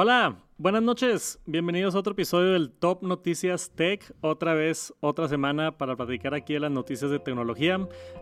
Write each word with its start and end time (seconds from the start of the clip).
Hola, 0.00 0.36
buenas 0.58 0.84
noches. 0.84 1.40
Bienvenidos 1.44 1.96
a 1.96 1.98
otro 1.98 2.12
episodio 2.12 2.52
del 2.52 2.70
Top 2.70 3.02
Noticias 3.02 3.72
Tech. 3.74 4.14
Otra 4.20 4.54
vez, 4.54 4.94
otra 5.00 5.26
semana 5.26 5.76
para 5.76 5.96
platicar 5.96 6.34
aquí 6.34 6.52
de 6.52 6.60
las 6.60 6.70
noticias 6.70 7.10
de 7.10 7.18
tecnología. 7.18 7.80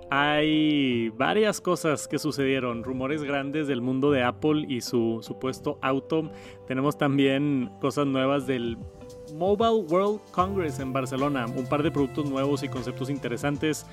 Hay 0.09 1.11
varias 1.11 1.61
cosas 1.61 2.09
que 2.09 2.18
sucedieron, 2.18 2.82
rumores 2.82 3.23
grandes 3.23 3.66
del 3.66 3.82
mundo 3.82 4.11
de 4.11 4.23
Apple 4.23 4.64
y 4.66 4.80
su 4.80 5.18
supuesto 5.20 5.79
auto. 5.82 6.30
Tenemos 6.66 6.96
también 6.96 7.70
cosas 7.79 8.06
nuevas 8.06 8.46
del 8.46 8.79
Mobile 9.34 9.84
World 9.90 10.22
Congress 10.30 10.80
en 10.80 10.95
Barcelona. 10.95 11.45
Un 11.45 11.66
par 11.66 11.82
de 11.82 11.90
productos 11.90 12.24
nuevos 12.24 12.62
y 12.62 12.70
conceptos 12.70 13.11
interesantes 13.11 13.84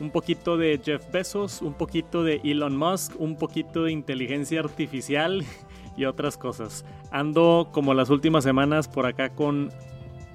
un 0.00 0.10
poquito 0.10 0.56
de 0.56 0.80
Jeff 0.82 1.10
Bezos, 1.10 1.62
un 1.62 1.74
poquito 1.74 2.22
de 2.22 2.40
Elon 2.44 2.76
Musk, 2.76 3.18
un 3.18 3.36
poquito 3.36 3.84
de 3.84 3.92
inteligencia 3.92 4.60
artificial 4.60 5.44
y 5.96 6.04
otras 6.04 6.36
cosas. 6.36 6.84
Ando 7.10 7.68
como 7.72 7.94
las 7.94 8.10
últimas 8.10 8.44
semanas 8.44 8.88
por 8.88 9.06
acá 9.06 9.30
con 9.30 9.70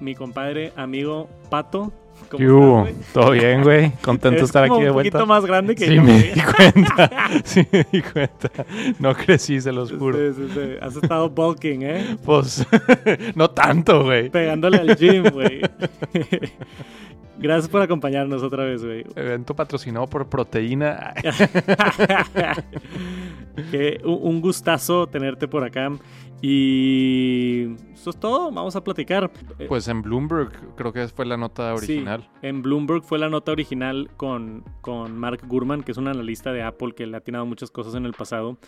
mi 0.00 0.14
compadre, 0.14 0.72
amigo 0.76 1.28
Pato. 1.50 1.92
¿Cómo 2.30 2.88
Todo 3.12 3.30
bien, 3.32 3.62
güey. 3.62 3.92
Contento 4.02 4.40
de 4.40 4.44
estar 4.44 4.64
aquí 4.64 4.80
de 4.80 4.90
vuelta. 4.90 5.18
Un 5.18 5.22
poquito 5.22 5.26
más 5.26 5.44
grande 5.44 5.74
que 5.74 5.86
sí, 5.86 6.00
me 6.00 6.22
di 6.22 6.40
cuenta. 6.40 7.10
sí, 7.44 7.66
me 7.70 7.86
di 7.90 8.02
cuenta. 8.02 8.50
No 8.98 9.14
crecí, 9.14 9.60
se 9.60 9.72
los 9.72 9.92
juro. 9.92 10.18
Sí, 10.18 10.34
sí, 10.36 10.52
sí. 10.54 10.60
Has 10.80 10.96
estado 10.96 11.30
bulking, 11.30 11.82
¿eh? 11.82 12.16
Pues, 12.24 12.66
no 13.34 13.50
tanto, 13.50 14.04
güey. 14.04 14.30
Pegándole 14.30 14.78
al 14.78 14.96
gym, 14.96 15.24
güey. 15.30 15.60
Gracias 17.38 17.68
por 17.68 17.82
acompañarnos 17.82 18.42
otra 18.42 18.64
vez, 18.64 18.84
güey. 18.84 19.04
Evento 19.16 19.54
patrocinado 19.54 20.06
por 20.06 20.28
Proteína. 20.28 21.14
un 24.04 24.40
gustazo 24.40 25.08
tenerte 25.08 25.48
por 25.48 25.64
acá. 25.64 25.90
Y 26.44 27.68
eso 27.92 28.10
es 28.10 28.18
todo, 28.18 28.50
vamos 28.50 28.74
a 28.74 28.82
platicar. 28.82 29.30
Pues 29.68 29.86
en 29.86 30.02
Bloomberg 30.02 30.74
creo 30.74 30.92
que 30.92 31.06
fue 31.06 31.24
la 31.24 31.36
nota 31.36 31.72
original. 31.72 32.22
Sí, 32.22 32.48
en 32.48 32.62
Bloomberg 32.62 33.04
fue 33.04 33.20
la 33.20 33.28
nota 33.28 33.52
original 33.52 34.10
con, 34.16 34.64
con 34.80 35.16
Mark 35.16 35.42
Gurman, 35.46 35.84
que 35.84 35.92
es 35.92 35.98
un 35.98 36.08
analista 36.08 36.52
de 36.52 36.62
Apple 36.64 36.94
que 36.96 37.06
le 37.06 37.14
ha 37.14 37.18
atinado 37.18 37.46
muchas 37.46 37.70
cosas 37.70 37.94
en 37.94 38.04
el 38.04 38.12
pasado. 38.12 38.58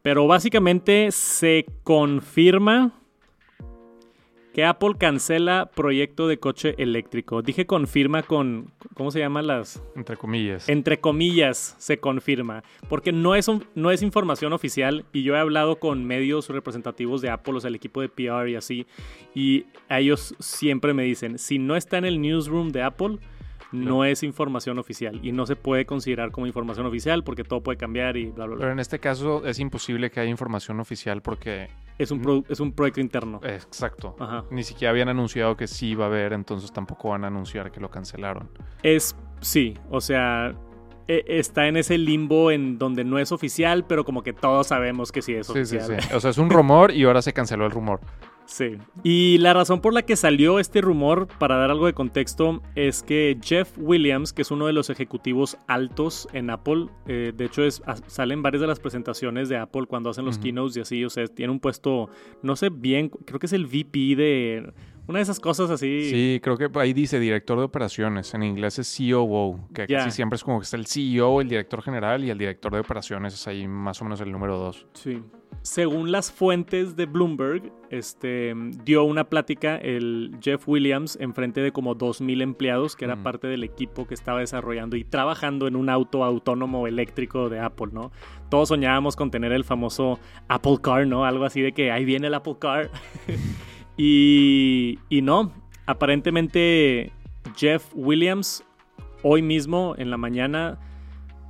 Pero 0.00 0.26
básicamente 0.26 1.10
se 1.12 1.66
confirma 1.84 2.94
que 4.58 4.64
Apple 4.64 4.96
cancela 4.98 5.70
proyecto 5.72 6.26
de 6.26 6.40
coche 6.40 6.74
eléctrico. 6.78 7.42
Dije 7.42 7.64
confirma 7.64 8.24
con, 8.24 8.72
¿cómo 8.94 9.12
se 9.12 9.20
llama 9.20 9.40
las? 9.40 9.80
Entre 9.94 10.16
comillas. 10.16 10.68
Entre 10.68 10.98
comillas 10.98 11.76
se 11.78 11.98
confirma, 12.00 12.64
porque 12.88 13.12
no 13.12 13.36
es, 13.36 13.48
no 13.76 13.92
es 13.92 14.02
información 14.02 14.52
oficial 14.52 15.04
y 15.12 15.22
yo 15.22 15.36
he 15.36 15.38
hablado 15.38 15.76
con 15.76 16.04
medios 16.04 16.48
representativos 16.48 17.20
de 17.20 17.30
Apple, 17.30 17.54
o 17.54 17.60
sea, 17.60 17.68
el 17.68 17.76
equipo 17.76 18.00
de 18.00 18.08
PR 18.08 18.48
y 18.48 18.56
así, 18.56 18.84
y 19.32 19.66
ellos 19.88 20.34
siempre 20.40 20.92
me 20.92 21.04
dicen, 21.04 21.38
si 21.38 21.60
no 21.60 21.76
está 21.76 21.98
en 21.98 22.06
el 22.06 22.20
newsroom 22.20 22.72
de 22.72 22.82
Apple, 22.82 23.18
no, 23.72 24.04
es 24.04 24.22
información 24.22 24.78
oficial 24.78 25.20
y 25.22 25.32
no 25.32 25.46
se 25.46 25.56
puede 25.56 25.86
considerar 25.86 26.30
como 26.30 26.46
información 26.46 26.86
oficial 26.86 27.24
porque 27.24 27.44
todo 27.44 27.62
puede 27.62 27.78
cambiar 27.78 28.16
y 28.16 28.26
bla, 28.26 28.46
bla, 28.46 28.56
bla. 28.56 28.60
Pero 28.60 28.72
en 28.72 28.78
este 28.78 28.98
caso 28.98 29.44
es 29.46 29.58
imposible 29.58 30.10
que 30.10 30.20
haya 30.20 30.30
información 30.30 30.80
oficial 30.80 31.22
porque... 31.22 31.68
Es 31.98 32.10
un, 32.10 32.44
es 32.48 32.60
un 32.60 32.72
proyecto 32.72 33.00
interno. 33.00 33.40
Exacto. 33.42 34.16
Ni 34.50 34.62
siquiera 34.62 34.90
habían 34.90 35.08
anunciado 35.08 35.56
que 35.56 35.66
sí 35.66 35.88
iba 35.88 36.04
a 36.04 36.08
haber, 36.08 36.32
entonces 36.32 36.72
tampoco 36.72 37.10
van 37.10 37.24
a 37.24 37.26
anunciar 37.26 37.72
que 37.72 37.80
lo 37.80 37.90
cancelaron. 37.90 38.48
Es, 38.82 39.16
sí, 39.40 39.74
o 39.90 40.00
sea, 40.00 40.54
e, 41.08 41.24
está 41.26 41.66
en 41.66 41.76
ese 41.76 41.98
limbo 41.98 42.50
en 42.50 42.78
donde 42.78 43.02
no 43.02 43.18
es 43.18 43.32
oficial, 43.32 43.84
pero 43.86 44.04
como 44.04 44.22
que 44.22 44.32
todos 44.32 44.68
sabemos 44.68 45.10
que 45.10 45.22
sí 45.22 45.34
es 45.34 45.50
oficial. 45.50 45.86
Sí, 45.86 45.94
sí, 45.96 46.00
sí. 46.08 46.14
O 46.14 46.20
sea, 46.20 46.30
es 46.30 46.38
un 46.38 46.50
rumor 46.50 46.92
y 46.92 47.04
ahora 47.04 47.22
se 47.22 47.32
canceló 47.32 47.66
el 47.66 47.72
rumor. 47.72 48.00
Sí. 48.48 48.78
Y 49.04 49.36
la 49.38 49.52
razón 49.52 49.80
por 49.82 49.92
la 49.92 50.02
que 50.02 50.16
salió 50.16 50.58
este 50.58 50.80
rumor, 50.80 51.28
para 51.38 51.56
dar 51.56 51.70
algo 51.70 51.84
de 51.84 51.92
contexto, 51.92 52.62
es 52.74 53.02
que 53.02 53.38
Jeff 53.42 53.70
Williams, 53.76 54.32
que 54.32 54.40
es 54.40 54.50
uno 54.50 54.66
de 54.66 54.72
los 54.72 54.88
ejecutivos 54.88 55.58
altos 55.66 56.26
en 56.32 56.48
Apple, 56.48 56.86
eh, 57.06 57.32
de 57.36 57.44
hecho 57.44 57.62
es, 57.62 57.82
salen 58.06 58.42
varias 58.42 58.62
de 58.62 58.66
las 58.66 58.80
presentaciones 58.80 59.50
de 59.50 59.58
Apple 59.58 59.84
cuando 59.86 60.08
hacen 60.08 60.24
los 60.24 60.38
keynotes 60.38 60.78
y 60.78 60.80
así, 60.80 61.04
o 61.04 61.10
sea, 61.10 61.26
tiene 61.26 61.52
un 61.52 61.60
puesto, 61.60 62.08
no 62.42 62.56
sé 62.56 62.70
bien, 62.70 63.10
creo 63.10 63.38
que 63.38 63.46
es 63.46 63.52
el 63.52 63.66
VP 63.66 64.16
de 64.16 64.72
una 65.08 65.18
de 65.18 65.22
esas 65.22 65.40
cosas 65.40 65.70
así. 65.70 66.10
Sí, 66.10 66.40
creo 66.42 66.56
que 66.56 66.70
ahí 66.78 66.92
dice 66.92 67.18
director 67.20 67.58
de 67.58 67.64
operaciones. 67.64 68.32
En 68.34 68.42
inglés 68.42 68.78
es 68.78 68.94
COO, 68.98 69.58
que 69.74 69.86
casi 69.86 70.10
siempre 70.10 70.36
es 70.36 70.44
como 70.44 70.58
que 70.58 70.64
está 70.64 70.76
el 70.76 70.86
CEO, 70.86 71.40
el 71.40 71.48
director 71.48 71.82
general 71.82 72.24
y 72.24 72.30
el 72.30 72.38
director 72.38 72.72
de 72.72 72.80
operaciones 72.80 73.34
es 73.34 73.46
ahí 73.46 73.66
más 73.66 74.00
o 74.00 74.04
menos 74.04 74.20
el 74.20 74.30
número 74.30 74.58
dos. 74.58 74.86
Sí. 74.92 75.22
Según 75.62 76.12
las 76.12 76.32
fuentes 76.32 76.96
de 76.96 77.06
Bloomberg, 77.06 77.72
este, 77.90 78.54
dio 78.84 79.04
una 79.04 79.24
plática 79.24 79.76
el 79.76 80.36
Jeff 80.40 80.66
Williams 80.66 81.18
en 81.20 81.34
frente 81.34 81.60
de 81.60 81.72
como 81.72 81.96
2.000 81.96 82.42
empleados, 82.42 82.96
que 82.96 83.04
era 83.04 83.22
parte 83.22 83.48
del 83.48 83.64
equipo 83.64 84.06
que 84.06 84.14
estaba 84.14 84.40
desarrollando 84.40 84.96
y 84.96 85.04
trabajando 85.04 85.66
en 85.66 85.76
un 85.76 85.90
auto 85.90 86.24
autónomo 86.24 86.86
eléctrico 86.86 87.48
de 87.48 87.60
Apple, 87.60 87.88
¿no? 87.92 88.12
Todos 88.50 88.68
soñábamos 88.68 89.16
con 89.16 89.30
tener 89.30 89.52
el 89.52 89.64
famoso 89.64 90.18
Apple 90.48 90.78
Car, 90.80 91.06
¿no? 91.06 91.24
Algo 91.24 91.44
así 91.44 91.60
de 91.60 91.72
que 91.72 91.90
ahí 91.90 92.04
viene 92.04 92.28
el 92.28 92.34
Apple 92.34 92.56
Car. 92.58 92.90
Y, 94.00 94.96
no, 95.10 95.52
aparentemente 95.86 97.10
Jeff 97.56 97.84
Williams 97.94 98.62
hoy 99.24 99.42
mismo 99.42 99.96
en 99.98 100.10
la 100.10 100.16
mañana 100.16 100.78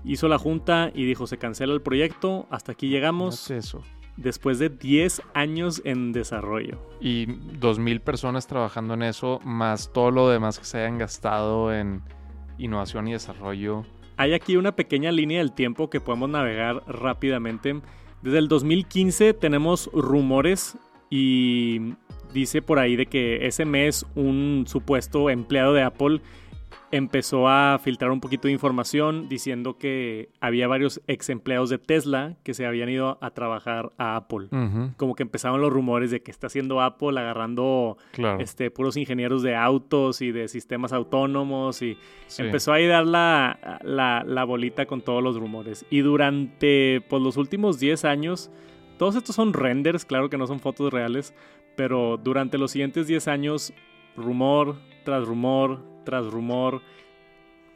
hizo 0.09 0.27
la 0.27 0.39
junta 0.39 0.91
y 0.95 1.05
dijo 1.05 1.27
se 1.27 1.39
cancela 1.39 1.75
el 1.75 1.83
proyecto, 1.83 2.47
hasta 2.51 2.73
aquí 2.73 2.89
llegamos. 2.89 3.51
eso. 3.51 3.83
Después 4.17 4.59
de 4.59 4.69
10 4.69 5.23
años 5.35 5.81
en 5.85 6.13
desarrollo. 6.13 6.81
Y 7.01 7.27
2.000 7.27 8.01
personas 8.01 8.49
trabajando 8.49 8.95
en 8.95 9.05
eso, 9.05 9.39
más 9.45 9.93
todo 9.93 10.11
lo 10.11 10.29
demás 10.29 10.59
que 10.59 10.65
se 10.65 10.79
hayan 10.79 10.99
gastado 10.99 11.73
en 11.73 12.03
innovación 12.59 13.07
y 13.07 13.13
desarrollo. 13.13 13.85
Hay 14.17 14.33
aquí 14.33 14.57
una 14.57 14.75
pequeña 14.75 15.13
línea 15.13 15.39
del 15.39 15.53
tiempo 15.53 15.89
que 15.89 16.01
podemos 16.01 16.29
navegar 16.29 16.83
rápidamente. 16.89 17.81
Desde 18.23 18.39
el 18.39 18.49
2015 18.49 19.35
tenemos 19.35 19.89
rumores 19.93 20.77
y 21.11 21.95
dice 22.33 22.61
por 22.61 22.81
ahí 22.81 22.97
de 22.97 23.07
que 23.07 23.47
ese 23.47 23.65
mes 23.65 24.05
un 24.17 24.65
supuesto 24.67 25.31
empleado 25.31 25.73
de 25.73 25.83
Apple 25.83 26.21
empezó 26.91 27.49
a 27.49 27.79
filtrar 27.83 28.11
un 28.11 28.21
poquito 28.21 28.49
de 28.49 28.53
información 28.53 29.29
diciendo 29.29 29.77
que 29.77 30.31
había 30.41 30.69
varios 30.69 31.01
ex 31.07 31.29
empleados 31.29 31.71
de 31.71 31.79
Tesla 31.79 32.37
que 32.43 32.55
se 32.55 32.67
habían 32.67 32.89
ido 32.89 33.19
a 33.21 33.31
trabajar 33.31 33.93
a 33.99 34.17
Apple. 34.17 34.49
Como 34.97 35.15
que 35.15 35.23
empezaron 35.23 35.61
los 35.61 35.73
rumores 35.73 36.11
de 36.11 36.23
que 36.23 36.31
está 36.31 36.47
haciendo 36.47 36.81
Apple 36.81 37.19
agarrando 37.19 37.99
este, 38.39 38.71
puros 38.71 38.97
ingenieros 38.97 39.43
de 39.43 39.55
autos 39.55 40.23
y 40.23 40.33
de 40.33 40.49
sistemas 40.49 40.93
autónomos 40.93 41.83
y 41.83 41.99
empezó 42.39 42.73
a 42.73 42.81
dar 42.81 43.07
la, 43.07 43.81
la, 43.85 44.45
bolita 44.45 44.87
con 44.87 45.03
todos 45.03 45.23
los 45.23 45.37
rumores. 45.37 45.85
Y 45.91 46.01
durante 46.01 47.03
pues, 47.09 47.23
los 47.23 47.37
últimos 47.37 47.79
10 47.79 48.05
años, 48.05 48.51
todos 48.99 49.17
estos 49.17 49.37
son 49.37 49.53
renders, 49.53 50.05
claro 50.05 50.31
que 50.31 50.39
no 50.39 50.47
son 50.47 50.61
fotos 50.61 50.93
reales, 50.93 51.35
pero 51.77 52.17
durante 52.17 52.59
los 52.59 52.71
siguientes 52.71 53.07
10 53.07 53.29
años, 53.29 53.73
rumor 54.17 54.77
tras 55.05 55.27
rumor 55.27 55.81
tras 56.09 56.27
rumor, 56.27 56.81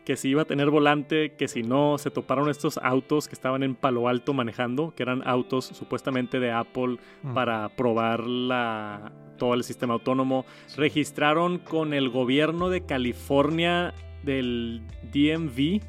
que 0.06 0.16
si 0.16 0.30
iba 0.30 0.40
a 0.40 0.44
tener 0.46 0.70
volante, 0.70 1.34
que 1.34 1.48
si 1.48 1.62
no, 1.62 1.98
se 1.98 2.10
toparon 2.10 2.48
estos 2.48 2.78
autos 2.78 3.28
que 3.28 3.34
estaban 3.34 3.62
en 3.62 3.74
Palo 3.74 4.08
Alto 4.08 4.32
manejando, 4.32 4.94
que 4.94 5.02
eran 5.02 5.22
autos 5.26 5.66
supuestamente 5.66 6.40
de 6.40 6.50
Apple 6.50 6.96
mm. 7.22 7.34
para 7.34 7.68
probar 7.76 8.26
la, 8.26 9.12
todo 9.36 9.52
el 9.52 9.64
sistema 9.64 9.92
autónomo. 9.92 10.46
Registraron 10.78 11.58
con 11.58 11.92
el 11.92 12.08
gobierno 12.08 12.70
de 12.70 12.86
California 12.86 13.92
del 14.24 14.80
DMV 15.12 15.82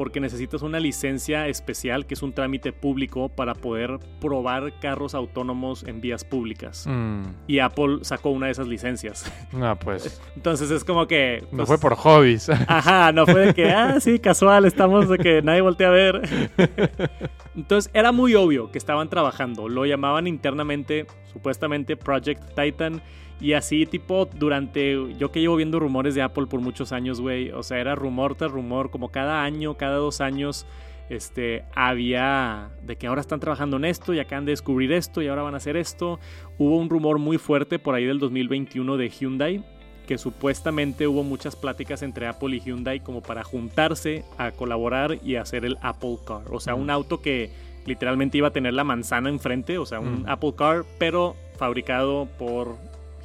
porque 0.00 0.18
necesitas 0.18 0.62
una 0.62 0.80
licencia 0.80 1.46
especial, 1.46 2.06
que 2.06 2.14
es 2.14 2.22
un 2.22 2.32
trámite 2.32 2.72
público 2.72 3.28
para 3.28 3.54
poder 3.54 3.98
probar 4.18 4.72
carros 4.80 5.14
autónomos 5.14 5.84
en 5.86 6.00
vías 6.00 6.24
públicas. 6.24 6.86
Mm. 6.88 7.24
Y 7.46 7.58
Apple 7.58 7.98
sacó 8.00 8.30
una 8.30 8.46
de 8.46 8.52
esas 8.52 8.66
licencias. 8.66 9.30
Ah, 9.60 9.76
pues. 9.78 10.22
Entonces 10.36 10.70
es 10.70 10.84
como 10.84 11.06
que... 11.06 11.44
no 11.52 11.66
fue 11.66 11.76
por 11.76 11.94
hobbies. 11.96 12.48
Ajá, 12.66 13.12
no 13.12 13.26
fue 13.26 13.48
de 13.48 13.54
que, 13.54 13.68
ah, 13.70 14.00
sí, 14.00 14.18
casual, 14.18 14.64
estamos 14.64 15.06
de 15.06 15.18
que 15.18 15.42
nadie 15.42 15.60
voltea 15.60 15.88
a 15.88 15.90
ver. 15.90 16.48
Entonces 17.54 17.90
era 17.92 18.10
muy 18.10 18.34
obvio 18.36 18.70
que 18.70 18.78
estaban 18.78 19.10
trabajando. 19.10 19.68
Lo 19.68 19.84
llamaban 19.84 20.26
internamente, 20.26 21.06
supuestamente, 21.30 21.98
Project 21.98 22.54
Titan. 22.56 23.02
Y 23.40 23.54
así, 23.54 23.86
tipo, 23.86 24.26
durante. 24.26 25.14
Yo 25.16 25.32
que 25.32 25.40
llevo 25.40 25.56
viendo 25.56 25.80
rumores 25.80 26.14
de 26.14 26.22
Apple 26.22 26.46
por 26.46 26.60
muchos 26.60 26.92
años, 26.92 27.20
güey. 27.20 27.50
O 27.50 27.62
sea, 27.62 27.78
era 27.78 27.94
rumor 27.94 28.34
tras 28.34 28.52
rumor, 28.52 28.90
como 28.90 29.08
cada 29.10 29.42
año, 29.42 29.74
cada 29.74 29.96
dos 29.96 30.20
años. 30.20 30.66
Este, 31.08 31.64
había 31.74 32.70
de 32.82 32.94
que 32.94 33.08
ahora 33.08 33.20
están 33.20 33.40
trabajando 33.40 33.78
en 33.78 33.84
esto 33.84 34.14
y 34.14 34.20
acaban 34.20 34.44
de 34.44 34.52
descubrir 34.52 34.92
esto 34.92 35.20
y 35.20 35.26
ahora 35.26 35.42
van 35.42 35.54
a 35.54 35.56
hacer 35.56 35.76
esto. 35.76 36.20
Hubo 36.56 36.76
un 36.76 36.88
rumor 36.88 37.18
muy 37.18 37.36
fuerte 37.36 37.80
por 37.80 37.96
ahí 37.96 38.04
del 38.04 38.20
2021 38.20 38.96
de 38.96 39.08
Hyundai, 39.08 39.64
que 40.06 40.18
supuestamente 40.18 41.08
hubo 41.08 41.24
muchas 41.24 41.56
pláticas 41.56 42.02
entre 42.02 42.28
Apple 42.28 42.54
y 42.54 42.60
Hyundai 42.60 43.00
como 43.00 43.22
para 43.22 43.42
juntarse 43.42 44.24
a 44.38 44.52
colaborar 44.52 45.18
y 45.24 45.34
hacer 45.34 45.64
el 45.64 45.78
Apple 45.82 46.18
Car. 46.24 46.42
O 46.50 46.60
sea, 46.60 46.76
un 46.76 46.90
auto 46.90 47.20
que 47.20 47.50
literalmente 47.86 48.38
iba 48.38 48.48
a 48.48 48.52
tener 48.52 48.74
la 48.74 48.84
manzana 48.84 49.30
enfrente, 49.30 49.78
o 49.78 49.86
sea, 49.86 49.98
un 49.98 50.24
Apple 50.28 50.54
Car, 50.56 50.84
pero 50.98 51.34
fabricado 51.56 52.28
por 52.38 52.76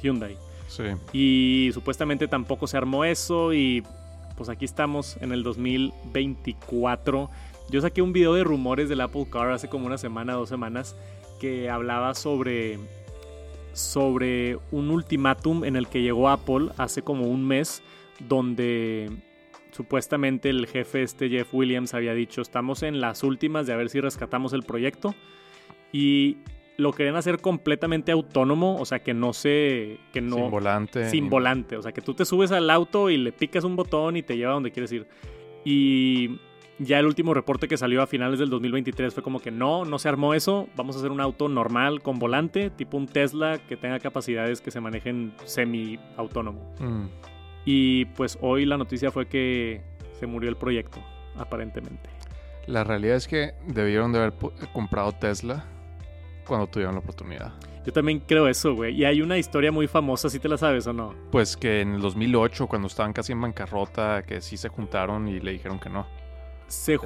Hyundai. 0.02 0.36
Sí. 0.68 0.84
Y 1.12 1.70
supuestamente 1.72 2.28
tampoco 2.28 2.66
se 2.66 2.76
armó 2.76 3.04
eso 3.04 3.52
y 3.52 3.82
pues 4.36 4.48
aquí 4.48 4.64
estamos 4.64 5.16
en 5.20 5.32
el 5.32 5.42
2024. 5.42 7.30
Yo 7.70 7.80
saqué 7.80 8.02
un 8.02 8.12
video 8.12 8.34
de 8.34 8.44
rumores 8.44 8.88
del 8.88 9.00
Apple 9.00 9.26
Car 9.30 9.50
hace 9.50 9.68
como 9.68 9.86
una 9.86 9.98
semana, 9.98 10.34
dos 10.34 10.48
semanas, 10.48 10.96
que 11.40 11.68
hablaba 11.68 12.14
sobre, 12.14 12.78
sobre 13.72 14.58
un 14.70 14.90
ultimátum 14.90 15.64
en 15.64 15.76
el 15.76 15.88
que 15.88 16.02
llegó 16.02 16.28
Apple 16.28 16.68
hace 16.76 17.02
como 17.02 17.26
un 17.26 17.46
mes, 17.46 17.82
donde 18.20 19.10
supuestamente 19.72 20.48
el 20.48 20.66
jefe 20.66 21.02
este 21.02 21.28
Jeff 21.28 21.52
Williams 21.52 21.92
había 21.92 22.14
dicho, 22.14 22.40
estamos 22.40 22.82
en 22.82 23.00
las 23.00 23.22
últimas 23.22 23.66
de 23.66 23.72
a 23.72 23.76
ver 23.76 23.90
si 23.90 24.00
rescatamos 24.00 24.52
el 24.52 24.62
proyecto. 24.62 25.14
Y 25.92 26.38
lo 26.76 26.92
querían 26.92 27.16
hacer 27.16 27.40
completamente 27.40 28.12
autónomo, 28.12 28.76
o 28.76 28.84
sea, 28.84 29.00
que 29.00 29.14
no 29.14 29.32
se... 29.32 29.98
Que 30.12 30.20
no, 30.20 30.36
sin 30.36 30.50
volante. 30.50 31.10
Sin 31.10 31.30
volante, 31.30 31.76
o 31.76 31.82
sea, 31.82 31.92
que 31.92 32.02
tú 32.02 32.14
te 32.14 32.24
subes 32.24 32.52
al 32.52 32.68
auto 32.70 33.10
y 33.10 33.16
le 33.16 33.32
picas 33.32 33.64
un 33.64 33.76
botón 33.76 34.16
y 34.16 34.22
te 34.22 34.36
lleva 34.36 34.50
a 34.50 34.54
donde 34.54 34.72
quieres 34.72 34.92
ir. 34.92 35.06
Y 35.64 36.38
ya 36.78 36.98
el 36.98 37.06
último 37.06 37.32
reporte 37.32 37.68
que 37.68 37.76
salió 37.76 38.02
a 38.02 38.06
finales 38.06 38.38
del 38.38 38.50
2023 38.50 39.14
fue 39.14 39.22
como 39.22 39.40
que 39.40 39.50
no, 39.50 39.84
no 39.84 39.98
se 39.98 40.08
armó 40.08 40.34
eso, 40.34 40.68
vamos 40.76 40.96
a 40.96 40.98
hacer 40.98 41.10
un 41.10 41.20
auto 41.20 41.48
normal 41.48 42.02
con 42.02 42.18
volante, 42.18 42.70
tipo 42.70 42.96
un 42.96 43.06
Tesla 43.06 43.58
que 43.58 43.76
tenga 43.76 43.98
capacidades 43.98 44.60
que 44.60 44.70
se 44.70 44.80
manejen 44.80 45.32
semi-autónomo. 45.44 46.74
Mm. 46.78 47.06
Y 47.64 48.04
pues 48.06 48.38
hoy 48.42 48.66
la 48.66 48.76
noticia 48.76 49.10
fue 49.10 49.26
que 49.26 49.82
se 50.12 50.26
murió 50.26 50.50
el 50.50 50.56
proyecto, 50.56 51.00
aparentemente. 51.36 52.10
La 52.66 52.84
realidad 52.84 53.16
es 53.16 53.26
que 53.26 53.54
debieron 53.66 54.12
de 54.12 54.18
haber 54.18 54.34
comprado 54.72 55.12
Tesla 55.12 55.64
cuando 56.46 56.66
tuvieron 56.66 56.94
la 56.94 57.00
oportunidad. 57.00 57.52
Yo 57.84 57.92
también 57.92 58.20
creo 58.26 58.48
eso, 58.48 58.74
güey. 58.74 58.96
Y 58.96 59.04
hay 59.04 59.22
una 59.22 59.38
historia 59.38 59.70
muy 59.70 59.86
famosa, 59.86 60.28
¿sí 60.28 60.40
te 60.40 60.48
la 60.48 60.58
sabes 60.58 60.86
o 60.88 60.92
no? 60.92 61.14
Pues 61.30 61.56
que 61.56 61.82
en 61.82 61.94
el 61.94 62.00
2008, 62.00 62.66
cuando 62.66 62.88
estaban 62.88 63.12
casi 63.12 63.32
en 63.32 63.40
bancarrota, 63.40 64.24
que 64.26 64.40
sí 64.40 64.56
se 64.56 64.68
juntaron 64.68 65.28
y 65.28 65.38
le 65.38 65.52
dijeron 65.52 65.78
que 65.78 65.88
no. 65.88 66.06
Se, 66.66 66.98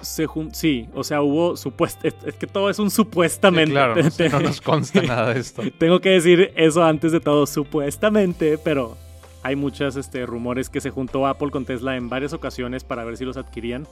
se 0.00 0.26
sí, 0.52 0.88
o 0.94 1.04
sea, 1.04 1.20
hubo 1.20 1.54
supuesto, 1.56 2.08
es, 2.08 2.14
que 2.14 2.46
todo 2.46 2.70
es 2.70 2.78
un 2.78 2.90
supuestamente. 2.90 3.72
claro, 3.72 3.94
no, 3.94 4.40
nos 4.40 4.60
consta 4.62 5.02
nada 5.02 5.34
de 5.34 5.40
esto. 5.40 5.62
Tengo 5.76 6.00
que 6.00 6.10
decir 6.10 6.52
eso 6.56 6.82
antes 6.82 7.12
de 7.12 7.20
todo, 7.20 7.46
supuestamente, 7.46 8.56
pero 8.56 8.96
hay 9.42 9.56
muchos 9.56 9.96
este, 9.96 10.24
rumores 10.24 10.70
que 10.70 10.80
se 10.80 10.90
juntó 10.90 11.26
Apple 11.26 11.50
con 11.50 11.64
Tesla 11.64 11.96
en 11.96 12.08
varias 12.08 12.32
ocasiones 12.32 12.84
para 12.84 13.04
ver 13.04 13.16
si 13.16 13.24
los 13.24 13.36
adquirían. 13.36 13.86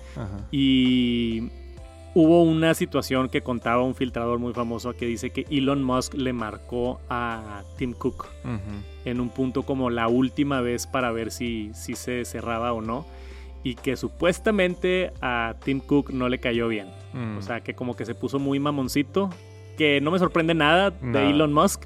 Y 0.50 1.50
hubo 2.14 2.42
una 2.42 2.74
situación 2.74 3.28
que 3.28 3.42
contaba 3.42 3.82
un 3.82 3.94
filtrador 3.94 4.38
muy 4.38 4.52
famoso 4.52 4.92
que 4.94 5.06
dice 5.06 5.30
que 5.30 5.46
Elon 5.50 5.82
Musk 5.82 6.14
le 6.14 6.32
marcó 6.32 7.00
a 7.08 7.62
Tim 7.76 7.92
Cook 7.92 8.26
en 9.04 9.20
un 9.20 9.30
punto 9.30 9.62
como 9.62 9.90
la 9.90 10.08
última 10.08 10.60
vez 10.60 10.86
para 10.86 11.12
ver 11.12 11.30
si, 11.30 11.70
si 11.74 11.94
se 11.94 12.24
cerraba 12.24 12.72
o 12.72 12.80
no 12.80 13.06
y 13.62 13.74
que 13.74 13.96
supuestamente 13.96 15.12
a 15.20 15.54
Tim 15.64 15.80
Cook 15.80 16.10
no 16.12 16.28
le 16.28 16.38
cayó 16.38 16.68
bien. 16.68 16.88
Mm. 17.12 17.38
O 17.38 17.42
sea, 17.42 17.60
que 17.60 17.74
como 17.74 17.94
que 17.96 18.06
se 18.06 18.14
puso 18.14 18.38
muy 18.38 18.58
mamoncito, 18.58 19.30
que 19.76 20.00
no 20.00 20.10
me 20.10 20.18
sorprende 20.18 20.54
nada 20.54 20.90
de 20.90 21.30
Elon 21.30 21.52
Musk. 21.52 21.84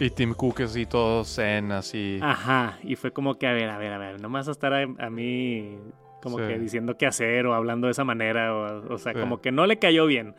y 0.00 0.10
Tim 0.10 0.34
Cook 0.34 0.62
así 0.62 0.86
todo 0.86 1.24
zen, 1.24 1.72
así. 1.72 2.18
Ajá, 2.22 2.78
y 2.82 2.96
fue 2.96 3.12
como 3.12 3.38
que, 3.38 3.46
a 3.46 3.52
ver, 3.52 3.70
a 3.70 3.78
ver, 3.78 3.92
a 3.92 3.98
ver, 3.98 4.20
no 4.20 4.28
me 4.28 4.38
vas 4.38 4.48
a 4.48 4.52
estar 4.52 4.72
a, 4.72 5.10
mí 5.10 5.78
como 6.22 6.36
que 6.36 6.58
diciendo 6.58 6.96
qué 6.96 7.06
hacer 7.06 7.46
o 7.46 7.54
hablando 7.54 7.86
de 7.86 7.92
esa 7.92 8.04
manera, 8.04 8.54
o, 8.54 8.98
sea, 8.98 9.14
como 9.14 9.40
que 9.40 9.52
no 9.52 9.66
le 9.66 9.78
cayó 9.78 10.06
bien. 10.06 10.34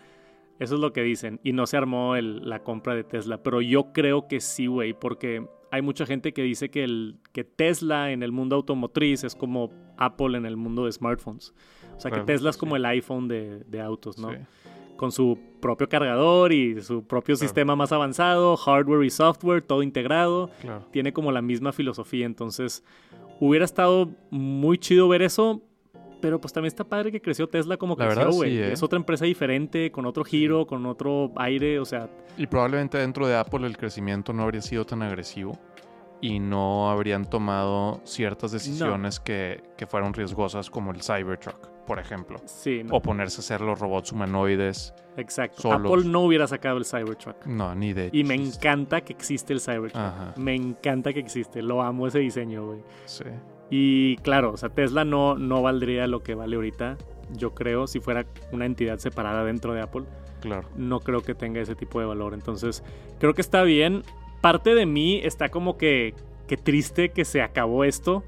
Eso 0.60 0.76
es 0.76 0.82
lo 0.82 0.94
que 0.94 1.02
dicen. 1.02 1.40
Y 1.44 1.54
no 1.54 1.66
se 1.66 1.76
armó 1.78 2.16
la 2.16 2.60
compra 2.60 2.94
de 2.94 3.04
Tesla. 3.04 3.42
Pero 3.42 3.62
yo 3.62 3.94
creo 3.94 4.28
que 4.28 4.40
sí, 4.40 4.68
güey, 4.68 4.94
porque 4.94 5.44
hay 5.72 5.82
mucha 5.82 6.06
gente 6.06 6.34
que 6.34 6.44
dice 6.44 6.70
que, 6.70 6.84
el, 6.84 7.16
que 7.32 7.44
Tesla 7.44 8.12
en 8.12 8.22
el 8.22 8.32
mundo 8.32 8.58
automotriz 8.58 9.24
es 9.24 9.36
como 9.36 9.72
Apple 9.98 10.38
en 10.38 10.46
el 10.46 10.58
mundo 10.58 10.86
de 10.86 10.92
smartphones. 10.92 11.54
O 11.96 12.00
sea, 12.00 12.12
que 12.12 12.20
Tesla 12.22 12.50
es 12.50 12.58
como 12.58 12.76
el 12.76 12.86
iPhone 12.86 13.28
de, 13.28 13.82
autos, 13.82 14.20
¿no? 14.20 14.30
Con 14.98 15.12
su 15.12 15.40
propio 15.62 15.90
cargador 15.90 16.52
y 16.52 16.80
su 16.82 17.08
propio 17.08 17.36
sistema 17.36 17.76
más 17.76 17.92
avanzado, 17.92 18.56
hardware 18.56 19.04
y 19.04 19.10
software, 19.10 19.64
todo 19.64 19.82
integrado. 19.82 20.52
Tiene 20.92 21.14
como 21.14 21.32
la 21.32 21.42
misma 21.42 21.72
filosofía. 21.72 22.26
Entonces, 22.26 22.84
hubiera 23.40 23.66
estado 23.66 24.12
muy 24.30 24.78
chido 24.78 25.08
ver 25.08 25.24
eso, 25.24 25.64
pero 26.22 26.40
pues 26.40 26.54
también 26.54 26.68
está 26.68 26.84
padre 26.84 27.12
que 27.12 27.22
creció 27.22 27.50
Tesla 27.50 27.78
como 27.78 27.98
creció, 27.98 28.32
güey. 28.32 28.58
¿eh? 28.58 28.72
Es 28.72 28.84
otra 28.84 28.98
empresa 28.98 29.26
diferente, 29.26 29.92
con 29.92 30.06
otro 30.06 30.24
giro, 30.24 30.66
con 30.66 30.86
otro 30.86 31.32
aire, 31.36 31.80
o 31.80 31.86
sea... 31.86 32.10
Y 32.38 32.48
probablemente 32.48 32.98
dentro 32.98 33.28
de 33.28 33.36
Apple 33.36 33.66
el 33.68 33.78
crecimiento 33.78 34.32
no 34.32 34.44
habría 34.44 34.62
sido 34.62 34.86
tan 34.86 35.02
agresivo 35.02 35.60
y 36.22 36.40
no 36.40 36.90
habrían 36.90 37.30
tomado 37.30 38.00
ciertas 38.04 38.52
decisiones 38.52 39.20
que, 39.20 39.64
que, 39.76 39.88
fueron 39.88 40.14
riesgosas 40.14 40.70
como 40.70 40.92
el 40.92 41.02
Cybertruck, 41.02 41.68
por 41.88 42.00
ejemplo. 42.00 42.40
Sí. 42.46 42.84
O 42.92 43.02
ponerse 43.02 43.38
a 43.38 43.42
hacer 43.42 43.62
los 43.62 43.80
robots 43.80 44.12
humanoides. 44.12 44.94
Exacto. 45.18 45.74
Apple 45.74 46.04
no 46.06 46.22
hubiera 46.22 46.48
sacado 46.48 46.78
el 46.78 46.86
Cybertruck. 46.86 47.46
No, 47.48 47.74
ni 47.74 47.94
de 47.94 48.12
Y 48.14 48.24
me 48.24 48.36
encanta 48.36 49.02
que 49.02 49.14
existe 49.14 49.52
el 49.52 49.60
Cybertruck. 49.60 50.38
Me 50.38 50.54
encanta 50.54 51.12
que 51.12 51.20
existe. 51.20 51.64
Lo 51.64 51.82
amo 51.82 52.06
ese 52.06 52.20
diseño, 52.20 52.68
güey. 52.68 52.84
Sí. 53.06 53.26
Y 53.72 54.18
claro, 54.18 54.52
o 54.52 54.58
sea, 54.58 54.70
Tesla 54.70 55.06
no, 55.06 55.36
no 55.36 55.62
valdría 55.62 56.06
lo 56.06 56.22
que 56.22 56.36
vale 56.36 56.58
ahorita, 56.58 56.98
yo 57.36 57.56
creo, 57.56 57.88
si 57.88 58.02
fuera 58.02 58.26
una 58.52 58.66
entidad 58.66 59.00
separada 59.00 59.46
dentro 59.46 59.74
de 59.74 59.82
Apple. 59.82 60.04
Claro. 60.42 60.68
No 60.76 61.00
creo 61.00 61.22
que 61.22 61.34
tenga 61.36 61.62
ese 61.62 61.76
tipo 61.76 62.00
de 62.02 62.06
valor. 62.06 62.34
Entonces, 62.34 62.84
creo 63.20 63.34
que 63.34 63.42
está 63.42 63.64
bien. 63.64 64.04
Parte 64.42 64.76
de 64.76 64.86
mí 64.86 65.22
está 65.24 65.50
como 65.50 65.78
que, 65.78 66.14
que 66.48 66.58
triste 66.58 67.10
que 67.10 67.26
se 67.26 67.42
acabó 67.42 67.86
esto. 67.86 68.24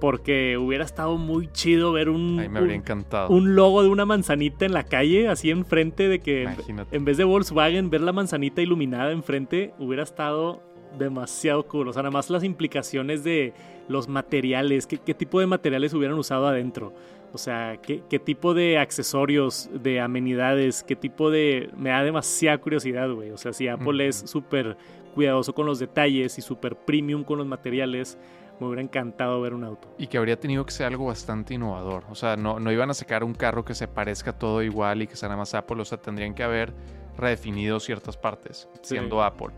Porque 0.00 0.56
hubiera 0.56 0.84
estado 0.84 1.18
muy 1.18 1.48
chido 1.50 1.90
ver 1.90 2.08
un, 2.08 2.36
me 2.36 2.56
habría 2.56 2.76
encantado. 2.76 3.30
un 3.30 3.56
logo 3.56 3.82
de 3.82 3.88
una 3.88 4.06
manzanita 4.06 4.64
en 4.64 4.72
la 4.72 4.84
calle, 4.84 5.26
así 5.26 5.50
enfrente 5.50 6.08
de 6.08 6.20
que 6.20 6.48
en 6.92 7.04
vez 7.04 7.16
de 7.16 7.24
Volkswagen, 7.24 7.90
ver 7.90 8.02
la 8.02 8.12
manzanita 8.12 8.62
iluminada 8.62 9.10
enfrente 9.10 9.74
hubiera 9.80 10.04
estado 10.04 10.62
demasiado 10.96 11.66
cool. 11.66 11.88
O 11.88 11.92
sea, 11.92 12.02
nada 12.02 12.10
más 12.10 12.30
las 12.30 12.44
implicaciones 12.44 13.24
de 13.24 13.52
los 13.88 14.08
materiales, 14.08 14.86
qué, 14.86 15.14
tipo 15.14 15.40
de 15.40 15.46
materiales 15.46 15.94
hubieran 15.94 16.18
usado 16.18 16.46
adentro. 16.46 16.92
O 17.32 17.38
sea, 17.38 17.78
¿qué, 17.82 18.18
tipo 18.18 18.54
de 18.54 18.78
accesorios, 18.78 19.68
de 19.72 20.00
amenidades, 20.00 20.82
qué 20.82 20.96
tipo 20.96 21.30
de... 21.30 21.70
Me 21.76 21.90
da 21.90 22.02
demasiada 22.02 22.58
curiosidad, 22.58 23.10
güey. 23.10 23.30
O 23.30 23.36
sea, 23.36 23.52
si 23.52 23.68
Apple 23.68 24.06
es 24.06 24.16
súper 24.16 24.76
cuidadoso 25.14 25.54
con 25.54 25.66
los 25.66 25.78
detalles 25.78 26.38
y 26.38 26.42
súper 26.42 26.76
premium 26.76 27.24
con 27.24 27.38
los 27.38 27.46
materiales, 27.46 28.18
me 28.60 28.66
hubiera 28.66 28.82
encantado 28.82 29.40
ver 29.40 29.54
un 29.54 29.64
auto. 29.64 29.88
Y 29.98 30.06
que 30.06 30.16
habría 30.16 30.38
tenido 30.38 30.64
que 30.64 30.72
ser 30.72 30.86
algo 30.86 31.06
bastante 31.06 31.54
innovador. 31.54 32.04
O 32.10 32.14
sea, 32.14 32.36
no, 32.36 32.58
no 32.60 32.72
iban 32.72 32.90
a 32.90 32.94
sacar 32.94 33.24
un 33.24 33.34
carro 33.34 33.64
que 33.64 33.74
se 33.74 33.88
parezca 33.88 34.32
todo 34.32 34.62
igual 34.62 35.02
y 35.02 35.06
que 35.06 35.16
sea 35.16 35.28
nada 35.28 35.38
más 35.38 35.54
Apple. 35.54 35.80
O 35.80 35.84
sea, 35.84 35.98
tendrían 35.98 36.34
que 36.34 36.42
haber 36.42 36.72
redefinido 37.18 37.80
ciertas 37.80 38.16
partes, 38.16 38.68
siendo 38.80 39.22
Apple. 39.22 39.48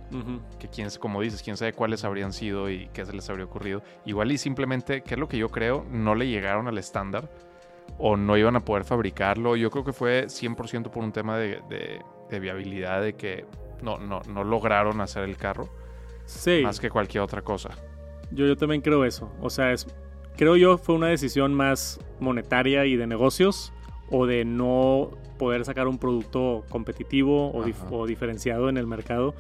Que 0.58 0.68
quién, 0.68 0.88
como 0.98 1.20
dices, 1.20 1.42
quién 1.42 1.56
sabe 1.56 1.72
cuáles 1.72 2.04
habrían 2.04 2.32
sido 2.32 2.70
y 2.70 2.88
qué 2.92 3.04
se 3.04 3.12
les 3.12 3.28
habría 3.30 3.44
ocurrido. 3.44 3.82
Igual 4.06 4.32
y 4.32 4.38
simplemente, 4.38 5.02
que 5.02 5.14
es 5.14 5.20
lo 5.20 5.28
que 5.28 5.38
yo 5.38 5.50
creo, 5.50 5.86
no 5.90 6.14
le 6.14 6.26
llegaron 6.26 6.66
al 6.66 6.78
estándar 6.78 7.30
o 7.98 8.16
no 8.16 8.36
iban 8.36 8.56
a 8.56 8.64
poder 8.64 8.84
fabricarlo. 8.84 9.56
Yo 9.56 9.70
creo 9.70 9.84
que 9.84 9.92
fue 9.92 10.26
100% 10.26 10.90
por 10.90 11.04
un 11.04 11.12
tema 11.12 11.36
de, 11.36 12.02
viabilidad, 12.30 13.02
de 13.02 13.14
que 13.14 13.44
no, 13.82 13.98
no, 13.98 14.22
no 14.28 14.42
lograron 14.42 15.00
hacer 15.00 15.24
el 15.24 15.36
carro. 15.36 15.68
Sí. 16.24 16.60
Más 16.62 16.80
que 16.80 16.90
cualquier 16.90 17.22
otra 17.22 17.42
cosa. 17.42 17.70
Yo, 18.30 18.46
yo 18.46 18.56
también 18.56 18.80
creo 18.80 19.04
eso. 19.04 19.30
O 19.40 19.50
sea, 19.50 19.72
es, 19.72 19.86
creo 20.36 20.56
yo 20.56 20.78
fue 20.78 20.94
una 20.94 21.08
decisión 21.08 21.52
más 21.52 22.00
monetaria 22.20 22.86
y 22.86 22.96
de 22.96 23.06
negocios 23.06 23.72
o 24.10 24.26
de 24.26 24.44
no 24.44 25.10
poder 25.40 25.64
sacar 25.64 25.88
un 25.88 25.96
producto 25.96 26.66
competitivo 26.68 27.50
o, 27.90 28.06
diferenciado 28.06 28.68
en 28.68 28.76
el 28.76 28.86
mercado. 28.86 29.34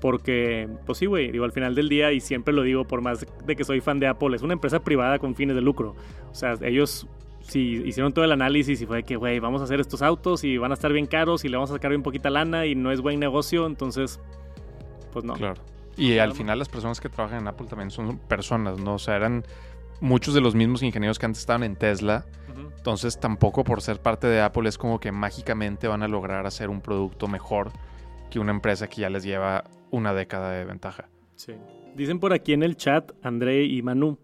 Porque, 0.00 0.68
pues 0.84 0.98
sí, 0.98 1.06
güey, 1.06 1.30
digo, 1.30 1.44
al 1.44 1.52
final 1.52 1.76
del 1.76 1.88
día, 1.88 2.12
y 2.12 2.20
siempre 2.20 2.52
lo 2.52 2.62
digo, 2.62 2.84
por 2.84 3.02
más 3.02 3.24
de 3.46 3.56
que 3.56 3.62
soy 3.62 3.80
fan 3.80 4.00
de 4.00 4.08
Apple, 4.08 4.34
es 4.34 4.42
una 4.42 4.52
empresa 4.52 4.80
privada 4.80 5.20
con 5.20 5.36
fines 5.36 5.54
de 5.54 5.62
lucro. 5.62 5.94
O 6.30 6.34
sea, 6.34 6.54
ellos 6.62 7.06
sí 7.42 7.82
hicieron 7.84 8.12
todo 8.12 8.24
el 8.24 8.32
análisis 8.32 8.80
y 8.82 8.86
fue 8.86 9.04
que, 9.04 9.14
güey, 9.14 9.38
vamos 9.38 9.60
a 9.60 9.64
hacer 9.64 9.78
estos 9.78 10.02
autos 10.02 10.42
y 10.42 10.58
van 10.58 10.72
a 10.72 10.74
estar 10.74 10.92
bien 10.92 11.06
caros 11.06 11.44
y 11.44 11.48
le 11.48 11.56
vamos 11.56 11.70
a 11.70 11.74
sacar 11.74 11.90
bien 11.90 12.02
poquita 12.02 12.30
lana 12.30 12.66
y 12.66 12.74
no 12.74 12.90
es 12.90 13.00
buen 13.00 13.20
negocio, 13.20 13.64
entonces, 13.66 14.20
pues 15.12 15.24
no. 15.24 15.34
Claro. 15.34 15.62
Y 15.96 16.18
al 16.18 16.32
final 16.32 16.58
las 16.58 16.68
personas 16.68 17.00
que 17.00 17.08
trabajan 17.08 17.42
en 17.42 17.48
Apple 17.48 17.66
también 17.68 17.90
son 17.90 18.18
personas, 18.18 18.78
¿no? 18.80 18.94
O 18.94 18.98
sea, 18.98 19.16
eran 19.16 19.44
muchos 20.00 20.34
de 20.34 20.40
los 20.40 20.54
mismos 20.54 20.82
ingenieros 20.82 21.18
que 21.18 21.26
antes 21.26 21.40
estaban 21.40 21.62
en 21.62 21.76
Tesla 21.76 22.24
entonces 22.88 23.18
tampoco 23.18 23.64
por 23.64 23.82
ser 23.82 24.00
parte 24.00 24.26
de 24.28 24.40
Apple 24.40 24.68
es 24.68 24.78
como 24.78 25.00
que 25.00 25.12
mágicamente 25.12 25.88
van 25.88 26.02
a 26.02 26.08
lograr 26.08 26.46
hacer 26.46 26.70
un 26.70 26.80
producto 26.80 27.28
mejor 27.28 27.70
que 28.30 28.38
una 28.38 28.52
empresa 28.52 28.88
que 28.88 29.02
ya 29.02 29.10
les 29.10 29.24
lleva 29.24 29.64
una 29.90 30.14
década 30.14 30.52
de 30.52 30.64
ventaja. 30.64 31.08
Sí. 31.34 31.54
Dicen 31.94 32.20
por 32.20 32.32
aquí 32.32 32.52
en 32.52 32.62
el 32.62 32.76
chat, 32.76 33.12
André 33.22 33.64
y 33.64 33.82
Manu, 33.82 34.18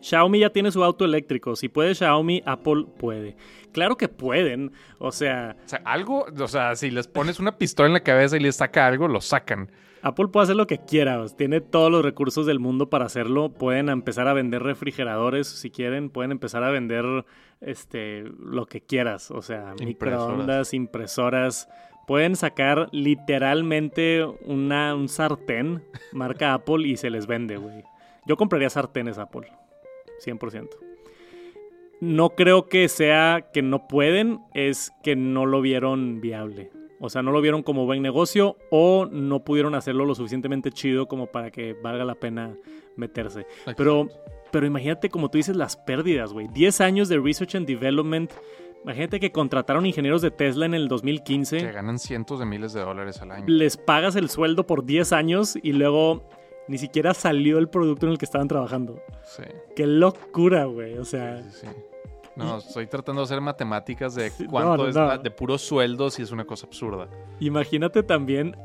Xiaomi 0.00 0.40
ya 0.40 0.50
tiene 0.50 0.70
su 0.70 0.84
auto 0.84 1.04
eléctrico. 1.04 1.56
Si 1.56 1.68
puede 1.68 1.94
Xiaomi, 1.94 2.42
Apple 2.46 2.86
puede. 2.98 3.36
Claro 3.72 3.96
que 3.96 4.08
pueden. 4.08 4.72
O 4.98 5.10
sea. 5.10 5.56
O 5.64 5.68
sea, 5.68 5.82
algo. 5.84 6.26
O 6.38 6.48
sea, 6.48 6.76
si 6.76 6.90
les 6.90 7.08
pones 7.08 7.40
una 7.40 7.58
pistola 7.58 7.88
en 7.88 7.94
la 7.94 8.00
cabeza 8.00 8.36
y 8.36 8.40
les 8.40 8.56
saca 8.56 8.86
algo, 8.86 9.08
lo 9.08 9.20
sacan. 9.20 9.70
Apple 10.02 10.28
puede 10.28 10.44
hacer 10.44 10.56
lo 10.56 10.66
que 10.66 10.78
quiera. 10.78 11.24
Tiene 11.36 11.60
todos 11.60 11.90
los 11.90 12.04
recursos 12.04 12.46
del 12.46 12.60
mundo 12.60 12.90
para 12.90 13.06
hacerlo. 13.06 13.50
Pueden 13.50 13.88
empezar 13.88 14.28
a 14.28 14.32
vender 14.32 14.62
refrigeradores 14.62 15.48
si 15.48 15.70
quieren. 15.70 16.10
Pueden 16.10 16.32
empezar 16.32 16.62
a 16.64 16.70
vender 16.70 17.24
este 17.60 18.24
lo 18.38 18.66
que 18.66 18.80
quieras. 18.80 19.30
O 19.30 19.42
sea, 19.42 19.74
microondas, 19.80 20.74
impresoras. 20.74 21.68
Pueden 22.06 22.36
sacar 22.36 22.88
literalmente 22.92 24.24
una, 24.44 24.94
un 24.94 25.08
sartén 25.08 25.82
marca 26.12 26.54
Apple 26.54 26.86
y 26.86 26.96
se 26.96 27.10
les 27.10 27.26
vende, 27.26 27.56
güey. 27.56 27.84
Yo 28.26 28.36
compraría 28.36 28.70
sartenes 28.70 29.18
Apple. 29.18 29.50
100%. 30.24 30.68
No 32.00 32.30
creo 32.30 32.68
que 32.68 32.88
sea 32.88 33.48
que 33.52 33.62
no 33.62 33.88
pueden, 33.88 34.40
es 34.54 34.92
que 35.02 35.16
no 35.16 35.46
lo 35.46 35.60
vieron 35.60 36.20
viable. 36.20 36.70
O 37.00 37.10
sea, 37.10 37.22
no 37.22 37.30
lo 37.30 37.40
vieron 37.40 37.62
como 37.62 37.86
buen 37.86 38.02
negocio 38.02 38.56
o 38.70 39.06
no 39.06 39.44
pudieron 39.44 39.74
hacerlo 39.74 40.04
lo 40.04 40.14
suficientemente 40.14 40.72
chido 40.72 41.06
como 41.06 41.26
para 41.26 41.50
que 41.50 41.74
valga 41.74 42.04
la 42.04 42.16
pena 42.16 42.56
meterse. 42.96 43.46
Pero, 43.76 44.08
pero 44.50 44.66
imagínate, 44.66 45.08
como 45.08 45.30
tú 45.30 45.38
dices, 45.38 45.56
las 45.56 45.76
pérdidas, 45.76 46.32
güey. 46.32 46.48
10 46.48 46.80
años 46.80 47.08
de 47.08 47.18
research 47.18 47.54
and 47.54 47.66
development. 47.66 48.32
Imagínate 48.82 49.20
que 49.20 49.30
contrataron 49.30 49.86
ingenieros 49.86 50.22
de 50.22 50.30
Tesla 50.30 50.66
en 50.66 50.74
el 50.74 50.88
2015. 50.88 51.58
Que 51.58 51.72
ganan 51.72 51.98
cientos 51.98 52.40
de 52.40 52.46
miles 52.46 52.72
de 52.72 52.80
dólares 52.80 53.20
al 53.22 53.32
año. 53.32 53.44
Les 53.46 53.76
pagas 53.76 54.16
el 54.16 54.28
sueldo 54.28 54.66
por 54.66 54.84
10 54.84 55.12
años 55.12 55.56
y 55.62 55.72
luego 55.72 56.28
ni 56.68 56.78
siquiera 56.78 57.14
salió 57.14 57.58
el 57.58 57.68
producto 57.68 58.06
en 58.06 58.12
el 58.12 58.18
que 58.18 58.24
estaban 58.24 58.48
trabajando. 58.48 59.00
Sí. 59.24 59.44
Qué 59.76 59.86
locura, 59.86 60.64
güey. 60.64 60.98
O 60.98 61.04
sea. 61.04 61.42
Sí, 61.44 61.60
sí. 61.62 61.66
No, 62.38 62.58
estoy 62.58 62.86
tratando 62.86 63.20
de 63.22 63.24
hacer 63.24 63.40
matemáticas 63.40 64.14
de 64.14 64.30
cuánto 64.48 64.88
es 64.88 64.94
de 64.94 65.30
puros 65.30 65.62
sueldos 65.62 66.18
y 66.18 66.22
es 66.22 66.30
una 66.30 66.44
cosa 66.44 66.66
absurda. 66.66 67.08
Imagínate 67.40 68.02
también, 68.02 68.56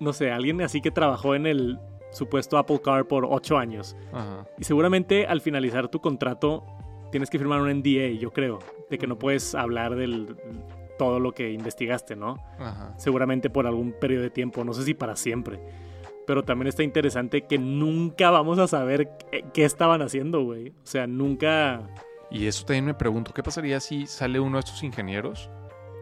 no 0.00 0.12
sé, 0.12 0.30
alguien 0.32 0.60
así 0.60 0.80
que 0.80 0.90
trabajó 0.90 1.34
en 1.34 1.46
el 1.46 1.78
supuesto 2.10 2.58
Apple 2.58 2.80
Car 2.82 3.06
por 3.06 3.26
ocho 3.28 3.58
años. 3.58 3.96
Ajá. 4.12 4.46
Y 4.58 4.64
seguramente 4.64 5.26
al 5.26 5.40
finalizar 5.40 5.88
tu 5.88 6.00
contrato 6.00 6.64
tienes 7.10 7.30
que 7.30 7.38
firmar 7.38 7.60
un 7.60 7.70
NDA, 7.70 8.18
yo 8.18 8.32
creo, 8.32 8.58
de 8.90 8.98
que 8.98 9.06
no 9.06 9.18
puedes 9.18 9.54
hablar 9.54 9.94
del 9.94 10.36
todo 10.98 11.20
lo 11.20 11.32
que 11.32 11.52
investigaste, 11.52 12.16
¿no? 12.16 12.38
Ajá. 12.58 12.94
Seguramente 12.96 13.50
por 13.50 13.66
algún 13.66 13.92
periodo 13.92 14.22
de 14.22 14.30
tiempo, 14.30 14.64
no 14.64 14.72
sé 14.72 14.82
si 14.82 14.94
para 14.94 15.16
siempre. 15.16 15.60
Pero 16.26 16.42
también 16.42 16.66
está 16.66 16.82
interesante 16.82 17.42
que 17.42 17.58
nunca 17.58 18.30
vamos 18.30 18.58
a 18.58 18.66
saber 18.66 19.10
qué, 19.52 19.64
estaban 19.64 20.02
haciendo, 20.02 20.42
güey. 20.42 20.70
O 20.70 20.86
sea, 20.86 21.06
nunca... 21.06 21.88
Y 22.30 22.46
eso 22.46 22.64
también 22.64 22.86
me 22.86 22.94
pregunto, 22.94 23.32
¿qué 23.32 23.42
pasaría 23.42 23.80
si 23.80 24.06
sale 24.06 24.40
uno 24.40 24.56
de 24.56 24.60
estos 24.60 24.82
ingenieros 24.82 25.50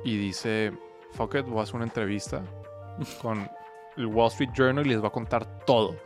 y 0.04 0.16
dice, 0.16 0.72
fuck 1.12 1.34
it, 1.34 1.46
voy 1.46 1.60
a 1.60 1.62
hacer 1.62 1.76
una 1.76 1.84
entrevista 1.84 2.42
con 3.20 3.48
el 3.96 4.06
Wall 4.06 4.28
Street 4.28 4.50
Journal 4.54 4.86
y 4.86 4.90
les 4.90 5.02
va 5.02 5.08
a 5.08 5.12
contar 5.12 5.44
todo? 5.64 5.96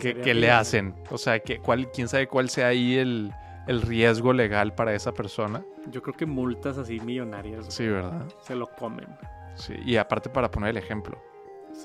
¿Qué, 0.00 0.34
le 0.34 0.50
hacen? 0.50 0.94
O 1.10 1.18
sea, 1.18 1.38
que, 1.40 1.58
cuál, 1.58 1.90
¿quién 1.90 2.08
sabe 2.08 2.26
cuál 2.26 2.48
sea 2.48 2.68
ahí 2.68 2.96
el, 2.96 3.30
el, 3.66 3.82
riesgo 3.82 4.32
legal 4.32 4.74
para 4.74 4.94
esa 4.94 5.12
persona? 5.12 5.62
Yo 5.88 6.02
creo 6.02 6.16
que 6.16 6.24
multas 6.24 6.78
así 6.78 6.98
millonarias. 7.00 7.66
Sí, 7.68 7.86
¿verdad? 7.86 8.26
Se 8.42 8.54
lo 8.54 8.66
comen. 8.66 9.06
Sí, 9.54 9.74
y 9.84 9.96
aparte 9.96 10.30
para 10.30 10.50
poner 10.50 10.70
el 10.70 10.76
ejemplo, 10.78 11.22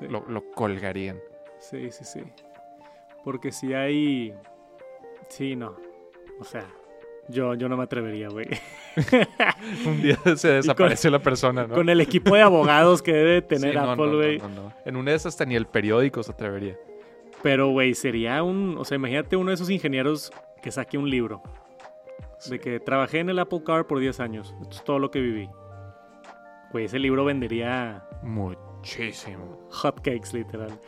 lo, 0.09 0.25
lo 0.29 0.51
colgarían. 0.51 1.19
Sí, 1.59 1.91
sí, 1.91 2.05
sí. 2.05 2.23
Porque 3.23 3.51
si 3.51 3.73
hay... 3.73 4.33
Sí, 5.27 5.55
no. 5.55 5.75
O 6.39 6.43
sea, 6.43 6.65
yo, 7.27 7.53
yo 7.55 7.69
no 7.69 7.77
me 7.77 7.83
atrevería, 7.83 8.29
güey. 8.29 8.47
Un 9.85 10.01
día 10.01 10.17
se 10.35 10.49
desapareció 10.49 11.09
la 11.09 11.19
persona, 11.19 11.67
¿no? 11.67 11.75
Con 11.75 11.89
el 11.89 12.01
equipo 12.01 12.35
de 12.35 12.41
abogados 12.41 13.01
que 13.01 13.13
debe 13.13 13.41
tener 13.41 13.77
Apple, 13.77 14.15
güey. 14.15 14.37
No, 14.39 14.49
no, 14.49 14.73
en 14.85 14.95
una 14.95 15.11
de 15.11 15.17
esas 15.17 15.33
hasta 15.33 15.45
ni 15.45 15.55
el 15.55 15.65
periódico 15.65 16.23
se 16.23 16.31
atrevería. 16.31 16.77
Pero, 17.41 17.69
güey, 17.69 17.93
sería 17.93 18.41
un... 18.43 18.75
O 18.77 18.85
sea, 18.85 18.95
imagínate 18.95 19.35
uno 19.35 19.49
de 19.49 19.55
esos 19.55 19.69
ingenieros 19.69 20.31
que 20.61 20.71
saque 20.71 20.97
un 20.97 21.09
libro. 21.09 21.43
De 22.49 22.59
que 22.59 22.79
trabajé 22.79 23.19
en 23.19 23.29
el 23.29 23.39
Apple 23.39 23.63
Car 23.65 23.87
por 23.87 23.99
10 23.99 24.19
años. 24.19 24.55
Esto 24.61 24.75
es 24.75 24.83
todo 24.83 24.99
lo 24.99 25.11
que 25.11 25.19
viví. 25.19 25.49
Güey, 26.71 26.85
ese 26.85 26.99
libro 26.99 27.25
vendería... 27.25 28.03
Muchísimo. 28.23 29.59
Hotcakes, 29.71 30.33
literal. 30.33 30.79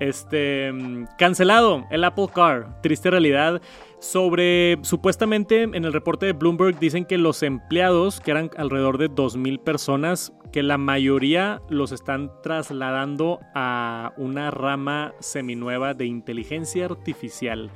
Este, 0.00 0.72
cancelado 1.18 1.86
el 1.90 2.04
Apple 2.04 2.28
Car, 2.32 2.80
triste 2.82 3.10
realidad. 3.10 3.60
Sobre, 4.00 4.78
supuestamente 4.82 5.62
en 5.62 5.84
el 5.84 5.92
reporte 5.92 6.26
de 6.26 6.32
Bloomberg 6.32 6.78
dicen 6.78 7.04
que 7.04 7.18
los 7.18 7.42
empleados, 7.42 8.20
que 8.20 8.30
eran 8.30 8.50
alrededor 8.56 8.96
de 8.96 9.10
2.000 9.10 9.58
personas, 9.58 10.32
que 10.52 10.62
la 10.62 10.78
mayoría 10.78 11.60
los 11.68 11.90
están 11.90 12.30
trasladando 12.42 13.40
a 13.54 14.12
una 14.16 14.52
rama 14.52 15.14
seminueva 15.18 15.94
de 15.94 16.06
inteligencia 16.06 16.84
artificial 16.84 17.70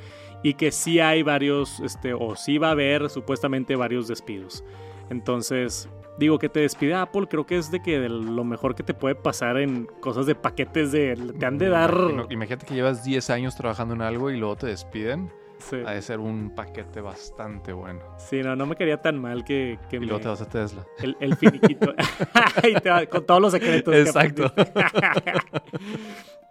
y 0.45 0.55
que 0.55 0.71
sí 0.71 1.01
hay 1.01 1.23
varios, 1.23 1.81
este, 1.81 2.15
o 2.15 2.37
sí 2.37 2.59
va 2.59 2.69
a 2.69 2.73
haber 2.73 3.11
supuestamente 3.11 3.75
varios 3.75 4.07
despidos. 4.07 4.65
Entonces, 5.11 5.89
digo, 6.19 6.39
que 6.39 6.49
te 6.49 6.61
despide 6.61 6.95
Apple, 6.95 7.27
creo 7.29 7.47
que 7.47 7.57
es 7.57 7.71
de 7.71 7.83
que 7.83 8.09
lo 8.09 8.45
mejor 8.45 8.75
que 8.75 8.83
te 8.83 8.95
puede 8.95 9.15
pasar 9.15 9.57
en 9.59 9.87
cosas 10.01 10.27
de 10.27 10.35
paquetes 10.35 10.93
de... 10.93 11.17
Te 11.39 11.47
han 11.47 11.59
de 11.59 11.69
dar... 11.69 11.95
Imagínate 12.31 12.67
que 12.67 12.75
llevas 12.75 13.05
10 13.05 13.31
años 13.31 13.57
trabajando 13.57 13.95
en 13.95 14.03
algo 14.03 14.31
y 14.31 14.37
luego 14.37 14.57
te 14.57 14.67
despiden. 14.67 15.31
Sí. 15.59 15.77
Ha 15.87 15.93
de 15.93 16.03
ser 16.03 16.19
un 16.19 16.55
paquete 16.55 17.01
bastante 17.01 17.73
bueno. 17.73 18.01
Sí, 18.19 18.43
no, 18.43 18.57
no 18.57 18.67
me 18.67 18.75
quería 18.75 19.01
tan 19.01 19.21
mal 19.21 19.45
que... 19.45 19.79
que 19.89 19.97
y 19.97 20.01
luego 20.01 20.21
te 20.21 20.29
vas 20.29 20.43
a 20.43 20.49
Tesla. 20.49 20.85
El, 20.99 21.37
finiquito. 21.37 21.95
y 22.69 22.75
te 22.81 22.91
va, 22.91 23.07
con 23.07 23.25
todos 23.25 23.41
los 23.41 23.53
secretos. 23.53 23.95
Exacto. 23.95 24.53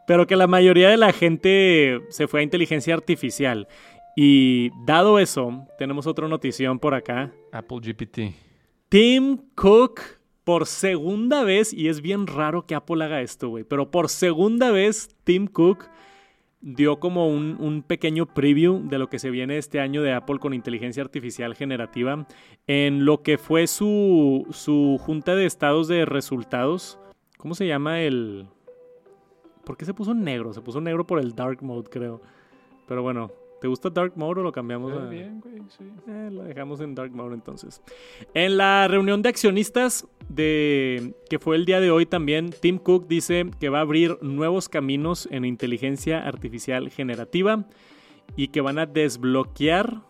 Pero 0.08 0.27
que 0.27 0.36
la 0.36 0.48
mayoría 0.48 0.89
de 0.89 0.98
la 0.98 1.13
gente 1.13 2.01
se 2.10 2.27
fue 2.27 2.39
a 2.39 2.44
inteligencia 2.44 2.94
artificial. 2.94 3.68
Y 4.15 4.72
dado 4.86 5.20
eso, 5.20 5.68
tenemos 5.77 6.08
otra 6.08 6.27
notición 6.27 6.80
por 6.80 6.94
acá. 6.94 7.32
Apple 7.51 7.80
GPT. 7.82 8.50
Tim 8.91 9.38
Cook 9.55 10.01
por 10.43 10.67
segunda 10.67 11.45
vez, 11.45 11.71
y 11.71 11.88
es 11.88 12.01
bien 12.01 12.27
raro 12.27 12.65
que 12.65 12.75
Apple 12.75 13.01
haga 13.05 13.21
esto, 13.21 13.48
güey, 13.48 13.63
pero 13.63 13.89
por 13.89 14.10
segunda 14.10 14.69
vez 14.69 15.15
Tim 15.24 15.48
Cook 15.48 15.86
dio 16.60 17.00
como 17.00 17.29
un, 17.29 17.86
pequeño 17.88 18.25
preview 18.25 18.86
de 18.89 19.00
lo 19.00 19.07
que 19.07 19.17
se 19.17 19.29
viene 19.29 19.57
este 19.57 19.79
año 19.79 20.01
de 20.01 20.12
Apple 20.12 20.39
con 20.39 20.53
inteligencia 20.53 21.01
artificial 21.01 21.55
generativa 21.55 22.27
en 22.67 23.05
lo 23.05 23.24
que 23.24 23.38
fue 23.38 23.65
su, 23.67 24.45
su 24.50 24.98
junta 25.00 25.36
de 25.36 25.45
estados 25.45 25.88
de 25.88 26.03
resultados. 26.03 27.00
¿Cómo 27.38 27.55
se 27.55 27.67
llama 27.67 28.01
el...? 28.01 28.45
¿Por 29.63 29.77
qué 29.77 29.86
se 29.86 29.93
puso 29.93 30.13
negro? 30.13 30.51
Se 30.51 30.60
puso 30.60 30.81
negro 30.81 31.07
por 31.07 31.19
el 31.19 31.33
dark 31.33 31.63
mode, 31.63 31.89
creo. 31.89 32.21
Pero 32.89 33.03
bueno, 33.03 33.31
¿Te 33.62 33.68
gusta 33.68 33.91
Dark 33.91 34.13
Mode 34.15 34.41
o 34.41 34.44
lo 34.44 34.51
cambiamos? 34.51 34.91
a... 34.91 35.06
Bien, 35.06 35.39
güey, 35.39 35.62
sí. 35.70 35.84
Eh, 36.08 36.30
lo 36.32 36.41
dejamos 36.41 36.82
en 36.82 36.96
Dark 36.96 37.12
Mode 37.12 37.36
entonces. 37.36 37.80
En 38.34 38.58
la 38.58 38.88
reunión 38.88 39.22
de 39.22 39.30
accionistas 39.30 40.08
de 40.30 41.13
que 41.30 41.38
fue 41.38 41.58
el 41.58 41.65
día 41.65 41.80
de 41.80 41.91
hoy 41.91 42.08
también, 42.08 42.50
Tim 42.60 42.80
Cook 42.80 43.08
dice 43.08 43.51
que 43.60 43.70
va 43.70 43.77
a 43.77 43.82
abrir 43.82 44.18
nuevos 44.24 44.68
caminos 44.68 45.27
en 45.30 45.46
inteligencia 45.46 46.25
artificial 46.25 46.89
generativa 46.89 47.68
y 48.36 48.48
que 48.48 48.62
van 48.62 48.80
a 48.80 48.88
desbloquear 48.88 50.01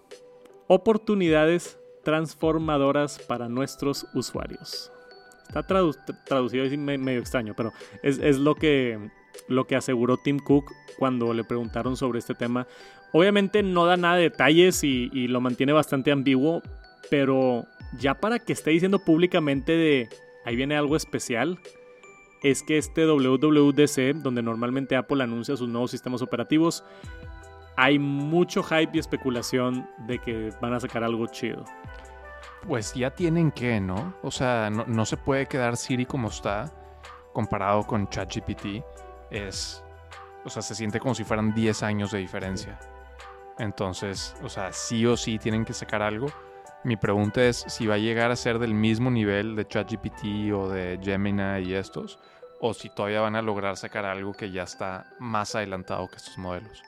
oportunidades 0.67 1.77
transformadoras 2.05 3.19
para 3.19 3.49
nuestros 3.49 4.07
usuarios. 4.13 4.93
Está 5.49 5.67
traducido 6.25 6.65
así 6.65 6.77
medio 6.77 7.19
extraño, 7.19 7.53
pero 7.57 7.73
es, 8.01 8.17
es 8.19 8.39
lo 8.39 8.55
que 8.55 8.97
lo 9.47 9.65
que 9.65 9.75
aseguró 9.75 10.17
Tim 10.17 10.39
Cook 10.39 10.71
cuando 10.97 11.33
le 11.33 11.43
preguntaron 11.43 11.97
sobre 11.97 12.19
este 12.19 12.35
tema. 12.35 12.67
Obviamente 13.13 13.63
no 13.63 13.85
da 13.85 13.97
nada 13.97 14.15
de 14.15 14.23
detalles 14.23 14.83
y, 14.83 15.09
lo 15.27 15.41
mantiene 15.41 15.73
bastante 15.73 16.11
ambiguo, 16.11 16.61
pero 17.09 17.65
ya 17.97 18.15
para 18.15 18.39
que 18.39 18.53
esté 18.53 18.71
diciendo 18.71 18.99
públicamente 18.99 19.73
de 19.73 20.09
ahí 20.45 20.55
viene 20.55 20.77
algo 20.77 20.95
especial, 20.95 21.59
es 22.41 22.63
que 22.63 22.77
este 22.77 23.05
WWDC, 23.05 24.15
donde 24.23 24.41
normalmente 24.41 24.95
Apple 24.95 25.23
anuncia 25.23 25.57
sus 25.57 25.69
nuevos 25.69 25.91
sistemas 25.91 26.21
operativos, 26.21 26.83
hay 27.75 27.99
mucho 27.99 28.63
hype 28.63 28.91
y 28.93 28.99
especulación 28.99 29.87
de 30.07 30.19
que 30.19 30.51
van 30.61 30.73
a 30.73 30.79
sacar 30.79 31.03
algo 31.03 31.27
chido. 31.27 31.65
Pues 32.67 32.93
ya 32.93 33.09
tienen 33.11 33.51
que, 33.51 33.79
¿no? 33.79 34.13
O 34.21 34.31
sea, 34.31 34.69
no, 34.69 35.05
se 35.05 35.17
puede 35.17 35.47
quedar 35.47 35.77
Siri 35.77 36.05
como 36.05 36.29
está 36.29 36.71
comparado 37.33 37.83
con 37.83 38.07
ChatGPT. 38.07 38.83
Es, 39.31 39.83
o 40.45 40.49
sea, 40.49 40.61
se 40.61 40.75
siente 40.75 40.99
como 40.99 41.15
si 41.15 41.23
fueran 41.23 41.53
10 41.53 41.83
años 41.83 42.11
de 42.11 42.19
diferencia. 42.19 42.79
Entonces, 43.61 44.35
o 44.41 44.49
sea, 44.49 44.73
sí 44.73 45.05
o 45.05 45.15
sí 45.15 45.37
tienen 45.37 45.65
que 45.65 45.73
sacar 45.73 46.01
algo. 46.01 46.31
Mi 46.83 46.97
pregunta 46.97 47.45
es 47.45 47.63
si 47.67 47.85
va 47.85 47.93
a 47.93 47.99
llegar 47.99 48.31
a 48.31 48.35
ser 48.35 48.57
del 48.57 48.73
mismo 48.73 49.11
nivel 49.11 49.55
de 49.55 49.67
ChatGPT 49.67 50.51
o 50.51 50.67
de 50.67 50.99
Gemini 50.99 51.59
y 51.69 51.75
estos, 51.75 52.17
o 52.59 52.73
si 52.73 52.89
todavía 52.89 53.21
van 53.21 53.35
a 53.35 53.43
lograr 53.43 53.77
sacar 53.77 54.03
algo 54.03 54.33
que 54.33 54.49
ya 54.49 54.63
está 54.63 55.13
más 55.19 55.53
adelantado 55.53 56.07
que 56.07 56.15
estos 56.15 56.39
modelos. 56.39 56.81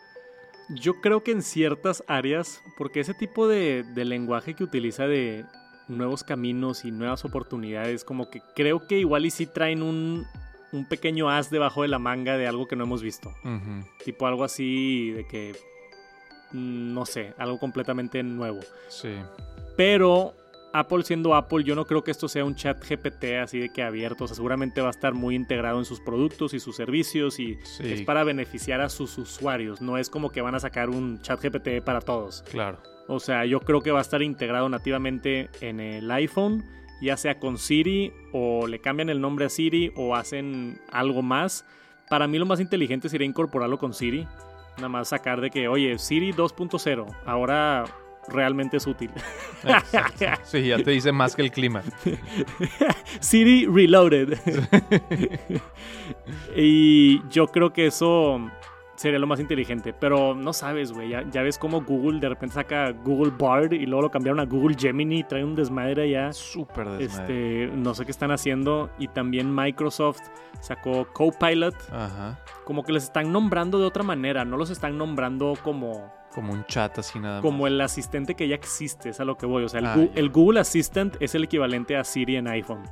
Yo 0.70 1.00
creo 1.00 1.24
que 1.24 1.32
en 1.32 1.44
ciertas 1.44 2.04
áreas, 2.08 2.60
porque 2.76 3.02
ese 3.02 3.14
tipo 3.14 3.48
de, 3.48 3.84
de 3.84 4.06
lenguaje 4.06 4.56
que 4.56 4.64
utiliza 4.64 5.06
de 5.06 5.46
nuevos 5.88 6.24
caminos 6.24 6.86
y 6.86 6.92
nuevas 6.92 7.24
oportunidades, 7.24 8.04
como 8.04 8.32
que 8.32 8.42
creo 8.56 8.88
que 8.88 8.98
igual 8.98 9.28
y 9.28 9.30
sí 9.30 9.46
traen 9.46 9.84
un, 9.84 10.26
un 10.72 10.86
pequeño 10.86 11.30
as 11.30 11.52
debajo 11.52 11.84
de 11.84 11.90
la 11.90 12.00
manga 12.00 12.36
de 12.36 12.48
algo 12.48 12.68
que 12.68 12.76
no 12.76 12.86
hemos 12.86 13.04
visto. 13.04 13.32
Tipo 14.04 14.26
algo 14.26 14.44
así 14.44 15.12
de 15.12 15.28
que, 15.28 15.56
no 16.54 17.06
sé, 17.06 17.34
algo 17.38 17.60
completamente 17.60 18.24
nuevo. 18.24 18.60
Sí. 18.88 19.16
Pero 19.76 20.34
Apple 20.74 21.04
siendo 21.04 21.36
Apple, 21.36 21.64
yo 21.64 21.76
no 21.76 21.86
creo 21.86 22.04
que 22.04 22.10
esto 22.10 22.28
sea 22.28 22.44
un 22.44 22.56
chat 22.56 22.84
GPT 22.84 23.36
así 23.42 23.60
de 23.60 23.70
que 23.70 23.84
abierto. 23.84 24.24
O 24.24 24.28
sea, 24.28 24.36
seguramente 24.36 24.82
va 24.82 24.88
a 24.88 24.92
estar 24.92 25.14
muy 25.14 25.36
integrado 25.36 25.78
en 25.78 25.86
sus 25.86 26.00
productos 26.00 26.56
y 26.56 26.60
sus 26.60 26.76
servicios 26.76 27.40
y 27.40 27.60
es 27.80 28.02
para 28.02 28.24
beneficiar 28.24 28.82
a 28.82 28.90
sus 28.90 29.18
usuarios. 29.20 29.82
No 29.82 30.00
es 30.00 30.10
como 30.10 30.32
que 30.32 30.42
van 30.42 30.56
a 30.56 30.60
sacar 30.60 30.90
un 30.90 31.22
chat 31.22 31.40
GPT 31.40 31.84
para 31.84 32.02
todos. 32.02 32.42
Claro. 32.50 32.80
O 33.08 33.20
sea, 33.20 33.46
yo 33.46 33.60
creo 33.60 33.82
que 33.82 33.92
va 33.92 34.00
a 34.00 34.02
estar 34.02 34.24
integrado 34.24 34.68
nativamente 34.68 35.50
en 35.62 35.80
el 35.80 36.10
iPhone, 36.10 36.64
ya 37.02 37.18
sea 37.18 37.38
con 37.38 37.60
Siri 37.60 38.12
o 38.32 38.66
le 38.66 38.80
cambian 38.80 39.10
el 39.10 39.22
nombre 39.22 39.46
a 39.46 39.50
Siri 39.50 39.92
o 39.96 40.16
hacen 40.16 40.82
algo 40.92 41.22
más. 41.22 41.66
Para 42.10 42.28
mí 42.28 42.40
lo 42.40 42.48
más 42.48 42.60
inteligente 42.60 43.10
sería 43.10 43.28
incorporarlo 43.28 43.78
con 43.78 43.94
Siri. 43.94 44.28
Nada 44.78 44.90
más 44.90 45.10
sacar 45.10 45.42
de 45.42 45.50
que, 45.50 45.68
oye, 45.68 45.98
Siri 46.00 46.34
2.0, 46.34 47.06
ahora 47.26 47.86
realmente 48.28 48.78
es 48.78 48.88
útil. 48.88 49.12
Sí, 50.44 50.68
ya 50.68 50.78
te 50.78 50.92
dice 50.92 51.14
más 51.14 51.38
que 51.38 51.42
el 51.42 51.52
clima. 51.52 51.84
Siri 53.22 53.66
Reloaded. 53.66 54.38
y 56.56 57.26
yo 57.30 57.48
creo 57.48 57.72
que 57.72 57.88
eso 57.88 58.42
sería 59.04 59.20
lo 59.20 59.28
más 59.28 59.40
inteligente. 59.40 59.94
Pero 59.94 60.34
no 60.34 60.54
sabes, 60.54 60.92
güey. 60.92 61.10
Ya, 61.10 61.42
ves 61.42 61.58
cómo 61.58 61.82
Google 61.84 62.20
de 62.20 62.30
repente 62.30 62.56
saca 62.56 62.92
Google 62.92 63.34
Bard 63.38 63.74
y 63.74 63.86
luego 63.86 64.04
lo 64.04 64.12
cambiaron 64.12 64.40
a 64.40 64.46
Google 64.46 64.76
Gemini 64.80 65.20
y 65.20 65.24
trae 65.24 65.44
un 65.44 65.56
desmadre 65.56 66.10
ya. 66.10 66.34
Súper 66.34 66.90
desmadre. 66.90 67.66
Este, 67.66 67.78
no 67.78 67.94
sé 67.94 68.06
qué 68.06 68.12
están 68.12 68.32
haciendo. 68.32 68.90
Y 68.98 69.10
también 69.10 69.54
Microsoft 69.54 70.22
sacó 70.60 71.08
Copilot. 71.14 71.76
Ajá. 71.92 72.40
Como 72.66 72.84
que 72.84 72.94
les 72.94 73.04
están 73.04 73.32
nombrando 73.32 73.78
de 73.78 73.86
otra 73.86 74.04
manera. 74.04 74.46
No 74.46 74.58
los 74.58 74.70
están 74.70 74.98
nombrando 74.98 75.54
como 75.64 76.12
como 76.34 76.52
un 76.52 76.66
chat 76.66 76.98
así 76.98 77.20
nada 77.20 77.36
más. 77.36 77.42
Como 77.44 77.68
el 77.68 77.80
asistente 77.80 78.34
que 78.34 78.48
ya 78.48 78.56
existe, 78.56 79.10
es 79.10 79.20
a 79.20 79.26
lo 79.26 79.38
que 79.38 79.46
voy. 79.46 79.64
O 79.64 79.70
sea, 79.70 79.80
el, 79.80 79.86
ah, 79.86 80.30
Google 80.32 80.60
Assistant 80.60 81.16
es 81.20 81.36
el 81.36 81.44
equivalente 81.44 81.96
a 81.96 82.04
Siri 82.04 82.38
en 82.38 82.48
iPhone. 82.48 82.84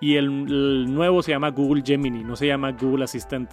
Y 0.00 0.16
el, 0.16 0.92
nuevo 0.92 1.22
se 1.22 1.32
llama 1.32 1.50
Google 1.50 1.82
Gemini, 1.84 2.24
no 2.24 2.36
se 2.36 2.46
llama 2.46 2.72
Google 2.72 3.04
Assistant. 3.04 3.50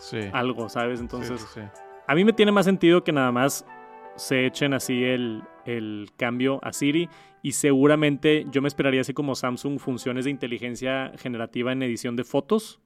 Sí. 0.00 0.18
Algo, 0.32 0.68
¿sabes? 0.68 1.00
Entonces, 1.00 1.46
a 2.06 2.14
mí 2.14 2.24
me 2.24 2.32
tiene 2.32 2.50
más 2.50 2.64
sentido 2.64 3.04
que 3.04 3.12
nada 3.12 3.30
más 3.30 3.64
se 4.16 4.46
echen 4.46 4.74
así 4.74 5.04
el, 5.04 5.42
el 5.64 6.08
cambio 6.16 6.58
a 6.62 6.72
Siri 6.72 7.08
y 7.42 7.52
seguramente 7.52 8.44
yo 8.50 8.60
me 8.60 8.68
esperaría 8.68 9.00
así 9.00 9.14
como 9.14 9.34
Samsung 9.34 9.78
funciones 9.78 10.24
de 10.24 10.30
inteligencia 10.30 11.12
generativa 11.16 11.72
en 11.72 11.82
edición 11.82 12.16
de 12.16 12.24
fotos. 12.24 12.80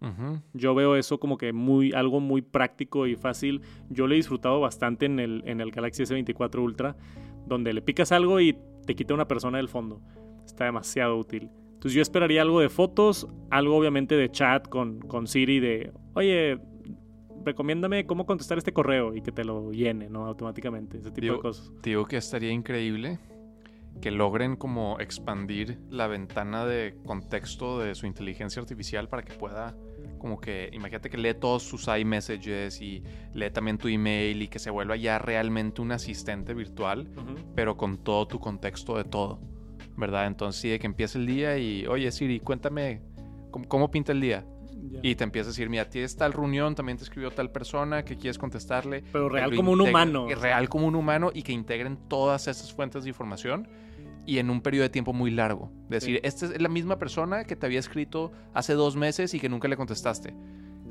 Yo 0.52 0.74
veo 0.74 0.96
eso 0.96 1.18
como 1.18 1.38
que 1.38 1.52
muy 1.52 1.92
algo 1.92 2.20
muy 2.20 2.42
práctico 2.42 3.06
y 3.06 3.16
fácil. 3.16 3.62
Yo 3.88 4.06
lo 4.06 4.14
he 4.14 4.16
disfrutado 4.16 4.60
bastante 4.60 5.06
en 5.06 5.18
el, 5.18 5.42
en 5.46 5.60
el 5.60 5.72
Galaxy 5.72 6.04
S24 6.04 6.62
Ultra, 6.62 6.96
donde 7.46 7.72
le 7.72 7.82
picas 7.82 8.12
algo 8.12 8.40
y 8.40 8.56
te 8.86 8.94
quita 8.94 9.14
una 9.14 9.26
persona 9.26 9.58
del 9.58 9.68
fondo. 9.68 10.00
Está 10.44 10.66
demasiado 10.66 11.16
útil. 11.16 11.50
Entonces 11.72 11.94
yo 11.94 12.02
esperaría 12.02 12.42
algo 12.42 12.60
de 12.60 12.68
fotos, 12.68 13.26
algo 13.50 13.76
obviamente 13.76 14.16
de 14.16 14.30
chat 14.30 14.68
con, 14.68 15.00
con 15.00 15.26
Siri 15.26 15.58
de, 15.58 15.92
oye, 16.14 16.60
recomiéndame 17.44 18.06
cómo 18.06 18.26
contestar 18.26 18.58
este 18.58 18.72
correo 18.72 19.14
y 19.14 19.22
que 19.22 19.32
te 19.32 19.44
lo 19.44 19.72
llene, 19.72 20.08
¿no? 20.08 20.26
Automáticamente, 20.26 20.98
ese 20.98 21.10
tipo 21.10 21.34
de 21.34 21.40
cosas. 21.40 21.72
Digo 21.82 22.06
que 22.06 22.16
estaría 22.16 22.50
increíble 22.50 23.18
que 24.00 24.10
logren 24.10 24.56
como 24.56 24.98
expandir 24.98 25.78
la 25.88 26.08
ventana 26.08 26.66
de 26.66 26.96
contexto 27.06 27.78
de 27.78 27.94
su 27.94 28.06
inteligencia 28.06 28.60
artificial 28.60 29.08
para 29.08 29.22
que 29.22 29.32
pueda 29.34 29.74
como 30.24 30.40
que 30.40 30.70
imagínate 30.72 31.10
que 31.10 31.18
lee 31.18 31.34
todos 31.34 31.62
sus 31.62 31.86
iMessages 31.86 32.80
y 32.80 33.02
lee 33.34 33.50
también 33.50 33.76
tu 33.76 33.88
email 33.88 34.40
y 34.40 34.48
que 34.48 34.58
se 34.58 34.70
vuelva 34.70 34.96
ya 34.96 35.18
realmente 35.18 35.82
un 35.82 35.92
asistente 35.92 36.54
virtual, 36.54 37.08
pero 37.54 37.76
con 37.76 37.98
todo 37.98 38.26
tu 38.26 38.40
contexto 38.40 38.96
de 38.96 39.04
todo, 39.04 39.38
¿verdad? 39.98 40.26
Entonces 40.26 40.62
sí, 40.62 40.70
de 40.70 40.78
que 40.78 40.86
empiece 40.86 41.18
el 41.18 41.26
día 41.26 41.58
y, 41.58 41.86
oye 41.86 42.10
Siri, 42.10 42.40
cuéntame 42.40 43.02
cómo 43.68 43.90
pinta 43.90 44.12
el 44.12 44.22
día. 44.22 44.46
Y 45.02 45.14
te 45.14 45.24
empieza 45.24 45.48
a 45.48 45.52
decir, 45.52 45.68
mira, 45.68 45.88
tienes 45.88 46.16
tal 46.16 46.32
reunión, 46.32 46.74
también 46.74 46.98
te 46.98 47.04
escribió 47.04 47.30
tal 47.30 47.50
persona 47.50 48.04
que 48.04 48.16
quieres 48.16 48.38
contestarle. 48.38 49.04
Pero 49.12 49.28
real 49.28 49.54
como 49.54 49.72
un 49.72 49.80
humano. 49.80 50.28
Real 50.28 50.68
como 50.68 50.86
un 50.86 50.94
humano 50.94 51.30
y 51.32 51.42
que 51.42 51.52
integren 51.52 51.98
todas 52.08 52.48
esas 52.48 52.72
fuentes 52.72 53.04
de 53.04 53.10
información 53.10 53.68
y 54.26 54.38
en 54.38 54.50
un 54.50 54.60
periodo 54.60 54.84
de 54.84 54.90
tiempo 54.90 55.12
muy 55.12 55.30
largo. 55.30 55.70
Es 55.84 56.00
decir, 56.00 56.20
esta 56.22 56.46
es 56.46 56.60
la 56.60 56.68
misma 56.68 56.98
persona 56.98 57.44
que 57.44 57.56
te 57.56 57.66
había 57.66 57.78
escrito 57.78 58.32
hace 58.52 58.74
dos 58.74 58.96
meses 58.96 59.34
y 59.34 59.40
que 59.40 59.48
nunca 59.48 59.68
le 59.68 59.76
contestaste. 59.76 60.34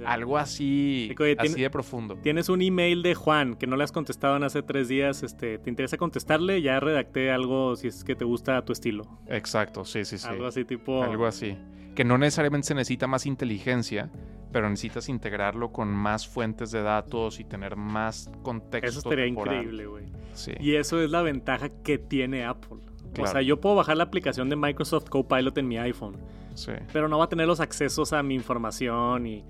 Algo 0.05 0.37
así, 0.37 1.13
así 1.39 1.61
de 1.61 1.69
profundo. 1.69 2.15
Tienes 2.21 2.49
un 2.49 2.61
email 2.61 3.03
de 3.03 3.15
Juan 3.15 3.55
que 3.55 3.67
no 3.67 3.75
le 3.75 3.83
has 3.83 3.91
contestado 3.91 4.37
en 4.37 4.43
hace 4.43 4.61
tres 4.63 4.87
días. 4.87 5.23
Este, 5.23 5.57
¿Te 5.59 5.69
interesa 5.69 5.97
contestarle? 5.97 6.61
Ya 6.61 6.79
redacté 6.79 7.31
algo 7.31 7.75
si 7.75 7.87
es 7.87 8.03
que 8.03 8.15
te 8.15 8.25
gusta 8.25 8.63
tu 8.63 8.73
estilo. 8.73 9.03
Exacto, 9.27 9.85
sí, 9.85 10.05
sí, 10.05 10.17
sí. 10.17 10.27
Algo 10.27 10.47
así 10.47 10.65
tipo... 10.65 11.03
Algo 11.03 11.25
así. 11.25 11.57
Que 11.95 12.03
no 12.03 12.17
necesariamente 12.17 12.67
se 12.67 12.75
necesita 12.75 13.05
más 13.07 13.25
inteligencia, 13.25 14.09
pero 14.51 14.69
necesitas 14.69 15.09
integrarlo 15.09 15.71
con 15.71 15.89
más 15.89 16.27
fuentes 16.27 16.71
de 16.71 16.81
datos 16.81 17.39
y 17.39 17.43
tener 17.43 17.75
más 17.75 18.31
contexto. 18.41 18.89
Eso 18.89 18.99
estaría 18.99 19.27
increíble, 19.27 19.85
güey. 19.85 20.05
Sí. 20.33 20.53
Y 20.59 20.75
eso 20.75 21.01
es 21.01 21.11
la 21.11 21.21
ventaja 21.21 21.69
que 21.83 21.97
tiene 21.97 22.45
Apple. 22.45 22.79
O 23.19 23.27
sea, 23.27 23.41
yo 23.41 23.59
puedo 23.61 23.75
bajar 23.75 23.97
la 23.97 24.05
aplicación 24.05 24.49
de 24.49 24.55
Microsoft 24.55 25.09
Copilot 25.09 25.57
en 25.57 25.67
mi 25.67 25.77
iPhone. 25.77 26.17
Sí. 26.55 26.71
Pero 26.91 27.07
no 27.07 27.17
va 27.17 27.25
a 27.25 27.29
tener 27.29 27.47
los 27.47 27.59
accesos 27.59 28.13
a 28.13 28.23
mi 28.23 28.35
información 28.35 29.27
y 29.27 29.43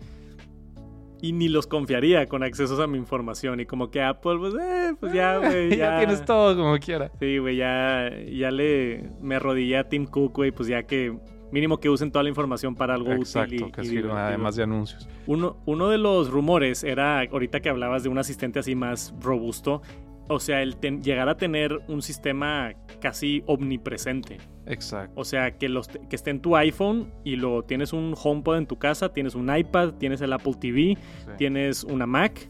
y 1.23 1.31
ni 1.31 1.47
los 1.47 1.67
confiaría 1.67 2.25
con 2.25 2.43
accesos 2.43 2.81
a 2.81 2.86
mi 2.86 2.97
información. 2.97 3.62
Y 3.62 3.65
como 3.65 3.89
que 3.89 4.01
Apple, 4.01 4.38
pues, 4.39 4.53
eh, 4.55 4.93
pues 4.99 5.13
ya, 5.13 5.38
güey. 5.38 5.69
Ya, 5.69 5.77
ya, 5.77 5.97
tienes 5.99 6.25
todo 6.25 6.53
como 6.53 6.77
quiera. 6.79 7.12
Sí, 7.17 7.38
güey, 7.38 7.55
ya, 7.55 8.09
ya 8.29 8.51
le 8.51 9.09
me 9.21 9.36
arrodillé 9.36 9.77
a 9.77 9.88
Tim 9.88 10.05
Cook, 10.05 10.33
güey, 10.36 10.51
pues 10.51 10.67
ya 10.67 10.83
que 10.83 11.17
mínimo 11.49 11.79
que 11.79 11.89
usen 11.89 12.12
toda 12.12 12.23
la 12.23 12.29
información 12.29 12.75
para 12.75 12.95
algo 12.95 13.12
útil. 13.12 13.21
Exacto, 13.21 13.71
que 13.71 13.86
sirva 13.86 14.27
además 14.27 14.57
de 14.57 14.63
anuncios. 14.63 15.07
Uno, 15.25 15.55
uno 15.65 15.88
de 15.88 15.97
los 15.97 16.29
rumores 16.29 16.83
era, 16.83 17.21
ahorita 17.21 17.62
que 17.62 17.69
hablabas 17.69 18.03
de 18.03 18.09
un 18.09 18.17
asistente 18.17 18.59
así 18.59 18.75
más 18.75 19.15
robusto, 19.21 19.81
o 20.27 20.39
sea, 20.39 20.62
el 20.62 20.79
llegar 21.01 21.29
a 21.29 21.38
tener 21.38 21.81
un 21.88 22.01
sistema 22.01 22.73
casi 23.01 23.43
omnipresente. 23.45 24.38
Exacto. 24.65 25.13
O 25.19 25.25
sea, 25.25 25.57
que, 25.57 25.69
los, 25.69 25.88
que 25.88 26.15
esté 26.15 26.29
en 26.29 26.41
tu 26.41 26.55
iPhone 26.55 27.12
y 27.23 27.36
lo 27.36 27.63
tienes 27.63 27.93
un 27.93 28.15
HomePod 28.21 28.57
en 28.57 28.67
tu 28.67 28.77
casa, 28.77 29.09
tienes 29.09 29.36
un 29.36 29.53
iPad, 29.55 29.95
tienes 29.95 30.21
el 30.21 30.31
Apple 30.33 30.53
TV, 30.59 30.97
tienes 31.38 31.83
una 31.83 32.05
Mac 32.05 32.49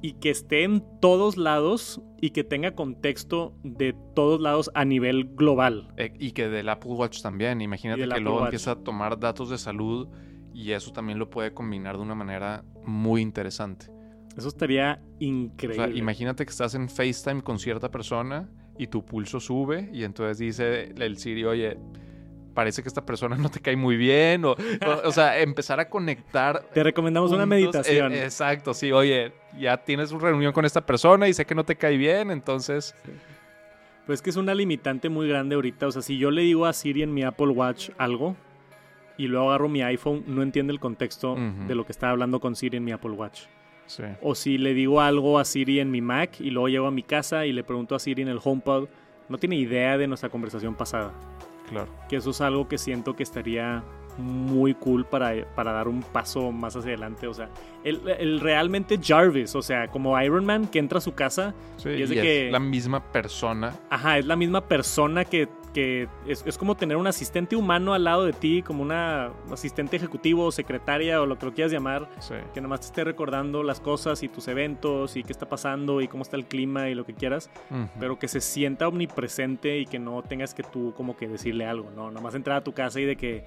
y 0.00 0.14
que 0.14 0.30
esté 0.30 0.64
en 0.64 0.84
todos 1.00 1.36
lados 1.36 2.02
y 2.20 2.30
que 2.30 2.42
tenga 2.42 2.72
contexto 2.72 3.54
de 3.62 3.94
todos 4.14 4.40
lados 4.40 4.70
a 4.74 4.84
nivel 4.84 5.26
global. 5.36 5.92
Eh, 5.96 6.12
y 6.18 6.32
que 6.32 6.48
del 6.48 6.68
Apple 6.68 6.92
Watch 6.92 7.22
también. 7.22 7.60
Imagínate 7.60 8.08
que 8.08 8.20
luego 8.20 8.44
empieza 8.44 8.72
a 8.72 8.76
tomar 8.76 9.20
datos 9.20 9.48
de 9.48 9.58
salud 9.58 10.08
y 10.52 10.72
eso 10.72 10.92
también 10.92 11.20
lo 11.20 11.30
puede 11.30 11.54
combinar 11.54 11.96
de 11.96 12.02
una 12.02 12.16
manera 12.16 12.64
muy 12.84 13.22
interesante. 13.22 13.91
Eso 14.36 14.48
estaría 14.48 15.00
increíble. 15.18 15.82
O 15.82 15.86
sea, 15.88 15.96
imagínate 15.96 16.44
que 16.44 16.50
estás 16.50 16.74
en 16.74 16.88
FaceTime 16.88 17.42
con 17.42 17.58
cierta 17.58 17.90
persona 17.90 18.48
y 18.78 18.86
tu 18.86 19.04
pulso 19.04 19.40
sube 19.40 19.90
y 19.92 20.04
entonces 20.04 20.38
dice 20.38 20.94
el 20.96 21.18
Siri, 21.18 21.44
oye, 21.44 21.78
parece 22.54 22.82
que 22.82 22.88
esta 22.88 23.04
persona 23.04 23.36
no 23.38 23.50
te 23.50 23.60
cae 23.60 23.76
muy 23.76 23.96
bien 23.96 24.44
o, 24.44 24.56
o, 25.04 25.12
sea, 25.12 25.40
empezar 25.40 25.80
a 25.80 25.88
conectar. 25.88 26.62
Te 26.72 26.82
recomendamos 26.82 27.32
una 27.32 27.46
meditación. 27.46 28.12
Eh, 28.12 28.24
exacto, 28.24 28.74
sí, 28.74 28.92
oye, 28.92 29.32
ya 29.58 29.76
tienes 29.78 30.12
una 30.12 30.24
reunión 30.24 30.52
con 30.52 30.64
esta 30.64 30.84
persona 30.84 31.28
y 31.28 31.34
sé 31.34 31.44
que 31.44 31.54
no 31.54 31.64
te 31.64 31.76
cae 31.76 31.96
bien, 31.96 32.30
entonces... 32.30 32.94
Pues 34.06 34.18
es 34.18 34.22
que 34.22 34.30
es 34.30 34.36
una 34.36 34.52
limitante 34.52 35.08
muy 35.08 35.28
grande 35.28 35.54
ahorita. 35.54 35.86
O 35.86 35.92
sea, 35.92 36.02
si 36.02 36.18
yo 36.18 36.32
le 36.32 36.42
digo 36.42 36.66
a 36.66 36.72
Siri 36.72 37.02
en 37.02 37.14
mi 37.14 37.22
Apple 37.22 37.50
Watch 37.50 37.90
algo 37.98 38.34
y 39.16 39.28
luego 39.28 39.50
agarro 39.50 39.68
mi 39.68 39.80
iPhone, 39.82 40.24
no 40.26 40.42
entiende 40.42 40.72
el 40.72 40.80
contexto 40.80 41.36
de 41.36 41.74
lo 41.76 41.86
que 41.86 41.92
está 41.92 42.10
hablando 42.10 42.40
con 42.40 42.56
Siri 42.56 42.78
en 42.78 42.84
mi 42.84 42.90
Apple 42.90 43.12
Watch. 43.12 43.42
O 44.22 44.34
si 44.34 44.58
le 44.58 44.74
digo 44.74 45.00
algo 45.00 45.38
a 45.38 45.44
Siri 45.44 45.80
en 45.80 45.90
mi 45.90 46.00
Mac 46.00 46.40
y 46.40 46.50
luego 46.50 46.68
llego 46.68 46.86
a 46.86 46.90
mi 46.90 47.02
casa 47.02 47.46
y 47.46 47.52
le 47.52 47.64
pregunto 47.64 47.94
a 47.94 47.98
Siri 47.98 48.22
en 48.22 48.28
el 48.28 48.40
HomePod, 48.42 48.88
no 49.28 49.38
tiene 49.38 49.56
idea 49.56 49.98
de 49.98 50.06
nuestra 50.06 50.28
conversación 50.28 50.74
pasada. 50.74 51.12
Claro. 51.68 51.88
Que 52.08 52.16
eso 52.16 52.30
es 52.30 52.40
algo 52.40 52.68
que 52.68 52.78
siento 52.78 53.16
que 53.16 53.22
estaría 53.22 53.82
muy 54.18 54.74
cool 54.74 55.04
para, 55.04 55.46
para 55.54 55.72
dar 55.72 55.88
un 55.88 56.02
paso 56.02 56.52
más 56.52 56.76
hacia 56.76 56.90
adelante. 56.90 57.26
O 57.26 57.34
sea, 57.34 57.48
el, 57.84 58.40
realmente 58.40 58.98
Jarvis, 59.02 59.54
o 59.54 59.62
sea, 59.62 59.88
como 59.88 60.20
Iron 60.20 60.44
Man 60.44 60.66
que 60.66 60.78
entra 60.78 60.98
a 60.98 61.00
su 61.00 61.14
casa 61.14 61.54
y 61.84 62.02
es 62.02 62.10
de 62.10 62.16
que. 62.16 62.46
Es 62.46 62.52
la 62.52 62.60
misma 62.60 63.00
persona. 63.12 63.74
Ajá, 63.90 64.18
es 64.18 64.26
la 64.26 64.36
misma 64.36 64.62
persona 64.62 65.24
que, 65.24 65.48
que 65.72 66.08
es, 66.26 66.44
es, 66.46 66.58
como 66.58 66.76
tener 66.76 66.96
un 66.96 67.06
asistente 67.06 67.56
humano 67.56 67.94
al 67.94 68.04
lado 68.04 68.24
de 68.24 68.32
ti, 68.32 68.62
como 68.62 68.82
una 68.82 69.32
asistente 69.50 69.96
ejecutivo, 69.96 70.52
secretaria 70.52 71.20
o 71.20 71.26
lo 71.26 71.38
que 71.38 71.46
lo 71.46 71.54
quieras 71.54 71.72
llamar, 71.72 72.08
que 72.52 72.60
nomás 72.60 72.80
te 72.80 72.86
esté 72.86 73.04
recordando 73.04 73.62
las 73.62 73.80
cosas 73.80 74.22
y 74.22 74.28
tus 74.28 74.48
eventos 74.48 75.16
y 75.16 75.22
qué 75.22 75.32
está 75.32 75.48
pasando 75.48 76.00
y 76.00 76.08
cómo 76.08 76.22
está 76.22 76.36
el 76.36 76.46
clima 76.46 76.88
y 76.88 76.94
lo 76.94 77.04
que 77.04 77.14
quieras, 77.14 77.50
pero 77.98 78.18
que 78.18 78.28
se 78.28 78.40
sienta 78.40 78.88
omnipresente 78.88 79.78
y 79.78 79.86
que 79.86 79.98
no 79.98 80.22
tengas 80.22 80.54
que 80.54 80.62
tú 80.62 80.92
como 80.96 81.16
que 81.16 81.28
decirle 81.28 81.66
algo, 81.66 81.90
¿no? 81.94 82.10
Nomás 82.10 82.34
entrar 82.34 82.58
a 82.58 82.64
tu 82.64 82.72
casa 82.72 83.00
y 83.00 83.04
de 83.04 83.16
que 83.16 83.44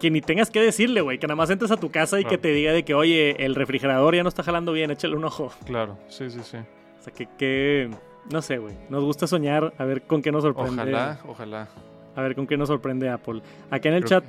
que 0.00 0.10
ni 0.10 0.20
tengas 0.20 0.50
que 0.50 0.60
decirle, 0.60 1.00
güey, 1.00 1.18
que 1.18 1.28
nada 1.28 1.36
más 1.36 1.48
entres 1.50 1.70
a 1.70 1.76
tu 1.76 1.90
casa 1.90 2.18
y 2.18 2.24
que 2.24 2.38
te 2.38 2.48
diga 2.48 2.72
de 2.72 2.84
que, 2.84 2.92
oye, 2.94 3.44
el 3.44 3.54
refrigerador 3.54 4.16
ya 4.16 4.24
no 4.24 4.28
está 4.28 4.42
jalando 4.42 4.72
bien, 4.72 4.90
échale 4.90 5.14
un 5.14 5.24
ojo. 5.24 5.52
Claro, 5.64 5.96
sí, 6.08 6.28
sí, 6.28 6.40
sí. 6.42 6.56
O 6.56 7.02
sea, 7.02 7.12
que, 7.12 7.28
que 7.38 7.88
no 8.30 8.42
sé, 8.42 8.58
güey, 8.58 8.76
nos 8.88 9.04
gusta 9.04 9.26
soñar, 9.26 9.72
a 9.78 9.84
ver 9.84 10.02
con 10.02 10.22
qué 10.22 10.32
nos 10.32 10.42
sorprende. 10.42 10.82
Ojalá, 10.82 11.20
ojalá. 11.26 11.68
A 12.16 12.22
ver 12.22 12.34
con 12.34 12.46
qué 12.46 12.56
nos 12.56 12.68
sorprende 12.68 13.08
Apple. 13.08 13.42
Aquí 13.70 13.88
en 13.88 13.94
el 13.94 14.04
chat, 14.04 14.24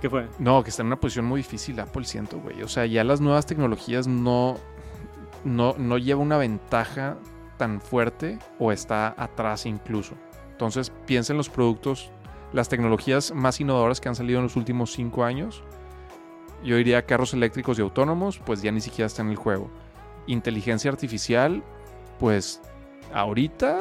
¿qué 0.00 0.10
fue? 0.10 0.26
No, 0.38 0.62
que 0.62 0.70
está 0.70 0.82
en 0.82 0.88
una 0.88 0.98
posición 0.98 1.26
muy 1.26 1.40
difícil 1.40 1.78
Apple, 1.80 2.04
siento, 2.04 2.38
güey. 2.38 2.62
O 2.62 2.68
sea, 2.68 2.86
ya 2.86 3.04
las 3.04 3.20
nuevas 3.20 3.46
tecnologías 3.46 4.06
no, 4.06 4.56
no, 5.44 5.74
no 5.78 5.98
lleva 5.98 6.20
una 6.20 6.38
ventaja 6.38 7.16
tan 7.56 7.80
fuerte 7.80 8.38
o 8.58 8.72
está 8.72 9.14
atrás 9.16 9.66
incluso. 9.66 10.14
Entonces, 10.52 10.90
piensa 11.06 11.32
en 11.32 11.36
los 11.36 11.48
productos 11.48 12.10
las 12.52 12.68
tecnologías 12.68 13.32
más 13.32 13.60
innovadoras 13.60 14.00
que 14.00 14.08
han 14.08 14.16
salido 14.16 14.38
en 14.38 14.44
los 14.44 14.56
últimos 14.56 14.92
cinco 14.92 15.24
años. 15.24 15.62
Yo 16.64 16.76
diría 16.76 17.06
carros 17.06 17.32
eléctricos 17.32 17.78
y 17.78 17.82
autónomos, 17.82 18.38
pues 18.38 18.60
ya 18.60 18.72
ni 18.72 18.80
siquiera 18.80 19.06
está 19.06 19.22
en 19.22 19.30
el 19.30 19.36
juego. 19.36 19.70
Inteligencia 20.26 20.90
artificial, 20.90 21.62
pues 22.18 22.60
ahorita 23.12 23.80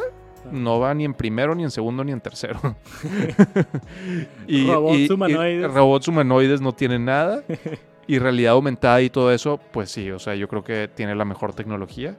no 0.52 0.80
va 0.80 0.94
ni 0.94 1.06
en 1.06 1.14
primero, 1.14 1.54
ni 1.56 1.64
en 1.64 1.72
segundo, 1.72 2.04
ni 2.04 2.12
en 2.12 2.22
tercero. 2.22 2.60
y, 4.48 4.68
robots 4.68 5.10
humanoides. 5.10 5.74
robots 5.74 6.08
humanoides 6.08 6.62
no 6.62 6.74
tienen 6.74 7.06
nada. 7.06 7.44
y 8.08 8.20
realidad 8.20 8.54
aumentada 8.54 9.02
y 9.02 9.10
todo 9.10 9.32
eso, 9.32 9.60
pues 9.72 9.92
sí, 9.92 10.10
o 10.12 10.20
sea, 10.20 10.36
yo 10.36 10.48
creo 10.48 10.64
que 10.64 10.88
tiene 10.88 11.16
la 11.16 11.26
mejor 11.26 11.54
tecnología. 11.54 12.18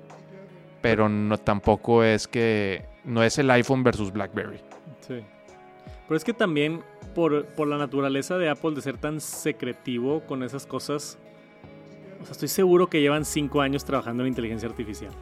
Pero 0.81 1.09
no, 1.09 1.37
tampoco 1.37 2.05
es 2.05 2.27
que. 2.27 2.87
No 3.05 3.23
es 3.23 3.39
el 3.39 3.51
iPhone 3.51 3.83
versus 3.83 4.13
BlackBerry. 4.13 4.59
Sí. 5.01 5.21
Pero 6.07 6.17
es 6.17 6.25
que 6.25 6.33
también 6.33 6.83
por, 7.15 7.67
la 7.67 7.79
naturaleza 7.79 8.39
de 8.39 8.49
Apple 8.49 8.73
de 8.75 8.83
ser 8.83 8.99
tan 8.99 9.21
secretivo 9.21 10.21
con 10.27 10.43
esas 10.43 10.67
cosas, 10.67 11.19
o 12.21 12.25
sea, 12.25 12.33
estoy 12.33 12.49
seguro 12.49 12.89
que 12.89 13.01
llevan 13.01 13.25
cinco 13.25 13.61
años 13.61 13.85
trabajando 13.85 14.23
en 14.23 14.29
inteligencia 14.29 14.69
artificial. 14.69 15.13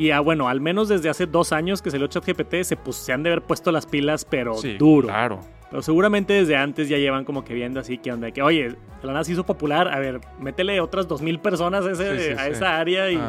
Y 0.00 0.12
ah, 0.12 0.20
bueno, 0.20 0.48
al 0.48 0.62
menos 0.62 0.88
desde 0.88 1.10
hace 1.10 1.26
dos 1.26 1.52
años 1.52 1.82
que 1.82 1.90
salió 1.90 2.06
ChatGPT, 2.06 2.62
se, 2.62 2.74
pues, 2.74 2.96
se 2.96 3.12
han 3.12 3.22
de 3.22 3.28
haber 3.28 3.42
puesto 3.42 3.70
las 3.70 3.84
pilas, 3.84 4.24
pero 4.24 4.54
sí, 4.54 4.78
duro. 4.78 5.08
Claro. 5.08 5.40
Pero 5.68 5.82
seguramente 5.82 6.32
desde 6.32 6.56
antes 6.56 6.88
ya 6.88 6.96
llevan 6.96 7.26
como 7.26 7.44
que 7.44 7.52
viendo 7.52 7.80
así 7.80 7.98
que 7.98 8.10
onda, 8.10 8.30
que 8.30 8.40
oye, 8.40 8.76
la 9.02 9.12
NASA 9.12 9.30
hizo 9.30 9.44
popular, 9.44 9.88
a 9.88 9.98
ver, 9.98 10.22
métele 10.40 10.80
otras 10.80 11.06
dos 11.06 11.20
mil 11.20 11.38
personas 11.38 11.84
a, 11.84 12.48
esa 12.48 12.78
área 12.78 13.10
y, 13.10 13.20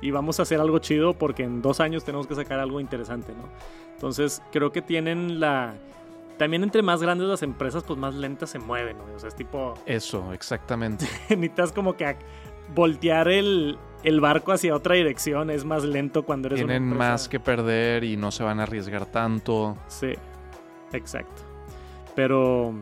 y, 0.00 0.10
vamos 0.10 0.40
a 0.40 0.42
hacer 0.42 0.58
algo 0.58 0.80
chido 0.80 1.14
porque 1.14 1.44
en 1.44 1.62
dos 1.62 1.78
años 1.78 2.04
tenemos 2.04 2.26
que 2.26 2.34
sacar 2.34 2.58
algo 2.58 2.80
interesante, 2.80 3.32
¿no? 3.32 3.48
Entonces, 3.94 4.42
creo 4.50 4.72
que 4.72 4.82
tienen 4.82 5.38
la... 5.38 5.74
También 6.38 6.64
entre 6.64 6.82
más 6.82 7.00
grandes 7.00 7.28
las 7.28 7.44
empresas, 7.44 7.84
pues 7.84 8.00
más 8.00 8.16
lentas 8.16 8.50
se 8.50 8.58
mueven, 8.58 8.98
¿no? 8.98 9.04
O 9.14 9.18
sea, 9.20 9.28
es 9.28 9.36
tipo... 9.36 9.74
Eso, 9.86 10.32
exactamente. 10.32 11.06
Necesitas 11.28 11.70
como 11.70 11.96
que 11.96 12.16
voltear 12.74 13.28
el, 13.28 13.78
barco 14.20 14.52
hacia 14.52 14.74
otra 14.74 14.94
dirección, 14.94 15.50
es 15.50 15.64
más 15.64 15.84
lento 15.84 16.24
cuando 16.24 16.48
eres 16.48 16.58
Tienen 16.58 16.84
más 16.84 17.28
que 17.28 17.40
perder 17.40 18.04
y 18.04 18.16
no 18.16 18.30
se 18.30 18.44
van 18.44 18.60
a 18.60 18.64
arriesgar 18.64 19.06
tanto. 19.06 19.76
Sí, 19.88 20.12
exacto. 20.92 21.42
Pero 22.14 22.74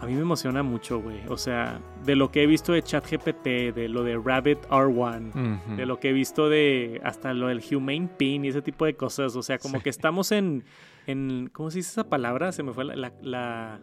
a 0.00 0.06
mí 0.06 0.14
me 0.14 0.20
emociona 0.20 0.62
mucho, 0.62 1.00
güey. 1.00 1.20
O 1.28 1.36
sea, 1.36 1.80
de 2.04 2.14
lo 2.14 2.30
que 2.30 2.42
he 2.42 2.46
visto 2.46 2.72
de 2.72 2.82
ChatGPT, 2.82 3.74
de 3.74 3.88
lo 3.88 4.04
de 4.04 4.16
Rabbit 4.16 4.60
R1, 4.68 5.76
de 5.76 5.86
lo 5.86 5.98
que 5.98 6.10
he 6.10 6.12
visto 6.12 6.48
de 6.48 7.00
hasta 7.02 7.34
lo 7.34 7.48
del 7.48 7.62
Humane 7.70 8.08
Pin 8.16 8.44
y 8.44 8.48
ese 8.48 8.62
tipo 8.62 8.84
de 8.84 8.94
cosas. 8.94 9.34
O 9.34 9.42
sea, 9.42 9.58
como 9.58 9.82
que 9.82 9.90
estamos 9.90 10.30
en, 10.30 10.64
en. 11.06 11.50
¿Cómo 11.52 11.70
se 11.70 11.78
dice 11.78 11.90
esa 11.90 12.08
palabra? 12.08 12.52
Se 12.52 12.62
me 12.62 12.72
fue 12.72 12.84
la, 12.84 13.12
la 13.22 13.80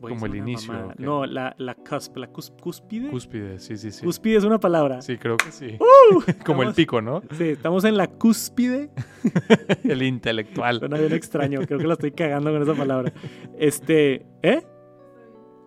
como 0.00 0.26
el 0.26 0.36
inicio. 0.36 0.94
No, 0.98 1.26
la, 1.26 1.54
la, 1.58 1.74
cusp, 1.74 2.16
la 2.16 2.28
cúspide. 2.28 3.10
Cúspide, 3.10 3.58
sí, 3.58 3.76
sí, 3.76 3.90
sí. 3.90 4.04
Cúspide 4.04 4.36
es 4.36 4.44
una 4.44 4.58
palabra. 4.58 5.02
Sí, 5.02 5.16
creo 5.18 5.36
que 5.36 5.52
sí. 5.52 5.78
¡Uh! 5.78 6.20
como 6.44 6.62
el 6.62 6.74
pico, 6.74 7.00
¿no? 7.00 7.22
Sí, 7.32 7.50
estamos 7.50 7.84
en 7.84 7.96
la 7.96 8.06
cúspide. 8.08 8.90
el 9.84 10.02
intelectual. 10.02 10.78
Suena 10.78 10.98
bien 10.98 11.12
extraño, 11.12 11.60
creo 11.66 11.78
que 11.78 11.86
la 11.86 11.94
estoy 11.94 12.12
cagando 12.12 12.52
con 12.52 12.62
esa 12.62 12.74
palabra. 12.74 13.12
Este, 13.58 14.26
¿eh? 14.42 14.62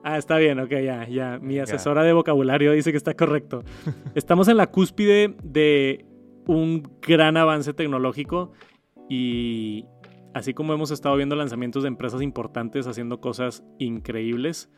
Ah, 0.03 0.17
está 0.17 0.37
bien, 0.37 0.59
ok, 0.59 0.69
ya, 0.69 1.07
ya. 1.07 1.39
Mi 1.41 1.57
asesora 1.57 2.03
de 2.03 2.13
vocabulario 2.13 2.71
dice 2.73 2.91
que 2.91 2.97
está 2.97 3.15
correcto. 3.15 3.63
Estamos 4.13 4.47
en 4.47 4.57
la 4.57 4.67
cúspide 4.67 5.35
de 5.43 6.05
un 6.45 6.83
gran 7.01 7.37
avance 7.37 7.73
tecnológico 7.73 8.51
y, 9.09 9.85
así 10.35 10.53
como 10.53 10.73
hemos 10.73 10.91
estado 10.91 11.15
viendo 11.15 11.37
lanzamientos 11.37 11.83
de 11.83 11.87
empresas 11.87 12.21
importantes 12.21 12.87
haciendo 12.87 13.21
cosas 13.21 13.63
increíbles, 13.79 14.69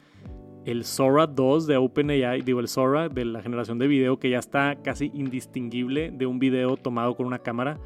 el 0.66 0.84
Sora 0.84 1.26
2 1.26 1.66
de 1.66 1.78
OpenAI, 1.78 2.44
digo 2.44 2.60
el 2.60 2.68
Sora 2.68 3.10
de 3.10 3.26
la 3.26 3.42
generación 3.42 3.80
de 3.80 3.88
video 3.88 4.20
que 4.20 4.30
ya 4.30 4.38
está 4.38 4.78
casi 4.84 5.10
indistinguible 5.16 6.12
de 6.12 6.28
un 6.28 6.38
video 6.38 6.78
tomado 6.78 7.16
con 7.16 7.26
una 7.26 7.40
cámara, 7.40 7.80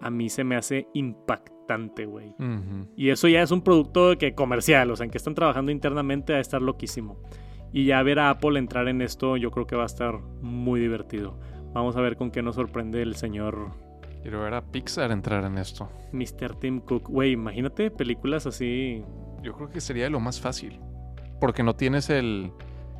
a 0.00 0.08
mí 0.08 0.30
se 0.30 0.44
me 0.44 0.56
hace 0.56 0.88
impactante, 0.94 2.06
güey. 2.06 2.34
Y 2.96 3.10
eso 3.10 3.28
ya 3.28 3.42
es 3.42 3.50
un 3.50 3.60
producto 3.60 4.16
que 4.16 4.34
comercial, 4.34 4.90
o 4.90 4.96
sea, 4.96 5.04
en 5.04 5.10
que 5.10 5.18
están 5.18 5.34
trabajando 5.34 5.72
internamente 5.72 6.32
a 6.32 6.40
estar 6.40 6.62
loquísimo. 6.62 7.20
Y 7.70 7.84
ya 7.84 8.02
ver 8.02 8.18
a 8.18 8.30
Apple 8.30 8.58
entrar 8.58 8.88
en 8.88 9.02
esto, 9.02 9.36
yo 9.36 9.50
creo 9.50 9.66
que 9.66 9.76
va 9.76 9.82
a 9.82 9.86
estar 9.86 10.20
muy 10.40 10.80
divertido. 10.80 11.38
Vamos 11.74 11.96
a 11.96 12.00
ver 12.00 12.16
con 12.16 12.30
qué 12.30 12.40
nos 12.40 12.54
sorprende 12.54 13.02
el 13.02 13.14
señor 13.14 13.89
Quiero 14.22 14.42
ver 14.42 14.54
a 14.54 14.62
Pixar 14.62 15.10
entrar 15.12 15.44
en 15.44 15.56
esto. 15.56 15.88
Mr. 16.12 16.56
Tim 16.58 16.80
Cook. 16.80 17.08
Güey, 17.08 17.32
imagínate 17.32 17.90
películas 17.90 18.46
así. 18.46 19.02
Yo 19.42 19.54
creo 19.54 19.70
que 19.70 19.80
sería 19.80 20.10
lo 20.10 20.20
más 20.20 20.40
fácil. 20.40 20.78
Porque 21.40 21.62
no 21.62 21.74
tienes 21.74 22.10
el, 22.10 22.52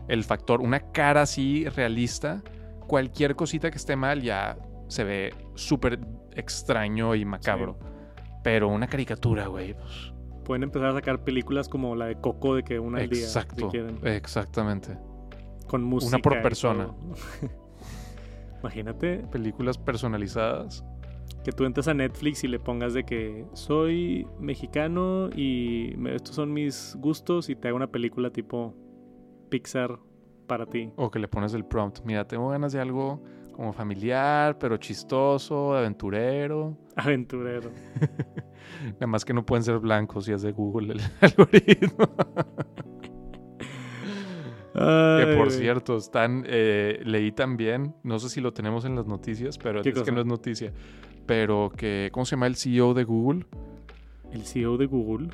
el 0.08 0.24
factor, 0.24 0.60
una 0.62 0.80
cara 0.92 1.22
así 1.22 1.68
realista. 1.68 2.42
Cualquier 2.86 3.36
cosita 3.36 3.70
que 3.70 3.76
esté 3.76 3.96
mal 3.96 4.22
ya 4.22 4.56
se 4.88 5.04
ve 5.04 5.34
súper 5.54 6.00
extraño 6.34 7.14
y 7.14 7.24
macabro. 7.26 7.78
Pero 8.42 8.68
una 8.68 8.86
caricatura, 8.86 9.46
güey. 9.48 9.74
Pues... 9.74 10.14
Pueden 10.44 10.62
empezar 10.62 10.88
a 10.88 10.92
sacar 10.94 11.22
películas 11.22 11.68
como 11.68 11.94
la 11.94 12.06
de 12.06 12.18
Coco, 12.18 12.54
de 12.54 12.64
que 12.64 12.80
una 12.80 12.98
al 12.98 13.10
día. 13.10 13.22
Exacto. 13.22 13.70
Exactamente. 14.04 14.96
Con 15.66 15.84
música. 15.84 16.16
Una 16.16 16.22
por 16.22 16.40
persona. 16.40 16.90
Imagínate. 18.60 19.18
Películas 19.30 19.76
personalizadas 19.76 20.82
que 21.44 21.52
tú 21.52 21.64
entres 21.64 21.88
a 21.88 21.94
Netflix 21.94 22.44
y 22.44 22.48
le 22.48 22.58
pongas 22.58 22.92
de 22.92 23.04
que 23.04 23.46
soy 23.54 24.26
mexicano 24.38 25.30
y 25.34 25.94
estos 26.08 26.36
son 26.36 26.52
mis 26.52 26.96
gustos 26.98 27.48
y 27.48 27.56
te 27.56 27.68
haga 27.68 27.76
una 27.76 27.90
película 27.90 28.30
tipo 28.30 28.74
Pixar 29.48 29.98
para 30.46 30.66
ti. 30.66 30.92
O 30.96 31.10
que 31.10 31.18
le 31.18 31.28
pones 31.28 31.54
el 31.54 31.64
prompt, 31.64 32.00
mira, 32.04 32.26
tengo 32.26 32.48
ganas 32.50 32.72
de 32.72 32.80
algo 32.80 33.22
como 33.52 33.72
familiar, 33.72 34.58
pero 34.58 34.76
chistoso, 34.76 35.74
aventurero. 35.74 36.76
Aventurero. 36.96 37.70
Nada 38.94 39.06
más 39.06 39.24
que 39.24 39.32
no 39.32 39.44
pueden 39.44 39.64
ser 39.64 39.78
blancos 39.78 40.28
y 40.28 40.32
es 40.32 40.42
de 40.42 40.52
Google 40.52 40.94
el 40.94 41.00
algoritmo. 41.20 42.10
que 44.72 45.34
por 45.36 45.50
cierto, 45.50 45.96
están, 45.96 46.44
eh, 46.46 47.00
leí 47.04 47.32
también, 47.32 47.94
no 48.02 48.18
sé 48.18 48.28
si 48.28 48.40
lo 48.40 48.52
tenemos 48.52 48.84
en 48.84 48.94
las 48.94 49.06
noticias, 49.06 49.58
pero 49.58 49.80
es 49.80 50.02
que 50.02 50.12
no 50.12 50.20
es 50.20 50.26
noticia 50.26 50.72
pero 51.30 51.70
que, 51.76 52.08
¿cómo 52.10 52.24
se 52.24 52.32
llama 52.32 52.48
el 52.48 52.56
CEO 52.56 52.92
de 52.92 53.04
Google? 53.04 53.46
¿El 54.32 54.44
CEO 54.44 54.76
de 54.76 54.86
Google? 54.86 55.28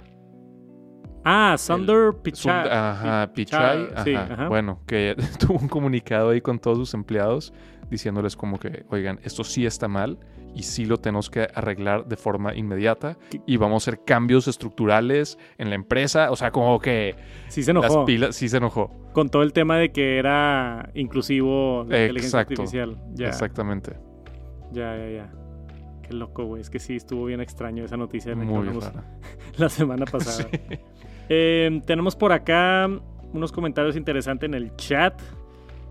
Ah, 1.24 1.56
Sundar 1.56 2.12
Pichai. 2.22 2.68
Ajá, 2.70 3.32
Pichai. 3.32 3.88
Ajá. 3.96 4.46
Bueno, 4.48 4.82
que 4.86 5.16
tuvo 5.40 5.58
un 5.58 5.68
comunicado 5.68 6.28
ahí 6.28 6.42
con 6.42 6.58
todos 6.58 6.76
sus 6.76 6.92
empleados 6.92 7.54
diciéndoles 7.88 8.36
como 8.36 8.58
que, 8.58 8.84
oigan, 8.90 9.18
esto 9.24 9.42
sí 9.42 9.64
está 9.64 9.88
mal 9.88 10.18
y 10.54 10.64
sí 10.64 10.84
lo 10.84 10.98
tenemos 10.98 11.30
que 11.30 11.48
arreglar 11.54 12.06
de 12.06 12.16
forma 12.18 12.54
inmediata 12.54 13.16
y 13.46 13.56
vamos 13.56 13.88
a 13.88 13.90
hacer 13.90 14.04
cambios 14.04 14.48
estructurales 14.48 15.38
en 15.56 15.70
la 15.70 15.76
empresa. 15.76 16.30
O 16.30 16.36
sea, 16.36 16.50
como 16.50 16.78
que... 16.78 17.14
Sí 17.48 17.62
se 17.62 17.70
enojó. 17.70 18.04
pilas, 18.04 18.36
sí 18.36 18.50
se 18.50 18.58
enojó. 18.58 18.90
Con 19.14 19.30
todo 19.30 19.42
el 19.42 19.54
tema 19.54 19.78
de 19.78 19.92
que 19.92 20.18
era 20.18 20.90
inclusivo 20.92 21.86
la 21.88 22.02
inteligencia 22.02 22.40
artificial. 22.40 22.98
Exactamente. 23.18 23.96
Ya, 24.72 24.94
ya, 24.94 25.08
ya. 25.08 25.45
Qué 26.06 26.14
loco, 26.14 26.44
güey. 26.44 26.60
Es 26.60 26.70
que 26.70 26.78
sí, 26.78 26.96
estuvo 26.96 27.24
bien 27.24 27.40
extraño 27.40 27.84
esa 27.84 27.96
noticia 27.96 28.34
de 28.34 28.36
Muy 28.36 28.68
la 29.56 29.68
semana 29.68 30.04
pasada. 30.10 30.48
Em, 31.28 31.80
tenemos 31.80 32.14
por 32.14 32.32
acá 32.32 32.88
unos 33.32 33.50
comentarios 33.50 33.96
interesantes 33.96 34.46
en 34.46 34.54
el 34.54 34.74
chat. 34.76 35.20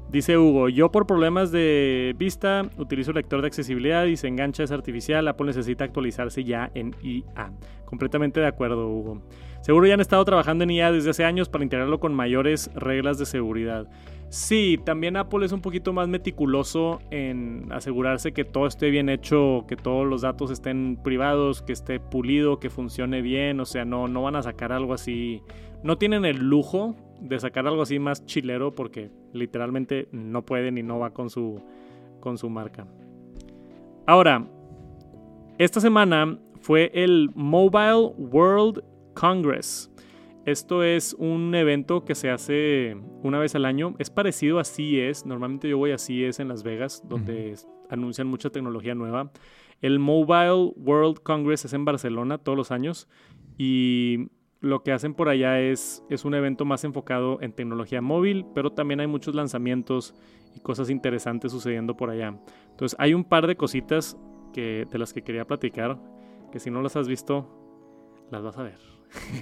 Dice 0.10 0.38
Hugo, 0.38 0.70
yo 0.70 0.92
por 0.92 1.06
problemas 1.08 1.52
de 1.52 2.16
vista 2.18 2.70
utilizo 2.78 3.12
lector 3.12 3.42
de 3.42 3.48
accesibilidad 3.48 4.06
y 4.06 4.16
se 4.16 4.28
engancha 4.28 4.64
es 4.64 4.72
artificial. 4.72 5.28
Apple 5.28 5.48
necesita 5.48 5.84
actualizarse 5.84 6.44
ya 6.44 6.72
en 6.76 6.96
IA. 7.02 7.52
Completamente 7.86 8.40
de 8.40 8.48
acuerdo, 8.48 8.88
Hugo. 8.88 9.22
Seguro 9.66 9.88
ya 9.88 9.96
han 9.96 10.00
estado 10.00 10.24
trabajando 10.24 10.64
en 10.64 10.70
IA 10.70 10.92
desde 10.92 11.10
hace 11.10 11.26
años 11.26 11.50
para 11.50 11.64
integrarlo 11.64 12.00
con 12.00 12.14
mayores 12.14 12.70
reglas 12.76 13.18
de 13.18 13.26
seguridad. 13.26 13.88
Sí, 14.30 14.80
también 14.86 15.18
Apple 15.18 15.44
es 15.44 15.52
un 15.54 15.62
poquito 15.62 15.92
más 15.92 16.08
meticuloso 16.08 17.00
en 17.10 17.72
asegurarse 17.72 18.32
que 18.32 18.46
todo 18.46 18.68
esté 18.68 18.92
bien 18.92 19.10
hecho, 19.10 19.66
que 19.68 19.76
todos 19.76 20.06
los 20.06 20.22
datos 20.22 20.52
estén 20.52 21.00
privados, 21.04 21.64
que 21.64 21.74
esté 21.74 22.00
pulido, 22.00 22.60
que 22.60 22.70
funcione 22.70 23.24
bien. 23.24 23.60
O 23.60 23.66
sea, 23.66 23.86
no, 23.86 24.08
no 24.08 24.22
van 24.22 24.36
a 24.36 24.44
sacar 24.44 24.72
algo 24.72 24.94
así. 24.94 25.42
No 25.82 25.98
tienen 25.98 26.26
el 26.26 26.48
lujo 26.48 26.96
de 27.20 27.40
sacar 27.40 27.66
algo 27.66 27.82
así 27.82 27.98
más 27.98 28.24
chilero 28.24 28.76
porque 28.76 29.10
literalmente 29.34 30.10
no 30.12 30.46
pueden 30.46 30.78
y 30.78 30.84
no 30.84 31.00
va 31.00 31.10
con 31.10 31.32
su, 31.32 31.60
con 32.20 32.38
su 32.38 32.52
marca. 32.52 32.86
Ahora, 34.06 34.46
esta 35.58 35.82
semana 35.82 36.38
fue 36.62 36.92
el 36.94 37.32
Mobile 37.34 38.14
World 38.16 38.84
Congress. 39.16 39.92
Esto 40.46 40.84
es 40.84 41.16
un 41.18 41.56
evento 41.56 42.06
que 42.06 42.14
se 42.14 42.30
hace 42.30 42.96
una 43.24 43.40
vez 43.40 43.56
al 43.56 43.66
año. 43.66 43.96
Es 43.98 44.12
parecido 44.12 44.60
a 44.60 44.64
CES. 44.64 45.26
Normalmente 45.26 45.68
yo 45.68 45.80
voy 45.80 45.92
a 45.92 45.98
CES 45.98 46.40
en 46.40 46.50
Las 46.50 46.62
Vegas, 46.62 47.02
donde 47.10 47.56
anuncian 47.90 48.28
mucha 48.28 48.52
tecnología 48.52 48.94
nueva. 48.94 49.32
El 49.82 49.98
Mobile 49.98 50.74
World 50.78 51.20
Congress 51.24 51.66
es 51.66 51.74
en 51.74 51.84
Barcelona 51.84 52.38
todos 52.38 52.56
los 52.56 52.70
años. 52.72 53.08
Y 53.58 54.28
lo 54.62 54.84
que 54.84 54.92
hacen 54.92 55.16
por 55.16 55.30
allá 55.30 55.60
es, 55.60 56.04
es 56.10 56.26
un 56.26 56.36
evento 56.36 56.66
más 56.66 56.84
enfocado 56.84 57.42
en 57.42 57.52
tecnología 57.52 58.02
móvil, 58.02 58.46
pero 58.54 58.72
también 58.72 59.00
hay 59.00 59.08
muchos 59.08 59.34
lanzamientos 59.34 60.14
y 60.56 60.60
cosas 60.60 60.90
interesantes 60.90 61.52
sucediendo 61.52 61.98
por 61.98 62.10
allá. 62.10 62.40
Entonces 62.70 62.96
hay 63.00 63.14
un 63.14 63.24
par 63.24 63.48
de 63.48 63.56
cositas 63.56 64.18
que, 64.54 64.88
de 64.90 64.98
las 64.98 65.14
que 65.14 65.24
quería 65.24 65.46
platicar, 65.46 66.00
que 66.52 66.60
si 66.60 66.72
no 66.72 66.82
las 66.82 66.96
has 66.96 67.08
visto, 67.08 67.48
las 68.32 68.44
vas 68.44 68.58
a 68.58 68.64
ver. 68.64 68.95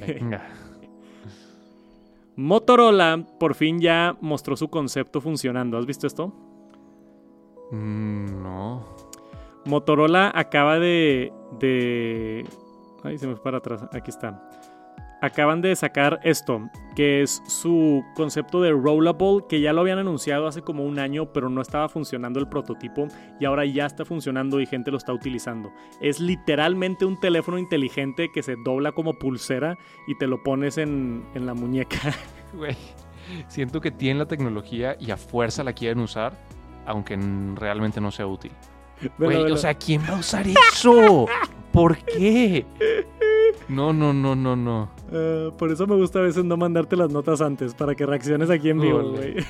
Venga. 0.06 0.48
Motorola 2.36 3.24
por 3.40 3.54
fin 3.54 3.80
ya 3.80 4.18
mostró 4.22 4.56
su 4.56 4.70
concepto 4.70 5.22
funcionando. 5.22 5.78
¿Has 5.78 5.86
visto 5.86 6.08
esto? 6.08 6.34
Mm, 7.72 8.42
no. 8.42 8.84
Motorola 9.66 10.32
acaba 10.34 10.80
de, 10.80 11.32
de... 11.60 12.46
Ay, 13.04 13.18
se 13.18 13.28
me 13.28 13.36
fue 13.36 13.44
para 13.44 13.58
atrás. 13.60 13.86
Aquí 13.92 14.10
está 14.10 14.50
acaban 15.24 15.62
de 15.62 15.74
sacar 15.78 16.20
esto, 16.24 16.70
que 16.98 17.22
es 17.22 17.42
su 17.48 18.04
concepto 18.14 18.62
de 18.62 18.72
rollable, 18.72 19.46
que 19.48 19.62
ya 19.62 19.72
lo 19.72 19.80
habían 19.80 20.00
anunciado 20.00 20.48
hace 20.48 20.64
como 20.64 20.84
un 20.84 21.00
año, 21.00 21.32
pero 21.32 21.48
no 21.48 21.62
estaba 21.62 21.88
funcionando 21.88 22.42
el 22.42 22.50
prototipo 22.50 23.08
y 23.40 23.46
ahora 23.46 23.64
ya 23.64 23.86
está 23.86 24.04
funcionando 24.04 24.60
y 24.60 24.66
gente 24.66 24.92
lo 24.92 24.98
está 24.98 25.14
utilizando. 25.14 25.72
Es 26.02 26.20
literalmente 26.20 27.06
un 27.06 27.18
teléfono 27.18 27.58
inteligente 27.58 28.32
que 28.34 28.44
se 28.44 28.58
dobla 28.66 28.92
como 28.92 29.14
pulsera 29.14 29.78
y 30.08 30.16
te 30.18 30.28
lo 30.28 30.44
pones 30.44 30.78
en, 30.78 31.24
la 31.34 31.54
muñeca. 31.54 32.00
Güey, 32.54 32.76
siento 33.48 33.80
que 33.80 33.92
tienen 33.92 34.20
la 34.20 34.28
tecnología 34.28 34.98
y 35.00 35.10
a 35.10 35.18
fuerza 35.18 35.64
la 35.64 35.72
quieren 35.72 36.00
usar, 36.00 36.38
aunque 36.86 37.18
realmente 37.56 38.02
no 38.02 38.12
sea 38.12 38.28
útil. 38.28 38.52
Güey, 39.18 39.52
o 39.52 39.58
sea, 39.58 39.74
¿quién 39.74 40.02
va 40.04 40.16
a 40.16 40.20
usar 40.20 40.46
eso? 40.48 41.28
¿Por 41.72 41.98
qué? 41.98 42.66
No, 43.70 43.94
no, 43.94 44.14
no, 44.14 44.36
no, 44.36 44.56
no. 44.56 44.90
Eh, 45.14 45.52
por 45.58 45.72
eso 45.72 45.86
me 45.86 45.96
gusta 45.96 46.20
a 46.20 46.24
veces 46.24 46.44
no 46.44 46.58
mandarte 46.58 46.96
las 46.96 47.12
notas 47.12 47.40
antes, 47.42 47.76
para 47.76 47.94
que 47.96 48.06
reacciones 48.06 48.50
aquí 48.50 48.70
en 48.70 48.80
vivo, 48.80 49.02
güey. 49.12 49.36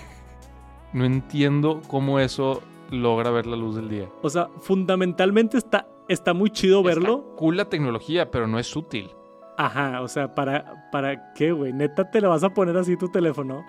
No 0.93 1.06
entiendo 1.06 1.82
cómo 1.88 2.19
eso 2.19 2.62
logra 2.91 3.32
ver 3.32 3.47
la 3.47 3.56
luz 3.56 3.76
del 3.76 3.89
día. 3.89 4.10
O 4.21 4.30
sea, 4.30 4.49
fundamentalmente 4.60 5.58
está, 5.58 5.88
está 6.08 6.36
muy 6.36 6.52
chido 6.52 6.84
verlo. 6.84 7.34
Cool 7.36 7.58
la 7.58 7.65
tecnología, 7.65 8.30
pero 8.30 8.45
no 8.47 8.60
es 8.60 8.76
útil. 8.76 9.10
Ajá, 9.58 10.02
o 10.02 10.08
sea, 10.08 10.36
¿para, 10.36 10.89
para 10.91 11.34
qué, 11.34 11.52
güey? 11.52 11.73
Neta, 11.73 12.12
te 12.12 12.21
la 12.21 12.28
vas 12.28 12.43
a 12.43 12.49
poner 12.49 12.78
así 12.78 12.95
tu 12.95 13.10
teléfono. 13.10 13.65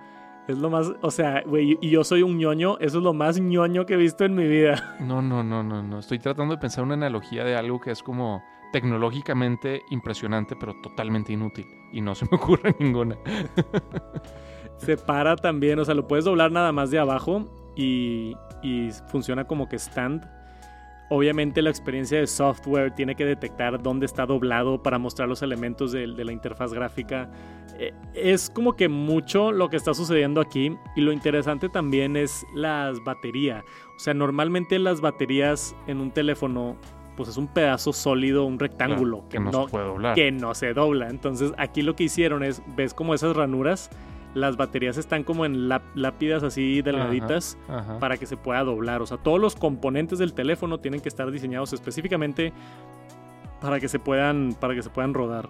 Es 0.47 0.59
lo 0.59 0.69
más, 0.69 0.91
o 1.01 1.09
sea, 1.09 1.41
güey, 1.43 1.79
y 1.81 1.89
yo 1.89 2.03
soy 2.03 2.21
un 2.21 2.37
ñoño, 2.37 2.77
eso 2.79 2.99
es 2.99 3.03
lo 3.03 3.13
más 3.13 3.39
ñoño 3.39 3.87
que 3.87 3.95
he 3.95 3.97
visto 3.97 4.23
en 4.25 4.35
mi 4.35 4.47
vida. 4.47 4.95
No, 4.99 5.23
no, 5.23 5.43
no, 5.43 5.63
no, 5.63 5.81
no. 5.81 5.99
Estoy 5.99 6.19
tratando 6.19 6.53
de 6.53 6.61
pensar 6.61 6.83
una 6.83 6.93
analogía 6.93 7.43
de 7.43 7.55
algo 7.55 7.81
que 7.81 7.89
es 7.89 8.03
como 8.03 8.43
tecnológicamente 8.75 9.83
impresionante, 9.89 10.53
pero 10.57 10.73
totalmente 10.81 11.31
inútil. 11.31 11.65
Y 11.93 12.01
no 12.01 12.13
se 12.13 12.25
me 12.25 12.31
ocurre 12.35 12.75
ninguna. 12.77 13.17
se 14.75 14.97
para 14.97 15.37
también, 15.37 15.79
o 15.79 15.85
sea, 15.85 15.95
lo 15.95 16.09
puedes 16.09 16.25
doblar 16.25 16.51
nada 16.51 16.73
más 16.73 16.91
de 16.91 16.99
abajo 16.99 17.45
y, 17.73 18.35
funciona 19.07 19.45
como 19.45 19.69
que 19.69 19.77
stand. 19.77 20.29
Obviamente 21.09 21.61
la 21.61 21.69
experiencia 21.69 22.19
de 22.19 22.27
software 22.27 22.93
tiene 22.95 23.15
que 23.15 23.23
detectar 23.23 23.81
dónde 23.81 24.07
está 24.07 24.25
doblado 24.25 24.83
para 24.83 24.97
mostrar 24.97 25.29
los 25.29 25.41
elementos 25.41 25.93
de, 25.93 26.07
de, 26.07 26.25
la 26.25 26.33
interfaz 26.33 26.73
gráfica. 26.73 27.31
Eh, 27.79 27.93
es 28.13 28.49
como 28.49 28.75
que 28.75 28.89
mucho 28.89 29.53
lo 29.53 29.69
que 29.69 29.77
está 29.77 29.93
sucediendo 29.93 30.41
aquí 30.41 30.75
y 30.97 31.01
lo 31.01 31.13
interesante 31.13 31.69
también 31.69 32.17
es 32.17 32.45
las 32.53 33.01
baterías. 33.05 33.63
O 33.95 33.99
sea, 33.99 34.13
normalmente 34.13 34.79
las 34.79 34.99
baterías 34.99 35.75
en 35.87 36.01
un 36.01 36.11
teléfono 36.11 36.75
pues 37.15 37.29
es 37.29 37.37
un 37.37 37.47
pedazo 37.47 37.93
sólido, 37.93 38.45
un 38.45 38.59
rectángulo 38.59 39.27
que, 39.29 39.39
no, 39.39 39.65
se 39.65 39.71
puede 39.71 39.85
doblar. 39.85 40.15
Que 40.15 40.31
no 40.31 40.53
se 40.53 40.73
dobla. 40.73 41.09
Entonces 41.09 41.53
aquí 41.57 41.81
lo 41.81 41.95
que 41.95 42.03
hicieron 42.03 42.43
es, 42.43 42.61
ves 42.75 42.93
como 42.93 43.13
esas 43.13 43.35
ranuras, 43.35 43.89
las 44.33 44.57
baterías 44.57 44.97
están 44.97 45.23
como 45.23 45.45
en 45.45 45.69
lápidas 45.69 46.43
así 46.43 46.81
delgaditas 46.81 47.57
para 47.99 48.17
que 48.17 48.25
se 48.25 48.37
pueda 48.37 48.63
doblar. 48.63 49.01
O 49.01 49.05
sea, 49.05 49.17
todos 49.17 49.39
los 49.39 49.55
componentes 49.55 50.19
del 50.19 50.33
teléfono 50.33 50.79
tienen 50.79 50.99
que 50.99 51.09
estar 51.09 51.31
diseñados 51.31 51.73
específicamente 51.73 52.51
para 53.61 53.79
que 53.79 53.87
se 53.87 53.97
puedan, 53.97 54.55
para 54.59 54.75
que 54.75 54.83
se 54.83 54.89
puedan 54.89 55.13
rodar. 55.13 55.49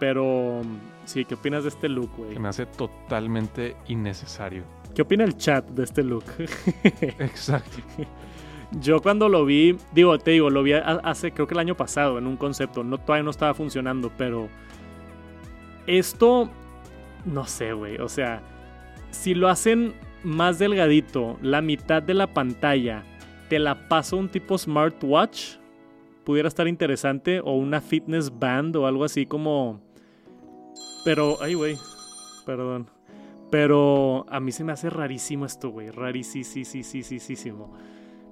Pero 0.00 0.62
sí, 1.04 1.24
¿qué 1.24 1.36
opinas 1.36 1.62
de 1.62 1.68
este 1.68 1.88
look, 1.88 2.10
güey? 2.16 2.36
Me 2.38 2.48
hace 2.48 2.66
totalmente 2.66 3.76
innecesario. 3.86 4.64
¿Qué 4.94 5.02
opina 5.02 5.24
el 5.24 5.36
chat 5.36 5.66
de 5.68 5.84
este 5.84 6.02
look? 6.02 6.24
Exacto. 7.20 7.78
Yo 8.80 9.00
cuando 9.00 9.28
lo 9.28 9.44
vi, 9.44 9.76
digo, 9.92 10.18
te 10.18 10.32
digo, 10.32 10.50
lo 10.50 10.62
vi 10.62 10.72
hace 10.72 11.32
creo 11.32 11.46
que 11.46 11.54
el 11.54 11.60
año 11.60 11.76
pasado 11.76 12.18
en 12.18 12.26
un 12.26 12.36
concepto, 12.36 12.82
no, 12.82 12.98
todavía 12.98 13.22
no 13.22 13.30
estaba 13.30 13.54
funcionando, 13.54 14.10
pero 14.16 14.48
esto, 15.86 16.50
no 17.24 17.46
sé, 17.46 17.72
güey, 17.72 17.98
o 17.98 18.08
sea, 18.08 18.42
si 19.10 19.34
lo 19.34 19.48
hacen 19.48 19.94
más 20.24 20.58
delgadito, 20.58 21.38
la 21.42 21.60
mitad 21.60 22.02
de 22.02 22.14
la 22.14 22.32
pantalla, 22.32 23.04
te 23.48 23.58
la 23.58 23.88
paso 23.88 24.16
un 24.16 24.28
tipo 24.28 24.58
smartwatch, 24.58 25.56
pudiera 26.24 26.48
estar 26.48 26.66
interesante, 26.66 27.40
o 27.40 27.52
una 27.52 27.80
fitness 27.80 28.36
band 28.36 28.76
o 28.76 28.86
algo 28.86 29.04
así 29.04 29.26
como... 29.26 29.80
Pero, 31.04 31.36
ay, 31.42 31.52
güey, 31.54 31.76
perdón. 32.46 32.88
Pero 33.50 34.24
a 34.30 34.40
mí 34.40 34.50
se 34.50 34.64
me 34.64 34.72
hace 34.72 34.88
rarísimo 34.88 35.44
esto, 35.44 35.68
güey, 35.68 35.90
rarísimo. 35.90 37.76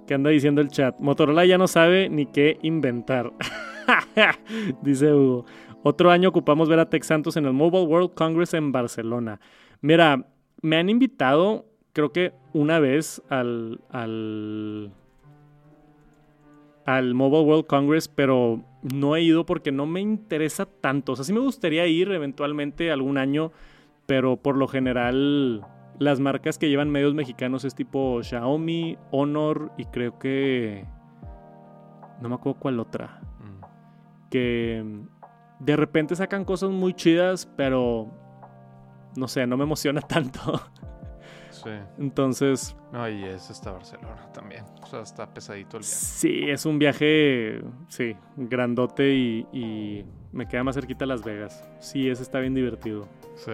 ¿Qué 0.07 0.15
anda 0.15 0.31
diciendo 0.31 0.61
el 0.61 0.69
chat? 0.69 0.99
Motorola 0.99 1.45
ya 1.45 1.59
no 1.59 1.69
sabe 1.69 2.09
ni 2.09 2.27
qué 2.27 2.59
inventar. 2.63 3.33
Dice 4.83 5.13
Hugo. 5.13 5.45
Otro 5.85 6.11
año 6.11 6.29
ocupamos 6.29 6.69
ver 6.69 6.79
a 6.79 6.89
Tex 6.89 7.07
Santos 7.07 7.37
en 7.37 7.47
el 7.47 7.53
Mobile 7.53 7.87
World 7.87 8.15
Congress 8.15 8.55
en 8.55 8.73
Barcelona. 8.73 9.41
Mira, 9.81 10.27
me 10.61 10.77
han 10.77 10.89
invitado, 10.89 11.67
creo 11.93 12.13
que 12.13 12.33
una 12.53 12.79
vez 12.79 13.23
al, 13.29 13.81
al, 13.91 14.93
al 16.85 17.15
Mobile 17.15 17.43
World 17.43 17.67
Congress, 17.67 18.09
pero 18.09 18.63
no 18.83 19.17
he 19.17 19.23
ido 19.23 19.45
porque 19.45 19.73
no 19.73 19.87
me 19.87 20.01
interesa 20.01 20.67
tanto. 20.67 21.13
O 21.13 21.17
sea, 21.17 21.25
sí 21.25 21.33
me 21.33 21.41
gustaría 21.41 21.87
ir 21.87 22.11
eventualmente 22.13 22.93
algún 22.93 23.19
año, 23.19 23.51
pero 24.07 24.37
por 24.37 24.57
lo 24.57 24.69
general 24.69 25.65
las 26.03 26.21
marcas 26.21 26.59
que 26.59 26.69
llevan 26.69 26.91
medios 26.91 27.15
mexicanos 27.15 27.65
es 27.65 27.75
tipo 27.75 28.23
Xiaomi, 28.23 28.99
Honor 29.11 29.73
y 29.77 29.87
creo 29.87 30.19
que... 30.19 30.87
No 32.21 32.29
me 32.29 32.35
acuerdo 32.37 32.61
cuál 32.61 32.81
otra. 32.81 33.21
Mm. 33.41 34.29
Que 34.31 35.03
de 35.61 35.77
repente 35.77 36.15
sacan 36.17 36.45
cosas 36.45 36.71
muy 36.71 36.95
chidas, 36.95 37.47
pero... 37.57 38.11
No 39.17 39.29
sé, 39.29 39.47
no 39.47 39.57
me 39.57 39.65
emociona 39.65 40.01
tanto. 40.09 40.61
Sí. 41.51 41.71
Entonces... 41.99 42.77
No, 42.93 43.09
y 43.09 43.25
es 43.25 43.51
hasta 43.51 43.73
Barcelona 43.73 44.31
también. 44.33 44.65
O 44.83 44.87
sea, 44.87 45.01
está 45.01 45.33
pesadito 45.33 45.77
el 45.77 45.83
viaje. 45.83 45.97
Sí, 45.97 46.51
es 46.51 46.67
un 46.67 46.79
viaje, 46.79 47.63
sí, 47.89 48.17
grandote 48.37 49.15
y, 49.15 49.47
y 49.53 50.05
me 50.33 50.47
queda 50.47 50.65
más 50.65 50.75
cerquita 50.75 51.07
Las 51.07 51.23
Vegas. 51.23 51.63
Sí, 51.81 52.09
ese 52.09 52.23
está 52.23 52.41
bien 52.41 52.55
divertido. 52.55 53.07
Sí. 53.37 53.53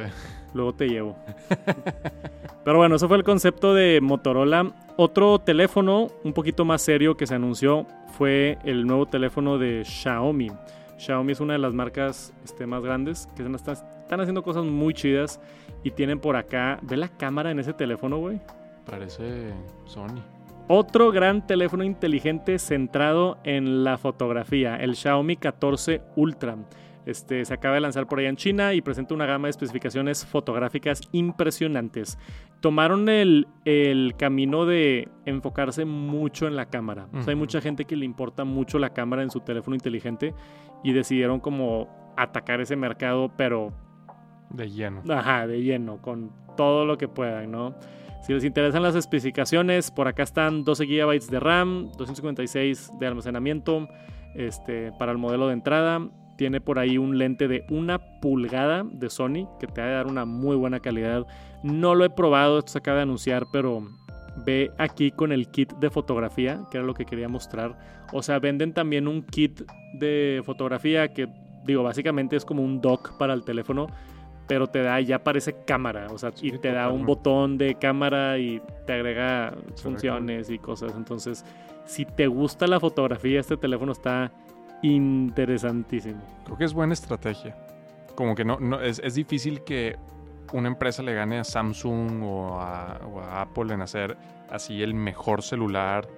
Luego 0.54 0.74
te 0.74 0.88
llevo. 0.88 1.16
Pero 2.64 2.78
bueno, 2.78 2.96
eso 2.96 3.08
fue 3.08 3.16
el 3.16 3.24
concepto 3.24 3.74
de 3.74 4.00
Motorola. 4.00 4.72
Otro 4.96 5.38
teléfono 5.38 6.08
un 6.24 6.32
poquito 6.32 6.64
más 6.64 6.82
serio 6.82 7.16
que 7.16 7.26
se 7.26 7.34
anunció 7.34 7.86
fue 8.16 8.58
el 8.64 8.86
nuevo 8.86 9.06
teléfono 9.06 9.58
de 9.58 9.84
Xiaomi. 9.84 10.50
Xiaomi 10.98 11.32
es 11.32 11.40
una 11.40 11.54
de 11.54 11.60
las 11.60 11.74
marcas 11.74 12.32
este, 12.44 12.66
más 12.66 12.82
grandes 12.82 13.28
que 13.36 13.42
están, 13.42 14.20
haciendo 14.20 14.42
cosas 14.42 14.64
muy 14.64 14.94
chidas 14.94 15.40
y 15.84 15.90
tienen 15.92 16.18
por 16.18 16.36
acá. 16.36 16.78
¿Ve 16.82 16.96
la 16.96 17.08
cámara 17.08 17.50
en 17.50 17.60
ese 17.60 17.72
teléfono, 17.72 18.18
güey? 18.18 18.40
Parece 18.84 19.52
Sony. 19.86 20.37
Otro 20.70 21.10
gran 21.12 21.46
teléfono 21.46 21.82
inteligente 21.82 22.58
centrado 22.58 23.38
en 23.42 23.84
la 23.84 23.96
fotografía, 23.96 24.76
el 24.76 24.96
Xiaomi 24.96 25.36
14 25.36 26.02
Ultra. 26.14 26.58
Este, 27.06 27.42
se 27.46 27.54
acaba 27.54 27.76
de 27.76 27.80
lanzar 27.80 28.06
por 28.06 28.18
allá 28.18 28.28
en 28.28 28.36
China 28.36 28.74
y 28.74 28.82
presenta 28.82 29.14
una 29.14 29.24
gama 29.24 29.46
de 29.46 29.52
especificaciones 29.52 30.26
fotográficas 30.26 31.00
impresionantes. 31.12 32.18
Tomaron 32.60 33.08
el, 33.08 33.46
camino 34.18 34.66
de 34.66 35.08
enfocarse 35.24 35.86
mucho 35.86 36.46
en 36.46 36.54
la 36.54 36.66
cámara. 36.66 37.08
hay 37.26 37.34
mucha 37.34 37.62
gente 37.62 37.86
que 37.86 37.96
le 37.96 38.04
importa 38.04 38.44
mucho 38.44 38.78
la 38.78 38.92
cámara 38.92 39.22
en 39.22 39.30
su 39.30 39.40
teléfono 39.40 39.74
inteligente 39.74 40.34
y 40.84 40.92
decidieron 40.92 41.40
como 41.40 42.12
atacar 42.14 42.60
ese 42.60 42.76
mercado, 42.76 43.32
pero... 43.38 43.72
De 44.50 44.70
lleno. 44.70 45.02
Ajá, 45.08 45.46
de 45.46 45.62
lleno, 45.62 46.02
con 46.02 46.30
todo 46.58 46.84
lo 46.84 46.98
que 46.98 47.08
puedan, 47.08 47.50
¿no? 47.50 47.74
Si 48.28 48.34
les 48.34 48.44
interesan 48.44 48.82
las 48.82 48.94
especificaciones, 48.94 49.90
por 49.90 50.06
acá 50.06 50.22
están 50.22 50.62
12 50.62 50.84
GB 50.84 51.18
de 51.30 51.40
RAM, 51.40 51.90
256 51.96 52.90
de 53.00 53.06
almacenamiento 53.06 53.88
este, 54.34 54.92
para 54.98 55.12
el 55.12 55.16
modelo 55.16 55.46
de 55.46 55.54
entrada. 55.54 56.06
Tiene 56.36 56.60
por 56.60 56.78
ahí 56.78 56.98
un 56.98 57.16
lente 57.16 57.48
de 57.48 57.64
una 57.70 58.20
pulgada 58.20 58.84
de 58.84 59.08
Sony 59.08 59.48
que 59.58 59.66
te 59.66 59.80
va 59.80 59.86
a 59.86 59.90
dar 59.92 60.06
una 60.08 60.26
muy 60.26 60.56
buena 60.56 60.78
calidad. 60.80 61.26
No 61.62 61.94
lo 61.94 62.04
he 62.04 62.10
probado, 62.10 62.58
esto 62.58 62.72
se 62.72 62.78
acaba 62.80 62.98
de 62.98 63.04
anunciar, 63.04 63.46
pero 63.50 63.82
ve 64.44 64.72
aquí 64.76 65.10
con 65.10 65.32
el 65.32 65.48
kit 65.48 65.72
de 65.76 65.88
fotografía, 65.88 66.60
que 66.70 66.76
era 66.76 66.86
lo 66.86 66.92
que 66.92 67.06
quería 67.06 67.30
mostrar. 67.30 67.78
O 68.12 68.22
sea, 68.22 68.38
venden 68.40 68.74
también 68.74 69.08
un 69.08 69.22
kit 69.22 69.62
de 69.94 70.42
fotografía 70.44 71.14
que, 71.14 71.28
digo, 71.64 71.82
básicamente 71.82 72.36
es 72.36 72.44
como 72.44 72.62
un 72.62 72.82
dock 72.82 73.16
para 73.16 73.32
el 73.32 73.42
teléfono 73.42 73.86
pero 74.48 74.66
te 74.66 74.82
da, 74.82 74.98
ya 75.00 75.22
parece 75.22 75.52
cámara, 75.52 76.08
o 76.10 76.18
sea, 76.18 76.32
y 76.40 76.52
te 76.52 76.72
da 76.72 76.88
un 76.88 77.04
botón 77.04 77.58
de 77.58 77.74
cámara 77.74 78.38
y 78.38 78.60
te 78.86 78.94
agrega 78.94 79.54
funciones 79.76 80.50
y 80.50 80.58
cosas. 80.58 80.94
Entonces, 80.96 81.44
si 81.84 82.06
te 82.06 82.26
gusta 82.26 82.66
la 82.66 82.80
fotografía, 82.80 83.40
este 83.40 83.58
teléfono 83.58 83.92
está 83.92 84.32
interesantísimo. 84.82 86.20
Creo 86.44 86.56
que 86.56 86.64
es 86.64 86.72
buena 86.72 86.94
estrategia. 86.94 87.56
Como 88.14 88.34
que 88.34 88.44
no, 88.44 88.58
no 88.58 88.80
es, 88.80 89.14
difícil 89.14 89.62
que 89.64 89.96
una 90.52 90.68
empresa 90.68 91.02
le 91.02 91.14
gane 91.14 91.38
a 91.38 91.44
Samsung 91.44 92.22
o 92.22 92.58
a, 92.58 93.42
Apple 93.42 93.74
en 93.74 93.82
hacer 93.82 94.16
así 94.50 94.82
el 94.82 94.94
mejor 94.94 95.42
celular 95.42 96.08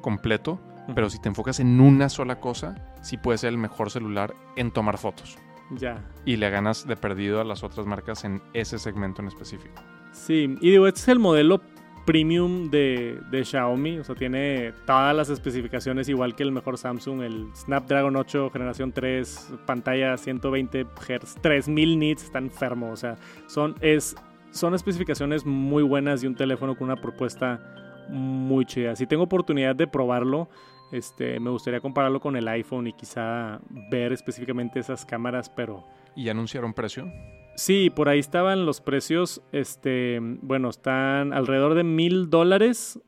completo, 0.00 0.58
pero 0.94 1.10
si 1.10 1.20
te 1.20 1.28
enfocas 1.28 1.60
en 1.60 1.78
una 1.80 2.08
sola 2.08 2.40
cosa, 2.40 2.74
sí 3.02 3.18
puede 3.18 3.38
ser 3.38 3.50
el 3.50 3.58
mejor 3.58 3.90
celular 3.90 4.34
en 4.56 4.70
tomar 4.70 4.96
fotos. 4.96 5.36
Ya. 5.70 6.04
Y 6.24 6.36
le 6.36 6.50
ganas 6.50 6.86
de 6.86 6.96
perdido 6.96 7.40
a 7.40 7.44
las 7.44 7.64
otras 7.64 7.86
marcas 7.86 8.24
en 8.24 8.42
ese 8.52 8.78
segmento 8.78 9.22
en 9.22 9.28
específico. 9.28 9.74
Sí, 10.12 10.56
y 10.60 10.70
digo, 10.70 10.86
este 10.86 11.00
es 11.00 11.08
el 11.08 11.18
modelo 11.18 11.60
premium 12.06 12.70
de, 12.70 13.20
Xiaomi, 13.44 13.98
o 13.98 14.04
sea, 14.04 14.14
tiene 14.14 14.72
todas 14.86 15.14
las 15.14 15.28
especificaciones 15.28 16.08
igual 16.08 16.36
que 16.36 16.44
el 16.44 16.52
mejor 16.52 16.78
Samsung, 16.78 17.22
el 17.22 17.48
Snapdragon 17.54 18.16
8 18.16 18.50
generación 18.50 18.92
3, 18.92 19.54
pantalla 19.66 20.16
120 20.16 20.84
Hz, 20.84 21.34
3000 21.42 21.98
nits, 21.98 22.22
está 22.24 22.38
enfermo, 22.38 22.92
o 22.92 22.96
sea, 22.96 23.16
son, 23.48 23.74
es, 23.80 24.14
son 24.52 24.74
especificaciones 24.74 25.44
muy 25.44 25.82
buenas 25.82 26.22
y 26.22 26.28
un 26.28 26.36
teléfono 26.36 26.76
con 26.76 26.84
una 26.84 27.00
propuesta 27.00 27.60
muy 28.08 28.64
chida. 28.64 28.94
Si 28.94 29.06
tengo 29.06 29.24
oportunidad 29.24 29.74
de 29.74 29.88
probarlo, 29.88 30.48
este, 30.92 31.40
me 31.40 31.50
gustaría 31.50 31.80
compararlo 31.80 32.20
con 32.20 32.36
el 32.36 32.46
iPhone 32.48 32.86
y 32.86 32.92
quizá 32.92 33.60
ver 33.90 34.12
específicamente 34.12 34.80
esas 34.80 35.04
cámaras, 35.04 35.50
pero... 35.50 35.84
¿Y 36.14 36.28
anunciaron 36.28 36.72
precio? 36.72 37.10
Sí, 37.56 37.90
por 37.90 38.08
ahí 38.08 38.18
estaban 38.18 38.66
los 38.66 38.80
precios, 38.80 39.42
este, 39.52 40.18
bueno, 40.20 40.68
están 40.68 41.32
alrededor 41.32 41.74
de 41.74 41.84
mil 41.84 42.30
dólares. 42.30 43.00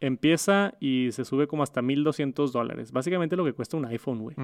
Empieza 0.00 0.74
y 0.80 1.08
se 1.12 1.26
sube 1.26 1.46
como 1.46 1.62
hasta 1.62 1.82
mil 1.82 2.04
doscientos 2.04 2.52
dólares. 2.52 2.90
Básicamente 2.90 3.36
lo 3.36 3.44
que 3.44 3.52
cuesta 3.52 3.76
un 3.76 3.84
iPhone, 3.84 4.20
güey. 4.20 4.36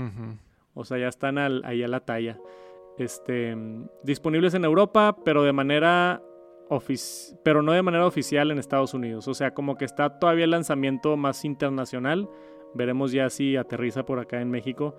O 0.74 0.84
sea, 0.84 0.98
ya 0.98 1.08
están 1.08 1.38
ahí 1.38 1.82
a 1.82 1.88
la 1.88 2.00
talla. 2.00 2.38
Este, 2.98 3.56
disponibles 4.02 4.52
en 4.52 4.64
Europa, 4.64 5.16
pero 5.24 5.42
de 5.42 5.52
manera 5.52 6.22
pero 7.44 7.62
no 7.62 7.72
de 7.72 7.82
manera 7.82 8.06
oficial 8.06 8.50
en 8.50 8.58
Estados 8.58 8.94
Unidos. 8.94 9.28
O 9.28 9.34
sea, 9.34 9.54
como 9.54 9.76
que 9.76 9.84
está 9.84 10.18
todavía 10.18 10.44
el 10.44 10.50
lanzamiento 10.50 11.16
más 11.16 11.44
internacional 11.44 12.28
Veremos 12.76 13.12
ya 13.12 13.30
si 13.30 13.56
aterriza 13.56 14.04
por 14.04 14.18
acá 14.18 14.40
en 14.40 14.50
México. 14.50 14.96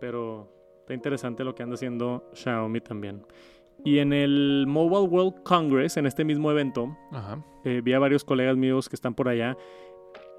Pero 0.00 0.48
está 0.80 0.94
interesante 0.94 1.44
lo 1.44 1.54
que 1.54 1.62
anda 1.62 1.74
haciendo 1.74 2.30
Xiaomi 2.34 2.80
también. 2.80 3.22
Y 3.84 3.98
en 3.98 4.12
el 4.12 4.64
Mobile 4.66 5.08
World 5.08 5.42
Congress, 5.42 5.96
en 5.96 6.06
este 6.06 6.24
mismo 6.24 6.50
evento, 6.50 6.96
eh, 7.64 7.80
vi 7.84 7.92
a 7.92 7.98
varios 7.98 8.24
colegas 8.24 8.56
míos 8.56 8.88
que 8.88 8.96
están 8.96 9.14
por 9.14 9.28
allá. 9.28 9.56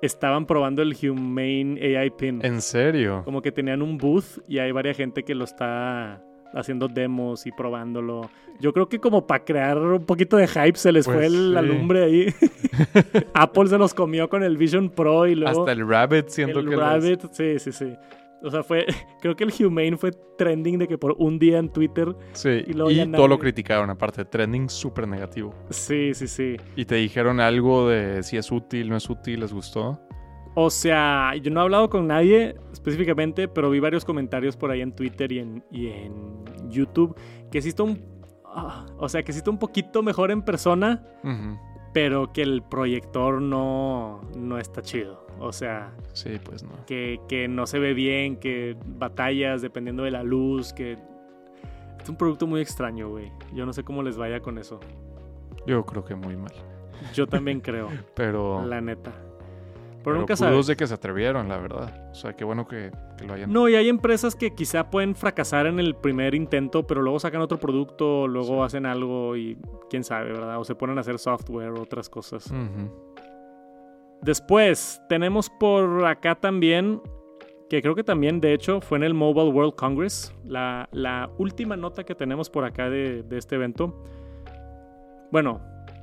Estaban 0.02 0.46
probando 0.46 0.82
el 0.82 0.96
Humane 1.02 1.80
AI 1.98 2.10
Pin. 2.12 2.40
¿En 2.44 2.62
serio? 2.62 3.22
Como 3.26 3.42
que 3.42 3.52
tenían 3.52 3.82
un 3.82 3.98
booth 3.98 4.40
y 4.48 4.60
hay 4.60 4.72
varias 4.72 4.98
gente 4.98 5.24
que 5.24 5.34
lo 5.34 5.44
está 5.44 6.24
haciendo 6.54 6.88
demos 6.88 7.46
y 7.46 7.52
probándolo. 7.52 8.30
Yo 8.60 8.74
creo 8.74 8.90
que 8.90 9.00
como 9.00 9.28
para 9.28 9.44
crear 9.44 9.78
un 9.78 10.06
poquito 10.06 10.38
de 10.38 10.48
hype 10.48 10.78
se 10.78 10.92
les 10.92 11.06
fue 11.06 11.16
pues 11.16 11.32
la 11.32 11.62
lumbre 11.62 12.04
ahí. 12.04 12.34
Apple 13.34 13.68
se 13.68 13.78
los 13.78 13.94
comió 13.94 14.30
con 14.30 14.44
el 14.44 14.58
Vision 14.58 14.90
Pro 14.90 15.28
y 15.28 15.36
luego... 15.36 15.62
Hasta 15.62 15.72
el 15.72 15.88
Rabbit 15.88 16.30
siendo 16.30 16.60
el 16.60 16.78
Rabbit, 16.78 17.32
sí, 17.32 17.60
sí, 17.60 17.72
sí. 17.72 17.94
O 18.44 18.52
sea, 18.52 18.64
fue, 18.64 18.86
creo 19.22 19.36
que 19.36 19.44
el 19.44 19.54
Humane 19.60 19.98
fue 19.98 20.12
trending 20.38 20.78
de 20.80 20.88
que 20.88 20.98
por 20.98 21.16
un 21.18 21.40
día 21.40 21.58
en 21.58 21.70
Twitter. 21.70 22.16
Sí, 22.34 22.64
y, 22.68 22.74
todo 23.12 23.28
lo 23.28 23.40
criticaron, 23.40 23.90
aparte, 23.90 24.26
trending 24.26 24.70
súper 24.70 25.08
negativo. 25.08 25.54
Sí, 25.70 26.14
sí, 26.14 26.28
sí. 26.28 26.58
Y 26.76 26.86
te 26.86 26.96
dijeron 26.96 27.40
algo 27.40 27.90
de 27.90 28.24
si 28.24 28.38
es 28.38 28.52
útil, 28.52 28.90
no 28.90 28.98
es 28.98 29.10
útil, 29.10 29.40
¿les 29.40 29.54
gustó? 29.54 30.00
O 30.60 30.72
sea, 30.72 31.36
yo 31.36 31.52
no 31.52 31.60
he 31.60 31.64
hablado 31.64 31.88
con 31.88 32.08
nadie 32.08 32.56
específicamente, 32.74 33.48
pero 33.48 33.70
vi 33.70 33.80
varios 33.80 34.04
comentarios 34.04 34.58
por 34.58 34.72
ahí 34.72 34.82
en 34.82 34.92
Twitter 34.92 35.32
y 35.32 35.38
en, 35.38 35.64
en 35.72 36.72
YouTube 36.72 37.16
que 37.52 37.60
está 37.60 37.84
un... 37.84 38.04
Ah, 38.44 38.88
o 38.98 39.08
sea, 39.08 39.22
que 39.22 39.32
está 39.32 39.52
un 39.52 39.60
poquito 39.60 40.02
mejor 40.02 40.32
en 40.32 40.42
persona, 40.42 41.06
pero 41.94 42.34
que 42.34 42.42
el 42.42 42.64
proyector 42.64 43.40
no, 43.40 44.22
no 44.36 44.58
está 44.58 44.82
chido. 44.82 45.28
O 45.40 45.52
sea, 45.52 45.94
sí, 46.14 46.40
pues 46.44 46.64
no. 46.64 46.72
Que, 46.88 47.20
que 47.30 47.48
no 47.48 47.68
se 47.68 47.78
ve 47.78 47.94
bien, 47.94 48.38
que 48.38 48.76
batallas 48.84 49.62
dependiendo 49.62 50.06
de 50.06 50.10
la 50.10 50.24
luz, 50.24 50.74
que... 50.74 50.98
Es 52.02 52.10
un 52.10 52.16
producto 52.16 52.48
muy 52.48 52.62
extraño, 52.62 53.10
güey. 53.10 53.32
Yo 53.54 53.68
no 53.68 53.74
sé 53.74 53.84
cómo 53.84 54.02
les 54.02 54.18
vaya 54.18 54.40
con 54.40 54.58
eso. 54.58 54.80
Yo 55.68 55.86
creo 55.86 56.04
que 56.04 56.16
muy 56.16 56.36
mal. 56.36 56.54
Yo 57.14 57.28
también 57.28 57.62
creo. 57.62 57.90
Pero... 58.16 58.66
La 58.66 58.82
neta. 58.82 59.14
Pero, 60.08 60.20
nunca 60.20 60.38
sabes. 60.38 60.68
de 60.68 60.78
que 60.78 60.88
se 60.88 60.94
atrevieron, 60.94 61.50
la 61.50 61.58
verdad. 61.58 62.10
O 62.12 62.16
sea, 62.16 62.32
qué 62.32 62.46
bueno 62.46 62.66
que, 62.66 62.92
lo 63.26 63.34
hayan. 63.34 63.52
No, 63.52 63.68
y 63.68 63.76
hay 63.76 63.90
empresas 63.90 64.36
que 64.36 64.56
quizá 64.56 64.90
pueden 64.90 65.16
fracasar 65.16 65.68
en 65.68 65.82
el 65.82 65.96
primer 65.96 66.34
intento, 66.34 66.88
pero 66.88 67.02
luego 67.02 67.20
sacan 67.20 67.42
otro 67.42 67.60
producto, 67.60 68.26
luego 68.26 68.64
hacen 68.64 68.86
algo 68.86 69.36
y 69.36 69.58
quién 69.90 70.06
sabe, 70.06 70.32
¿verdad? 70.32 70.60
O 70.60 70.64
se 70.64 70.76
ponen 70.76 70.98
a 70.98 71.02
hacer 71.02 71.20
software 71.20 71.72
o 71.72 71.82
otras 71.82 72.08
cosas. 72.08 72.50
Después, 74.22 75.02
tenemos 75.10 75.50
por 75.50 76.06
acá 76.06 76.36
también, 76.36 77.02
que 77.70 77.82
creo 77.82 77.94
que 77.94 78.06
también, 78.06 78.40
de 78.40 78.54
hecho, 78.54 78.80
fue 78.80 79.00
en 79.00 79.04
el 79.04 79.14
Mobile 79.14 79.50
World 79.50 79.76
Congress, 79.76 80.34
la, 80.46 81.30
última 81.38 81.76
nota 81.76 82.06
que 82.06 82.16
tenemos 82.16 82.50
por 82.50 82.64
acá 82.64 82.90
de, 82.90 83.24
de 83.24 83.38
este 83.38 83.56
evento. 83.56 84.02
Bueno, 85.32 85.60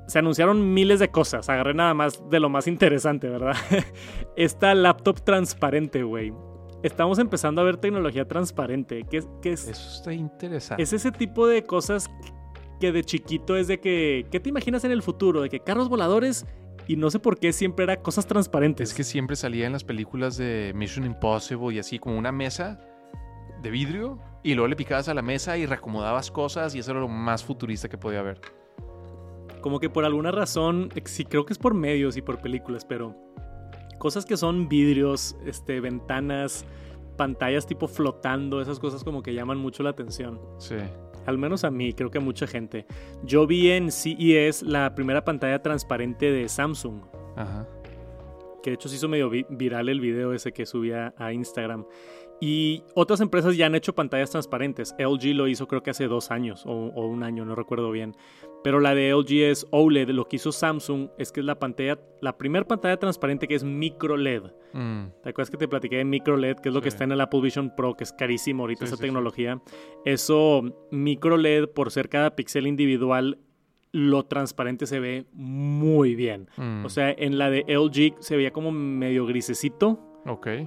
se 0.06 0.18
anunciaron 0.18 0.74
miles 0.74 1.00
de 1.00 1.10
cosas. 1.10 1.48
Agarré 1.48 1.74
nada 1.74 1.94
más 1.94 2.22
de 2.30 2.40
lo 2.40 2.48
más 2.48 2.66
interesante, 2.66 3.28
¿verdad? 3.28 3.56
Esta 4.36 4.74
laptop 4.74 5.22
transparente, 5.22 6.02
güey. 6.02 6.32
Estamos 6.82 7.18
empezando 7.18 7.62
a 7.62 7.64
ver 7.64 7.78
tecnología 7.78 8.28
transparente. 8.28 9.06
¿Qué, 9.10 9.18
es? 9.44 9.68
Eso 9.68 9.94
está 9.96 10.12
interesante. 10.12 10.82
Es 10.82 10.92
ese 10.92 11.10
tipo 11.12 11.46
de 11.46 11.62
cosas 11.62 12.10
que 12.78 12.92
de 12.92 13.02
chiquito 13.02 13.56
es 13.56 13.68
de 13.68 13.80
que. 13.80 14.26
¿Qué 14.30 14.40
te 14.40 14.50
imaginas 14.50 14.84
en 14.84 14.90
el 14.90 15.02
futuro? 15.02 15.40
De 15.40 15.48
que 15.48 15.60
carros 15.60 15.88
voladores. 15.88 16.46
Y 16.86 16.96
no 16.96 17.10
sé 17.10 17.18
por 17.18 17.38
qué 17.38 17.54
siempre 17.54 17.84
era 17.84 18.02
cosas 18.02 18.26
transparentes. 18.26 18.90
Es 18.90 18.94
que 18.94 19.04
siempre 19.04 19.36
salía 19.36 19.64
en 19.66 19.72
las 19.72 19.84
películas 19.84 20.36
de 20.36 20.72
Mission 20.74 21.06
Impossible 21.06 21.74
y 21.74 21.78
así, 21.78 21.98
como 21.98 22.18
una 22.18 22.32
mesa 22.32 22.78
de 23.62 23.70
vidrio. 23.70 24.18
Y 24.42 24.52
luego 24.52 24.68
le 24.68 24.76
picabas 24.76 25.08
a 25.08 25.14
la 25.14 25.22
mesa 25.22 25.56
y 25.56 25.64
reacomodabas 25.64 26.30
cosas. 26.30 26.74
Y 26.74 26.80
eso 26.80 26.90
era 26.90 27.00
lo 27.00 27.08
más 27.08 27.42
futurista 27.42 27.88
que 27.88 27.96
podía 27.96 28.20
haber. 28.20 28.42
Como 29.64 29.80
que 29.80 29.88
por 29.88 30.04
alguna 30.04 30.30
razón, 30.30 30.90
sí, 31.06 31.24
creo 31.24 31.46
que 31.46 31.54
es 31.54 31.58
por 31.58 31.72
medios 31.72 32.18
y 32.18 32.20
por 32.20 32.38
películas, 32.42 32.84
pero 32.84 33.16
cosas 33.98 34.26
que 34.26 34.36
son 34.36 34.68
vidrios, 34.68 35.38
este, 35.46 35.80
ventanas, 35.80 36.66
pantallas 37.16 37.66
tipo 37.66 37.88
flotando, 37.88 38.60
esas 38.60 38.78
cosas 38.78 39.02
como 39.04 39.22
que 39.22 39.32
llaman 39.32 39.56
mucho 39.56 39.82
la 39.82 39.88
atención. 39.88 40.38
Sí. 40.58 40.74
Al 41.24 41.38
menos 41.38 41.64
a 41.64 41.70
mí, 41.70 41.94
creo 41.94 42.10
que 42.10 42.18
a 42.18 42.20
mucha 42.20 42.46
gente. 42.46 42.84
Yo 43.22 43.46
vi 43.46 43.70
en 43.70 43.90
CES 43.90 44.60
la 44.64 44.94
primera 44.94 45.24
pantalla 45.24 45.62
transparente 45.62 46.30
de 46.30 46.46
Samsung. 46.46 47.00
Ajá. 47.34 47.66
Que 48.62 48.68
de 48.68 48.74
hecho 48.74 48.90
se 48.90 48.96
hizo 48.96 49.08
medio 49.08 49.30
viral 49.30 49.88
el 49.88 50.00
video 50.00 50.34
ese 50.34 50.52
que 50.52 50.66
subía 50.66 51.14
a 51.16 51.32
Instagram. 51.32 51.86
Y 52.46 52.82
otras 52.92 53.22
empresas 53.22 53.56
ya 53.56 53.64
han 53.64 53.74
hecho 53.74 53.94
pantallas 53.94 54.30
transparentes. 54.30 54.94
LG 54.98 55.34
lo 55.34 55.48
hizo 55.48 55.66
creo 55.66 55.82
que 55.82 55.88
hace 55.88 56.08
dos 56.08 56.30
años 56.30 56.64
o, 56.66 56.72
un 56.72 57.22
año, 57.22 57.46
no 57.46 57.54
recuerdo 57.54 57.90
bien. 57.90 58.14
Pero 58.62 58.80
la 58.80 58.94
de 58.94 59.14
LG 59.14 59.44
es 59.44 59.66
OLED. 59.70 60.10
Lo 60.10 60.28
que 60.28 60.36
hizo 60.36 60.52
Samsung 60.52 61.08
es 61.16 61.32
que 61.32 61.40
es 61.40 61.46
la 61.46 61.58
pantalla, 61.58 61.98
la 62.20 62.36
primera 62.36 62.66
pantalla 62.66 62.98
transparente 62.98 63.48
que 63.48 63.54
es 63.54 63.64
micro 63.64 64.18
LED. 64.18 64.42
Mm. 64.74 65.04
¿Te 65.22 65.30
acuerdas 65.30 65.50
que 65.50 65.56
te 65.56 65.68
platiqué 65.68 65.96
de 65.96 66.04
micro 66.04 66.36
LED? 66.36 66.56
Que 66.56 66.68
es 66.68 66.74
lo 66.74 66.82
que 66.82 66.90
está 66.90 67.04
en 67.04 67.12
el 67.12 67.20
Apple 67.22 67.40
Vision 67.40 67.74
Pro, 67.74 67.96
que 67.96 68.04
es 68.04 68.12
carísimo 68.12 68.64
ahorita 68.64 68.84
esa 68.84 68.98
tecnología. 68.98 69.62
Eso, 70.04 70.64
micro 70.90 71.38
LED, 71.38 71.68
por 71.68 71.92
ser 71.92 72.10
cada 72.10 72.36
píxel 72.36 72.66
individual, 72.66 73.38
lo 73.90 74.26
transparente 74.26 74.86
se 74.86 75.00
ve 75.00 75.24
muy 75.32 76.14
bien. 76.14 76.50
Mm. 76.58 76.84
O 76.84 76.90
sea, 76.90 77.10
en 77.10 77.38
la 77.38 77.48
de 77.48 77.64
LG 77.66 78.22
se 78.22 78.36
veía 78.36 78.50
como 78.50 78.70
medio 78.70 79.24
grisecito 79.24 80.10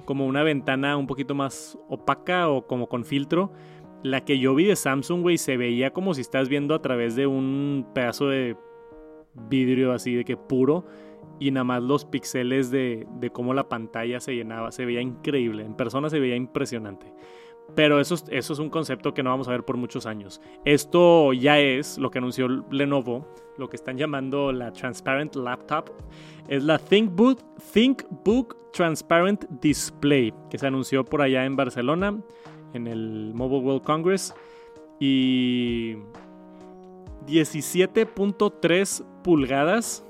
como 0.04 0.26
una 0.26 0.42
ventana 0.42 0.96
un 0.96 1.06
poquito 1.06 1.34
más 1.34 1.78
opaca 1.88 2.48
o 2.48 2.66
como 2.66 2.88
con 2.88 3.04
filtro. 3.04 3.52
La 4.02 4.24
que 4.24 4.38
yo 4.38 4.54
vi 4.54 4.64
de 4.64 4.76
Samsung, 4.76 5.22
güey, 5.22 5.38
se 5.38 5.56
veía 5.56 5.92
como 5.92 6.14
si 6.14 6.20
estás 6.20 6.48
viendo 6.48 6.74
a 6.74 6.82
través 6.82 7.16
de 7.16 7.26
un 7.26 7.86
pedazo 7.94 8.28
de 8.28 8.56
vidrio 9.48 9.92
así 9.92 10.14
de 10.14 10.24
que 10.24 10.36
puro 10.36 10.84
y 11.40 11.50
nada 11.50 11.64
más 11.64 11.82
los 11.82 12.04
píxeles 12.04 12.70
de, 12.70 13.06
de 13.18 13.30
cómo 13.30 13.54
la 13.54 13.68
pantalla 13.68 14.20
se 14.20 14.34
llenaba. 14.34 14.72
Se 14.72 14.84
veía 14.84 15.00
increíble. 15.00 15.64
En 15.64 15.74
persona 15.74 16.10
se 16.10 16.20
veía 16.20 16.36
impresionante. 16.36 17.12
Pero 17.74 18.00
eso, 18.00 18.16
eso 18.30 18.52
es 18.52 18.58
un 18.58 18.70
concepto 18.70 19.14
que 19.14 19.22
no 19.22 19.30
vamos 19.30 19.48
a 19.48 19.52
ver 19.52 19.64
por 19.64 19.76
muchos 19.76 20.06
años. 20.06 20.40
Esto 20.64 21.32
ya 21.32 21.58
es 21.58 21.98
lo 21.98 22.10
que 22.10 22.18
anunció 22.18 22.48
Lenovo, 22.70 23.26
lo 23.56 23.68
que 23.68 23.76
están 23.76 23.96
llamando 23.96 24.52
la 24.52 24.72
Transparent 24.72 25.36
Laptop. 25.36 25.90
Es 26.48 26.64
la 26.64 26.78
ThinkBook, 26.78 27.40
ThinkBook 27.72 28.72
Transparent 28.72 29.44
Display, 29.60 30.32
que 30.50 30.58
se 30.58 30.66
anunció 30.66 31.04
por 31.04 31.22
allá 31.22 31.44
en 31.44 31.56
Barcelona, 31.56 32.18
en 32.72 32.86
el 32.86 33.32
Mobile 33.34 33.60
World 33.60 33.82
Congress. 33.82 34.34
Y 34.98 35.96
17.3 37.26 39.04
pulgadas 39.22 40.07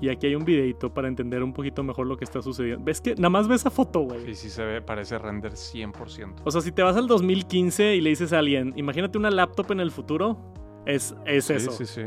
y 0.00 0.08
aquí 0.08 0.26
hay 0.26 0.34
un 0.34 0.44
videito 0.44 0.92
para 0.92 1.08
entender 1.08 1.42
un 1.42 1.52
poquito 1.52 1.82
mejor 1.82 2.06
lo 2.06 2.16
que 2.16 2.24
está 2.24 2.40
sucediendo. 2.40 2.84
¿Ves 2.84 3.00
que 3.00 3.14
nada 3.14 3.30
más 3.30 3.48
ves 3.48 3.60
esa 3.60 3.70
foto, 3.70 4.00
güey? 4.00 4.24
Sí, 4.26 4.34
sí 4.34 4.50
se 4.50 4.64
ve, 4.64 4.82
parece 4.82 5.18
render 5.18 5.52
100%. 5.52 6.42
O 6.44 6.50
sea, 6.50 6.60
si 6.60 6.72
te 6.72 6.82
vas 6.82 6.96
al 6.96 7.06
2015 7.06 7.96
y 7.96 8.00
le 8.00 8.10
dices 8.10 8.32
a 8.32 8.38
alguien, 8.38 8.72
imagínate 8.76 9.18
una 9.18 9.30
laptop 9.30 9.72
en 9.72 9.80
el 9.80 9.90
futuro, 9.90 10.38
es, 10.86 11.14
es 11.26 11.50
eso. 11.50 11.70
Sí, 11.72 11.86
sí, 11.86 12.02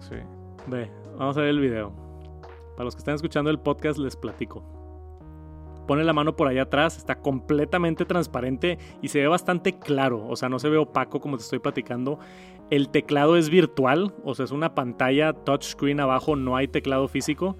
sí. 0.00 0.16
Ve, 0.68 0.90
vamos 1.18 1.36
a 1.36 1.40
ver 1.40 1.50
el 1.50 1.60
video. 1.60 1.92
Para 2.76 2.84
los 2.84 2.94
que 2.94 3.00
están 3.00 3.14
escuchando 3.14 3.50
el 3.50 3.58
podcast, 3.58 3.98
les 3.98 4.16
platico. 4.16 4.62
Pone 5.86 6.02
la 6.02 6.12
mano 6.12 6.34
por 6.34 6.48
allá 6.48 6.62
atrás, 6.62 6.96
está 6.96 7.20
completamente 7.20 8.04
transparente 8.04 8.78
y 9.02 9.08
se 9.08 9.20
ve 9.20 9.28
bastante 9.28 9.78
claro. 9.78 10.26
O 10.26 10.36
sea, 10.36 10.48
no 10.48 10.58
se 10.58 10.68
ve 10.68 10.76
opaco 10.76 11.20
como 11.20 11.36
te 11.36 11.44
estoy 11.44 11.60
platicando. 11.60 12.18
El 12.70 12.88
teclado 12.88 13.36
es 13.36 13.48
virtual, 13.48 14.14
o 14.24 14.34
sea, 14.34 14.44
es 14.44 14.50
una 14.50 14.74
pantalla 14.74 15.32
touchscreen 15.32 16.00
abajo, 16.00 16.36
no 16.36 16.56
hay 16.56 16.68
teclado 16.68 17.08
físico 17.08 17.56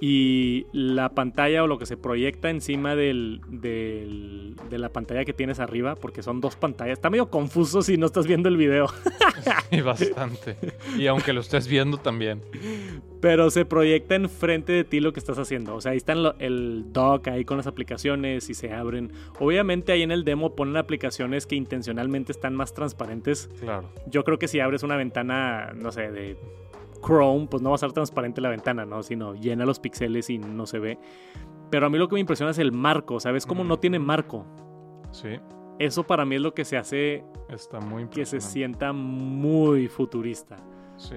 y 0.00 0.66
la 0.72 1.10
pantalla 1.10 1.62
o 1.62 1.66
lo 1.66 1.78
que 1.78 1.84
se 1.84 1.98
proyecta 1.98 2.48
encima 2.48 2.96
del, 2.96 3.42
de 3.50 4.78
la 4.78 4.88
pantalla 4.88 5.26
que 5.26 5.34
tienes 5.34 5.60
arriba, 5.60 5.94
porque 5.94 6.22
son 6.22 6.40
dos 6.40 6.56
pantallas. 6.56 6.94
Está 6.94 7.10
medio 7.10 7.28
confuso 7.28 7.82
si 7.82 7.98
no 7.98 8.06
estás 8.06 8.26
viendo 8.26 8.48
el 8.48 8.56
video. 8.56 8.86
Bastante. 9.84 10.56
Y 10.96 11.06
aunque 11.06 11.34
lo 11.34 11.42
estés 11.42 11.68
viendo 11.68 11.98
también. 11.98 12.42
Pero 13.20 13.50
se 13.50 13.64
proyecta 13.64 14.14
enfrente 14.14 14.72
de 14.72 14.84
ti 14.84 15.00
lo 15.00 15.12
que 15.12 15.20
estás 15.20 15.38
haciendo. 15.38 15.74
O 15.74 15.80
sea, 15.80 15.92
ahí 15.92 15.98
está 15.98 16.14
el 16.38 16.84
dock 16.92 17.28
ahí 17.28 17.44
con 17.44 17.58
las 17.58 17.66
aplicaciones 17.66 18.48
y 18.48 18.54
se 18.54 18.72
abren. 18.72 19.12
Obviamente 19.38 19.92
ahí 19.92 20.02
en 20.02 20.10
el 20.10 20.24
demo 20.24 20.54
ponen 20.56 20.76
aplicaciones 20.76 21.46
que 21.46 21.56
intencionalmente 21.56 22.32
están 22.32 22.54
más 22.54 22.72
transparentes. 22.72 23.48
Claro. 23.60 23.90
Yo 24.06 24.24
creo 24.24 24.38
que 24.38 24.48
si 24.48 24.60
abres 24.60 24.82
una 24.82 24.96
ventana, 24.96 25.72
no 25.74 25.92
sé, 25.92 26.10
de 26.10 26.38
Chrome, 27.04 27.46
pues 27.46 27.62
no 27.62 27.70
va 27.70 27.74
a 27.74 27.78
ser 27.78 27.92
transparente 27.92 28.40
la 28.40 28.48
ventana, 28.48 28.86
¿no? 28.86 29.02
Sino 29.02 29.34
llena 29.34 29.66
los 29.66 29.80
píxeles 29.80 30.30
y 30.30 30.38
no 30.38 30.66
se 30.66 30.78
ve. 30.78 30.98
Pero 31.70 31.86
a 31.86 31.90
mí 31.90 31.98
lo 31.98 32.08
que 32.08 32.14
me 32.14 32.20
impresiona 32.20 32.50
es 32.50 32.58
el 32.58 32.72
marco, 32.72 33.20
¿sabes? 33.20 33.46
Como 33.46 33.64
no 33.64 33.78
tiene 33.78 33.98
marco. 33.98 34.46
Sí. 35.12 35.38
Eso 35.78 36.04
para 36.04 36.24
mí 36.24 36.36
es 36.36 36.42
lo 36.42 36.52
que 36.52 36.64
se 36.64 36.76
hace 36.76 37.24
Está 37.54 37.80
muy 37.80 38.06
que 38.06 38.24
se 38.26 38.40
sienta 38.40 38.92
muy 38.92 39.88
futurista. 39.88 40.56
Sí. 40.96 41.16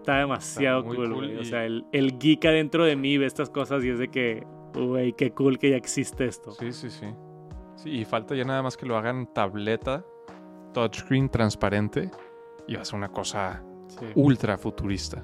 Está 0.00 0.16
demasiado 0.16 0.82
cool, 0.84 1.12
güey. 1.12 1.36
O 1.36 1.44
sea, 1.44 1.66
el, 1.66 1.84
el, 1.92 2.18
geek 2.18 2.46
adentro 2.46 2.86
de 2.86 2.96
mí 2.96 3.18
ve 3.18 3.26
estas 3.26 3.50
cosas 3.50 3.84
y 3.84 3.90
es 3.90 3.98
de 3.98 4.08
que, 4.08 4.46
güey, 4.72 5.12
qué 5.12 5.32
cool 5.32 5.58
que 5.58 5.68
ya 5.70 5.76
existe 5.76 6.24
esto. 6.24 6.52
Sí, 6.52 6.72
sí, 6.72 6.88
sí. 6.88 7.06
Sí, 7.76 7.90
y 7.90 8.04
falta 8.06 8.34
ya 8.34 8.44
nada 8.44 8.62
más 8.62 8.78
que 8.78 8.86
lo 8.86 8.96
hagan 8.96 9.26
tableta, 9.32 10.02
touchscreen 10.72 11.28
transparente 11.28 12.10
y 12.66 12.76
va 12.76 12.82
a 12.82 12.84
ser 12.86 12.96
una 12.96 13.10
cosa 13.10 13.62
ultra 14.14 14.56
futurista. 14.56 15.22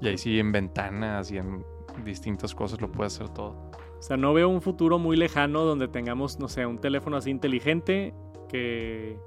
Y 0.00 0.06
ahí 0.06 0.18
sí, 0.18 0.38
en 0.38 0.52
ventanas 0.52 1.32
y 1.32 1.38
en 1.38 1.64
distintas 2.04 2.54
cosas 2.54 2.80
lo 2.80 2.92
puede 2.92 3.08
hacer 3.08 3.28
todo. 3.30 3.70
O 3.98 4.02
sea, 4.02 4.16
no 4.16 4.32
veo 4.32 4.48
un 4.48 4.62
futuro 4.62 5.00
muy 5.00 5.16
lejano 5.16 5.64
donde 5.64 5.88
tengamos, 5.88 6.38
no 6.38 6.46
sé, 6.46 6.64
un 6.64 6.78
teléfono 6.78 7.16
así 7.16 7.30
inteligente 7.30 8.14
que 8.48 9.18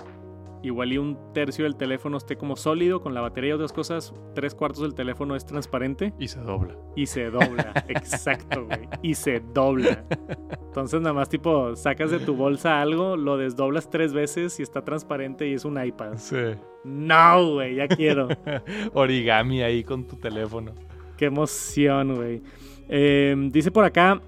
igual 0.65 0.93
y 0.93 0.97
un 0.97 1.17
tercio 1.33 1.63
del 1.63 1.75
teléfono 1.75 2.17
esté 2.17 2.37
como 2.37 2.55
sólido 2.55 3.01
con 3.01 3.13
la 3.13 3.21
batería 3.21 3.51
y 3.51 3.53
otras 3.53 3.73
cosas, 3.73 4.13
tres 4.33 4.55
cuartos 4.55 4.81
del 4.81 4.95
teléfono 4.95 5.35
es 5.35 5.45
transparente. 5.45 6.13
Y 6.19 6.27
se 6.27 6.39
dobla. 6.39 6.75
Y 6.95 7.05
se 7.05 7.29
dobla, 7.29 7.73
exacto, 7.87 8.65
güey. 8.65 8.87
Y 9.01 9.15
se 9.15 9.39
dobla. 9.39 10.05
Entonces 10.49 11.01
nada 11.01 11.13
más 11.13 11.29
tipo, 11.29 11.75
sacas 11.75 12.11
de 12.11 12.19
tu 12.19 12.35
bolsa 12.35 12.81
algo, 12.81 13.15
lo 13.15 13.37
desdoblas 13.37 13.89
tres 13.89 14.13
veces 14.13 14.59
y 14.59 14.63
está 14.63 14.83
transparente 14.83 15.47
y 15.47 15.53
es 15.53 15.65
un 15.65 15.83
iPad. 15.83 16.17
Sí. 16.17 16.55
No, 16.83 17.53
güey, 17.53 17.75
ya 17.75 17.87
quiero. 17.87 18.27
Origami 18.93 19.61
ahí 19.61 19.83
con 19.83 20.05
tu 20.05 20.15
teléfono. 20.17 20.73
Qué 21.17 21.25
emoción, 21.25 22.15
güey. 22.15 22.41
Em, 22.87 23.49
dice 23.49 23.71
por 23.71 23.85
acá... 23.85 24.21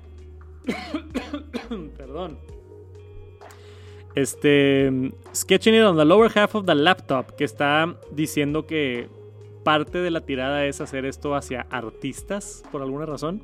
Perdón. 1.97 2.37
Este, 4.17 5.11
sketching 5.31 5.75
it 5.75 5.83
on 5.83 5.95
the 5.95 6.03
lower 6.03 6.31
half 6.35 6.55
of 6.55 6.65
the 6.65 6.73
laptop, 6.73 7.35
que 7.35 7.43
está 7.43 7.99
diciendo 8.09 8.65
que 8.65 9.09
parte 9.63 9.99
de 9.99 10.09
la 10.09 10.21
tirada 10.21 10.65
es 10.65 10.81
hacer 10.81 11.05
esto 11.05 11.35
hacia 11.35 11.67
artistas, 11.69 12.63
por 12.71 12.81
alguna 12.81 13.05
razón. 13.05 13.43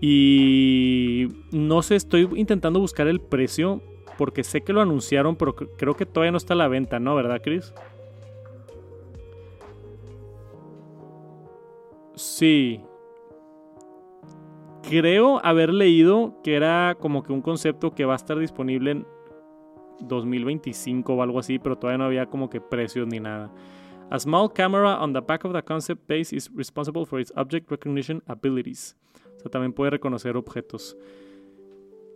Y 0.00 1.26
no 1.50 1.82
sé, 1.82 1.96
estoy 1.96 2.28
intentando 2.36 2.78
buscar 2.78 3.08
el 3.08 3.18
precio, 3.18 3.82
porque 4.16 4.44
sé 4.44 4.60
que 4.60 4.72
lo 4.72 4.80
anunciaron, 4.80 5.34
pero 5.34 5.56
creo 5.56 5.96
que 5.96 6.06
todavía 6.06 6.30
no 6.30 6.38
está 6.38 6.54
a 6.54 6.58
la 6.58 6.68
venta, 6.68 7.00
¿no? 7.00 7.16
¿Verdad, 7.16 7.40
Chris? 7.42 7.74
Sí. 12.14 12.80
Creo 14.88 15.44
haber 15.44 15.74
leído 15.74 16.40
que 16.44 16.54
era 16.54 16.96
como 17.00 17.24
que 17.24 17.32
un 17.32 17.42
concepto 17.42 17.92
que 17.92 18.04
va 18.04 18.12
a 18.12 18.16
estar 18.16 18.38
disponible 18.38 18.92
en 18.92 19.15
2025 20.00 21.14
o 21.14 21.22
algo 21.22 21.38
así, 21.38 21.58
pero 21.58 21.76
todavía 21.76 21.98
no 21.98 22.04
había 22.04 22.26
como 22.26 22.50
que 22.50 22.60
precios 22.60 23.06
ni 23.06 23.20
nada. 23.20 23.52
A 24.10 24.20
small 24.20 24.52
camera 24.52 25.02
on 25.02 25.12
the 25.12 25.20
back 25.20 25.44
of 25.44 25.52
the 25.52 25.62
concept 25.62 26.08
base 26.08 26.34
is 26.34 26.50
responsible 26.54 27.04
for 27.04 27.20
its 27.20 27.32
object 27.36 27.70
recognition 27.70 28.22
abilities. 28.26 28.96
O 29.36 29.40
sea, 29.40 29.50
también 29.50 29.72
puede 29.72 29.90
reconocer 29.90 30.36
objetos. 30.36 30.96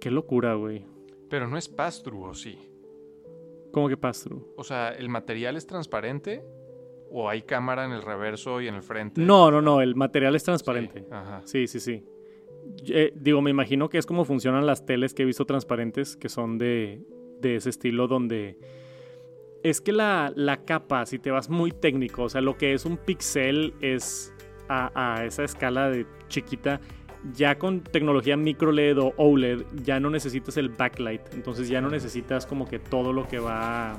Qué 0.01 0.11
locura, 0.11 0.55
güey. 0.55 0.87
Pero 1.29 1.49
no 1.49 1.57
es 1.57 1.69
pass-through, 1.69 2.29
¿o 2.29 2.35
sí? 2.35 2.59
¿Cómo 3.73 3.89
que 3.89 3.97
pass-through? 3.97 4.55
O 4.57 4.65
sea, 4.65 4.91
¿el 4.91 5.09
material 5.09 5.57
es 5.57 5.67
transparente? 5.67 6.45
¿O 7.11 7.29
hay 7.29 7.43
cámara 7.43 7.85
en 7.85 7.93
el 7.93 8.03
reverso 8.03 8.61
y 8.61 8.69
en 8.69 8.77
el 8.77 8.83
frente? 8.83 9.21
No, 9.21 9.51
no, 9.51 9.61
no, 9.61 9.81
el 9.81 9.97
material 9.97 10.37
es 10.37 10.45
transparente. 10.45 11.05
Sí, 11.45 11.67
sí, 11.67 11.81
sí. 11.81 12.05
Eh, 12.87 13.13
digo, 13.17 13.43
me 13.43 13.51
imagino 13.51 13.89
que 13.89 13.99
es 13.99 14.07
como 14.07 14.25
funcionan 14.25 14.65
las 14.65 14.87
teles 14.87 15.13
que 15.13 15.23
he 15.23 15.27
visto 15.27 15.45
transparentes, 15.45 16.17
que 16.17 16.29
son 16.29 16.57
de, 16.57 17.03
de 17.41 17.57
ese 17.57 17.71
estilo 17.71 18.07
donde 18.07 18.59
es 19.63 19.81
que 19.81 19.93
la, 19.93 20.61
capa, 20.65 21.07
si 21.07 21.19
te 21.19 21.31
vas 21.31 21.49
muy 21.51 21.73
técnico, 21.73 22.25
o 22.25 22.29
sea, 22.29 22.41
lo 22.41 22.57
que 22.57 22.73
es 22.73 22.85
un 22.85 22.97
pixel 22.97 23.75
es 23.81 24.33
a, 24.69 25.25
esa 25.25 25.45
escala 25.45 25.91
de 25.91 26.07
chiquita, 26.29 26.81
ya 27.35 27.59
con 27.59 27.83
tecnología 27.83 28.37
micro 28.37 28.73
LED 28.73 28.99
o 28.99 29.13
OLED, 29.17 29.65
ya 29.83 30.01
no 30.01 30.09
necesitas 30.09 30.57
el 30.57 30.71
backlight, 30.71 31.35
entonces 31.35 31.69
ya 31.69 31.81
no 31.81 31.91
necesitas 31.91 32.47
como 32.47 32.67
que 32.67 32.79
todo 32.79 33.13
lo 33.13 33.29
que 33.29 33.39
va 33.39 33.97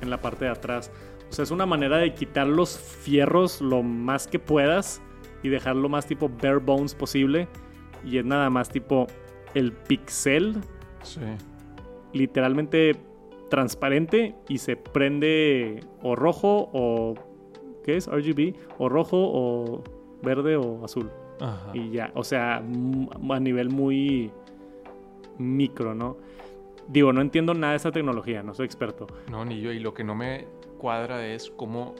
en 0.00 0.10
la 0.10 0.20
parte 0.20 0.46
de 0.46 0.50
atrás. 0.50 0.90
O 1.30 1.32
sea, 1.32 1.42
es 1.44 1.50
una 1.50 1.66
manera 1.66 1.98
de 1.98 2.14
quitar 2.14 2.46
los 2.46 2.78
fierros 2.78 3.60
lo 3.60 3.82
más 3.82 4.26
que 4.26 4.38
puedas 4.38 5.00
y 5.42 5.48
dejarlo 5.48 5.88
más 5.88 6.06
tipo 6.06 6.28
bare 6.28 6.58
bones 6.58 6.94
posible. 6.94 7.48
Y 8.04 8.18
es 8.18 8.24
nada 8.24 8.48
más 8.48 8.68
tipo 8.68 9.06
el 9.54 9.72
pixel. 9.72 10.56
Sí 11.02 11.20
literalmente 12.12 12.96
transparente 13.48 14.34
y 14.48 14.58
se 14.58 14.76
prende 14.76 15.80
o 16.02 16.16
rojo 16.16 16.68
o 16.72 17.14
¿qué 17.84 17.96
es? 17.96 18.08
RGB 18.08 18.54
o 18.78 18.88
rojo 18.88 19.16
o 19.16 19.84
verde 20.22 20.56
o 20.56 20.84
azul. 20.84 21.10
Y 21.74 21.90
ya, 21.90 22.10
o 22.14 22.24
sea, 22.24 22.56
a 22.56 23.40
nivel 23.40 23.68
muy 23.68 24.30
micro, 25.38 25.94
¿no? 25.94 26.16
Digo, 26.88 27.12
no 27.12 27.20
entiendo 27.20 27.52
nada 27.52 27.72
de 27.72 27.76
esa 27.78 27.92
tecnología, 27.92 28.42
no 28.42 28.54
soy 28.54 28.66
experto. 28.66 29.06
No, 29.30 29.44
ni 29.44 29.60
yo. 29.60 29.72
Y 29.72 29.80
lo 29.80 29.92
que 29.92 30.04
no 30.04 30.14
me 30.14 30.46
cuadra 30.78 31.26
es 31.26 31.50
cómo, 31.50 31.94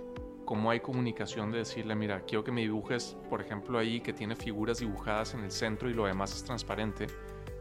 cómo 0.44 0.70
hay 0.70 0.80
comunicación 0.80 1.50
de 1.50 1.58
decirle, 1.58 1.94
mira, 1.94 2.22
quiero 2.22 2.44
que 2.44 2.52
me 2.52 2.62
dibujes, 2.62 3.16
por 3.28 3.40
ejemplo, 3.40 3.78
ahí 3.78 4.00
que 4.00 4.12
tiene 4.12 4.36
figuras 4.36 4.78
dibujadas 4.78 5.34
en 5.34 5.40
el 5.40 5.50
centro 5.50 5.90
y 5.90 5.94
lo 5.94 6.06
demás 6.06 6.34
es 6.34 6.44
transparente. 6.44 7.08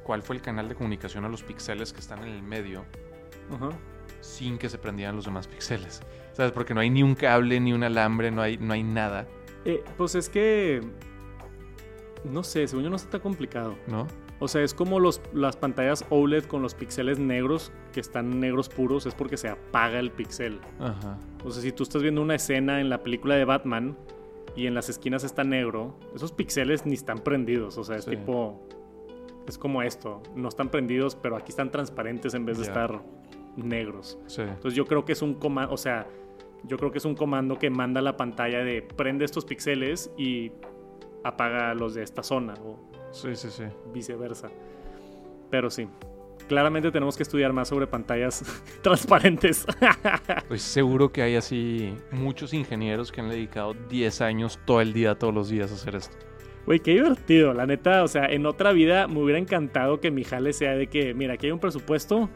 ¿Cuál 0.06 0.22
fue 0.22 0.36
el 0.36 0.42
canal 0.44 0.70
de 0.70 0.76
comunicación 0.76 1.26
a 1.26 1.30
los 1.30 1.42
píxeles 1.42 1.92
que 1.92 2.00
están 2.00 2.20
en 2.24 2.30
el 2.30 2.44
medio? 2.44 2.86
Sin 4.22 4.60
que 4.60 4.70
se 4.70 4.78
prendieran 4.78 5.16
los 5.16 5.26
demás 5.26 5.48
píxeles. 5.48 6.02
¿Sabes? 6.34 6.52
Porque 6.52 6.76
no 6.76 6.82
hay 6.82 6.92
ni 6.92 7.02
un 7.02 7.16
cable, 7.16 7.60
ni 7.60 7.74
un 7.74 7.84
alambre, 7.84 8.30
no 8.30 8.44
hay, 8.44 8.58
no 8.58 8.74
hay 8.74 8.84
nada. 8.84 9.28
Eh, 9.66 9.84
pues 9.98 10.14
es 10.14 10.30
que. 10.30 10.82
No 12.24 12.44
sé, 12.44 12.68
según 12.68 12.84
yo 12.84 12.92
no 12.92 12.98
está 12.98 13.10
tan 13.10 13.22
complicado. 13.22 13.76
¿No? 13.88 14.06
O 14.40 14.48
sea, 14.48 14.62
es 14.62 14.76
como 14.76 15.00
los, 15.00 15.22
las 15.34 15.58
pantallas 15.58 16.06
OLED 16.12 16.44
con 16.44 16.62
los 16.62 16.76
píxeles 16.76 17.18
negros, 17.18 17.72
que 17.92 18.00
están 18.00 18.40
negros 18.40 18.70
puros, 18.70 19.08
es 19.08 19.16
porque 19.16 19.38
se 19.38 19.50
apaga 19.50 19.98
el 19.98 20.12
píxel. 20.12 20.60
Ajá. 20.80 21.18
O 21.44 21.50
sea, 21.50 21.64
si 21.64 21.72
tú 21.72 21.82
estás 21.82 22.04
viendo 22.04 22.22
una 22.22 22.36
escena 22.36 22.80
en 22.80 22.90
la 22.90 23.02
película 23.02 23.36
de 23.36 23.46
Batman 23.46 23.98
y 24.56 24.68
en 24.68 24.76
las 24.76 24.88
esquinas 24.88 25.24
está 25.24 25.44
negro, 25.44 25.98
esos 26.14 26.32
píxeles 26.32 26.86
ni 26.86 26.94
están 26.94 27.20
prendidos. 27.20 27.80
O 27.80 27.84
sea, 27.84 27.96
es 27.96 28.06
tipo. 28.06 28.68
Es 29.48 29.58
como 29.58 29.82
esto. 29.82 30.22
No 30.36 30.50
están 30.50 30.70
prendidos, 30.70 31.16
pero 31.16 31.36
aquí 31.36 31.52
están 31.52 31.72
transparentes 31.72 32.34
en 32.34 32.46
vez 32.46 32.58
de 32.58 32.64
estar 32.64 33.02
negros. 33.56 34.18
Sí. 34.28 34.42
Entonces 34.42 34.74
yo 34.74 34.86
creo 34.86 35.06
que 35.06 35.14
es 35.14 35.22
un 35.22 35.36
comando. 35.36 35.74
O 35.74 35.78
sea, 35.78 36.08
yo 36.64 36.78
creo 36.78 36.92
que 36.92 36.98
es 36.98 37.06
un 37.06 37.16
comando 37.16 37.58
que 37.58 37.70
manda 37.70 38.00
a 38.00 38.04
la 38.04 38.18
pantalla 38.18 38.64
de 38.64 38.82
prende 38.82 39.26
estos 39.26 39.46
píxeles 39.46 40.12
y 40.18 40.52
apaga 41.24 41.74
los 41.74 41.94
de 41.94 42.04
esta 42.04 42.24
zona. 42.24 42.54
O 42.64 42.96
Sí, 43.16 43.34
sí, 43.36 43.50
sí. 43.50 43.64
Viceversa. 43.94 44.50
Pero 45.50 45.70
sí. 45.70 45.88
Claramente 46.50 46.92
tenemos 46.92 47.16
que 47.16 47.24
estudiar 47.24 47.54
más 47.54 47.70
sobre 47.70 47.88
pantallas 47.88 48.44
transparentes. 48.84 49.66
Pues 50.48 50.62
seguro 50.62 51.12
que 51.12 51.22
hay 51.22 51.36
así 51.36 51.96
muchos 52.12 52.54
ingenieros 52.54 53.12
que 53.12 53.22
han 53.22 53.30
dedicado 53.30 53.74
10 53.74 54.22
años 54.22 54.60
todo 54.66 54.82
el 54.82 54.94
día, 54.94 55.16
todos 55.16 55.34
los 55.34 55.50
días 55.50 55.72
a 55.72 55.76
hacer 55.76 55.96
esto. 55.96 56.18
Güey, 56.66 56.80
qué 56.80 56.92
divertido, 56.92 57.54
la 57.54 57.66
neta. 57.66 58.04
O 58.04 58.08
sea, 58.08 58.26
en 58.26 58.46
otra 58.46 58.72
vida 58.72 59.08
me 59.08 59.20
hubiera 59.20 59.40
encantado 59.40 60.00
que 60.00 60.12
mi 60.12 60.24
jale 60.24 60.54
sea 60.54 60.76
de 60.76 60.88
que, 60.88 61.14
mira, 61.14 61.36
aquí 61.36 61.48
hay 61.48 61.52
un 61.52 61.60
presupuesto, 61.60 62.30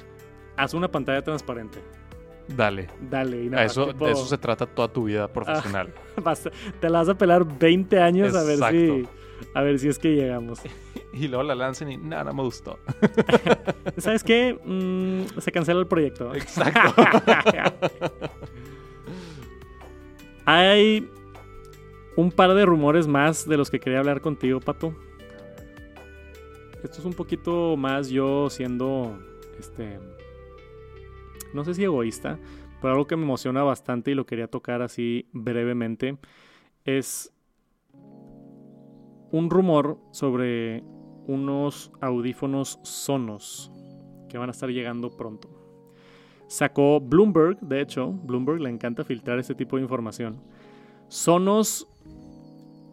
haz 0.55 0.73
una 0.73 0.89
pantalla 0.89 1.21
transparente. 1.23 1.79
Dale. 2.55 2.87
Dale. 3.09 3.43
Y 3.43 3.49
nada, 3.49 3.65
eso, 3.65 3.93
de 3.93 4.11
eso 4.11 4.25
se 4.25 4.37
trata 4.37 4.65
toda 4.65 4.87
tu 4.87 5.03
vida 5.05 5.27
profesional. 5.27 5.93
te 6.79 6.89
la 6.89 6.99
vas 6.99 7.09
a 7.09 7.17
pelar 7.17 7.45
20 7.45 7.99
años 7.99 8.35
a 8.35 8.43
ver 8.43 8.57
si 8.69 9.07
a 9.53 9.61
ver 9.61 9.79
si 9.79 9.87
es 9.87 9.99
que 9.99 10.15
llegamos. 10.15 10.59
y 11.13 11.27
luego 11.27 11.43
la 11.43 11.55
lancen 11.55 11.91
y 11.91 11.97
nada, 11.97 12.25
no 12.25 12.33
me 12.33 12.43
gustó. 12.43 12.79
¿Sabes 13.97 14.23
qué? 14.23 14.57
Mm, 14.63 15.39
se 15.39 15.51
cancela 15.51 15.79
el 15.79 15.87
proyecto. 15.87 16.33
Exacto. 16.33 17.01
Hay 20.45 21.07
un 22.19 22.31
par 22.31 22.53
de 22.53 22.65
rumores 22.65 23.07
más 23.07 23.47
de 23.47 23.55
los 23.55 23.71
que 23.71 23.79
quería 23.79 23.99
hablar 23.99 24.19
contigo, 24.19 24.59
Pato. 24.59 24.93
Esto 26.83 26.99
es 26.99 27.05
un 27.05 27.13
poquito 27.13 27.77
más 27.77 28.09
yo 28.09 28.49
siendo, 28.49 29.17
este, 29.57 29.99
no 31.53 31.63
sé 31.63 31.73
si 31.75 31.85
egoísta, 31.85 32.37
pero 32.81 32.91
algo 32.91 33.07
que 33.07 33.15
me 33.15 33.23
emociona 33.23 33.63
bastante 33.63 34.11
y 34.11 34.15
lo 34.15 34.25
quería 34.25 34.47
tocar 34.47 34.81
así 34.81 35.29
brevemente 35.31 36.17
es 36.83 37.33
un 39.31 39.49
rumor 39.49 39.97
sobre 40.11 40.83
unos 41.25 41.89
audífonos 42.01 42.79
Sonos 42.83 43.71
que 44.27 44.37
van 44.37 44.49
a 44.49 44.51
estar 44.51 44.69
llegando 44.69 45.09
pronto. 45.09 45.49
Sacó 46.47 46.99
Bloomberg, 46.99 47.59
de 47.61 47.79
hecho, 47.79 48.11
Bloomberg 48.11 48.59
le 48.59 48.69
encanta 48.69 49.05
filtrar 49.05 49.39
este 49.39 49.55
tipo 49.55 49.77
de 49.77 49.83
información. 49.83 50.41
Sonos 51.07 51.87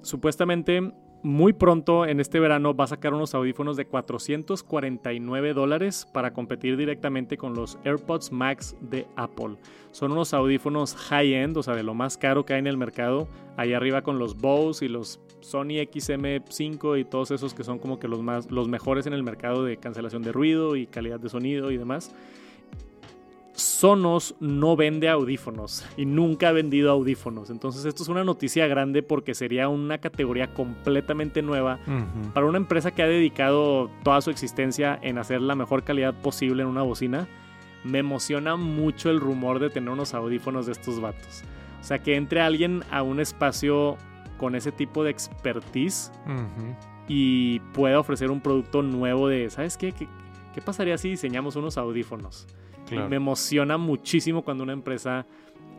supuestamente 0.07 0.93
muy 1.23 1.53
pronto 1.53 2.07
en 2.07 2.21
este 2.21 2.39
verano 2.39 2.75
va 2.75 2.85
a 2.85 2.89
sacar 2.89 3.13
unos 3.13 3.35
audífonos 3.35 3.77
de 3.77 3.87
449 3.87 5.55
dólares 5.55 6.07
para 6.13 6.33
competir 6.33 6.77
directamente 6.77 7.37
con 7.37 7.55
los 7.55 7.79
AirPods 7.85 8.31
Max 8.31 8.77
de 8.81 9.09
Apple. 9.17 9.57
Son 9.91 10.13
unos 10.13 10.33
audífonos 10.35 10.95
high-end, 10.95 11.57
o 11.57 11.63
sea, 11.65 11.75
de 11.75 11.83
lo 11.83 11.95
más 11.95 12.17
caro 12.17 12.45
que 12.45 12.53
hay 12.55 12.61
en 12.61 12.69
el 12.69 12.77
mercado. 12.77 13.29
Ahí 13.57 13.73
arriba 13.73 14.03
con 14.03 14.19
los 14.19 14.37
Bose 14.37 14.85
y 14.85 14.89
los 14.89 15.21
Sony 15.41 15.83
XM5 15.91 17.01
y 17.01 17.05
todos 17.05 17.33
esos 17.33 17.55
que 17.55 17.65
son 17.65 17.79
como 17.79 17.99
que 17.99 18.07
los, 18.07 18.23
más, 18.23 18.51
los 18.51 18.69
mejores 18.69 19.07
en 19.07 19.13
el 19.13 19.25
mercado 19.25 19.65
de 19.65 19.79
cancelación 19.79 20.23
de 20.23 20.33
ruido 20.33 20.77
y 20.77 20.87
calidad 20.87 21.19
de 21.19 21.29
sonido 21.29 21.73
y 21.73 21.77
demás. 21.77 22.15
Sonos 23.57 24.35
no 24.39 24.77
vende 24.77 25.09
audífonos 25.09 25.87
y 25.97 26.05
nunca 26.05 26.51
ha 26.51 26.53
vendido 26.53 26.91
audífonos. 26.91 27.49
Entonces 27.49 27.87
esto 27.87 28.03
es 28.03 28.09
una 28.11 28.23
noticia 28.23 28.67
grande 28.67 29.03
porque 29.03 29.35
sería 29.35 29.69
una 29.69 29.97
categoría 29.99 30.53
completamente 30.53 31.41
nueva 31.41 31.79
para 32.35 32.45
una 32.45 32.59
empresa 32.59 32.91
que 32.91 33.03
ha 33.03 33.07
dedicado 33.07 33.91
toda 34.05 34.21
su 34.21 34.31
existencia 34.31 34.99
en 35.01 35.17
hacer 35.17 35.41
la 35.41 35.55
mejor 35.55 35.85
calidad 35.85 36.15
posible 36.21 36.63
en 36.63 36.69
una 36.69 36.83
bocina. 36.83 37.27
Me 37.83 38.01
emociona 38.01 38.57
mucho 38.57 39.09
el 39.09 39.21
rumor 39.21 39.59
de 39.59 39.71
tener 39.71 39.89
unos 39.89 40.13
audífonos 40.13 40.67
de 40.67 40.73
estos 40.73 41.01
vatos. 41.01 41.43
O 41.81 41.85
sea, 41.85 42.03
que 42.03 42.17
entre 42.17 42.43
alguien 42.43 42.85
a 42.91 43.03
un 43.03 43.21
espacio 43.21 43.97
con 44.37 44.55
ese 44.55 44.71
tipo 44.71 45.03
de 45.03 45.13
expertise 45.13 46.13
y 47.09 47.61
pueda 47.73 47.99
ofrecer 47.99 48.31
un 48.31 48.43
producto 48.43 48.83
nuevo 48.83 49.29
de, 49.29 49.49
¿sabes 49.49 49.79
qué? 49.79 49.93
¿Qué, 49.93 50.09
qué 50.55 50.61
pasaría 50.61 50.99
si 50.99 51.09
diseñamos 51.09 51.57
unos 51.57 51.79
audífonos? 51.79 52.47
Me 52.91 53.17
emociona 53.17 53.79
muchísimo 53.79 54.43
cuando 54.43 54.65
una 54.65 54.73
empresa 54.73 55.27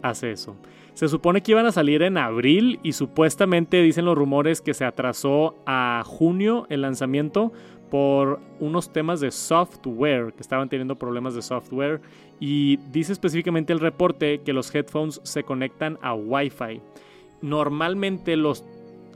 hace 0.02 0.32
eso. 0.32 0.56
Se 0.94 1.08
supone 1.08 1.42
que 1.42 1.52
iban 1.52 1.66
a 1.66 1.72
salir 1.72 2.02
en 2.02 2.18
abril 2.18 2.80
y 2.82 2.94
supuestamente 2.94 3.82
dicen 3.82 4.06
los 4.06 4.18
rumores 4.18 4.62
que 4.62 4.74
se 4.74 4.84
atrasó 4.84 5.56
a 5.66 6.02
junio 6.06 6.66
el 6.70 6.82
lanzamiento 6.82 7.52
por 7.90 8.40
unos 8.60 8.92
temas 8.92 9.20
de 9.20 9.32
software, 9.32 10.34
que 10.34 10.42
estaban 10.42 10.70
teniendo 10.70 10.96
problemas 10.96 11.36
de 11.36 11.42
software. 11.42 12.02
Y 12.40 12.78
dice 12.92 13.14
específicamente 13.14 13.74
el 13.74 13.80
reporte 13.80 14.42
que 14.42 14.54
los 14.54 14.74
headphones 14.74 15.22
se 15.24 15.44
conectan 15.44 15.98
a 16.02 16.14
Wi-Fi. 16.14 16.82
Normalmente 17.42 18.36
los 18.36 18.66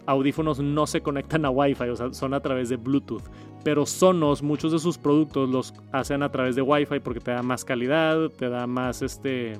audífonos 0.05 0.59
no 0.59 0.87
se 0.87 1.01
conectan 1.01 1.45
a 1.45 1.49
Wi-Fi, 1.49 1.89
o 1.89 1.95
sea, 1.95 2.13
son 2.13 2.33
a 2.33 2.39
través 2.41 2.69
de 2.69 2.77
Bluetooth. 2.77 3.23
Pero 3.63 3.85
Sonos, 3.85 4.41
muchos 4.41 4.71
de 4.71 4.79
sus 4.79 4.97
productos 4.97 5.49
los 5.49 5.73
hacen 5.91 6.23
a 6.23 6.31
través 6.31 6.55
de 6.55 6.61
Wi-Fi 6.61 6.99
porque 6.99 7.19
te 7.19 7.31
da 7.31 7.43
más 7.43 7.63
calidad, 7.63 8.29
te 8.29 8.49
da 8.49 8.65
más 8.67 9.01
este. 9.01 9.53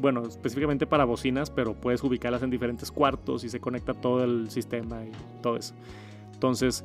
Bueno, 0.00 0.22
específicamente 0.22 0.86
para 0.86 1.04
bocinas, 1.04 1.50
pero 1.50 1.74
puedes 1.74 2.02
ubicarlas 2.02 2.42
en 2.42 2.50
diferentes 2.50 2.90
cuartos 2.90 3.44
y 3.44 3.48
se 3.48 3.60
conecta 3.60 3.92
todo 3.94 4.24
el 4.24 4.50
sistema 4.50 5.04
y 5.04 5.12
todo 5.42 5.56
eso. 5.56 5.74
Entonces, 6.32 6.84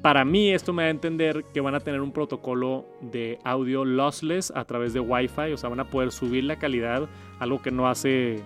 para 0.00 0.24
mí 0.24 0.50
esto 0.50 0.72
me 0.72 0.82
da 0.82 0.88
a 0.88 0.90
entender 0.90 1.44
que 1.52 1.60
van 1.60 1.74
a 1.74 1.80
tener 1.80 2.00
un 2.00 2.12
protocolo 2.12 2.86
de 3.00 3.38
audio 3.44 3.84
lossless 3.84 4.52
a 4.54 4.64
través 4.64 4.92
de 4.92 5.00
Wi-Fi, 5.00 5.52
o 5.52 5.56
sea, 5.56 5.70
van 5.70 5.80
a 5.80 5.90
poder 5.90 6.12
subir 6.12 6.44
la 6.44 6.56
calidad, 6.56 7.08
algo 7.40 7.60
que 7.60 7.70
no 7.70 7.88
hace 7.88 8.40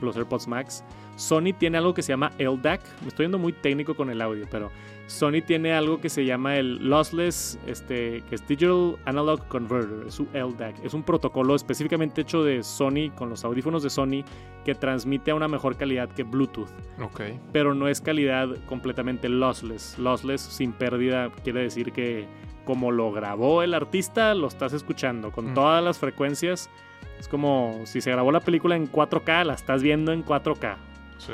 los 0.00 0.16
AirPods 0.16 0.48
Max. 0.48 0.84
Sony 1.16 1.52
tiene 1.58 1.78
algo 1.78 1.94
que 1.94 2.02
se 2.02 2.12
llama 2.12 2.32
LDAC. 2.38 2.80
Me 3.02 3.08
estoy 3.08 3.24
yendo 3.24 3.38
muy 3.38 3.52
técnico 3.52 3.94
con 3.94 4.10
el 4.10 4.20
audio, 4.22 4.46
pero 4.50 4.70
Sony 5.06 5.42
tiene 5.44 5.72
algo 5.72 6.00
que 6.00 6.08
se 6.08 6.24
llama 6.24 6.56
el 6.56 6.88
Lossless, 6.88 7.58
este, 7.66 8.22
que 8.28 8.34
es 8.36 8.46
Digital 8.46 8.96
Analog 9.04 9.46
Converter, 9.48 10.06
es 10.06 10.14
su 10.14 10.26
LDAC. 10.32 10.84
Es 10.84 10.94
un 10.94 11.02
protocolo 11.02 11.54
específicamente 11.54 12.22
hecho 12.22 12.42
de 12.44 12.62
Sony 12.62 13.10
con 13.14 13.28
los 13.28 13.44
audífonos 13.44 13.82
de 13.82 13.90
Sony 13.90 14.24
que 14.64 14.74
transmite 14.74 15.32
a 15.32 15.34
una 15.34 15.48
mejor 15.48 15.76
calidad 15.76 16.08
que 16.08 16.22
Bluetooth. 16.22 16.68
Ok. 17.02 17.20
Pero 17.52 17.74
no 17.74 17.88
es 17.88 18.00
calidad 18.00 18.48
completamente 18.66 19.28
lossless. 19.28 19.98
Lossless 19.98 20.40
sin 20.40 20.72
pérdida 20.72 21.30
quiere 21.42 21.62
decir 21.62 21.92
que 21.92 22.26
como 22.64 22.92
lo 22.92 23.10
grabó 23.12 23.62
el 23.62 23.74
artista, 23.74 24.34
lo 24.34 24.46
estás 24.46 24.72
escuchando 24.72 25.32
con 25.32 25.50
mm. 25.50 25.54
todas 25.54 25.82
las 25.82 25.98
frecuencias. 25.98 26.70
Es 27.18 27.28
como 27.28 27.80
si 27.84 28.00
se 28.00 28.10
grabó 28.10 28.32
la 28.32 28.40
película 28.40 28.76
en 28.76 28.90
4K, 28.90 29.44
la 29.44 29.54
estás 29.54 29.82
viendo 29.82 30.12
en 30.12 30.24
4K. 30.24 30.76
Sí. 31.18 31.32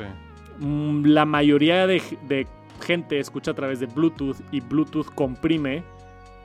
Mm, 0.59 1.05
la 1.05 1.25
mayoría 1.25 1.87
de, 1.87 2.47
gente 2.79 3.19
escucha 3.19 3.51
a 3.51 3.53
través 3.53 3.79
de 3.79 3.85
Bluetooth 3.85 4.37
y 4.51 4.61
Bluetooth 4.61 5.07
comprime, 5.13 5.83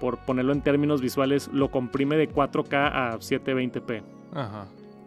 por 0.00 0.18
ponerlo 0.18 0.52
en 0.52 0.60
términos 0.60 1.00
visuales, 1.00 1.48
lo 1.52 1.70
comprime 1.70 2.16
de 2.16 2.28
4K 2.28 2.90
a 2.92 3.18
720p. 3.18 4.02
Ajá. 4.32 4.66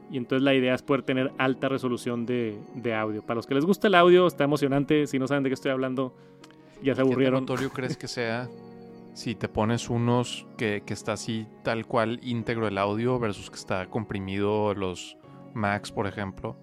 Y 0.09 0.17
entonces 0.17 0.43
la 0.43 0.53
idea 0.53 0.73
es 0.73 0.81
poder 0.81 1.03
tener 1.03 1.31
alta 1.37 1.67
resolución 1.67 2.25
de, 2.25 2.57
audio. 2.95 3.21
Para 3.21 3.35
los 3.35 3.45
que 3.45 3.55
les 3.55 3.65
gusta 3.65 3.87
el 3.87 3.95
audio, 3.95 4.27
está 4.27 4.45
emocionante. 4.45 5.05
Si 5.07 5.19
no 5.19 5.27
saben 5.27 5.43
de 5.43 5.49
qué 5.49 5.53
estoy 5.53 5.71
hablando, 5.71 6.15
ya 6.81 6.95
se 6.95 7.01
aburrieron. 7.01 7.45
¿Qué 7.45 7.51
notorio 7.51 7.69
crees 7.71 7.97
que 7.97 8.07
sea 8.07 8.47
si 9.13 9.35
te 9.35 9.49
pones 9.49 9.89
unos 9.89 10.47
que, 10.57 10.83
que, 10.85 10.93
está 10.93 11.13
así 11.13 11.47
tal 11.63 11.85
cual 11.85 12.19
íntegro 12.23 12.67
el 12.67 12.77
audio 12.77 13.19
versus 13.19 13.49
que 13.49 13.57
está 13.57 13.87
comprimido 13.87 14.73
los 14.73 15.17
Max, 15.53 15.91
por 15.91 16.07
ejemplo? 16.07 16.55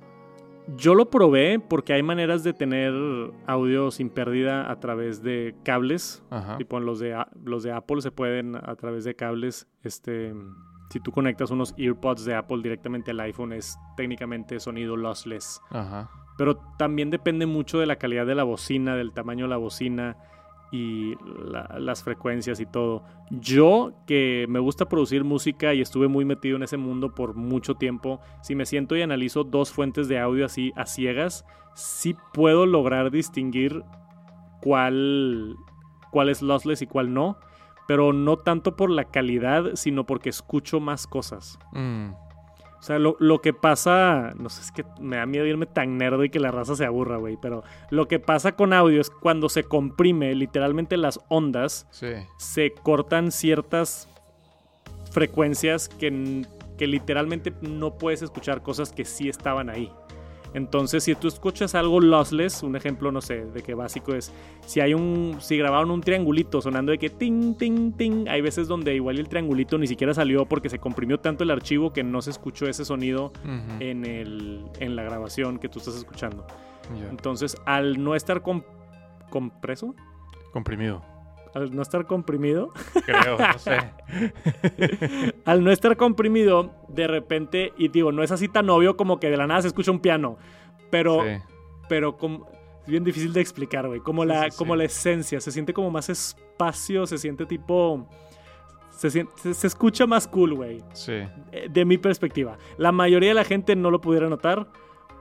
Yo 0.77 0.95
lo 0.95 1.11
probé 1.11 1.61
porque 1.61 1.93
hay 1.93 2.03
maneras 2.03 2.43
de 2.43 2.53
tener 2.53 2.93
audio 3.47 3.91
sin 3.91 4.09
pérdida 4.09 4.71
a 4.71 4.81
través 4.81 5.23
de 5.23 5.55
cables. 5.63 6.23
Ajá. 6.31 6.57
Tipo 6.57 6.81
los 6.81 6.99
de, 6.99 7.23
los 7.45 7.63
de 7.63 7.73
Apple 7.73 8.01
se 8.01 8.11
pueden 8.11 8.57
a 8.57 8.75
través 8.77 9.05
de 9.05 9.15
cables. 9.15 9.67
Este, 9.83 10.35
si 10.91 11.01
tú 11.01 11.13
conectas 11.13 11.51
unos 11.51 11.75
earpods 11.77 12.25
de 12.25 12.35
Apple 12.35 12.63
directamente 12.63 13.11
al 13.11 13.21
iPhone 13.21 13.53
es 13.53 13.79
técnicamente 13.97 14.59
sonido 14.59 14.97
lossless. 14.97 15.61
Ajá. 15.71 16.11
Pero 16.39 16.57
también 16.79 17.11
depende 17.11 17.47
mucho 17.47 17.79
de 17.79 17.87
la 17.87 17.97
calidad 17.97 18.27
de 18.27 18.35
la 18.35 18.45
bocina, 18.45 18.97
del 18.97 19.13
tamaño 19.13 19.45
de 19.45 19.51
la 19.51 19.57
bocina 19.57 20.17
y 20.75 21.15
la- 21.51 21.77
las 21.79 22.03
frecuencias 22.03 22.59
y 22.59 22.67
todo. 22.67 23.05
Yo, 23.31 23.93
que 24.07 24.47
me 24.49 24.59
gusta 24.59 24.89
producir 24.89 25.23
música 25.23 25.73
y 25.75 25.81
estuve 25.81 26.09
muy 26.09 26.25
metido 26.25 26.57
en 26.57 26.63
ese 26.65 26.77
mundo 26.77 27.15
por 27.15 27.35
mucho 27.35 27.75
tiempo, 27.77 28.21
si 28.43 28.55
me 28.55 28.67
siento 28.67 28.97
y 28.97 29.03
analizo 29.03 29.45
dos 29.45 29.71
fuentes 29.73 30.09
de 30.09 30.19
audio 30.19 30.47
así 30.47 30.73
a 30.75 30.87
ciegas, 30.87 31.45
sí 31.75 32.17
puedo 32.33 32.67
lograr 32.67 33.11
distinguir 33.11 33.83
cuál, 34.61 35.57
cuál 36.11 36.29
es 36.29 36.43
lossless 36.43 36.83
y 36.83 36.87
cuál 36.87 37.13
no. 37.15 37.37
Pero 37.87 38.15
no 38.15 38.39
tanto 38.39 38.77
por 38.77 38.89
la 38.91 39.05
calidad, 39.05 39.73
sino 39.75 40.07
porque 40.07 40.31
escucho 40.31 40.81
más 40.81 41.07
cosas. 41.07 41.59
Mm, 41.75 42.13
O 42.85 42.87
sea, 42.87 42.99
lo, 42.99 43.17
lo 43.19 43.41
que 43.41 43.55
pasa, 43.55 44.35
no 44.37 44.51
sé, 44.51 44.61
es 44.61 44.71
que 44.71 44.85
me 45.01 45.17
da 45.17 45.25
miedo 45.25 45.47
irme 45.47 45.65
tan 45.65 45.97
nerdo 45.97 46.23
y 46.23 46.29
que 46.29 46.39
la 46.39 46.51
raza 46.51 46.77
se 46.77 46.85
aburra, 46.85 47.17
güey, 47.17 47.39
pero 47.41 47.65
lo 47.89 48.09
que 48.09 48.19
pasa 48.19 48.57
con 48.57 48.75
audio 48.75 49.01
es 49.01 49.09
cuando 49.09 49.49
se 49.49 49.65
comprime 49.65 50.35
literalmente 50.35 50.99
las 50.99 51.19
ondas, 51.29 51.87
sí. 51.93 52.09
se 52.37 52.75
cortan 52.75 53.33
ciertas 53.33 54.07
frecuencias 55.11 55.89
que, 55.89 56.45
que 56.77 56.87
literalmente 56.87 57.55
no 57.63 57.97
puedes 57.97 58.21
escuchar 58.21 58.61
cosas 58.61 58.93
que 58.93 59.07
sí 59.07 59.31
estaban 59.31 59.71
ahí. 59.71 59.91
Entonces, 60.55 61.03
si 61.05 61.15
tú 61.17 61.29
escuchas 61.29 61.75
algo 61.75 62.01
lossless, 62.01 62.63
un 62.63 62.77
ejemplo, 62.77 63.11
no 63.13 63.21
sé, 63.21 63.45
de 63.45 63.63
que 63.63 63.75
básico 63.75 64.15
es, 64.15 64.33
si 64.65 64.81
hay 64.81 64.95
un, 64.95 65.37
si 65.41 65.59
grabaron 65.59 65.91
un 65.91 66.01
triangulito 66.01 66.61
sonando 66.63 66.93
de 66.93 66.99
que 66.99 67.11
ting, 67.11 67.55
ting, 67.55 67.93
ting, 67.93 68.29
hay 68.29 68.41
veces 68.41 68.69
donde 68.69 68.95
igual 68.95 69.19
el 69.19 69.29
triangulito 69.29 69.77
ni 69.79 69.87
siquiera 69.89 70.15
salió 70.15 70.47
porque 70.47 70.69
se 70.69 70.79
comprimió 70.79 71.19
tanto 71.19 71.43
el 71.45 71.51
archivo 71.51 71.93
que 71.93 72.05
no 72.05 72.23
se 72.23 72.31
escuchó 72.31 72.67
ese 72.67 72.85
sonido 72.85 73.33
en, 73.81 74.05
el, 74.07 74.65
en 74.79 74.95
la 74.97 75.03
grabación 75.03 75.59
que 75.59 75.69
tú 75.69 75.81
estás 75.81 75.97
escuchando. 75.97 76.47
Entonces, 77.11 77.57
al 77.67 78.03
no 78.03 78.15
estar 78.15 78.41
com- 78.43 78.63
compreso, 79.31 79.95
Comprimido. 80.53 81.03
Al 81.55 81.75
no 81.75 81.83
estar 81.83 82.07
comprimido, 82.07 82.73
Creo, 83.07 83.39
no 83.39 83.59
sé. 83.59 83.79
al 85.45 85.63
no 85.65 85.71
estar 85.71 85.97
comprimido, 85.97 86.73
de 86.89 87.07
repente, 87.07 87.73
y 87.79 87.89
digo, 87.89 88.13
no 88.13 88.23
es 88.23 88.31
así 88.33 88.49
tan 88.49 88.69
obvio 88.71 88.97
como 88.97 89.19
que 89.21 89.31
de 89.31 89.37
la 89.37 89.47
nada 89.47 89.63
se 89.63 89.69
escucha 89.69 89.91
un 89.91 90.01
piano, 90.01 90.37
pero, 90.91 91.23
Sí. 91.23 91.43
pero 91.89 92.17
como, 92.17 92.47
es 92.83 92.89
bien 92.89 93.05
difícil 93.05 93.33
de 93.33 93.41
explicar, 93.41 93.87
güey, 93.87 94.01
como, 94.01 94.25
la, 94.25 94.45
sí, 94.45 94.51
sí. 94.53 94.57
como 94.59 94.77
la 94.77 94.85
esencia, 94.85 95.41
se 95.41 95.51
siente 95.53 95.73
como 95.73 95.91
más 95.91 96.09
espacio, 96.09 97.07
se 97.07 97.19
siente 97.19 97.47
tipo... 97.47 98.07
Se, 98.91 99.09
sien- 99.11 99.29
se- 99.35 99.55
se 99.55 99.67
escucha 99.67 100.07
más 100.07 100.29
cool, 100.29 100.55
güey. 100.55 100.81
Sí. 100.93 101.15
eh, 101.51 101.67
de 101.69 101.85
mi 101.85 101.99
perspectiva. 101.99 102.59
La 102.79 102.93
mayoría 102.93 103.31
de 103.31 103.35
la 103.35 103.43
gente 103.45 103.75
no 103.75 103.91
lo 103.91 104.01
pudiera 104.01 104.29
notar, 104.29 104.69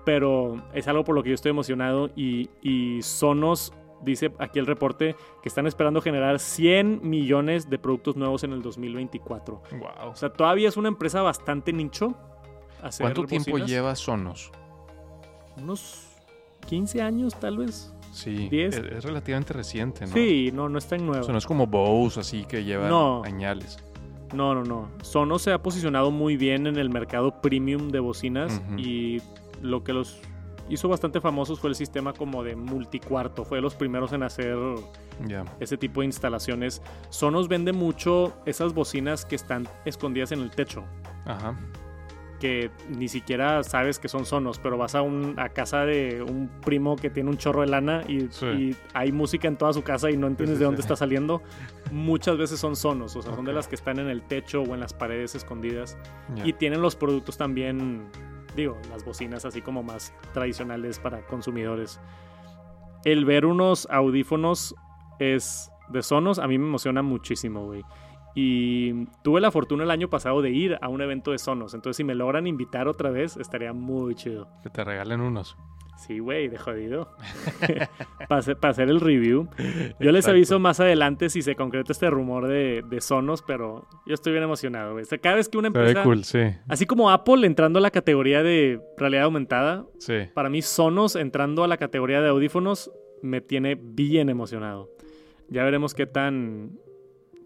pero 0.06 0.62
es 0.76 0.88
algo 0.88 1.04
por 1.04 1.16
lo 1.16 1.24
que 1.24 1.30
yo 1.30 1.34
estoy 1.36 1.50
emocionado 1.50 2.12
y, 2.16 2.52
y 2.62 3.02
Sonos 3.02 3.74
dice 4.04 4.32
aquí 4.40 4.60
el 4.60 4.66
reporte 4.66 5.16
que 5.42 5.50
están 5.50 5.68
esperando 5.68 6.02
generar 6.02 6.40
100 6.40 7.02
millones 7.08 7.70
de 7.70 7.80
productos 7.80 8.16
nuevos 8.16 8.44
en 8.44 8.54
el 8.54 8.62
2024. 8.62 9.62
Wow. 9.72 10.12
O 10.12 10.16
sea, 10.16 10.30
todavía 10.32 10.70
es 10.70 10.78
una 10.78 10.88
empresa 10.90 11.22
bastante 11.22 11.74
nicho. 11.74 12.14
hacer 12.82 13.06
¿Cuánto 13.06 13.24
tiempo 13.26 13.58
lleva 13.58 13.96
Sonos? 13.96 14.52
Unos 15.58 16.08
15 16.68 17.02
años, 17.02 17.36
tal 17.40 17.58
vez. 17.58 17.94
Sí. 18.12 18.48
¿Diez? 18.50 18.76
Es, 18.78 18.84
es 18.86 19.04
relativamente 19.04 19.54
reciente, 19.54 20.06
¿no? 20.06 20.14
Sí, 20.14 20.52
no, 20.54 20.70
no 20.70 20.78
es 20.78 20.88
tan 20.88 21.02
O 21.02 21.06
nuevo. 21.06 21.24
sea, 21.24 21.32
no 21.32 21.38
es 21.40 21.46
como 21.46 21.68
Bose, 21.68 22.20
así 22.20 22.46
que 22.46 22.64
lleva 22.64 22.88
No. 22.88 23.24
añales. 23.24 23.78
No, 24.34 24.56
no, 24.56 24.64
no. 24.64 24.90
Sonos 25.04 25.44
se 25.44 25.52
ha 25.52 25.62
posicionado 25.62 26.10
muy 26.12 26.38
bien 26.38 26.66
en 26.68 26.78
el 26.78 26.90
mercado 26.90 27.40
premium 27.42 27.90
de 27.90 28.00
bocinas 28.00 28.62
y 28.78 29.22
lo 29.62 29.84
que 29.84 29.94
los 29.94 30.20
hizo 30.70 30.88
bastante 30.88 31.20
famosos 31.22 31.60
fue 31.60 31.70
el 31.70 31.76
sistema 31.76 32.14
como 32.14 32.44
de 32.44 32.56
multicuarto. 32.56 33.46
Fue 33.46 33.58
de 33.58 33.62
los 33.62 33.76
primeros 33.76 34.14
en 34.14 34.24
hacer 34.24 34.58
ese 35.60 35.78
tipo 35.78 36.02
de 36.02 36.08
instalaciones. 36.08 36.82
Sonos 37.10 37.48
vende 37.48 37.74
mucho 37.74 38.34
esas 38.46 38.74
bocinas 38.74 39.26
que 39.26 39.36
están 39.36 39.68
escondidas 39.86 40.32
en 40.32 40.40
el 40.40 40.52
techo. 40.52 40.84
Ajá. 41.26 41.56
Que 42.40 42.72
ni 42.90 43.08
siquiera 43.08 43.64
sabes 43.64 44.00
que 44.00 44.10
son 44.10 44.26
Sonos, 44.26 44.60
pero 44.60 44.78
vas 44.78 44.96
a, 44.96 45.02
un, 45.02 45.36
a 45.40 45.48
casa 45.50 45.86
de 45.86 46.22
un 46.22 46.50
primo 46.62 46.98
que 46.98 47.10
tiene 47.10 47.30
un 47.30 47.38
chorro 47.38 47.62
de 47.62 47.68
lana 47.68 48.04
y, 48.06 48.28
Sí. 48.32 48.46
y 48.48 48.76
hay 48.94 49.14
música 49.14 49.48
en 49.48 49.56
toda 49.56 49.72
su 49.72 49.82
casa 49.84 50.12
y 50.12 50.18
no 50.18 50.28
entiendes 50.28 50.58
sí, 50.58 50.60
de 50.60 50.66
dónde 50.66 50.82
está 50.82 50.98
saliendo. 50.98 51.42
Muchas 51.92 52.38
veces 52.38 52.60
son 52.60 52.76
Sonos, 52.76 53.16
o 53.16 53.22
sea, 53.22 53.34
son 53.34 53.46
de 53.46 53.54
las 53.54 53.70
que 53.70 53.76
están 53.76 53.98
en 54.00 54.10
el 54.10 54.24
techo 54.24 54.62
o 54.62 54.74
en 54.74 54.82
las 54.82 54.94
paredes 54.94 55.36
escondidas. 55.36 55.98
Y 56.44 56.52
tienen 56.52 56.82
los 56.82 56.98
productos 56.98 57.38
también, 57.38 58.08
digo, 58.56 58.78
las 58.90 59.04
bocinas 59.06 59.46
así 59.46 59.62
como 59.62 59.84
más 59.84 60.14
tradicionales 60.34 61.00
para 61.00 61.26
consumidores. 61.26 62.00
El 63.06 63.26
ver 63.26 63.46
unos 63.46 63.88
audífonos 63.92 64.76
es 65.20 65.70
de 65.90 66.02
Sonos 66.02 66.40
a 66.40 66.48
mí 66.48 66.58
me 66.58 66.68
emociona 66.68 67.02
muchísimo, 67.02 67.66
güey. 67.66 67.84
Y 68.36 69.06
tuve 69.24 69.42
la 69.42 69.52
fortuna 69.52 69.84
el 69.84 69.92
año 69.92 70.10
pasado 70.10 70.42
de 70.42 70.50
ir 70.50 70.78
a 70.82 70.88
un 70.90 71.02
evento 71.02 71.32
de 71.32 71.38
Sonos. 71.38 71.74
Entonces, 71.74 71.98
si 71.98 72.04
me 72.04 72.16
logran 72.16 72.48
invitar 72.48 72.88
otra 72.88 73.12
vez, 73.12 73.38
estaría 73.38 73.74
muy 73.74 74.16
chido. 74.16 74.48
Que 74.64 74.70
te 74.70 74.84
regalen 74.84 75.22
unos. 75.22 75.56
Sí, 75.98 76.18
güey, 76.20 76.48
de 76.50 76.58
jodido. 76.58 77.16
para, 78.28 78.40
hacer, 78.40 78.58
para 78.58 78.72
hacer 78.72 78.90
el 78.90 79.00
review. 79.00 79.48
Yo 80.00 80.12
les 80.12 80.28
aviso 80.28 80.60
más 80.60 80.80
adelante 80.80 81.30
si 81.30 81.42
se 81.44 81.56
concreta 81.56 81.92
este 81.92 82.10
rumor 82.10 82.48
de, 82.48 82.84
de 82.90 83.00
Sonos, 83.02 83.44
pero 83.44 83.88
yo 84.08 84.14
estoy 84.16 84.34
bien 84.34 84.44
emocionado, 84.44 84.94
güey. 84.94 85.04
O 85.04 85.06
sea, 85.06 85.20
cada 85.20 85.36
vez 85.36 85.48
que 85.48 85.58
una 85.60 85.68
empresa... 85.68 86.04
cool, 86.04 86.24
sí. 86.24 86.40
Así 86.68 86.86
como 86.88 87.12
Apple 87.12 87.46
entrando 87.46 87.78
a 87.80 87.82
la 87.82 87.92
categoría 87.92 88.42
de 88.42 88.82
realidad 88.98 89.26
aumentada, 89.26 89.86
Sí. 90.00 90.16
para 90.34 90.50
mí 90.50 90.62
Sonos 90.62 91.16
entrando 91.16 91.64
a 91.64 91.68
la 91.68 91.78
categoría 91.78 92.22
de 92.22 92.30
audífonos 92.30 92.92
me 93.22 93.40
tiene 93.40 93.76
bien 93.76 94.30
emocionado. 94.30 94.90
Ya 95.48 95.64
veremos 95.64 95.94
qué 95.94 96.06
tan 96.08 96.80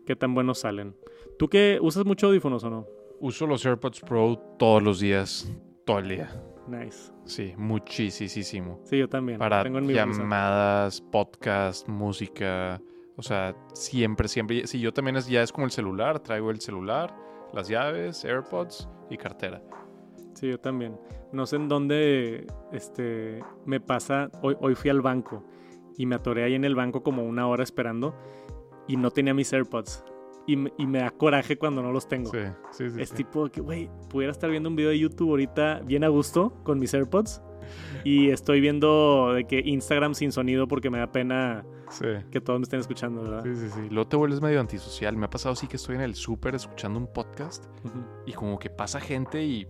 qué 0.08 0.16
tan 0.16 0.34
buenos 0.34 0.60
salen. 0.60 0.96
¿Tú 1.38 1.50
qué 1.50 1.78
usas 1.82 2.06
mucho 2.06 2.28
audífonos 2.28 2.64
o 2.64 2.70
no? 2.72 2.88
Uso 3.20 3.46
los 3.46 3.64
AirPods 3.66 4.00
Pro 4.02 4.38
todos 4.58 4.82
los 4.82 5.00
días. 5.00 5.52
Todo 5.86 6.00
el 6.00 6.08
día. 6.08 6.44
Nice. 6.68 7.12
Sí, 7.26 7.54
muchísimo. 7.58 8.80
Sí, 8.86 8.98
yo 8.98 9.08
también. 9.08 9.38
Para 9.38 9.64
Tengo 9.64 9.78
en 9.78 9.86
mi 9.86 9.94
bolsa. 9.94 10.20
llamadas, 10.22 11.02
podcast, 11.02 11.88
música. 11.88 12.82
O 13.18 13.22
sea, 13.22 13.56
siempre, 13.74 14.28
siempre. 14.28 14.66
Sí, 14.66 14.80
yo 14.80 14.94
también 14.94 15.18
es, 15.18 15.28
ya 15.28 15.44
es 15.44 15.52
como 15.52 15.66
el 15.66 15.72
celular. 15.72 16.20
Traigo 16.20 16.52
el 16.52 16.62
celular, 16.62 17.14
las 17.54 17.68
llaves, 17.68 18.24
AirPods 18.24 18.88
y 19.10 19.18
cartera. 19.18 19.62
Sí, 20.34 20.50
yo 20.50 20.60
también. 20.60 20.98
No 21.34 21.46
sé 21.46 21.58
en 21.58 21.68
dónde 21.68 22.48
este 22.72 23.44
me 23.66 23.80
pasa. 23.80 24.30
Hoy, 24.42 24.56
hoy 24.60 24.76
fui 24.76 24.90
al 24.90 25.02
banco 25.02 25.44
y 25.98 26.06
me 26.06 26.16
atoré 26.16 26.44
ahí 26.44 26.54
en 26.54 26.64
el 26.64 26.76
banco 26.76 27.02
como 27.04 27.24
una 27.24 27.48
hora 27.48 27.64
esperando 27.64 28.16
y 28.88 28.98
no 28.98 29.12
tenía 29.12 29.34
mis 29.34 29.52
AirPods. 29.54 30.04
Y 30.46 30.56
me, 30.56 30.72
y 30.78 30.88
me 30.88 31.00
da 31.00 31.10
coraje 31.10 31.58
cuando 31.58 31.82
no 31.84 31.92
los 31.92 32.08
tengo. 32.08 32.32
Sí, 32.32 32.40
sí, 32.72 32.90
sí. 32.90 33.02
Es 33.02 33.10
sí. 33.10 33.16
tipo 33.18 33.50
que, 33.50 33.60
güey, 33.60 33.90
pudiera 34.10 34.32
estar 34.32 34.50
viendo 34.50 34.70
un 34.70 34.76
video 34.78 34.92
de 34.92 35.00
YouTube 35.00 35.30
ahorita 35.32 35.82
bien 35.86 36.06
a 36.06 36.08
gusto 36.08 36.54
con 36.64 36.80
mis 36.80 36.94
AirPods. 36.94 37.42
Y 38.06 38.30
estoy 38.32 38.62
viendo 38.62 39.34
de 39.34 39.44
que 39.46 39.60
Instagram 39.60 40.14
sin 40.16 40.32
sonido 40.32 40.68
porque 40.68 40.90
me 40.90 41.00
da 41.00 41.12
pena 41.12 41.66
Sí. 41.90 42.06
que 42.32 42.42
todos 42.42 42.60
me 42.60 42.64
estén 42.64 42.80
escuchando, 42.82 43.22
¿verdad? 43.24 43.44
Sí, 43.44 43.56
sí, 43.56 43.70
sí. 43.70 43.88
Luego 43.90 44.08
te 44.10 44.16
vuelves 44.18 44.42
medio 44.42 44.60
antisocial. 44.62 45.16
Me 45.18 45.26
ha 45.26 45.30
pasado 45.30 45.54
así 45.54 45.68
que 45.68 45.76
estoy 45.78 45.96
en 45.96 46.02
el 46.02 46.16
súper 46.16 46.56
escuchando 46.56 46.98
un 47.00 47.08
podcast 47.12 47.66
Ujú. 47.86 48.00
y 48.26 48.32
como 48.34 48.58
que 48.60 48.70
pasa 48.70 49.00
gente 49.02 49.44
y 49.44 49.68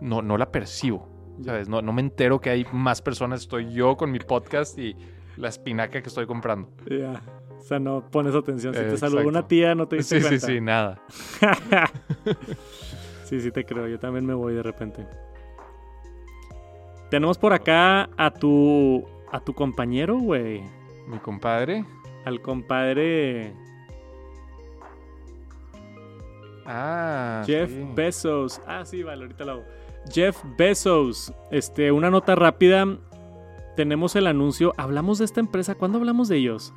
no, 0.00 0.20
no 0.22 0.36
la 0.36 0.50
percibo. 0.50 1.08
¿Sabes? 1.44 1.68
No, 1.68 1.80
no 1.82 1.92
me 1.92 2.00
entero 2.00 2.40
que 2.40 2.50
hay 2.50 2.66
más 2.72 3.00
personas. 3.02 3.42
Estoy 3.42 3.72
yo 3.72 3.96
con 3.96 4.10
mi 4.10 4.18
podcast 4.18 4.76
y 4.78 4.96
la 5.36 5.48
espinaca 5.48 6.02
que 6.02 6.08
estoy 6.08 6.26
comprando. 6.26 6.70
Ya. 6.90 7.22
O 7.58 7.62
sea, 7.62 7.78
no 7.78 8.02
pones 8.10 8.34
atención. 8.34 8.72
Si 8.74 8.80
Eh, 8.80 8.84
te 8.84 8.96
saludó 8.96 9.18
exacto. 9.20 9.28
una 9.28 9.48
tía, 9.48 9.74
no 9.74 9.86
te 9.88 9.96
diste 9.96 10.20
Sí, 10.20 10.28
sí, 10.28 10.46
sí, 10.46 10.60
nada. 10.60 11.00
sí, 13.24 13.40
sí 13.40 13.50
te 13.50 13.64
creo. 13.64 13.86
Yo 13.88 13.98
también 13.98 14.24
me 14.24 14.34
voy 14.34 14.54
de 14.54 14.62
repente. 14.62 15.06
Tenemos 17.10 17.38
por 17.38 17.52
acá 17.52 18.08
a 18.16 18.30
tu 18.30 19.04
a 19.32 19.40
tu 19.40 19.52
compañero, 19.54 20.18
güey. 20.18 20.62
Mi 21.06 21.18
compadre. 21.18 21.84
Al 22.24 22.40
compadre 22.42 23.52
Ah, 26.66 27.42
Jeff 27.46 27.70
sí. 27.70 27.88
Bezos. 27.94 28.60
Ah, 28.66 28.84
sí, 28.84 29.02
vale, 29.02 29.22
ahorita 29.24 29.44
lo 29.44 29.52
hago. 29.52 29.64
Jeff 30.12 30.36
Bezos. 30.56 31.32
Este, 31.50 31.90
una 31.92 32.10
nota 32.10 32.34
rápida. 32.34 32.86
Tenemos 33.76 34.16
el 34.16 34.26
anuncio. 34.26 34.72
Hablamos 34.76 35.18
de 35.18 35.24
esta 35.24 35.40
empresa. 35.40 35.74
¿Cuándo 35.76 35.98
hablamos 35.98 36.28
de 36.28 36.36
ellos? 36.36 36.74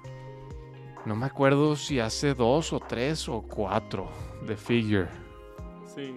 No 1.05 1.15
me 1.15 1.25
acuerdo 1.25 1.75
si 1.75 1.99
hace 1.99 2.33
dos 2.35 2.73
o 2.73 2.79
tres 2.79 3.27
o 3.27 3.41
cuatro 3.41 4.09
de 4.45 4.55
Figure. 4.55 5.07
Sí. 5.85 6.15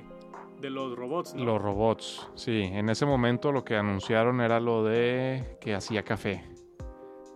de 0.60 0.70
los 0.70 0.96
robots. 0.96 1.34
Los 1.34 1.60
robots, 1.60 2.28
sí. 2.34 2.62
En 2.62 2.88
ese 2.88 3.04
momento 3.06 3.50
lo 3.52 3.64
que 3.64 3.76
anunciaron 3.76 4.40
era 4.40 4.60
lo 4.60 4.84
de 4.84 5.58
que 5.60 5.74
hacía 5.74 6.02
café. 6.02 6.44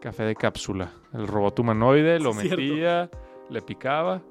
Café 0.00 0.24
de 0.24 0.34
cápsula. 0.34 0.92
El 1.12 1.26
robot 1.26 1.58
humanoide 1.58 2.20
lo 2.20 2.32
metía, 2.34 3.10
le 3.50 3.62
picaba. 3.62 4.22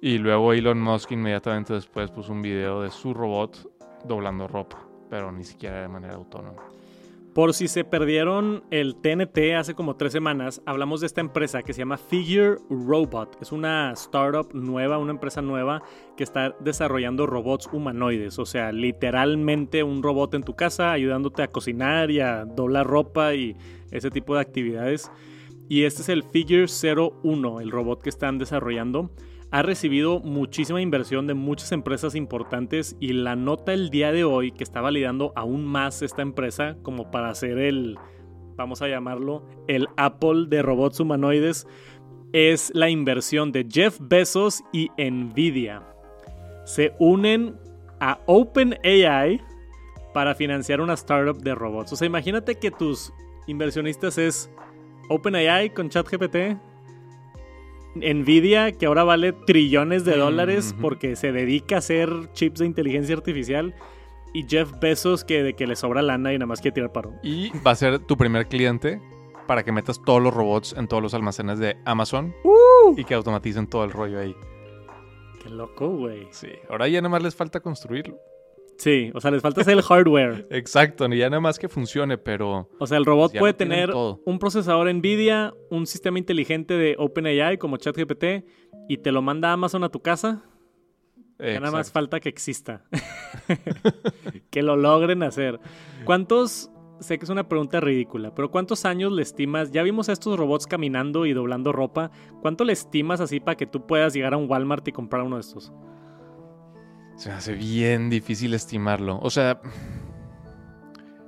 Y 0.00 0.18
luego 0.18 0.52
Elon 0.52 0.80
Musk 0.80 1.12
inmediatamente 1.12 1.74
después 1.74 2.10
puso 2.10 2.32
un 2.32 2.42
video 2.42 2.82
de 2.82 2.90
su 2.90 3.12
robot 3.14 3.70
doblando 4.04 4.48
ropa, 4.48 4.78
pero 5.08 5.30
ni 5.30 5.44
siquiera 5.44 5.82
de 5.82 5.88
manera 5.88 6.14
autónoma. 6.14 6.62
Por 7.34 7.54
si 7.54 7.66
se 7.66 7.84
perdieron 7.84 8.62
el 8.70 8.94
TNT 8.96 9.54
hace 9.56 9.72
como 9.74 9.96
tres 9.96 10.12
semanas, 10.12 10.60
hablamos 10.66 11.00
de 11.00 11.06
esta 11.06 11.22
empresa 11.22 11.62
que 11.62 11.72
se 11.72 11.78
llama 11.78 11.96
Figure 11.96 12.58
Robot. 12.68 13.38
Es 13.40 13.52
una 13.52 13.90
startup 13.92 14.52
nueva, 14.52 14.98
una 14.98 15.12
empresa 15.12 15.40
nueva 15.40 15.82
que 16.14 16.24
está 16.24 16.54
desarrollando 16.60 17.26
robots 17.26 17.70
humanoides. 17.72 18.38
O 18.38 18.44
sea, 18.44 18.70
literalmente 18.70 19.82
un 19.82 20.02
robot 20.02 20.34
en 20.34 20.42
tu 20.42 20.54
casa 20.54 20.92
ayudándote 20.92 21.42
a 21.42 21.48
cocinar 21.48 22.10
y 22.10 22.20
a 22.20 22.44
doblar 22.44 22.86
ropa 22.86 23.34
y 23.34 23.56
ese 23.90 24.10
tipo 24.10 24.34
de 24.34 24.42
actividades. 24.42 25.10
Y 25.70 25.84
este 25.84 26.02
es 26.02 26.10
el 26.10 26.24
Figure 26.24 26.66
01, 26.66 27.60
el 27.62 27.70
robot 27.70 28.02
que 28.02 28.10
están 28.10 28.36
desarrollando 28.36 29.10
ha 29.52 29.60
recibido 29.60 30.18
muchísima 30.20 30.80
inversión 30.80 31.26
de 31.26 31.34
muchas 31.34 31.72
empresas 31.72 32.14
importantes 32.14 32.96
y 33.00 33.12
la 33.12 33.36
nota 33.36 33.74
el 33.74 33.90
día 33.90 34.10
de 34.10 34.24
hoy 34.24 34.50
que 34.50 34.64
está 34.64 34.80
validando 34.80 35.32
aún 35.36 35.66
más 35.66 36.00
esta 36.00 36.22
empresa 36.22 36.76
como 36.82 37.10
para 37.10 37.28
hacer 37.28 37.58
el, 37.58 37.98
vamos 38.56 38.80
a 38.80 38.88
llamarlo, 38.88 39.46
el 39.68 39.88
Apple 39.98 40.46
de 40.48 40.62
robots 40.62 41.00
humanoides 41.00 41.66
es 42.32 42.72
la 42.74 42.88
inversión 42.88 43.52
de 43.52 43.66
Jeff 43.70 43.98
Bezos 44.00 44.64
y 44.72 44.90
Nvidia. 44.96 45.82
Se 46.64 46.94
unen 46.98 47.56
a 48.00 48.20
OpenAI 48.24 49.38
para 50.14 50.34
financiar 50.34 50.80
una 50.80 50.94
startup 50.94 51.42
de 51.42 51.54
robots. 51.54 51.92
O 51.92 51.96
sea, 51.96 52.06
imagínate 52.06 52.54
que 52.54 52.70
tus 52.70 53.12
inversionistas 53.46 54.16
es 54.16 54.50
OpenAI 55.10 55.74
con 55.74 55.90
ChatGPT, 55.90 56.56
Nvidia, 57.94 58.72
que 58.72 58.86
ahora 58.86 59.04
vale 59.04 59.32
trillones 59.32 60.04
de 60.04 60.16
dólares 60.16 60.74
porque 60.80 61.16
se 61.16 61.32
dedica 61.32 61.76
a 61.76 61.78
hacer 61.78 62.10
chips 62.32 62.60
de 62.60 62.66
inteligencia 62.66 63.14
artificial. 63.14 63.74
Y 64.34 64.44
Jeff 64.48 64.72
Bezos, 64.80 65.24
que 65.24 65.42
de 65.42 65.54
que 65.54 65.66
le 65.66 65.76
sobra 65.76 66.00
lana 66.00 66.32
y 66.32 66.38
nada 66.38 66.46
más 66.46 66.60
quiere 66.60 66.74
tirar 66.74 66.92
paro. 66.92 67.12
Y 67.22 67.50
va 67.58 67.72
a 67.72 67.74
ser 67.74 67.98
tu 67.98 68.16
primer 68.16 68.48
cliente 68.48 69.00
para 69.46 69.62
que 69.62 69.72
metas 69.72 70.00
todos 70.02 70.22
los 70.22 70.32
robots 70.32 70.74
en 70.78 70.88
todos 70.88 71.02
los 71.02 71.12
almacenes 71.12 71.58
de 71.58 71.76
Amazon 71.84 72.34
¡Uh! 72.44 72.94
y 72.96 73.04
que 73.04 73.14
automaticen 73.14 73.66
todo 73.66 73.84
el 73.84 73.90
rollo 73.90 74.20
ahí. 74.20 74.34
Qué 75.42 75.50
loco, 75.50 75.88
güey. 75.88 76.28
Sí, 76.30 76.48
ahora 76.70 76.88
ya 76.88 77.00
nada 77.00 77.10
más 77.10 77.22
les 77.22 77.34
falta 77.34 77.60
construirlo. 77.60 78.18
Sí, 78.76 79.10
o 79.14 79.20
sea, 79.20 79.30
les 79.30 79.42
falta 79.42 79.60
hacer 79.60 79.74
el 79.74 79.82
hardware. 79.82 80.46
Exacto, 80.50 81.08
ni 81.08 81.18
ya 81.18 81.30
nada 81.30 81.40
más 81.40 81.58
que 81.58 81.68
funcione, 81.68 82.18
pero... 82.18 82.68
O 82.78 82.86
sea, 82.86 82.98
el 82.98 83.04
robot 83.04 83.32
pues 83.32 83.40
puede 83.40 83.54
tener 83.54 83.92
un 83.92 84.38
procesador 84.38 84.92
NVIDIA, 84.92 85.52
un 85.70 85.86
sistema 85.86 86.18
inteligente 86.18 86.74
de 86.74 86.96
OpenAI 86.98 87.58
como 87.58 87.76
ChatGPT 87.76 88.24
y 88.88 88.98
te 88.98 89.12
lo 89.12 89.22
manda 89.22 89.52
Amazon 89.52 89.84
a 89.84 89.88
tu 89.88 90.00
casa. 90.00 90.42
Ya 91.38 91.58
nada 91.58 91.72
más 91.72 91.90
falta 91.90 92.20
que 92.20 92.28
exista. 92.28 92.84
que 94.50 94.62
lo 94.62 94.76
logren 94.76 95.22
hacer. 95.22 95.58
¿Cuántos 96.04 96.72
sé 97.02 97.18
que 97.18 97.24
es 97.24 97.30
una 97.30 97.48
pregunta 97.48 97.80
ridícula, 97.80 98.34
pero 98.34 98.50
¿cuántos 98.50 98.84
años 98.84 99.12
le 99.12 99.22
estimas? 99.22 99.72
Ya 99.72 99.82
vimos 99.82 100.08
a 100.08 100.12
estos 100.12 100.38
robots 100.38 100.66
caminando 100.66 101.26
y 101.26 101.32
doblando 101.32 101.72
ropa. 101.72 102.10
¿Cuánto 102.40 102.64
le 102.64 102.72
estimas 102.72 103.20
así 103.20 103.40
para 103.40 103.56
que 103.56 103.66
tú 103.66 103.86
puedas 103.86 104.14
llegar 104.14 104.34
a 104.34 104.36
un 104.36 104.48
Walmart 104.48 104.86
y 104.88 104.92
comprar 104.92 105.22
uno 105.22 105.36
de 105.36 105.40
estos? 105.40 105.72
Se 107.22 107.28
me 107.28 107.36
hace 107.36 107.52
bien 107.52 108.10
difícil 108.10 108.52
estimarlo. 108.52 109.20
O 109.22 109.30
sea, 109.30 109.60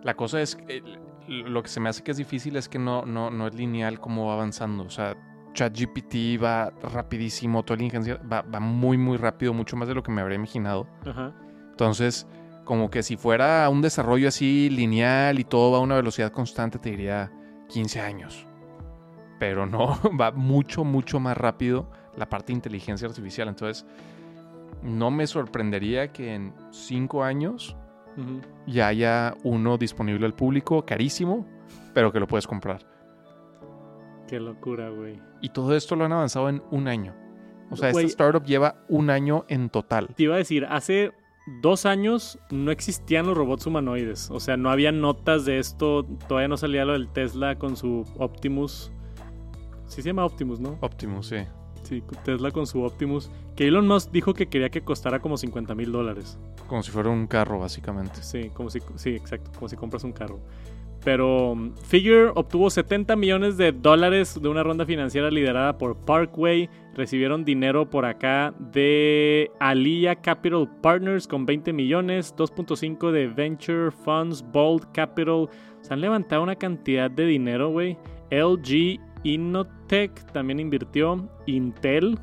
la 0.02 0.16
cosa 0.16 0.40
es, 0.40 0.56
que 0.56 0.82
lo 1.28 1.62
que 1.62 1.68
se 1.68 1.78
me 1.78 1.88
hace 1.88 2.02
que 2.02 2.10
es 2.10 2.16
difícil 2.16 2.56
es 2.56 2.68
que 2.68 2.80
no, 2.80 3.06
no, 3.06 3.30
no 3.30 3.46
es 3.46 3.54
lineal 3.54 4.00
como 4.00 4.26
va 4.26 4.32
avanzando. 4.32 4.82
O 4.82 4.90
sea, 4.90 5.14
ChatGPT 5.52 6.42
va 6.42 6.72
rapidísimo, 6.82 7.62
toda 7.62 7.76
la 7.76 7.84
ingeniería 7.84 8.20
va, 8.24 8.42
va, 8.42 8.58
muy, 8.58 8.98
muy 8.98 9.18
rápido, 9.18 9.54
mucho 9.54 9.76
más 9.76 9.86
de 9.86 9.94
lo 9.94 10.02
que 10.02 10.10
me 10.10 10.20
habría 10.20 10.34
imaginado. 10.34 10.88
Entonces, 11.70 12.26
como 12.64 12.90
que 12.90 13.04
si 13.04 13.16
fuera 13.16 13.68
un 13.68 13.80
desarrollo 13.80 14.26
así 14.26 14.70
lineal 14.70 15.38
y 15.38 15.44
todo 15.44 15.70
va 15.70 15.78
a 15.78 15.80
una 15.80 15.94
velocidad 15.94 16.32
constante, 16.32 16.80
te 16.80 16.90
diría 16.90 17.30
15 17.68 18.00
años. 18.00 18.48
Pero 19.38 19.64
no, 19.64 20.00
va 20.20 20.32
mucho, 20.32 20.82
mucho 20.82 21.20
más 21.20 21.36
rápido 21.36 21.88
la 22.16 22.28
parte 22.28 22.48
de 22.48 22.54
inteligencia 22.54 23.06
artificial. 23.06 23.46
Entonces, 23.46 23.86
no 24.82 25.10
me 25.10 25.26
sorprendería 25.26 26.12
que 26.12 26.34
en 26.34 26.54
cinco 26.70 27.24
años 27.24 27.76
ya 28.66 28.88
haya 28.88 29.34
uno 29.42 29.76
disponible 29.76 30.24
al 30.24 30.34
público, 30.34 30.84
carísimo, 30.86 31.46
pero 31.94 32.12
que 32.12 32.20
lo 32.20 32.26
puedes 32.26 32.46
comprar. 32.46 32.86
Qué 34.28 34.38
locura, 34.40 34.88
güey. 34.90 35.20
Y 35.40 35.50
todo 35.50 35.74
esto 35.76 35.96
lo 35.96 36.04
han 36.04 36.12
avanzado 36.12 36.48
en 36.48 36.62
un 36.70 36.88
año. 36.88 37.14
O 37.70 37.76
sea, 37.76 37.90
esta 37.90 38.02
startup 38.02 38.44
lleva 38.44 38.84
un 38.88 39.10
año 39.10 39.44
en 39.48 39.68
total. 39.68 40.08
Te 40.14 40.24
iba 40.24 40.34
a 40.34 40.38
decir, 40.38 40.66
hace 40.66 41.12
dos 41.60 41.86
años 41.86 42.38
no 42.50 42.70
existían 42.70 43.26
los 43.26 43.36
robots 43.36 43.66
humanoides. 43.66 44.30
O 44.30 44.40
sea, 44.40 44.56
no 44.56 44.70
había 44.70 44.92
notas 44.92 45.44
de 45.44 45.58
esto. 45.58 46.04
Todavía 46.28 46.48
no 46.48 46.56
salía 46.56 46.84
lo 46.84 46.92
del 46.92 47.08
Tesla 47.08 47.58
con 47.58 47.76
su 47.76 48.04
Optimus. 48.18 48.92
Sí 49.86 50.02
se 50.02 50.08
llama 50.08 50.24
Optimus, 50.24 50.60
¿no? 50.60 50.78
Optimus, 50.80 51.28
sí. 51.28 51.36
Sí, 51.84 52.02
Tesla 52.24 52.50
con 52.50 52.66
su 52.66 52.82
Optimus. 52.82 53.30
Que 53.54 53.68
Elon 53.68 53.86
Musk 53.86 54.10
dijo 54.10 54.34
que 54.34 54.46
quería 54.48 54.70
que 54.70 54.82
costara 54.82 55.20
como 55.20 55.36
50 55.36 55.74
mil 55.74 55.92
dólares. 55.92 56.38
Como 56.66 56.82
si 56.82 56.90
fuera 56.90 57.10
un 57.10 57.26
carro, 57.26 57.58
básicamente. 57.60 58.22
Sí, 58.22 58.50
como 58.54 58.70
si, 58.70 58.80
sí, 58.96 59.10
exacto, 59.10 59.50
como 59.54 59.68
si 59.68 59.76
compras 59.76 60.02
un 60.04 60.12
carro. 60.12 60.40
Pero 61.04 61.52
um, 61.52 61.74
Figure 61.76 62.32
obtuvo 62.34 62.70
70 62.70 63.14
millones 63.14 63.58
de 63.58 63.72
dólares 63.72 64.40
de 64.40 64.48
una 64.48 64.62
ronda 64.62 64.86
financiera 64.86 65.30
liderada 65.30 65.76
por 65.76 65.96
Parkway. 65.98 66.70
Recibieron 66.94 67.44
dinero 67.44 67.90
por 67.90 68.06
acá 68.06 68.54
de 68.58 69.50
Alia 69.60 70.16
Capital 70.16 70.66
Partners 70.80 71.28
con 71.28 71.44
20 71.44 71.74
millones, 71.74 72.34
2.5 72.34 73.10
de 73.10 73.26
Venture 73.26 73.90
Funds, 73.90 74.42
Bold 74.50 74.90
Capital. 74.92 75.50
Se 75.82 75.92
han 75.92 76.00
levantado 76.00 76.42
una 76.42 76.56
cantidad 76.56 77.10
de 77.10 77.26
dinero, 77.26 77.70
güey. 77.70 77.98
LG 78.30 78.98
Innotech 79.24 80.24
también 80.32 80.60
invirtió. 80.60 81.28
Intel 81.46 82.18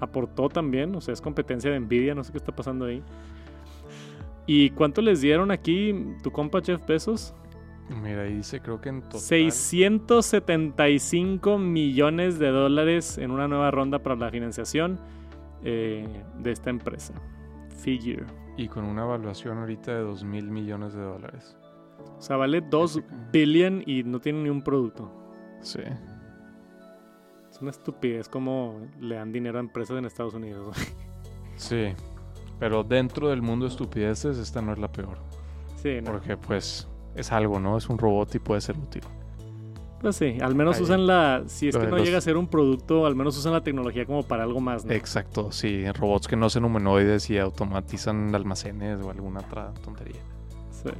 aportó 0.00 0.48
también. 0.48 0.94
O 0.94 1.00
sea, 1.00 1.14
es 1.14 1.20
competencia 1.20 1.70
de 1.70 1.80
Nvidia. 1.80 2.14
No 2.14 2.22
sé 2.24 2.32
qué 2.32 2.38
está 2.38 2.54
pasando 2.54 2.84
ahí. 2.84 3.02
¿Y 4.46 4.70
cuánto 4.70 5.00
les 5.00 5.20
dieron 5.20 5.52
aquí 5.52 6.16
tu 6.22 6.32
compa 6.32 6.60
Jeff 6.60 6.84
Bezos? 6.86 7.34
Mira, 8.02 8.22
ahí 8.22 8.36
dice, 8.36 8.60
creo 8.60 8.80
que 8.80 8.88
en 8.88 9.02
total. 9.02 9.20
675 9.20 11.58
millones 11.58 12.38
de 12.38 12.48
dólares 12.48 13.18
en 13.18 13.30
una 13.30 13.46
nueva 13.48 13.70
ronda 13.70 13.98
para 14.00 14.16
la 14.16 14.30
financiación 14.30 14.98
eh, 15.62 16.24
de 16.38 16.52
esta 16.52 16.70
empresa. 16.70 17.12
Figure. 17.82 18.24
Y 18.56 18.68
con 18.68 18.84
una 18.84 19.02
evaluación 19.02 19.58
ahorita 19.58 19.94
de 19.94 20.00
2 20.00 20.24
mil 20.24 20.50
millones 20.50 20.94
de 20.94 21.02
dólares. 21.02 21.56
O 22.18 22.22
sea, 22.22 22.36
vale 22.36 22.60
2 22.60 23.02
billion 23.32 23.82
y 23.86 24.02
no 24.02 24.20
tiene 24.20 24.42
ni 24.42 24.50
un 24.50 24.62
producto. 24.62 25.10
Sí 25.62 25.80
una 27.62 27.70
estupidez 27.70 28.28
como 28.28 28.80
le 29.00 29.16
dan 29.16 29.32
dinero 29.32 29.58
a 29.58 29.60
empresas 29.60 29.98
en 29.98 30.04
Estados 30.04 30.34
Unidos. 30.34 30.76
sí, 31.56 31.88
pero 32.58 32.84
dentro 32.84 33.28
del 33.28 33.42
mundo 33.42 33.66
de 33.66 33.70
estupideces 33.70 34.38
esta 34.38 34.62
no 34.62 34.72
es 34.72 34.78
la 34.78 34.92
peor. 34.92 35.18
Sí, 35.76 35.98
Porque 36.04 36.36
pues 36.36 36.88
es 37.14 37.32
algo, 37.32 37.58
¿no? 37.58 37.78
Es 37.78 37.88
un 37.88 37.98
robot 37.98 38.34
y 38.34 38.38
puede 38.38 38.60
ser 38.60 38.76
útil. 38.76 39.02
Pues 40.00 40.16
sí, 40.16 40.38
al 40.40 40.54
menos 40.54 40.80
usan 40.80 41.06
la. 41.06 41.42
Si 41.46 41.68
es 41.68 41.76
que 41.76 41.86
no 41.86 41.98
llega 41.98 42.18
a 42.18 42.20
ser 42.22 42.38
un 42.38 42.46
producto, 42.46 43.04
al 43.04 43.14
menos 43.14 43.36
usan 43.36 43.52
la 43.52 43.62
tecnología 43.62 44.06
como 44.06 44.22
para 44.22 44.44
algo 44.44 44.60
más, 44.60 44.84
¿no? 44.84 44.92
Exacto, 44.92 45.52
sí. 45.52 45.84
Robots 45.92 46.26
que 46.26 46.36
no 46.36 46.48
sean 46.48 46.64
humanoides 46.64 47.28
y 47.28 47.38
automatizan 47.38 48.34
almacenes 48.34 49.02
o 49.02 49.10
alguna 49.10 49.40
otra 49.40 49.72
tontería. 49.84 50.20
Sí. 50.70 50.90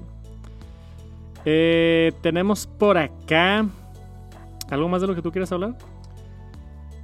Eh, 1.46 2.12
tenemos 2.20 2.66
por 2.66 2.98
acá. 2.98 3.66
¿Algo 4.70 4.88
más 4.88 5.00
de 5.00 5.06
lo 5.06 5.14
que 5.14 5.22
tú 5.22 5.32
quieras 5.32 5.50
hablar? 5.50 5.76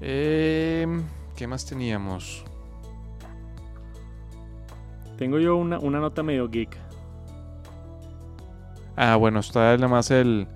Eh, 0.01 0.86
¿Qué 1.34 1.47
más 1.47 1.64
teníamos? 1.66 2.44
Tengo 5.16 5.38
yo 5.38 5.57
una, 5.57 5.78
nota 5.78 6.22
medio 6.22 6.49
geek. 6.49 6.76
Ah, 8.97 9.16
bueno, 9.16 9.40
está 9.40 9.74
nada 9.76 9.88
más 9.88 10.11
el. 10.11 10.47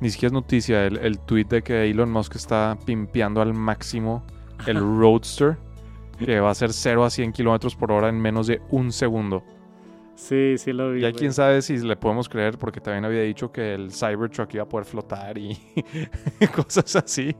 Ni 0.00 0.10
siquiera 0.10 0.28
es 0.28 0.32
noticia, 0.32 0.84
el, 0.86 0.96
el 0.98 1.18
tweet 1.20 1.44
de 1.44 1.62
que 1.62 1.88
Elon 1.88 2.10
Musk 2.10 2.34
está 2.34 2.76
pimpeando 2.84 3.40
al 3.40 3.54
máximo 3.54 4.24
el 4.66 4.76
Roadster, 4.98 5.56
que 6.18 6.40
va 6.40 6.50
a 6.50 6.54
ser 6.54 6.72
0 6.72 7.04
a 7.04 7.10
100 7.10 7.32
kilómetros 7.32 7.76
por 7.76 7.92
hora 7.92 8.08
en 8.08 8.20
menos 8.20 8.48
de 8.48 8.60
un 8.70 8.90
segundo. 8.90 9.44
Sí, 10.16 10.58
sí 10.58 10.72
lo 10.72 10.92
vi. 10.92 11.00
Ya 11.00 11.12
quién 11.12 11.32
sabe 11.32 11.62
si 11.62 11.78
le 11.78 11.96
podemos 11.96 12.28
creer, 12.28 12.58
porque 12.58 12.80
también 12.80 13.04
había 13.04 13.22
dicho 13.22 13.52
que 13.52 13.74
el 13.74 13.92
Cybertruck 13.92 14.52
iba 14.54 14.64
a 14.64 14.68
poder 14.68 14.86
flotar 14.86 15.38
y 15.38 15.56
cosas 16.54 16.96
así. 16.96 17.34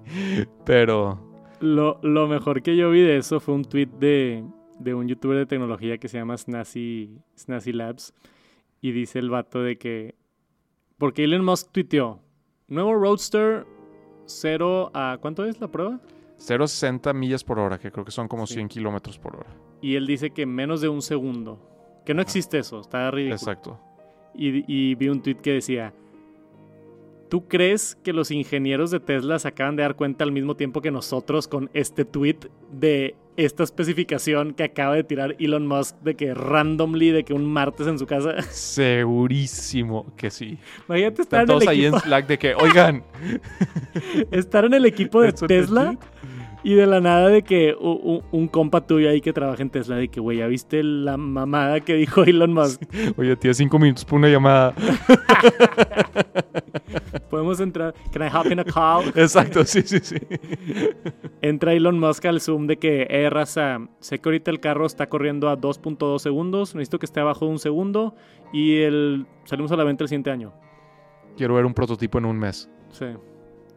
Pero 0.64 1.31
lo, 1.62 2.26
mejor 2.26 2.62
que 2.62 2.76
yo 2.76 2.90
vi 2.90 3.00
de 3.00 3.16
eso 3.16 3.40
fue 3.40 3.54
un 3.54 3.64
tweet 3.64 3.86
de, 3.86 4.44
de 4.78 4.94
un 4.94 5.08
youtuber 5.08 5.38
de 5.38 5.46
tecnología 5.46 5.98
que 5.98 6.08
se 6.08 6.18
llama 6.18 6.36
Snazzy, 6.36 7.18
Snazzy 7.36 7.72
Labs. 7.72 8.12
Y 8.80 8.92
dice 8.92 9.20
el 9.20 9.30
vato 9.30 9.62
de 9.62 9.78
que. 9.78 10.16
Porque 10.98 11.24
Elon 11.24 11.44
Musk 11.44 11.70
tuiteó: 11.70 12.20
Nuevo 12.66 12.94
Roadster 12.94 13.64
0 14.26 14.90
a. 14.92 15.18
¿Cuánto 15.20 15.44
es 15.44 15.60
la 15.60 15.68
prueba? 15.68 16.00
0 16.38 16.64
a 16.64 16.66
60 16.66 17.12
millas 17.12 17.44
por 17.44 17.60
hora, 17.60 17.78
que 17.78 17.92
creo 17.92 18.04
que 18.04 18.10
son 18.10 18.26
como 18.26 18.48
100 18.48 18.66
kilómetros 18.68 19.18
por 19.18 19.36
hora. 19.36 19.50
Y 19.80 19.94
él 19.94 20.06
dice 20.06 20.30
que 20.30 20.46
menos 20.46 20.80
de 20.80 20.88
un 20.88 21.00
segundo. 21.00 21.68
Que 22.04 22.14
no 22.14 22.22
existe 22.22 22.58
eso, 22.58 22.80
está 22.80 23.08
ridículo. 23.12 23.36
Exacto. 23.36 23.80
Y, 24.34 24.64
y 24.66 24.96
vi 24.96 25.08
un 25.08 25.22
tweet 25.22 25.36
que 25.36 25.52
decía: 25.52 25.94
¿Tú 27.32 27.48
crees 27.48 27.96
que 28.04 28.12
los 28.12 28.30
ingenieros 28.30 28.90
de 28.90 29.00
Tesla 29.00 29.38
se 29.38 29.48
acaban 29.48 29.74
de 29.74 29.84
dar 29.84 29.96
cuenta 29.96 30.22
al 30.22 30.32
mismo 30.32 30.54
tiempo 30.54 30.82
que 30.82 30.90
nosotros 30.90 31.48
con 31.48 31.70
este 31.72 32.04
tweet 32.04 32.36
de 32.70 33.16
esta 33.38 33.62
especificación 33.62 34.52
que 34.52 34.64
acaba 34.64 34.96
de 34.96 35.02
tirar 35.02 35.34
Elon 35.38 35.66
Musk 35.66 35.96
de 36.02 36.14
que 36.14 36.34
randomly, 36.34 37.10
de 37.10 37.24
que 37.24 37.32
un 37.32 37.50
martes 37.50 37.86
en 37.86 37.98
su 37.98 38.04
casa? 38.04 38.42
Segurísimo 38.50 40.12
que 40.14 40.30
sí. 40.30 40.58
Imagínate 40.86 41.22
estar 41.22 41.40
Están 41.40 41.46
todos 41.46 41.62
en 41.62 41.68
el 41.68 41.72
ahí 41.72 41.80
equipo, 41.86 41.96
en 41.96 42.02
Slack 42.02 42.26
de 42.26 42.38
que, 42.38 42.54
oigan, 42.54 43.04
estar 44.30 44.66
en 44.66 44.74
el 44.74 44.84
equipo 44.84 45.22
de 45.22 45.28
¿Eso 45.30 45.46
Tesla? 45.46 45.96
Y 46.64 46.74
de 46.74 46.86
la 46.86 47.00
nada 47.00 47.28
de 47.28 47.42
que 47.42 47.74
un, 47.74 48.48
compa 48.48 48.86
tuyo 48.86 49.08
ahí 49.08 49.20
que 49.20 49.32
trabaja 49.32 49.62
en 49.62 49.70
Tesla 49.70 49.96
de 49.96 50.08
que, 50.08 50.20
güey, 50.20 50.38
¿ya 50.38 50.46
viste 50.46 50.82
la 50.82 51.16
mamada 51.16 51.80
que 51.80 51.94
dijo 51.94 52.22
Elon 52.24 52.52
Musk? 52.52 52.82
oye, 53.16 53.36
tienes 53.36 53.56
cinco 53.56 53.78
minutos 53.78 54.04
por 54.04 54.18
una 54.18 54.28
llamada. 54.28 54.74
Podemos 57.30 57.60
entrar. 57.60 57.94
Can 58.12 58.22
I 58.22 58.30
hop 58.32 58.52
in 58.52 58.60
a 58.60 58.64
call? 58.64 59.08
Exacto, 59.16 59.64
sí, 59.64 59.82
sí, 59.82 59.98
sí. 60.00 60.16
Entra 61.42 61.72
Elon 61.72 61.98
Musk 61.98 62.26
al 62.26 62.40
Zoom 62.40 62.66
de 62.66 62.76
que, 62.78 63.06
eh, 63.10 63.30
raza, 63.30 63.80
sé 64.00 64.18
que 64.18 64.28
ahorita 64.28 64.50
el 64.50 64.60
carro 64.60 64.86
está 64.86 65.08
corriendo 65.08 65.48
a 65.48 65.58
2.2 65.58 66.18
segundos, 66.18 66.74
necesito 66.74 66.98
que 66.98 67.06
esté 67.06 67.20
abajo 67.20 67.46
de 67.46 67.52
un 67.52 67.58
segundo 67.58 68.14
y 68.52 68.82
el 68.82 69.26
salimos 69.44 69.72
a 69.72 69.76
la 69.76 69.84
venta 69.84 70.04
el 70.04 70.08
siguiente 70.08 70.30
año. 70.30 70.52
Quiero 71.36 71.54
ver 71.54 71.64
un 71.64 71.74
prototipo 71.74 72.18
en 72.18 72.26
un 72.26 72.38
mes. 72.38 72.70
Sí. 72.90 73.06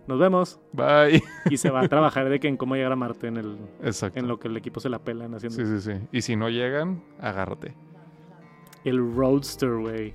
Nos 0.08 0.20
vemos. 0.20 0.60
Bye. 0.74 1.24
Y 1.50 1.58
se 1.58 1.70
va 1.70 1.82
a 1.82 1.88
trabajar 1.88 2.30
de 2.30 2.40
que 2.40 2.48
en 2.48 2.58
cómo 2.58 2.76
llegar 2.76 2.92
a 2.92 2.96
Marte 2.96 3.28
en, 3.28 3.38
el, 3.38 3.58
Exacto. 3.84 4.20
en 4.20 4.28
lo 4.28 4.40
que 4.40 4.48
el 4.48 4.58
equipo 4.58 4.80
se 4.80 4.90
la 4.90 5.00
pelan 5.00 5.34
haciendo. 5.34 5.58
Sí, 5.58 5.66
sí, 5.66 5.94
sí. 5.94 6.08
Y 6.12 6.22
si 6.22 6.36
no 6.36 6.50
llegan, 6.50 7.04
agárrate. 7.20 7.74
El 8.84 9.16
Roadster, 9.16 9.72
güey. 9.78 10.14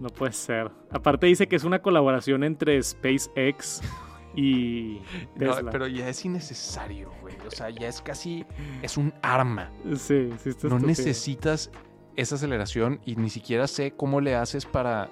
No 0.00 0.08
puede 0.08 0.32
ser. 0.32 0.70
Aparte 0.90 1.26
dice 1.26 1.46
que 1.48 1.56
es 1.56 1.64
una 1.64 1.80
colaboración 1.80 2.44
entre 2.44 2.80
SpaceX 2.82 3.80
y 4.36 5.00
No, 5.36 5.54
pero 5.70 5.86
ya 5.86 6.08
es 6.08 6.24
innecesario, 6.24 7.10
güey. 7.20 7.34
O 7.46 7.50
sea, 7.50 7.70
ya 7.70 7.88
es 7.88 8.00
casi. 8.00 8.44
Es 8.82 8.96
un 8.96 9.12
arma. 9.22 9.70
Sí, 9.94 10.30
sí, 10.38 10.50
está 10.50 10.68
No 10.68 10.76
estúpido. 10.76 10.78
necesitas 10.80 11.70
esa 12.16 12.36
aceleración 12.36 13.00
y 13.04 13.16
ni 13.16 13.28
siquiera 13.30 13.66
sé 13.66 13.92
cómo 13.92 14.20
le 14.20 14.34
haces 14.36 14.66
para. 14.66 15.10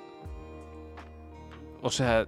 O 1.81 1.91
sea, 1.91 2.27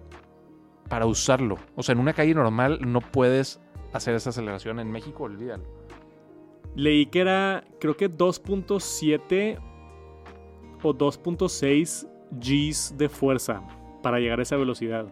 para 0.88 1.06
usarlo. 1.06 1.58
O 1.76 1.82
sea, 1.82 1.94
en 1.94 1.98
una 1.98 2.12
calle 2.12 2.34
normal 2.34 2.78
no 2.82 3.00
puedes 3.00 3.60
hacer 3.92 4.14
esa 4.14 4.30
aceleración. 4.30 4.80
En 4.80 4.90
México, 4.90 5.24
olvídalo. 5.24 5.64
Leí 6.76 7.06
que 7.06 7.20
era, 7.20 7.64
creo 7.80 7.96
que 7.96 8.10
2.7 8.10 9.58
o 10.82 10.94
2.6 10.94 12.08
Gs 12.32 12.98
de 12.98 13.08
fuerza 13.08 13.62
para 14.02 14.18
llegar 14.18 14.40
a 14.40 14.42
esa 14.42 14.56
velocidad. 14.56 15.06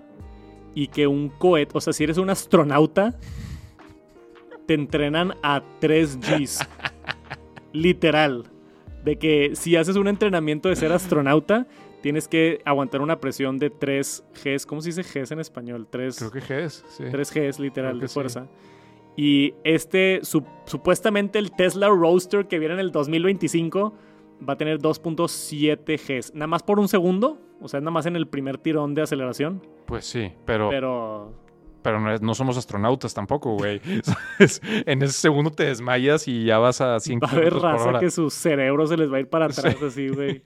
Y 0.75 0.89
que 0.89 1.07
un 1.07 1.29
cohete, 1.29 1.77
o 1.77 1.81
sea, 1.81 1.93
si 1.93 2.05
eres 2.05 2.18
un 2.18 2.31
astronauta, 2.31 3.18
te 4.66 4.75
entrenan 4.75 5.35
a 5.43 5.62
3 5.81 6.18
Gs. 6.20 6.68
Literal. 7.73 8.45
De 9.05 9.16
que 9.16 9.53
si 9.55 9.77
haces 9.77 9.97
un 9.97 10.09
entrenamiento 10.09 10.68
de 10.68 10.77
ser 10.77 10.93
astronauta, 10.93 11.66
tienes 12.03 12.28
que 12.28 12.61
aguantar 12.64 13.00
una 13.00 13.18
presión 13.20 13.59
de 13.59 13.70
3 13.70 14.24
Gs. 14.44 14.66
¿Cómo 14.66 14.80
se 14.82 14.92
dice 14.92 15.03
Gs 15.03 15.30
en 15.32 15.40
español? 15.40 15.86
3, 15.88 16.18
Creo 16.18 16.30
que 16.30 16.40
G 16.40 16.50
es. 16.64 16.84
Sí. 16.88 17.05
3Gs 17.05 17.59
literal 17.59 17.92
Creo 17.92 18.00
que 18.00 18.05
de 18.05 18.09
sí. 18.09 18.14
fuerza. 18.14 18.46
Y 19.16 19.55
este, 19.64 20.20
su- 20.22 20.44
supuestamente 20.66 21.38
el 21.38 21.53
Tesla 21.53 21.88
Roadster 21.88 22.46
que 22.48 22.59
viene 22.59 22.74
en 22.74 22.80
el 22.80 22.92
2025 22.92 23.94
va 24.48 24.55
a 24.55 24.57
tener 24.57 24.78
2.7 24.78 25.98
Gs. 26.18 26.34
Nada 26.34 26.46
más 26.46 26.62
por 26.62 26.78
un 26.78 26.88
segundo. 26.88 27.38
O 27.61 27.68
sea, 27.68 27.80
nada 27.80 27.92
más 27.92 28.07
en 28.07 28.16
el 28.16 28.26
primer 28.26 28.59
tirón 28.59 28.94
de 28.94 29.03
aceleración. 29.03 29.62
Pues 29.86 30.05
sí, 30.05 30.32
pero, 30.44 30.68
pero, 30.70 31.32
Pero 31.82 32.00
no, 32.18 32.34
somos 32.34 32.57
astronautas 32.57 33.14
tampoco, 33.14 33.55
güey. 33.57 33.80
En 34.86 35.03
ese 35.03 35.12
segundo 35.12 35.50
te 35.53 35.64
desmayas 35.64 36.26
y 36.26 36.44
ya 36.44 36.59
vas 36.59 36.80
a 36.80 36.98
100 36.98 37.20
va 37.22 37.28
a 37.28 37.30
haber 37.32 37.53
por 37.53 37.62
raza 37.62 37.88
hora. 37.88 38.00
que 38.00 38.11
su 38.11 38.30
cerebro 38.30 38.86
se 38.86 38.96
les 38.96 39.12
va 39.12 39.18
a 39.18 39.20
ir 39.20 39.28
para 39.28 39.44
atrás 39.46 39.76
así, 39.82 40.09
güey. 40.09 40.42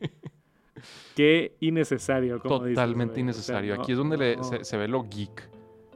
Qué 1.16 1.56
innecesario. 1.60 2.38
Como 2.40 2.60
dices, 2.60 2.74
Totalmente 2.76 3.14
güey. 3.20 3.30
O 3.30 3.32
sea, 3.32 3.58
innecesario. 3.58 3.74
no- 3.76 3.82
Aquí 3.82 3.92
es 3.92 3.98
donde 3.98 4.16
le- 4.18 4.36
no. 4.36 4.44
se, 4.44 4.62
se 4.64 4.76
ve 4.76 4.86
lo 4.86 5.02
geek. 5.02 5.48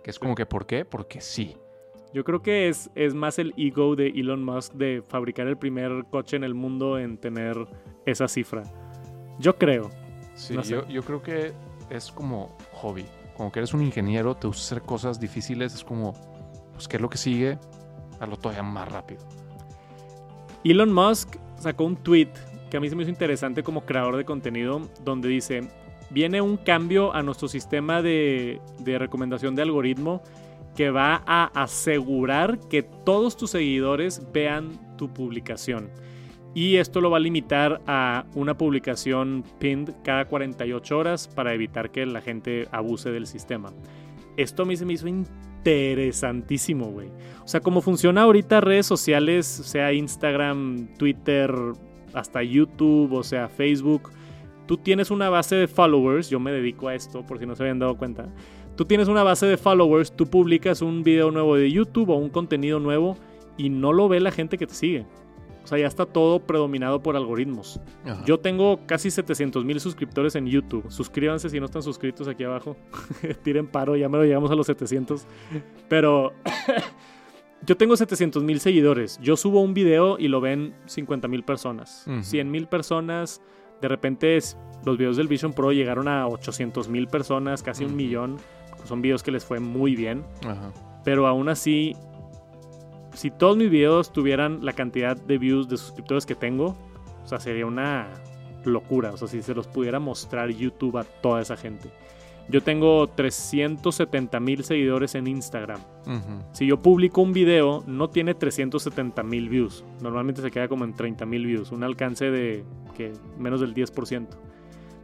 Que 0.02 0.10
es 0.10 0.18
como 0.18 0.34
que, 0.34 0.46
¿por 0.46 0.66
qué? 0.66 0.84
Porque 0.84 1.20
sí. 1.20 1.56
Yo 2.12 2.24
creo 2.24 2.42
que 2.42 2.68
es, 2.68 2.90
es 2.96 3.14
más 3.14 3.38
el 3.38 3.54
ego 3.56 3.94
de 3.94 4.08
Elon 4.08 4.42
Musk 4.42 4.72
de 4.72 5.02
fabricar 5.06 5.46
el 5.46 5.56
primer 5.58 6.06
coche 6.10 6.36
en 6.36 6.42
el 6.42 6.54
mundo 6.54 6.98
en 6.98 7.18
tener 7.18 7.54
esa 8.06 8.26
cifra. 8.26 8.64
Yo 9.38 9.56
creo. 9.56 9.90
Sí, 10.34 10.56
sé. 10.64 10.72
yo, 10.72 10.88
yo 10.88 11.02
creo 11.02 11.22
que 11.22 11.52
es 11.90 12.10
como 12.10 12.56
hobby. 12.72 13.04
Como 13.36 13.52
que 13.52 13.60
eres 13.60 13.74
un 13.74 13.82
ingeniero, 13.82 14.34
te 14.34 14.46
gusta 14.48 14.62
hacer 14.62 14.82
cosas 14.82 15.20
difíciles, 15.20 15.74
es 15.74 15.84
como, 15.84 16.14
pues, 16.72 16.88
¿qué 16.88 16.96
es 16.96 17.02
lo 17.02 17.08
que 17.10 17.18
sigue? 17.18 17.58
Hazlo 18.18 18.36
todavía 18.38 18.62
más 18.62 18.90
rápido. 18.90 19.20
Elon 20.64 20.92
Musk 20.92 21.36
sacó 21.58 21.84
un 21.84 21.96
tweet 21.96 22.28
que 22.70 22.76
a 22.76 22.80
mí 22.80 22.88
se 22.88 22.96
me 22.96 23.02
hizo 23.02 23.10
interesante 23.10 23.62
como 23.62 23.84
creador 23.84 24.16
de 24.16 24.24
contenido, 24.24 24.88
donde 25.04 25.28
dice, 25.28 25.68
viene 26.10 26.40
un 26.40 26.56
cambio 26.56 27.14
a 27.14 27.22
nuestro 27.22 27.48
sistema 27.48 28.02
de, 28.02 28.60
recomendación 28.84 29.54
de 29.54 29.62
algoritmo 29.62 30.22
que 30.76 30.90
va 30.90 31.22
a 31.26 31.46
asegurar 31.62 32.58
que 32.68 32.82
todos 32.82 33.36
tus 33.36 33.50
seguidores 33.50 34.22
vean 34.32 34.96
tu 34.96 35.12
publicación. 35.12 35.90
Y 36.54 36.76
esto 36.76 37.00
lo 37.00 37.10
va 37.10 37.18
a 37.18 37.20
limitar 37.20 37.80
a 37.86 38.24
una 38.34 38.56
publicación 38.56 39.44
pinned 39.58 39.92
cada 40.02 40.24
48 40.24 40.98
horas 40.98 41.28
para 41.28 41.54
evitar 41.54 41.90
que 41.90 42.06
la 42.06 42.20
gente 42.20 42.66
abuse 42.72 43.10
del 43.10 43.26
sistema. 43.26 43.72
Esto 44.36 44.64
a 44.64 44.66
mí 44.66 44.76
se 44.76 44.84
me 44.84 44.94
hizo 44.94 45.06
interesantísimo, 45.06 46.86
güey. 46.86 47.08
O 47.44 47.48
sea, 47.48 47.60
como 47.60 47.82
funciona 47.82 48.22
ahorita 48.22 48.60
redes 48.60 48.86
sociales, 48.86 49.46
sea 49.46 49.92
Instagram, 49.92 50.88
Twitter, 50.96 51.52
hasta 52.14 52.42
YouTube, 52.42 53.12
o 53.12 53.22
sea, 53.22 53.48
Facebook, 53.48 54.10
tú 54.66 54.76
tienes 54.76 55.10
una 55.10 55.28
base 55.28 55.56
de 55.56 55.66
followers, 55.66 56.30
yo 56.30 56.40
me 56.40 56.52
dedico 56.52 56.88
a 56.88 56.94
esto 56.94 57.24
por 57.26 57.38
si 57.38 57.46
no 57.46 57.56
se 57.56 57.62
habían 57.62 57.78
dado 57.78 57.96
cuenta. 57.96 58.28
Tú 58.76 58.84
tienes 58.84 59.08
una 59.08 59.22
base 59.22 59.46
de 59.46 59.56
followers, 59.56 60.12
tú 60.12 60.26
publicas 60.26 60.80
un 60.80 61.02
video 61.02 61.30
nuevo 61.30 61.56
de 61.56 61.70
YouTube 61.70 62.10
o 62.10 62.14
un 62.14 62.30
contenido 62.30 62.80
nuevo 62.80 63.16
y 63.56 63.68
no 63.68 63.92
lo 63.92 64.08
ve 64.08 64.20
la 64.20 64.30
gente 64.30 64.56
que 64.58 64.66
te 64.66 64.74
sigue. 64.74 65.06
O 65.62 65.66
sea, 65.66 65.78
ya 65.78 65.86
está 65.86 66.06
todo 66.06 66.40
predominado 66.40 67.02
por 67.02 67.16
algoritmos. 67.16 67.80
Ajá. 68.04 68.24
Yo 68.24 68.40
tengo 68.40 68.80
casi 68.86 69.10
700 69.10 69.64
mil 69.64 69.78
suscriptores 69.78 70.34
en 70.34 70.46
YouTube. 70.46 70.90
Suscríbanse 70.90 71.50
si 71.50 71.60
no 71.60 71.66
están 71.66 71.82
suscritos 71.82 72.28
aquí 72.28 72.44
abajo. 72.44 72.76
Tiren 73.42 73.66
paro, 73.66 73.96
ya 73.96 74.08
me 74.08 74.18
lo 74.18 74.24
llegamos 74.24 74.50
a 74.50 74.54
los 74.54 74.66
700. 74.66 75.26
Pero 75.88 76.32
yo 77.66 77.76
tengo 77.76 77.96
700 77.96 78.42
mil 78.42 78.60
seguidores. 78.60 79.18
Yo 79.22 79.36
subo 79.36 79.60
un 79.60 79.74
video 79.74 80.18
y 80.18 80.28
lo 80.28 80.40
ven 80.40 80.74
50 80.86 81.28
mil 81.28 81.42
personas. 81.44 82.04
Ujú. 82.06 82.22
100 82.22 82.50
mil 82.50 82.66
personas. 82.66 83.40
De 83.80 83.88
repente 83.88 84.36
es- 84.36 84.56
los 84.84 84.96
videos 84.98 85.16
del 85.16 85.28
Vision 85.28 85.52
Pro 85.52 85.72
llegaron 85.72 86.08
a 86.08 86.26
800 86.26 86.88
mil 86.88 87.06
personas, 87.06 87.62
casi 87.62 87.84
un 87.84 87.96
millón. 87.96 88.36
Son 88.84 89.02
videos 89.02 89.22
que 89.22 89.30
les 89.30 89.44
fue 89.44 89.60
muy 89.60 89.94
bien. 89.94 90.24
Pero 91.04 91.26
aún 91.26 91.48
así, 91.48 91.94
si 93.14 93.30
todos 93.30 93.56
mis 93.56 93.70
videos 93.70 94.12
tuvieran 94.12 94.64
la 94.64 94.72
cantidad 94.72 95.16
de 95.16 95.38
views 95.38 95.68
de 95.68 95.76
suscriptores 95.76 96.26
que 96.26 96.34
tengo, 96.34 96.76
o 97.22 97.26
sea, 97.26 97.40
sería 97.40 97.66
una 97.66 98.08
locura. 98.64 99.12
O 99.12 99.16
sea, 99.16 99.28
si 99.28 99.42
se 99.42 99.54
los 99.54 99.66
pudiera 99.66 99.98
mostrar 99.98 100.50
YouTube 100.50 100.98
a 100.98 101.04
toda 101.04 101.40
esa 101.42 101.56
gente. 101.56 101.90
Yo 102.50 102.62
tengo 102.62 103.06
370 103.06 104.40
mil 104.40 104.64
seguidores 104.64 105.14
en 105.14 105.28
Instagram. 105.28 105.80
Si 106.52 106.66
yo 106.66 106.78
publico 106.78 107.22
un 107.22 107.32
video, 107.32 107.84
no 107.86 108.10
tiene 108.10 108.34
370 108.34 109.22
mil 109.22 109.48
views. 109.48 109.84
Normalmente 110.02 110.42
se 110.42 110.50
queda 110.50 110.66
como 110.66 110.84
en 110.84 110.94
30 110.94 111.26
mil 111.26 111.46
views. 111.46 111.70
Un 111.70 111.84
alcance 111.84 112.30
de 112.30 112.64
que 112.96 113.12
menos 113.38 113.60
del 113.60 113.72
10%. 113.72 114.26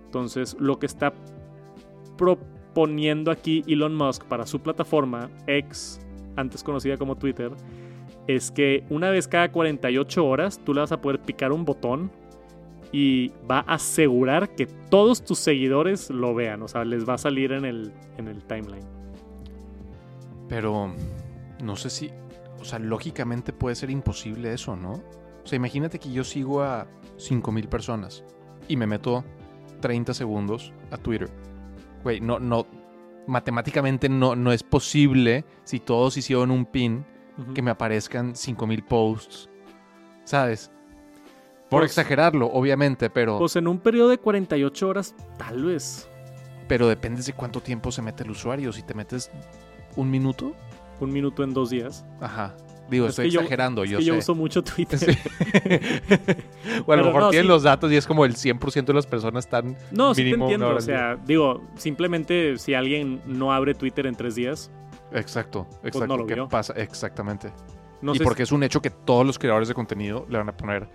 Entonces, 0.07 0.57
lo 0.59 0.79
que 0.79 0.87
está 0.87 1.13
proponiendo 2.19 3.31
aquí 3.31 3.63
Elon 3.69 3.95
Musk 3.95 4.25
para 4.25 4.47
su 4.47 4.61
plataforma 4.61 5.31
X, 5.47 6.01
antes 6.35 6.65
conocida 6.65 6.97
como 6.97 7.17
Twitter, 7.17 7.53
es 8.27 8.51
que 8.51 8.83
una 8.91 9.11
vez 9.11 9.29
cada 9.29 9.53
48 9.53 10.27
horas 10.27 10.61
tú 10.65 10.75
le 10.75 10.81
vas 10.81 10.91
a 10.91 11.01
poder 11.01 11.21
picar 11.21 11.53
un 11.53 11.65
botón 11.65 12.11
y 12.99 13.31
va 13.49 13.59
a 13.59 13.75
asegurar 13.75 14.55
que 14.55 14.65
todos 14.65 15.23
tus 15.23 15.39
seguidores 15.39 16.09
lo 16.09 16.35
vean. 16.35 16.63
O 16.63 16.69
sea, 16.69 16.83
les 16.83 17.07
va 17.07 17.13
a 17.13 17.19
salir 17.19 17.53
en 17.53 17.67
el, 17.67 17.93
en 18.17 18.27
el 18.27 18.43
timeline. 18.45 18.89
Pero 20.49 20.95
no 21.63 21.77
sé 21.77 21.91
si, 21.91 22.11
o 22.59 22.65
sea, 22.65 22.79
lógicamente 22.79 23.53
puede 23.53 23.77
ser 23.77 23.91
imposible 23.91 24.51
eso, 24.51 24.77
¿no? 24.77 24.93
O 24.93 25.47
sea, 25.47 25.57
imagínate 25.57 25.99
que 25.99 26.11
yo 26.11 26.25
sigo 26.25 26.63
a 26.63 26.87
5000 27.19 27.69
personas 27.69 28.25
y 28.67 28.79
me 28.79 28.87
meto 28.87 29.27
30 29.83 30.15
segundos 30.15 30.73
a 30.91 30.97
Twitter. 30.97 31.29
Güey, 32.03 32.23
no, 32.23 32.39
no, 32.39 32.67
matemáticamente 33.27 34.09
no, 34.09 34.35
no 34.37 34.53
es 34.53 34.63
posible, 34.63 35.45
si 35.65 35.81
todos 35.81 36.17
hicieron 36.17 36.51
un 36.51 36.65
pin, 36.65 37.05
que 37.55 37.61
me 37.61 37.73
aparezcan 37.73 38.35
5000 38.35 38.85
posts. 38.85 39.51
¿Sabes? 40.25 40.73
Por 41.69 41.81
pues 41.81 41.91
exagerarlo, 41.91 42.47
obviamente, 42.47 43.11
pero. 43.11 43.39
Pues 43.39 43.57
en 43.57 43.67
un 43.67 43.79
periodo 43.79 44.11
de 44.11 44.19
48 44.19 44.89
horas, 44.89 45.15
tal 45.37 45.65
vez. 45.65 46.09
Pero 46.69 46.89
depende 46.89 47.23
de 47.23 47.33
cuánto 47.33 47.61
tiempo 47.61 47.91
se 47.91 48.03
mete 48.03 48.23
el 48.25 48.31
usuario. 48.31 48.73
Si 48.73 48.83
te 48.83 48.95
metes 48.95 49.31
un 49.97 50.11
minuto. 50.11 50.53
Un 51.01 51.13
minuto 51.13 51.43
en 51.43 51.53
dos 51.53 51.71
días. 51.71 52.05
Ajá. 52.21 52.55
Digo, 52.89 53.09
estoy 53.09 53.27
exagerando, 53.27 53.85
yo, 53.85 53.99
yo 53.99 54.17
uso 54.17 54.35
mucho 54.35 54.63
Twitter. 54.63 55.01
bueno, 56.87 57.03
a 57.03 57.07
lo 57.07 57.13
mejor 57.13 57.31
tienes 57.31 57.49
los 57.49 57.65
datos 57.65 57.91
y 57.91 57.97
es 57.97 58.07
como 58.07 58.25
el 58.25 58.35
100% 58.35 58.85
de 58.85 58.95
las 58.95 59.07
personas 59.07 59.45
están. 59.45 59.77
No, 59.91 60.15
sí 60.15 60.23
te 60.23 60.31
entiendo. 60.31 60.69
O 60.69 60.81
sea, 60.81 61.17
digo, 61.17 61.63
simplemente 61.77 62.59
si 62.59 62.75
alguien 62.75 63.23
no 63.27 63.53
abre 63.53 63.75
Twitter 63.75 64.07
en 64.07 64.15
tres 64.15 64.37
días. 64.37 64.71
Exacto, 65.13 65.67
pues 65.83 65.97
exacto. 65.97 66.27
¿Qué 66.27 66.37
pasa? 66.49 66.75
Exactamente. 66.77 67.53
y 68.03 68.19
porque 68.21 68.45
es 68.45 68.53
un 68.53 68.63
hecho 68.63 68.81
que 68.81 68.91
todos 68.91 69.27
los 69.27 69.39
creadores 69.39 69.69
de 69.69 69.75
contenido 69.75 70.25
le 70.29 70.39
van 70.39 70.49
a 70.49 70.57
poner. 70.57 70.89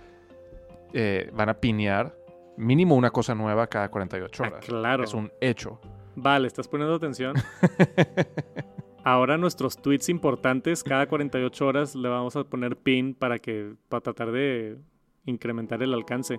Eh, 0.92 1.30
van 1.32 1.48
a 1.48 1.54
pinear 1.54 2.16
mínimo 2.56 2.94
una 2.94 3.10
cosa 3.10 3.34
nueva 3.34 3.66
cada 3.66 3.90
48 3.90 4.42
ah, 4.42 4.46
horas. 4.46 4.64
claro. 4.66 5.04
Es 5.04 5.14
un 5.14 5.30
hecho. 5.40 5.80
Vale, 6.14 6.46
¿estás 6.46 6.68
poniendo 6.68 6.94
atención? 6.94 7.34
Ahora 9.04 9.36
nuestros 9.36 9.76
tweets 9.76 10.08
importantes, 10.08 10.84
cada 10.84 11.06
48 11.08 11.66
horas 11.66 11.96
le 11.96 12.08
vamos 12.08 12.36
a 12.36 12.44
poner 12.44 12.76
pin 12.76 13.14
para 13.14 13.38
que 13.38 13.74
para 13.88 14.00
tratar 14.00 14.30
de 14.30 14.78
incrementar 15.24 15.82
el 15.82 15.92
alcance. 15.92 16.38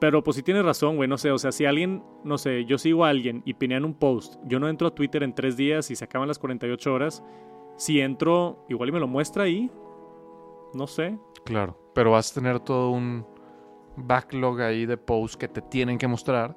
Pero 0.00 0.22
pues 0.22 0.36
si 0.36 0.42
tienes 0.42 0.64
razón, 0.64 0.96
güey, 0.96 1.08
no 1.08 1.18
sé, 1.18 1.30
o 1.30 1.38
sea, 1.38 1.52
si 1.52 1.64
alguien, 1.66 2.02
no 2.24 2.38
sé, 2.38 2.64
yo 2.64 2.78
sigo 2.78 3.04
a 3.04 3.10
alguien 3.10 3.42
y 3.44 3.54
pinean 3.54 3.84
un 3.84 3.94
post, 3.94 4.36
yo 4.44 4.60
no 4.60 4.68
entro 4.68 4.88
a 4.88 4.94
Twitter 4.94 5.22
en 5.22 5.34
tres 5.34 5.56
días 5.56 5.90
y 5.90 5.96
se 5.96 6.04
acaban 6.04 6.28
las 6.28 6.38
48 6.38 6.92
horas, 6.92 7.24
si 7.76 8.00
entro, 8.00 8.64
igual 8.68 8.88
y 8.88 8.92
me 8.92 9.00
lo 9.00 9.08
muestra 9.08 9.44
ahí, 9.44 9.70
no 10.72 10.86
sé. 10.86 11.18
Claro, 11.44 11.76
pero 11.94 12.12
vas 12.12 12.30
a 12.30 12.34
tener 12.34 12.60
todo 12.60 12.90
un 12.90 13.26
backlog 13.98 14.60
ahí 14.60 14.86
de 14.86 14.96
posts 14.96 15.36
que 15.36 15.48
te 15.48 15.60
tienen 15.60 15.98
que 15.98 16.08
mostrar. 16.08 16.56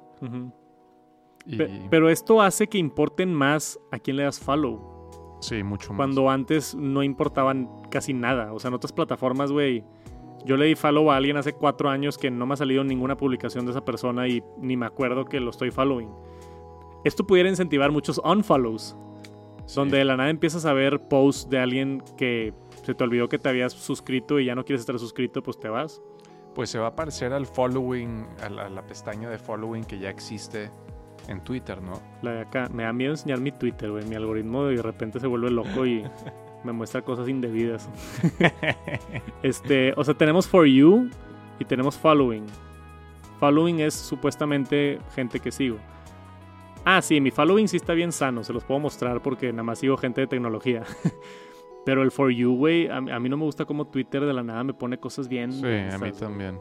Pero 1.90 2.08
esto 2.08 2.40
hace 2.40 2.68
que 2.68 2.78
importen 2.78 3.32
más 3.34 3.78
a 3.90 3.98
quién 3.98 4.16
le 4.16 4.24
das 4.24 4.38
follow. 4.40 5.38
Sí, 5.40 5.62
mucho 5.62 5.92
más. 5.92 5.96
Cuando 5.96 6.30
antes 6.30 6.74
no 6.74 7.02
importaban 7.02 7.68
casi 7.90 8.14
nada. 8.14 8.52
O 8.52 8.58
sea, 8.58 8.68
en 8.68 8.74
otras 8.74 8.92
plataformas, 8.92 9.50
güey. 9.50 9.84
Yo 10.44 10.56
le 10.56 10.66
di 10.66 10.74
follow 10.74 11.10
a 11.10 11.16
alguien 11.16 11.36
hace 11.36 11.52
cuatro 11.52 11.88
años 11.88 12.18
que 12.18 12.30
no 12.30 12.46
me 12.46 12.54
ha 12.54 12.56
salido 12.56 12.82
ninguna 12.82 13.16
publicación 13.16 13.64
de 13.64 13.70
esa 13.70 13.84
persona 13.84 14.26
y 14.26 14.42
ni 14.58 14.76
me 14.76 14.86
acuerdo 14.86 15.24
que 15.24 15.38
lo 15.38 15.50
estoy 15.50 15.70
following. 15.70 16.10
Esto 17.04 17.24
pudiera 17.26 17.48
incentivar 17.48 17.92
muchos 17.92 18.20
unfollows. 18.24 18.96
Donde 19.74 19.98
de 19.98 20.04
la 20.04 20.16
nada 20.16 20.30
empiezas 20.30 20.66
a 20.66 20.72
ver 20.72 21.08
posts 21.08 21.48
de 21.48 21.58
alguien 21.58 22.02
que 22.16 22.52
se 22.82 22.94
te 22.94 23.04
olvidó 23.04 23.28
que 23.28 23.38
te 23.38 23.48
habías 23.48 23.72
suscrito 23.72 24.40
y 24.40 24.46
ya 24.46 24.54
no 24.54 24.64
quieres 24.64 24.80
estar 24.80 24.98
suscrito, 24.98 25.42
pues 25.42 25.58
te 25.58 25.68
vas. 25.68 26.02
Pues 26.54 26.70
se 26.70 26.78
va 26.78 26.88
a 26.88 26.96
parecer 26.96 27.32
al 27.32 27.46
following, 27.46 28.26
a 28.42 28.48
la 28.48 28.86
pestaña 28.86 29.30
de 29.30 29.38
following 29.38 29.84
que 29.84 29.98
ya 29.98 30.10
existe 30.10 30.70
en 31.28 31.42
Twitter, 31.42 31.80
¿no? 31.82 32.00
La 32.22 32.32
de 32.32 32.40
acá. 32.42 32.68
Me 32.72 32.84
da 32.84 32.92
miedo 32.92 33.12
enseñar 33.12 33.40
mi 33.40 33.52
Twitter, 33.52 33.90
güey. 33.90 34.04
Mi 34.06 34.16
algoritmo 34.16 34.64
de 34.64 34.82
repente 34.82 35.20
se 35.20 35.26
vuelve 35.26 35.50
loco 35.50 35.86
y 35.86 36.04
me 36.64 36.72
muestra 36.72 37.02
cosas 37.02 37.28
indebidas. 37.28 37.88
este, 39.42 39.92
o 39.96 40.04
sea, 40.04 40.14
tenemos 40.14 40.46
For 40.48 40.66
You 40.66 41.10
y 41.58 41.64
tenemos 41.64 41.96
Following. 41.96 42.46
Following 43.40 43.80
es 43.80 43.94
supuestamente 43.94 45.00
gente 45.14 45.40
que 45.40 45.50
sigo. 45.50 45.78
Ah, 46.84 47.00
sí, 47.00 47.20
mi 47.20 47.30
following 47.30 47.68
sí 47.68 47.76
está 47.76 47.92
bien 47.92 48.10
sano, 48.10 48.42
se 48.42 48.52
los 48.52 48.64
puedo 48.64 48.80
mostrar 48.80 49.22
porque 49.22 49.52
nada 49.52 49.62
más 49.62 49.78
sigo 49.78 49.96
gente 49.96 50.20
de 50.20 50.26
tecnología. 50.26 50.82
Pero 51.84 52.02
el 52.02 52.10
For 52.10 52.30
You, 52.30 52.56
güey, 52.56 52.88
a, 52.88 53.00
mí 53.00 53.28
no 53.28 53.36
me 53.36 53.44
gusta 53.44 53.64
como 53.64 53.86
Twitter 53.86 54.24
de 54.24 54.32
la 54.32 54.42
nada 54.42 54.62
me 54.64 54.74
pone 54.74 54.98
cosas 54.98 55.28
bien. 55.28 55.52
Sí, 55.52 55.66
a 55.66 55.98
mí 55.98 56.12
también. 56.12 56.60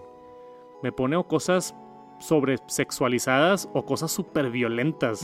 Me 0.82 0.92
pone 0.92 1.22
cosas 1.26 1.76
sobre 2.20 2.58
sexualizadas 2.68 3.70
o 3.74 3.86
cosas 3.86 4.12
súper 4.12 4.50
violentas. 4.50 5.24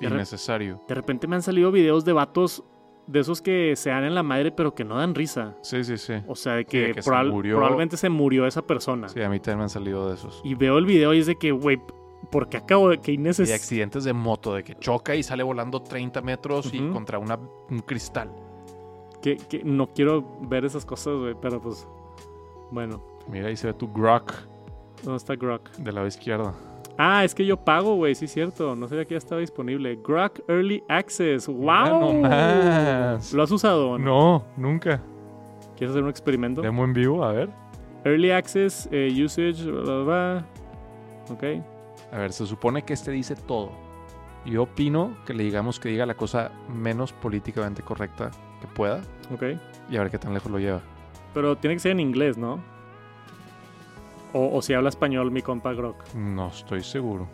Innecesario. 0.00 0.80
De, 0.88 0.94
repente 0.94 1.26
me 1.26 1.36
han 1.36 1.42
salido 1.42 1.70
videos 1.70 2.04
de 2.04 2.12
vatos 2.12 2.64
de 3.06 3.20
esos 3.20 3.42
que 3.42 3.76
se 3.76 3.90
dan 3.90 4.04
en 4.04 4.14
la 4.14 4.22
madre 4.22 4.50
pero 4.50 4.74
que 4.74 4.84
no 4.84 4.96
dan 4.96 5.14
risa. 5.14 5.56
Sí, 5.62 5.84
sí, 5.84 5.98
sí. 5.98 6.14
O 6.26 6.34
sea, 6.34 6.54
de 6.54 6.64
que, 6.64 6.94
probablemente 7.04 7.96
se 7.96 8.08
murió 8.08 8.46
esa 8.46 8.62
persona. 8.62 9.08
Sí, 9.08 9.22
a 9.22 9.28
mí 9.28 9.38
también 9.38 9.58
me 9.58 9.64
han 9.64 9.70
salido 9.70 10.08
de 10.08 10.14
esos. 10.14 10.40
Y 10.44 10.54
veo 10.54 10.78
el 10.78 10.86
video 10.86 11.12
y 11.14 11.18
es 11.18 11.26
de 11.26 11.36
que, 11.36 11.52
güey, 11.52 11.80
porque 12.30 12.56
acabo 12.56 12.88
de 12.88 12.98
que 12.98 13.12
innecesario. 13.12 13.52
Y 13.52 13.54
accidentes 13.54 14.04
de 14.04 14.12
moto, 14.12 14.54
de 14.54 14.64
que 14.64 14.74
choca 14.76 15.14
y 15.14 15.22
sale 15.22 15.42
volando 15.42 15.82
30 15.82 16.22
metros 16.22 16.72
y 16.72 16.88
contra 16.90 17.18
una, 17.18 17.38
un 17.70 17.80
cristal. 17.80 18.30
Que, 19.24 19.38
que 19.38 19.64
no 19.64 19.86
quiero 19.86 20.22
ver 20.42 20.66
esas 20.66 20.84
cosas, 20.84 21.14
güey, 21.16 21.34
pero 21.40 21.58
pues, 21.58 21.88
bueno. 22.70 23.02
Mira, 23.26 23.48
ahí 23.48 23.56
se 23.56 23.68
ve 23.68 23.72
tu 23.72 23.90
Grok. 23.90 24.34
¿Dónde 25.02 25.16
está 25.16 25.34
Grok? 25.34 25.70
De 25.78 25.92
lado 25.92 26.06
izquierdo. 26.06 26.52
Ah, 26.98 27.24
es 27.24 27.34
que 27.34 27.46
yo 27.46 27.56
pago, 27.56 27.94
güey, 27.94 28.14
sí 28.14 28.26
es 28.26 28.32
cierto. 28.32 28.76
No 28.76 28.86
sabía 28.86 29.06
que 29.06 29.14
ya 29.14 29.18
estaba 29.18 29.40
disponible. 29.40 29.98
Grok 30.06 30.40
Early 30.46 30.84
Access. 30.90 31.48
¡Wow! 31.48 32.20
¿Lo 33.32 33.42
has 33.42 33.50
usado? 33.50 33.98
No, 33.98 34.44
nunca. 34.58 35.00
¿Quieres 35.74 35.92
hacer 35.92 36.02
un 36.02 36.10
experimento? 36.10 36.60
Demo 36.60 36.84
en 36.84 36.92
vivo, 36.92 37.24
a 37.24 37.32
ver. 37.32 37.48
Early 38.04 38.30
Access, 38.30 38.90
eh, 38.92 39.08
Usage, 39.24 39.64
bla, 39.64 39.80
bla, 39.80 40.02
bla. 40.04 40.46
Ok. 41.30 41.44
A 42.12 42.18
ver, 42.18 42.30
se 42.30 42.44
supone 42.44 42.82
que 42.82 42.92
este 42.92 43.10
dice 43.10 43.36
todo. 43.36 43.72
Yo 44.44 44.64
opino 44.64 45.16
que 45.24 45.32
le 45.32 45.44
digamos 45.44 45.80
que 45.80 45.88
diga 45.88 46.04
la 46.04 46.14
cosa 46.14 46.52
menos 46.68 47.14
políticamente 47.14 47.80
correcta 47.80 48.30
que 48.66 48.74
pueda. 48.74 49.00
Ok. 49.32 49.42
Y 49.90 49.96
a 49.96 50.00
ver 50.00 50.10
qué 50.10 50.18
tan 50.18 50.34
lejos 50.34 50.50
lo 50.50 50.58
lleva. 50.58 50.80
Pero 51.32 51.56
tiene 51.56 51.76
que 51.76 51.80
ser 51.80 51.92
en 51.92 52.00
inglés, 52.00 52.38
¿no? 52.38 52.62
O, 54.36 54.60
si 54.62 54.74
habla 54.74 54.88
español 54.88 55.30
mi 55.30 55.42
compa 55.42 55.72
Grok. 55.72 56.12
No 56.14 56.48
estoy 56.48 56.82
seguro. 56.82 57.28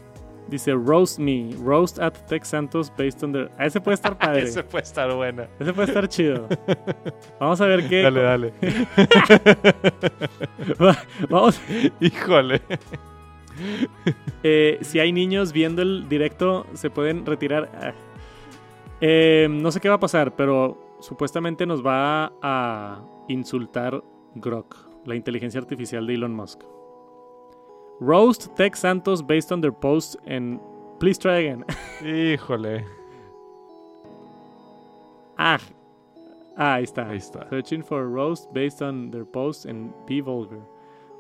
Dice 0.49 0.75
roast 0.75 1.19
me, 1.19 1.51
roast 1.65 1.99
at 1.99 2.13
Tech 2.27 2.45
Santos 2.45 2.93
based 2.95 3.23
on 3.23 3.33
the... 3.33 3.49
Ah, 3.57 3.65
ese 3.65 3.81
puede 3.81 3.95
estar 3.95 4.19
padre. 4.19 4.43
ese 4.43 4.63
puede 4.63 4.85
estar 4.85 5.15
buena. 5.15 5.49
Ese 5.59 5.73
puede 5.73 5.89
estar 5.89 6.09
chido. 6.09 6.47
Vamos 7.41 7.59
a 7.61 7.67
ver 7.67 7.89
qué. 7.89 8.03
Dale, 8.03 8.23
dale. 8.23 8.53
Vamos. 11.31 11.59
Híjole. 12.01 12.61
Eh, 14.43 14.79
si 14.83 14.99
hay 14.99 15.13
niños 15.13 15.53
viendo 15.53 15.81
el 15.81 16.07
directo, 16.07 16.67
se 16.75 16.91
pueden 16.91 17.25
retirar. 17.25 17.71
Ah. 17.81 17.93
Eh, 19.01 19.49
no 19.51 19.73
sé 19.73 19.81
qué 19.81 19.89
va 19.89 19.95
a 19.95 20.01
pasar, 20.01 20.37
pero 20.37 20.90
supuestamente 21.01 21.67
nos 21.67 21.85
va 21.85 22.33
a 22.43 23.03
insultar 23.29 24.03
Grok, 24.35 24.77
la 25.07 25.17
inteligencia 25.17 25.61
artificial 25.61 26.07
de 26.07 26.15
Elon 26.15 26.35
Musk. 26.35 26.63
Roast 28.01 28.55
Tech 28.55 28.77
Santos 28.77 29.23
based 29.23 29.53
on 29.53 29.61
their 29.61 29.73
posts 29.73 30.17
and 30.27 30.61
please 30.99 31.19
try 31.19 31.39
again. 31.39 31.65
Híjole. 32.01 32.85
Ah. 35.37 35.59
ah, 36.57 36.75
ahí 36.75 36.85
está. 36.85 37.09
Ahí 37.09 37.19
está. 37.19 37.49
Searching 37.49 37.83
for 37.83 38.07
roast 38.09 38.53
based 38.53 38.83
on 38.83 39.11
their 39.11 39.25
posts 39.25 39.65
and 39.65 39.93
be 40.07 40.21
vulgar. 40.21 40.61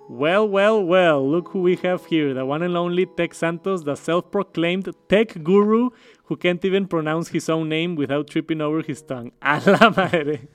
Well, 0.08 0.48
well, 0.48 0.82
well, 0.82 1.26
look 1.28 1.50
who 1.50 1.60
we 1.60 1.76
have 1.76 2.04
here. 2.06 2.34
The 2.34 2.44
one 2.44 2.62
and 2.62 2.76
only 2.76 3.06
Tech 3.06 3.32
Santos, 3.32 3.84
the 3.84 3.94
self 3.94 4.30
proclaimed 4.30 4.92
tech 5.08 5.42
guru 5.42 5.90
who 6.30 6.36
can't 6.36 6.64
even 6.64 6.86
pronounce 6.86 7.26
his 7.26 7.48
own 7.48 7.68
name 7.68 7.96
without 7.96 8.28
tripping 8.28 8.60
over 8.60 8.82
his 8.82 9.02
tongue. 9.02 9.32
A 9.42 9.60
la 9.66 9.90
madre. 9.90 10.46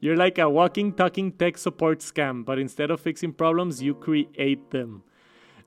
You're 0.00 0.16
like 0.16 0.36
a 0.38 0.50
walking, 0.50 0.92
talking 0.92 1.30
tech 1.30 1.58
support 1.58 2.00
scam, 2.00 2.44
but 2.44 2.58
instead 2.58 2.90
of 2.90 3.00
fixing 3.00 3.32
problems, 3.32 3.80
you 3.80 3.94
create 3.94 4.72
them. 4.72 5.04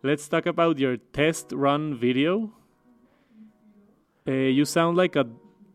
Let's 0.03 0.28
talk 0.28 0.45
about 0.45 0.78
your 0.78 0.97
test 0.97 1.53
run 1.53 1.95
video. 1.95 2.51
Uh, 4.28 4.34
you 4.34 4.66
sound 4.66 4.97
like 4.97 5.16
a 5.16 5.26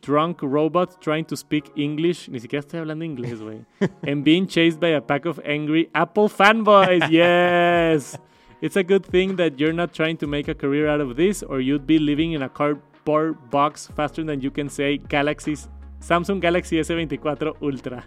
drunk 0.02 0.42
robot 0.42 1.00
trying 1.00 1.24
to 1.24 1.36
speak 1.36 1.72
English. 1.74 2.28
Ni 2.28 2.38
siquiera 2.38 2.62
estoy 2.62 2.80
hablando 2.80 3.06
inglés, 3.06 3.40
güey. 3.40 3.64
and 4.06 4.22
being 4.22 4.46
chased 4.46 4.78
by 4.78 4.88
a 4.88 5.00
pack 5.00 5.24
of 5.24 5.40
angry 5.42 5.88
Apple 5.94 6.28
fanboys. 6.28 7.08
Yes. 7.10 8.18
It's 8.60 8.76
a 8.76 8.84
good 8.84 9.06
thing 9.06 9.36
that 9.36 9.58
you're 9.58 9.72
not 9.72 9.94
trying 9.94 10.18
to 10.18 10.26
make 10.26 10.48
a 10.48 10.54
career 10.54 10.86
out 10.86 11.00
of 11.00 11.16
this, 11.16 11.42
or 11.42 11.60
you'd 11.60 11.86
be 11.86 11.98
living 11.98 12.32
in 12.32 12.42
a 12.42 12.50
cardboard 13.10 13.50
box 13.50 13.90
faster 13.94 14.24
than 14.24 14.40
you 14.40 14.50
can 14.50 14.68
say 14.68 14.98
Galaxy's 14.98 15.68
Samsung 16.00 16.40
Galaxy 16.40 16.78
S24 16.78 17.56
Ultra. 17.60 18.04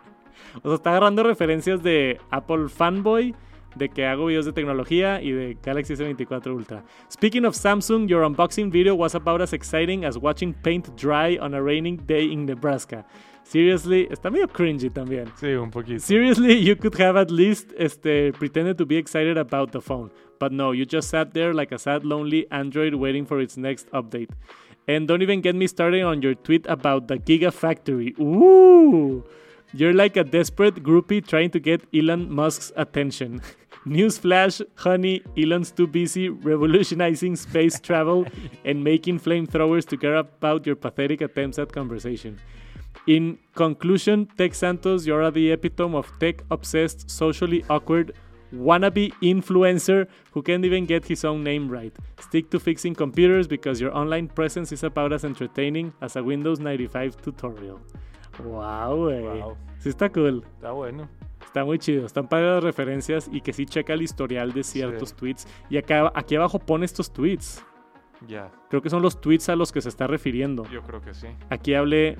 o 0.62 0.68
sea, 0.68 0.74
está 0.74 0.90
agarrando 0.90 1.22
referencias 1.22 1.82
de 1.82 2.18
Apple 2.30 2.68
fanboy 2.68 3.34
de 3.74 3.90
que 3.90 4.06
hago 4.06 4.26
videos 4.26 4.46
de 4.46 4.52
tecnología 4.52 5.20
y 5.20 5.32
de 5.32 5.58
Galaxy 5.62 5.94
S24 5.94 6.46
Ultra. 6.46 6.84
Speaking 7.12 7.44
of 7.44 7.54
Samsung, 7.54 8.08
your 8.08 8.24
unboxing 8.24 8.70
video 8.70 8.94
was 8.94 9.14
about 9.14 9.42
as 9.42 9.52
exciting 9.52 10.04
as 10.04 10.16
watching 10.16 10.54
paint 10.54 10.96
dry 10.96 11.38
on 11.38 11.52
a 11.54 11.62
raining 11.62 11.98
day 12.06 12.24
in 12.24 12.46
Nebraska. 12.46 13.04
Seriously, 13.48 14.08
está 14.10 14.28
medio 14.28 14.48
cringy 14.48 14.90
también. 14.90 15.28
Sí, 15.36 15.46
un 15.54 15.70
poquito. 15.70 16.00
Seriously, 16.00 16.58
you 16.58 16.74
could 16.74 17.00
have 17.00 17.16
at 17.16 17.30
least 17.30 17.72
este, 17.78 18.32
pretended 18.32 18.76
to 18.76 18.84
be 18.84 18.96
excited 18.96 19.38
about 19.38 19.70
the 19.70 19.80
phone. 19.80 20.10
But 20.40 20.50
no, 20.50 20.72
you 20.72 20.84
just 20.84 21.10
sat 21.10 21.32
there 21.32 21.54
like 21.54 21.70
a 21.70 21.78
sad, 21.78 22.04
lonely 22.04 22.48
Android 22.50 22.94
waiting 22.94 23.24
for 23.24 23.40
its 23.40 23.56
next 23.56 23.88
update. 23.92 24.30
And 24.88 25.06
don't 25.06 25.22
even 25.22 25.42
get 25.42 25.54
me 25.54 25.68
started 25.68 26.02
on 26.02 26.22
your 26.22 26.34
tweet 26.34 26.66
about 26.68 27.06
the 27.06 27.18
Gigafactory. 27.18 28.18
Ooh! 28.18 29.24
You're 29.72 29.94
like 29.94 30.16
a 30.16 30.24
desperate 30.24 30.82
groupie 30.82 31.24
trying 31.24 31.50
to 31.50 31.60
get 31.60 31.82
Elon 31.94 32.28
Musk's 32.28 32.72
attention. 32.74 33.42
Newsflash, 33.86 34.60
honey, 34.74 35.22
Elon's 35.38 35.70
too 35.70 35.86
busy 35.86 36.28
revolutionizing 36.28 37.36
space 37.36 37.78
travel 37.78 38.26
and 38.64 38.82
making 38.82 39.20
flamethrowers 39.20 39.86
to 39.86 39.96
care 39.96 40.16
about 40.16 40.66
your 40.66 40.74
pathetic 40.74 41.20
attempts 41.20 41.60
at 41.60 41.70
conversation. 41.72 42.40
In 43.06 43.38
conclusion, 43.54 44.26
Tech 44.36 44.54
Santos, 44.54 45.06
you're 45.06 45.30
the 45.30 45.52
epitome 45.52 45.94
of 45.96 46.10
tech 46.18 46.42
obsessed, 46.50 47.08
socially 47.08 47.64
awkward, 47.70 48.12
wannabe 48.52 49.12
influencer 49.22 50.08
who 50.32 50.42
can't 50.42 50.64
even 50.64 50.86
get 50.86 51.04
his 51.04 51.24
own 51.24 51.44
name 51.44 51.68
right. 51.70 51.96
Stick 52.18 52.50
to 52.50 52.58
fixing 52.58 52.94
computers 52.94 53.46
because 53.46 53.80
your 53.80 53.96
online 53.96 54.28
presence 54.28 54.72
is 54.72 54.82
about 54.82 55.12
as 55.12 55.24
entertaining 55.24 55.92
as 56.00 56.16
a 56.16 56.22
Windows 56.22 56.58
95 56.58 57.16
tutorial. 57.22 57.80
Wow, 58.42 58.96
güey. 58.96 59.22
Wow. 59.22 59.56
Sí 59.78 59.88
está 59.88 60.10
cool. 60.10 60.44
Está 60.56 60.72
bueno. 60.72 61.08
Está 61.44 61.64
muy 61.64 61.78
chido. 61.78 62.06
Están 62.06 62.28
para 62.28 62.56
las 62.56 62.64
referencias 62.64 63.30
y 63.32 63.40
que 63.40 63.52
sí 63.52 63.66
checa 63.66 63.94
el 63.94 64.02
historial 64.02 64.52
de 64.52 64.64
ciertos 64.64 65.14
tweets. 65.14 65.46
Y 65.70 65.76
acá, 65.76 66.10
aquí 66.14 66.34
abajo 66.34 66.58
pone 66.58 66.84
estos 66.84 67.12
tweets. 67.12 67.64
Ya. 68.26 68.50
Creo 68.68 68.82
que 68.82 68.90
son 68.90 69.02
los 69.02 69.20
tweets 69.20 69.48
a 69.48 69.56
los 69.56 69.72
que 69.72 69.80
se 69.80 69.88
está 69.88 70.06
refiriendo. 70.06 70.64
Yo 70.70 70.82
creo 70.82 71.00
que 71.00 71.14
sí. 71.14 71.28
Aquí 71.50 71.74
hablé. 71.74 72.18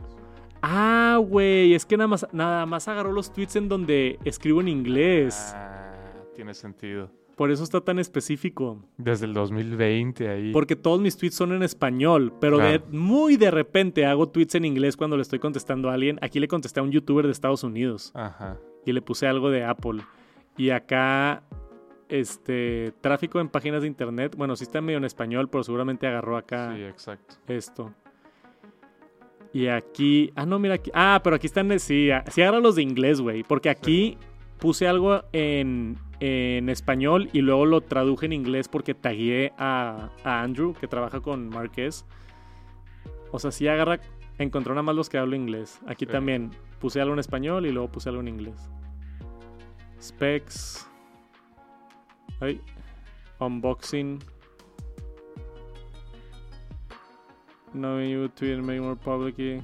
Ah, 0.69 1.19
güey. 1.23 1.75
Es 1.75 1.87
que 1.87 1.97
nada 1.97 2.09
más, 2.09 2.27
nada 2.33 2.67
más 2.67 2.89
agarró 2.89 3.13
los 3.13 3.33
tweets 3.33 3.55
en 3.57 3.69
donde 3.69 4.19
escribo 4.25 4.61
en 4.61 4.69
inglés. 4.69 5.53
Ah, 5.55 5.93
tiene 6.35 6.55
sentido. 6.55 7.09
Por 7.37 7.51
eso 7.51 7.63
está 7.63 7.81
tan 7.83 7.99
específico. 7.99 8.83
Desde 8.97 9.27
el 9.27 9.35
2020 9.35 10.29
ahí. 10.29 10.53
Porque 10.53 10.75
todos 10.75 11.01
mis 11.01 11.17
tweets 11.17 11.37
son 11.37 11.53
en 11.53 11.63
español, 11.63 12.33
pero 12.41 12.59
de, 12.59 12.81
muy 12.91 13.37
de 13.37 13.51
repente 13.51 14.07
hago 14.07 14.29
tweets 14.29 14.55
en 14.57 14.65
inglés 14.65 14.97
cuando 14.97 15.17
le 15.17 15.23
estoy 15.23 15.39
contestando 15.39 15.91
a 15.91 15.95
alguien. 15.95 16.19
Aquí 16.23 16.41
le 16.41 16.49
contesté 16.49 16.81
a 16.81 16.83
un 16.83 16.91
youtuber 16.91 17.27
de 17.27 17.33
Estados 17.33 17.63
Unidos. 17.63 18.11
Ajá. 18.15 18.57
Y 18.87 18.93
le 18.93 19.03
puse 19.03 19.27
algo 19.29 19.51
de 19.51 19.65
Apple. 19.65 20.01
Y 20.57 20.71
acá, 20.71 21.43
este, 22.09 22.93
tráfico 23.03 23.39
en 23.39 23.51
páginas 23.51 23.83
de 23.83 23.89
internet. 23.89 24.35
Bueno, 24.37 24.57
sí 24.57 24.65
está 24.65 24.81
medio 24.81 24.97
en 24.97 25.05
español, 25.05 25.49
pero 25.51 25.63
seguramente 25.63 26.07
agarró 26.07 26.39
acá 26.39 26.75
Sí, 26.75 26.83
exacto. 26.83 27.35
esto. 27.47 27.95
Y 29.57 29.69
aquí, 29.69 30.31
ah, 30.37 30.45
no, 30.45 30.59
mira 30.59 30.75
aquí. 30.75 30.91
Ah, 30.93 31.19
pero 31.25 31.37
aquí 31.37 31.47
están, 31.47 31.79
sí, 31.81 32.11
ah, 32.11 32.23
sí 32.29 32.43
agarra 32.43 32.61
los 32.61 32.75
de 32.77 32.83
inglés, 32.83 33.23
güey. 33.23 33.43
Porque 33.43 33.71
aquí 33.71 34.19
puse 34.59 34.87
algo 34.87 35.23
en, 35.33 35.97
en 36.21 36.69
español 36.69 37.31
y 37.33 37.41
luego 37.41 37.65
lo 37.65 37.81
traduje 37.81 38.27
en 38.27 38.35
inglés 38.35 38.69
porque 38.69 38.93
tagué 38.93 39.55
a, 39.57 40.11
a 40.25 40.43
Andrew, 40.43 40.75
que 40.75 40.87
trabaja 40.89 41.21
con 41.21 41.49
Marqués. 41.49 42.05
O 43.33 43.39
sea, 43.39 43.51
sí 43.51 43.67
agarra, 43.67 43.99
encontró 44.37 44.75
nada 44.75 44.83
más 44.83 44.95
los 44.95 45.09
que 45.09 45.17
hablo 45.17 45.35
inglés. 45.37 45.81
Aquí 45.87 46.05
Sí. 46.05 46.13
también 46.13 46.51
puse 46.79 47.01
algo 47.01 47.15
en 47.15 47.21
español 47.21 47.65
y 47.65 47.71
luego 47.73 47.89
puse 47.91 48.11
algo 48.11 48.21
en 48.21 48.29
inglés. 48.29 48.69
Specs. 50.03 50.87
Ay. 52.41 52.61
Unboxing. 53.39 54.19
No 57.75 57.99
you 57.99 58.29
tweet 58.29 58.59
make 58.59 58.81
more 58.81 58.97
public. 58.97 59.63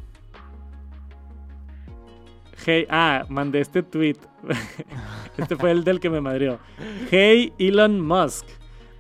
Hey, 2.65 2.87
ah, 2.91 3.25
mandé 3.29 3.61
este 3.61 3.83
tweet. 3.83 4.17
este 5.37 5.57
fue 5.57 5.71
el 5.71 5.83
del 5.85 5.99
que 5.99 6.11
me 6.11 6.21
madrió. 6.21 6.59
Hey, 7.11 7.53
Elon 7.59 8.01
Musk. 8.01 8.47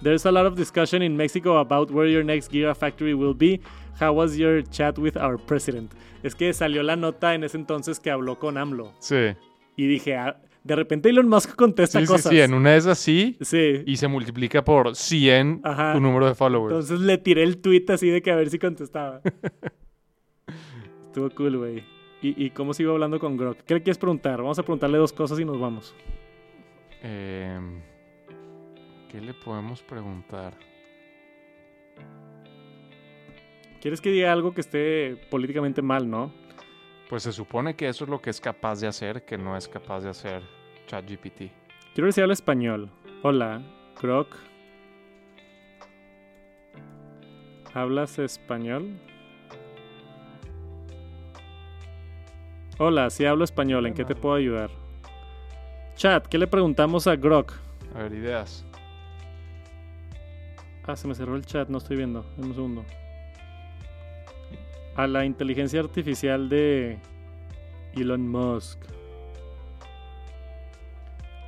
There's 0.03 0.27
a 0.27 0.33
lot 0.33 0.47
of 0.47 0.57
discussion 0.57 1.03
in 1.03 1.17
Mexico 1.17 1.59
about 1.59 1.91
where 1.93 2.07
your 2.07 2.25
next 2.25 2.51
Gigafactory 2.51 3.17
will 3.17 3.35
be. 3.35 3.61
How 4.01 4.13
was 4.13 4.37
your 4.37 4.63
chat 4.63 4.99
with 4.99 5.17
our 5.17 5.39
president? 5.39 5.93
Es 6.25 6.35
que 6.35 6.53
salió 6.53 6.83
la 6.83 6.97
nota 6.97 7.35
en 7.35 7.45
ese 7.45 7.57
entonces 7.57 8.01
que 8.01 8.11
habló 8.11 8.39
con 8.39 8.57
AMLO. 8.57 8.93
Sí. 8.99 9.37
Y 9.77 9.87
dije, 9.87 10.17
ah, 10.17 10.41
de 10.65 10.77
repente 10.77 11.09
Elon 11.09 11.29
Musk 11.29 11.55
contesta 11.57 12.01
Sí, 12.01 12.07
cosas. 12.07 12.31
sí. 12.33 12.41
En 12.41 12.55
una 12.55 12.77
es 12.77 12.87
así 12.87 13.37
Sí. 13.41 13.83
y 13.87 13.97
se 13.97 14.09
multiplica 14.09 14.65
por 14.65 14.95
100 14.95 15.61
Ajá. 15.65 15.93
tu 15.95 16.01
número 16.01 16.27
de 16.27 16.35
followers. 16.35 16.73
Entonces 16.73 17.01
le 17.01 17.19
tiré 17.19 17.43
el 17.43 17.59
tweet 17.61 17.85
así 17.89 18.09
de 18.09 18.23
que 18.23 18.31
a 18.31 18.37
ver 18.37 18.49
si 18.51 18.59
contestaba. 18.59 19.21
Estuvo 21.07 21.31
cool, 21.31 21.59
güey. 21.59 21.85
¿Y, 22.23 22.45
¿Y 22.47 22.51
cómo 22.51 22.73
sigo 22.75 22.93
hablando 22.93 23.19
con 23.19 23.37
Grok? 23.37 23.59
¿Qué 23.65 23.75
le 23.75 23.83
quieres 23.83 23.99
preguntar? 23.99 24.39
Vamos 24.41 24.59
a 24.59 24.63
preguntarle 24.63 24.97
dos 24.99 25.13
cosas 25.13 25.39
y 25.41 25.45
nos 25.45 25.59
vamos. 25.61 25.95
Em, 27.03 27.81
¿Qué 29.11 29.21
le 29.21 29.35
podemos 29.35 29.83
preguntar? 29.83 30.55
¿Quieres 33.81 34.01
que 34.01 34.11
diga 34.11 34.33
algo 34.33 34.55
que 34.55 34.61
esté 34.61 35.17
políticamente 35.31 35.83
mal, 35.83 36.09
no? 36.09 36.33
Pues 37.13 37.25
se 37.25 37.33
supone 37.33 37.77
que 37.77 37.91
eso 37.91 38.05
es 38.05 38.11
lo 38.11 38.23
que 38.23 38.31
es 38.31 38.41
capaz 38.41 38.81
de 38.81 38.87
hacer, 38.87 39.27
que 39.27 39.37
no 39.37 39.55
es 39.55 39.69
capaz 39.69 40.01
de 40.01 40.09
hacer 40.09 40.43
ChatGPT. 40.87 41.53
Quiero 41.93 42.05
ver 42.05 42.13
si 42.15 42.23
habla 42.23 42.33
español. 42.33 42.91
Hola, 43.23 43.61
Grok. 44.01 44.35
¿Hablas 47.75 48.19
español? 48.19 48.99
Hola, 52.79 53.11
sí 53.11 53.27
hablo 53.27 53.45
español. 53.45 53.85
¿En 53.85 53.93
qué 53.93 54.07
te 54.07 54.15
puedo 54.15 54.37
ayudar? 54.37 54.71
Chat, 55.97 56.27
¿qué 56.29 56.39
le 56.39 56.47
preguntamos 56.47 57.07
a 57.07 57.17
Grok? 57.17 57.53
A 57.95 58.05
ver, 58.05 58.15
ideas. 58.15 58.65
Ah, 60.87 60.97
se 60.97 61.07
me 61.07 61.15
cerró 61.15 61.37
el 61.37 61.45
chat, 61.45 61.69
no 61.69 61.77
estoy 61.77 61.99
viendo. 61.99 62.23
Dame 62.39 62.47
un 62.47 62.55
segundo. 62.55 63.02
A 64.95 65.07
la 65.07 65.25
inteligencia 65.25 65.81
artificial 65.81 66.49
de 66.49 66.99
Elon 67.95 68.29
Musk. 68.29 68.79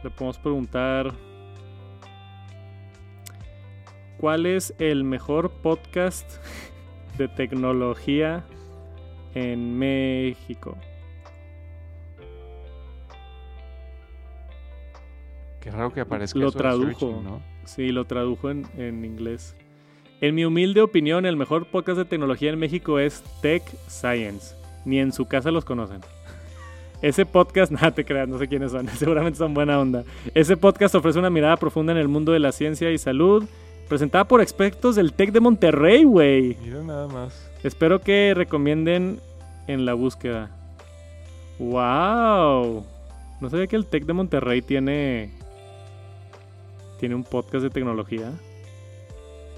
Le 0.02 0.10
podemos 0.10 0.38
preguntar. 0.38 1.12
¿Cuál 4.18 4.46
es 4.46 4.74
el 4.78 5.04
mejor 5.04 5.50
podcast 5.50 6.38
de 7.18 7.28
tecnología 7.28 8.44
en 9.34 9.78
México? 9.78 10.78
Qué 15.60 15.70
raro 15.70 15.92
que 15.92 16.00
aparezca 16.00 16.38
Lo 16.38 16.48
eso 16.48 16.58
en 16.58 16.62
tradujo. 16.62 16.98
searching, 17.00 17.24
¿no? 17.24 17.42
Sí, 17.64 17.88
lo 17.88 18.06
tradujo 18.06 18.50
en, 18.50 18.66
en 18.76 19.04
inglés. 19.04 19.56
En 20.24 20.34
mi 20.34 20.46
humilde 20.46 20.80
opinión, 20.80 21.26
el 21.26 21.36
mejor 21.36 21.66
podcast 21.66 21.98
de 21.98 22.06
tecnología 22.06 22.48
en 22.48 22.58
México 22.58 22.98
es 22.98 23.22
Tech 23.42 23.62
Science. 23.88 24.56
Ni 24.86 24.98
en 24.98 25.12
su 25.12 25.26
casa 25.26 25.50
los 25.50 25.66
conocen. 25.66 26.00
Ese 27.02 27.26
podcast, 27.26 27.70
nada 27.72 27.90
te 27.90 28.06
creas, 28.06 28.26
no 28.26 28.38
sé 28.38 28.48
quiénes 28.48 28.72
son, 28.72 28.88
seguramente 28.96 29.36
son 29.36 29.52
buena 29.52 29.78
onda. 29.78 30.02
Ese 30.34 30.56
podcast 30.56 30.94
ofrece 30.94 31.18
una 31.18 31.28
mirada 31.28 31.58
profunda 31.58 31.92
en 31.92 31.98
el 31.98 32.08
mundo 32.08 32.32
de 32.32 32.38
la 32.38 32.52
ciencia 32.52 32.90
y 32.90 32.96
salud, 32.96 33.44
presentada 33.86 34.26
por 34.26 34.40
expertos 34.40 34.96
del 34.96 35.12
Tech 35.12 35.30
de 35.30 35.40
Monterrey, 35.40 36.04
güey. 36.04 36.56
Mira 36.64 36.82
nada 36.82 37.06
más. 37.06 37.46
Espero 37.62 38.00
que 38.00 38.32
recomienden 38.34 39.20
en 39.66 39.84
la 39.84 39.92
búsqueda. 39.92 40.48
¡Wow! 41.58 42.82
No 43.42 43.50
sabía 43.50 43.66
que 43.66 43.76
el 43.76 43.84
Tech 43.84 44.06
de 44.06 44.14
Monterrey 44.14 44.62
tiene. 44.62 45.32
Tiene 46.98 47.14
un 47.14 47.24
podcast 47.24 47.62
de 47.62 47.68
tecnología. 47.68 48.32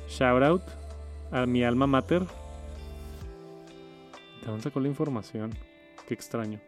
Shout 0.08 0.42
out 0.42 0.62
a 1.32 1.46
mi 1.46 1.64
alma 1.64 1.86
mater. 1.86 2.22
¿De 4.40 4.46
dónde 4.46 4.62
sacó 4.62 4.80
la 4.80 4.88
información? 4.88 5.52
Qué 6.06 6.14
extraño. 6.14 6.60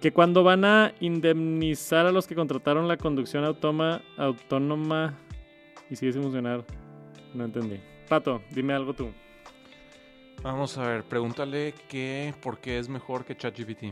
Que 0.00 0.12
cuando 0.12 0.44
van 0.44 0.64
a 0.64 0.92
indemnizar 1.00 2.06
a 2.06 2.12
los 2.12 2.26
que 2.26 2.34
contrataron 2.34 2.86
la 2.86 2.96
conducción 2.96 3.44
automa- 3.44 4.02
autónoma 4.16 5.14
y 5.90 5.96
sigue 5.96 6.12
sin 6.12 6.22
funcionar. 6.22 6.64
No 7.34 7.44
entendí. 7.44 7.80
Pato, 8.08 8.42
dime 8.50 8.72
algo 8.74 8.94
tú. 8.94 9.10
Vamos 10.42 10.78
a 10.78 10.86
ver, 10.86 11.02
pregúntale 11.04 11.74
que 11.88 12.32
por 12.40 12.58
qué 12.58 12.78
es 12.78 12.88
mejor 12.88 13.24
que 13.24 13.36
ChatGPT. 13.36 13.86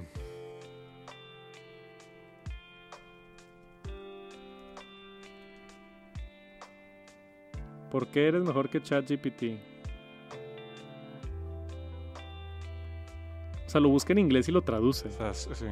¿Por 7.94 8.08
qué 8.08 8.26
eres 8.26 8.42
mejor 8.42 8.68
que 8.68 8.82
ChatGPT? 8.82 9.56
O 13.64 13.70
sea, 13.70 13.80
lo 13.80 13.88
busca 13.88 14.12
en 14.12 14.18
inglés 14.18 14.48
y 14.48 14.50
lo 14.50 14.62
traduce. 14.62 15.08
Sí. 15.32 15.66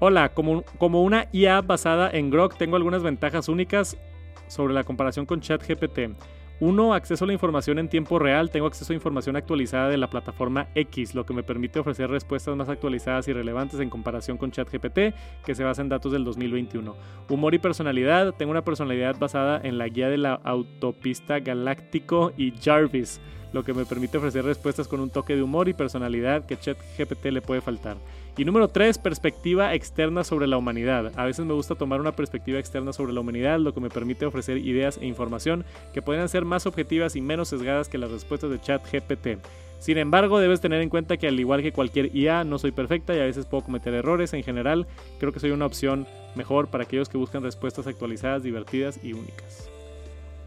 Hola, 0.00 0.34
como, 0.34 0.64
como 0.76 1.02
una 1.02 1.28
IA 1.32 1.62
basada 1.62 2.10
en 2.10 2.28
Grok, 2.28 2.58
tengo 2.58 2.76
algunas 2.76 3.02
ventajas 3.02 3.48
únicas 3.48 3.96
sobre 4.48 4.74
la 4.74 4.84
comparación 4.84 5.24
con 5.24 5.40
ChatGPT. 5.40 6.10
Uno, 6.64 6.94
acceso 6.94 7.24
a 7.24 7.26
la 7.26 7.32
información 7.32 7.80
en 7.80 7.88
tiempo 7.88 8.20
real. 8.20 8.48
Tengo 8.48 8.68
acceso 8.68 8.92
a 8.92 8.94
información 8.94 9.34
actualizada 9.34 9.88
de 9.88 9.96
la 9.96 10.08
plataforma 10.08 10.68
X, 10.76 11.12
lo 11.12 11.26
que 11.26 11.34
me 11.34 11.42
permite 11.42 11.80
ofrecer 11.80 12.08
respuestas 12.08 12.54
más 12.54 12.68
actualizadas 12.68 13.26
y 13.26 13.32
relevantes 13.32 13.80
en 13.80 13.90
comparación 13.90 14.38
con 14.38 14.52
ChatGPT, 14.52 15.12
que 15.44 15.54
se 15.56 15.64
basa 15.64 15.82
en 15.82 15.88
datos 15.88 16.12
del 16.12 16.22
2021. 16.22 16.94
Humor 17.28 17.54
y 17.54 17.58
personalidad. 17.58 18.32
Tengo 18.36 18.52
una 18.52 18.62
personalidad 18.62 19.18
basada 19.18 19.60
en 19.60 19.76
la 19.76 19.88
guía 19.88 20.08
de 20.08 20.18
la 20.18 20.34
autopista 20.34 21.40
galáctico 21.40 22.30
y 22.36 22.52
Jarvis 22.52 23.20
lo 23.52 23.64
que 23.64 23.74
me 23.74 23.84
permite 23.84 24.18
ofrecer 24.18 24.44
respuestas 24.44 24.88
con 24.88 25.00
un 25.00 25.10
toque 25.10 25.36
de 25.36 25.42
humor 25.42 25.68
y 25.68 25.74
personalidad 25.74 26.44
que 26.46 26.58
ChatGPT 26.58 27.26
le 27.26 27.42
puede 27.42 27.60
faltar. 27.60 27.96
Y 28.36 28.44
número 28.44 28.68
3, 28.68 28.98
perspectiva 28.98 29.74
externa 29.74 30.24
sobre 30.24 30.46
la 30.46 30.56
humanidad. 30.56 31.12
A 31.16 31.24
veces 31.24 31.44
me 31.44 31.52
gusta 31.52 31.74
tomar 31.74 32.00
una 32.00 32.12
perspectiva 32.12 32.58
externa 32.58 32.92
sobre 32.92 33.12
la 33.12 33.20
humanidad, 33.20 33.58
lo 33.58 33.74
que 33.74 33.80
me 33.80 33.90
permite 33.90 34.24
ofrecer 34.24 34.56
ideas 34.56 34.98
e 34.98 35.06
información 35.06 35.64
que 35.92 36.00
podrían 36.00 36.28
ser 36.28 36.44
más 36.44 36.66
objetivas 36.66 37.14
y 37.14 37.20
menos 37.20 37.48
sesgadas 37.48 37.88
que 37.88 37.98
las 37.98 38.10
respuestas 38.10 38.50
de 38.50 38.60
ChatGPT. 38.60 39.38
Sin 39.82 39.98
embargo, 39.98 40.38
debes 40.38 40.60
tener 40.60 40.80
en 40.80 40.88
cuenta 40.88 41.16
que 41.16 41.26
al 41.26 41.40
igual 41.40 41.60
que 41.60 41.72
cualquier 41.72 42.14
IA, 42.14 42.44
no 42.44 42.58
soy 42.58 42.70
perfecta 42.70 43.14
y 43.14 43.18
a 43.18 43.24
veces 43.24 43.46
puedo 43.46 43.64
cometer 43.64 43.92
errores. 43.92 44.32
En 44.32 44.44
general, 44.44 44.86
creo 45.18 45.32
que 45.32 45.40
soy 45.40 45.50
una 45.50 45.66
opción 45.66 46.06
mejor 46.36 46.68
para 46.68 46.84
aquellos 46.84 47.08
que 47.08 47.18
buscan 47.18 47.42
respuestas 47.42 47.88
actualizadas, 47.88 48.44
divertidas 48.44 49.00
y 49.02 49.12
únicas. 49.12 49.68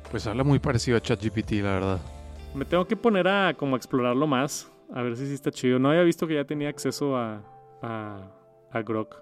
Pues 0.09 0.25
habla 0.25 0.45
muy 0.45 0.59
parecido 0.59 0.95
a 0.95 1.01
ChatGPT, 1.01 1.51
la 1.55 1.73
verdad. 1.73 2.14
Me 2.55 2.63
tengo 2.63 2.87
que 2.87 2.95
poner 2.95 3.27
a 3.27 3.53
como 3.53 3.75
explorarlo 3.75 4.27
más. 4.27 4.71
A 4.93 5.01
ver 5.01 5.17
si 5.17 5.27
sí 5.27 5.33
está 5.33 5.51
chido. 5.51 5.77
No 5.77 5.89
había 5.89 6.03
visto 6.03 6.25
que 6.25 6.35
ya 6.35 6.45
tenía 6.45 6.69
acceso 6.69 7.17
a, 7.17 7.43
a, 7.81 8.31
a 8.71 8.81
Grok. 8.81 9.21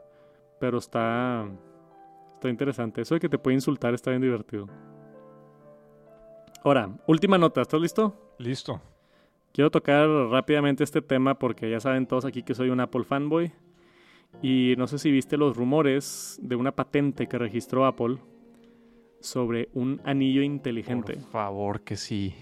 Pero 0.59 0.77
está. 0.77 1.47
Está 2.35 2.49
interesante. 2.49 3.01
Eso 3.01 3.15
de 3.15 3.19
que 3.19 3.29
te 3.29 3.39
puede 3.39 3.55
insultar 3.55 3.95
está 3.95 4.11
bien 4.11 4.21
divertido. 4.21 4.67
Ahora, 6.63 6.89
última 7.07 7.39
nota. 7.39 7.61
¿Estás 7.61 7.81
listo? 7.81 8.35
Listo. 8.37 8.79
Quiero 9.51 9.71
tocar 9.71 10.07
rápidamente 10.29 10.83
este 10.83 11.01
tema 11.01 11.39
porque 11.39 11.69
ya 11.69 11.79
saben 11.79 12.05
todos 12.05 12.25
aquí 12.25 12.43
que 12.43 12.53
soy 12.53 12.69
un 12.69 12.81
Apple 12.81 13.03
fanboy. 13.03 13.51
Y 14.43 14.75
no 14.77 14.85
sé 14.85 14.99
si 14.99 15.09
viste 15.09 15.37
los 15.37 15.57
rumores 15.57 16.39
de 16.41 16.55
una 16.55 16.71
patente 16.71 17.27
que 17.27 17.39
registró 17.39 17.85
Apple 17.87 18.17
sobre 19.21 19.69
un 19.73 20.01
anillo 20.03 20.43
inteligente. 20.43 21.13
Por 21.13 21.31
favor, 21.31 21.81
que 21.81 21.95
sí 21.95 22.35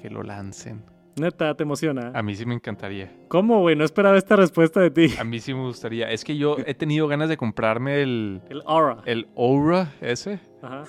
que 0.00 0.08
lo 0.08 0.22
lancen. 0.22 0.82
Neta, 1.16 1.54
te 1.54 1.64
emociona. 1.64 2.12
A 2.14 2.22
mí 2.22 2.34
sí 2.34 2.46
me 2.46 2.54
encantaría. 2.54 3.12
¿Cómo, 3.28 3.60
güey? 3.60 3.76
No 3.76 3.84
esperaba 3.84 4.16
esta 4.16 4.36
respuesta 4.36 4.80
de 4.80 4.90
ti. 4.90 5.14
A 5.18 5.24
mí 5.24 5.38
sí 5.40 5.52
me 5.52 5.60
gustaría. 5.60 6.10
Es 6.10 6.24
que 6.24 6.36
yo 6.36 6.56
he 6.64 6.72
tenido 6.72 7.06
ganas 7.08 7.28
de 7.28 7.36
comprarme 7.36 8.00
el. 8.02 8.40
El 8.48 8.62
Aura. 8.64 8.98
El 9.04 9.28
Aura 9.36 9.92
ese. 10.00 10.40
Ajá. 10.62 10.84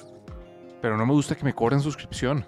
Pero 0.82 0.96
no 0.96 1.06
me 1.06 1.12
gusta 1.12 1.36
que 1.36 1.44
me 1.44 1.54
cobren 1.54 1.82
suscripción. 1.82 2.46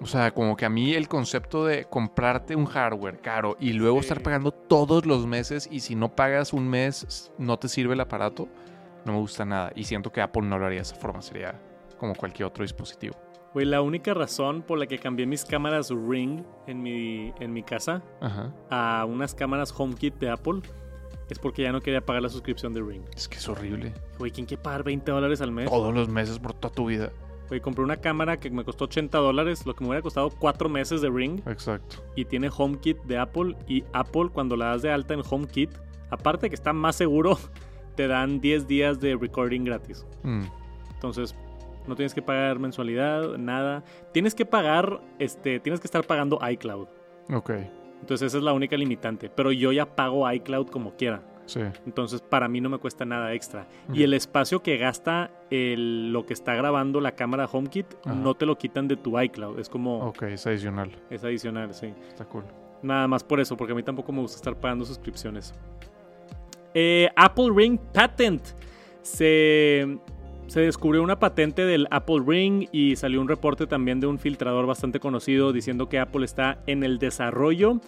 O 0.00 0.06
sea, 0.06 0.30
como 0.30 0.56
que 0.56 0.64
a 0.64 0.70
mí 0.70 0.94
el 0.94 1.08
concepto 1.08 1.66
de 1.66 1.84
comprarte 1.84 2.56
un 2.56 2.64
hardware 2.64 3.20
caro 3.20 3.56
y 3.60 3.72
luego 3.72 4.00
estar 4.00 4.22
pagando 4.22 4.50
todos 4.50 5.04
los 5.04 5.26
meses 5.26 5.68
y 5.70 5.80
si 5.80 5.94
no 5.94 6.14
pagas 6.14 6.54
un 6.54 6.68
mes 6.68 7.30
no 7.36 7.58
te 7.58 7.68
sirve 7.68 7.92
el 7.92 8.00
aparato, 8.00 8.48
no 9.04 9.12
me 9.12 9.18
gusta 9.18 9.44
nada. 9.44 9.72
Y 9.74 9.84
siento 9.84 10.10
que 10.10 10.22
Apple 10.22 10.42
no 10.42 10.58
lo 10.58 10.64
haría 10.66 10.78
de 10.78 10.82
esa 10.82 10.96
forma. 10.96 11.20
Sería 11.20 11.60
como 11.98 12.14
cualquier 12.14 12.46
otro 12.46 12.62
dispositivo. 12.62 13.14
Güey, 13.52 13.66
la 13.66 13.82
única 13.82 14.14
razón 14.14 14.62
por 14.62 14.78
la 14.78 14.86
que 14.86 14.98
cambié 14.98 15.26
mis 15.26 15.44
cámaras 15.44 15.90
Ring 15.90 16.44
en 16.68 16.82
mi, 16.82 17.32
en 17.40 17.52
mi 17.52 17.62
casa 17.62 18.02
a 18.70 19.04
unas 19.08 19.34
cámaras 19.34 19.74
HomeKit 19.76 20.14
de 20.18 20.30
Apple 20.30 20.60
es 21.28 21.38
porque 21.38 21.62
ya 21.62 21.72
no 21.72 21.80
quería 21.80 22.04
pagar 22.04 22.22
la 22.22 22.28
suscripción 22.28 22.72
de 22.72 22.82
Ring. 22.82 23.02
Es 23.16 23.28
que 23.28 23.38
es 23.38 23.48
horrible. 23.48 23.92
Güey, 24.18 24.30
¿quién 24.30 24.46
quiere 24.46 24.62
pagar 24.62 24.84
20 24.84 25.10
dólares 25.10 25.40
al 25.40 25.52
mes? 25.52 25.68
Todos 25.68 25.94
los 25.94 26.08
meses 26.08 26.38
por 26.38 26.54
toda 26.54 26.74
tu 26.74 26.86
vida. 26.86 27.12
Güey, 27.48 27.60
compré 27.60 27.82
una 27.82 27.96
cámara 27.96 28.38
que 28.38 28.50
me 28.50 28.64
costó 28.64 28.84
80 28.84 29.18
dólares, 29.18 29.66
lo 29.66 29.74
que 29.74 29.82
me 29.82 29.88
hubiera 29.90 30.02
costado 30.02 30.30
4 30.30 30.68
meses 30.68 31.00
de 31.00 31.10
Ring. 31.10 31.40
Exacto. 31.46 31.96
Y 32.14 32.24
tiene 32.24 32.50
HomeKit 32.56 32.98
de 33.02 33.18
Apple. 33.18 33.56
Y 33.66 33.84
Apple, 33.92 34.30
cuando 34.32 34.56
la 34.56 34.66
das 34.66 34.82
de 34.82 34.92
alta 34.92 35.14
en 35.14 35.22
HomeKit, 35.28 35.70
aparte 36.10 36.46
de 36.46 36.50
que 36.50 36.54
está 36.54 36.72
más 36.72 36.96
seguro, 36.96 37.38
te 37.96 38.06
dan 38.06 38.40
10 38.40 38.66
días 38.68 39.00
de 39.00 39.16
recording 39.16 39.64
gratis. 39.64 40.06
Mm. 40.22 40.44
Entonces, 40.94 41.34
no 41.86 41.96
tienes 41.96 42.14
que 42.14 42.22
pagar 42.22 42.58
mensualidad, 42.58 43.36
nada. 43.36 43.84
Tienes 44.12 44.34
que 44.34 44.46
pagar, 44.46 45.00
este, 45.18 45.60
tienes 45.60 45.80
que 45.80 45.86
estar 45.86 46.06
pagando 46.06 46.38
iCloud. 46.48 46.88
Ok. 47.32 47.50
Entonces 48.00 48.28
esa 48.28 48.38
es 48.38 48.44
la 48.44 48.52
única 48.52 48.76
limitante. 48.76 49.30
Pero 49.30 49.52
yo 49.52 49.72
ya 49.72 49.94
pago 49.94 50.30
iCloud 50.30 50.68
como 50.68 50.96
quiera. 50.96 51.22
Sí. 51.46 51.60
Entonces 51.84 52.22
para 52.22 52.48
mí 52.48 52.60
no 52.60 52.68
me 52.68 52.78
cuesta 52.78 53.04
nada 53.04 53.34
extra. 53.34 53.66
Y 53.92 54.04
el 54.04 54.14
espacio 54.14 54.62
que 54.62 54.76
gasta 54.76 55.30
el, 55.50 56.12
lo 56.12 56.24
que 56.24 56.32
está 56.32 56.54
grabando 56.54 57.00
la 57.00 57.12
cámara 57.12 57.48
HomeKit 57.50 57.86
no 58.06 58.34
te 58.34 58.46
lo 58.46 58.56
quitan 58.56 58.86
de 58.86 58.96
tu 58.96 59.20
iCloud. 59.20 59.58
Es 59.58 59.68
como... 59.68 59.98
Ok, 60.06 60.22
es 60.22 60.46
adicional. 60.46 60.92
Es 61.10 61.24
adicional, 61.24 61.74
sí. 61.74 61.92
Está 62.08 62.24
cool. 62.26 62.44
Nada 62.82 63.08
más 63.08 63.24
por 63.24 63.40
eso, 63.40 63.56
porque 63.56 63.72
a 63.72 63.76
mí 63.76 63.82
tampoco 63.82 64.12
me 64.12 64.20
gusta 64.20 64.36
estar 64.36 64.54
pagando 64.54 64.84
suscripciones. 64.84 65.52
Eh, 66.72 67.08
Apple 67.16 67.50
Ring 67.52 67.78
Patent. 67.92 68.42
Se 69.02 69.98
se 70.50 70.58
descubrió 70.58 71.04
una 71.04 71.20
patente 71.20 71.64
del 71.64 71.86
Apple 71.92 72.22
Ring 72.26 72.66
y 72.72 72.96
salió 72.96 73.20
un 73.20 73.28
reporte 73.28 73.68
también 73.68 74.00
de 74.00 74.08
un 74.08 74.18
filtrador 74.18 74.66
bastante 74.66 74.98
conocido 74.98 75.52
diciendo 75.52 75.88
que 75.88 76.00
Apple 76.00 76.24
está 76.24 76.58
en 76.66 76.82
el 76.82 76.98
desarrollo 76.98 77.80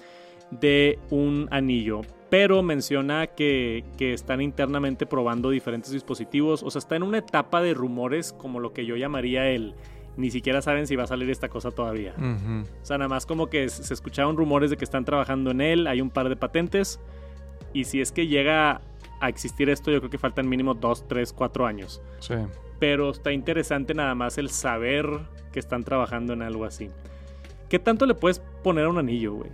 de 0.52 1.00
un 1.10 1.48
anillo. 1.50 2.02
Pero 2.30 2.62
menciona 2.62 3.26
que, 3.26 3.82
están 3.98 4.40
internamente 4.40 5.06
probando 5.06 5.50
diferentes 5.50 5.90
dispositivos. 5.90 6.62
O 6.62 6.70
sea, 6.70 6.78
está 6.78 6.94
en 6.94 7.02
una 7.02 7.18
etapa 7.18 7.60
de 7.62 7.74
rumores 7.74 8.32
como 8.32 8.60
lo 8.60 8.72
que 8.72 8.86
yo 8.86 8.94
llamaría 8.94 9.48
el... 9.50 9.74
Ni 10.16 10.30
siquiera 10.30 10.62
saben 10.62 10.86
si 10.86 10.94
va 10.94 11.02
a 11.02 11.08
salir 11.08 11.28
esta 11.30 11.48
cosa 11.48 11.72
todavía. 11.72 12.14
O 12.16 12.86
sea, 12.86 12.96
nada 12.96 13.08
más 13.08 13.26
como 13.26 13.48
que 13.48 13.68
se 13.70 13.92
escucharon 13.92 14.36
rumores 14.36 14.70
de 14.70 14.76
que 14.76 14.84
están 14.84 15.04
trabajando 15.04 15.50
en 15.50 15.62
él. 15.62 15.88
Hay 15.88 16.00
un 16.00 16.10
par 16.10 16.28
de 16.28 16.36
patentes. 16.36 17.00
Y 17.72 17.84
si 17.84 18.00
es 18.00 18.12
que 18.12 18.28
llega 18.28 18.82
a 19.22 19.28
existir 19.28 19.70
esto, 19.70 19.90
yo 19.90 20.00
creo 20.00 20.10
que 20.10 20.18
faltan 20.18 20.48
mínimo 20.48 20.74
2, 20.74 21.06
3, 21.08 21.32
4 21.32 21.66
años. 21.66 22.02
Sí. 22.18 22.34
Pero 22.78 23.10
está 23.10 23.32
interesante 23.32 23.94
nada 23.94 24.14
más 24.14 24.36
el 24.36 24.50
saber 24.50 25.06
que 25.52 25.60
están 25.60 25.84
trabajando 25.84 26.32
en 26.32 26.42
algo 26.42 26.64
así. 26.64 26.90
¿Qué 27.68 27.78
tanto 27.78 28.04
le 28.04 28.14
puedes 28.14 28.40
poner 28.62 28.84
a 28.84 28.88
un 28.88 28.98
anillo, 28.98 29.34
güey? 29.34 29.50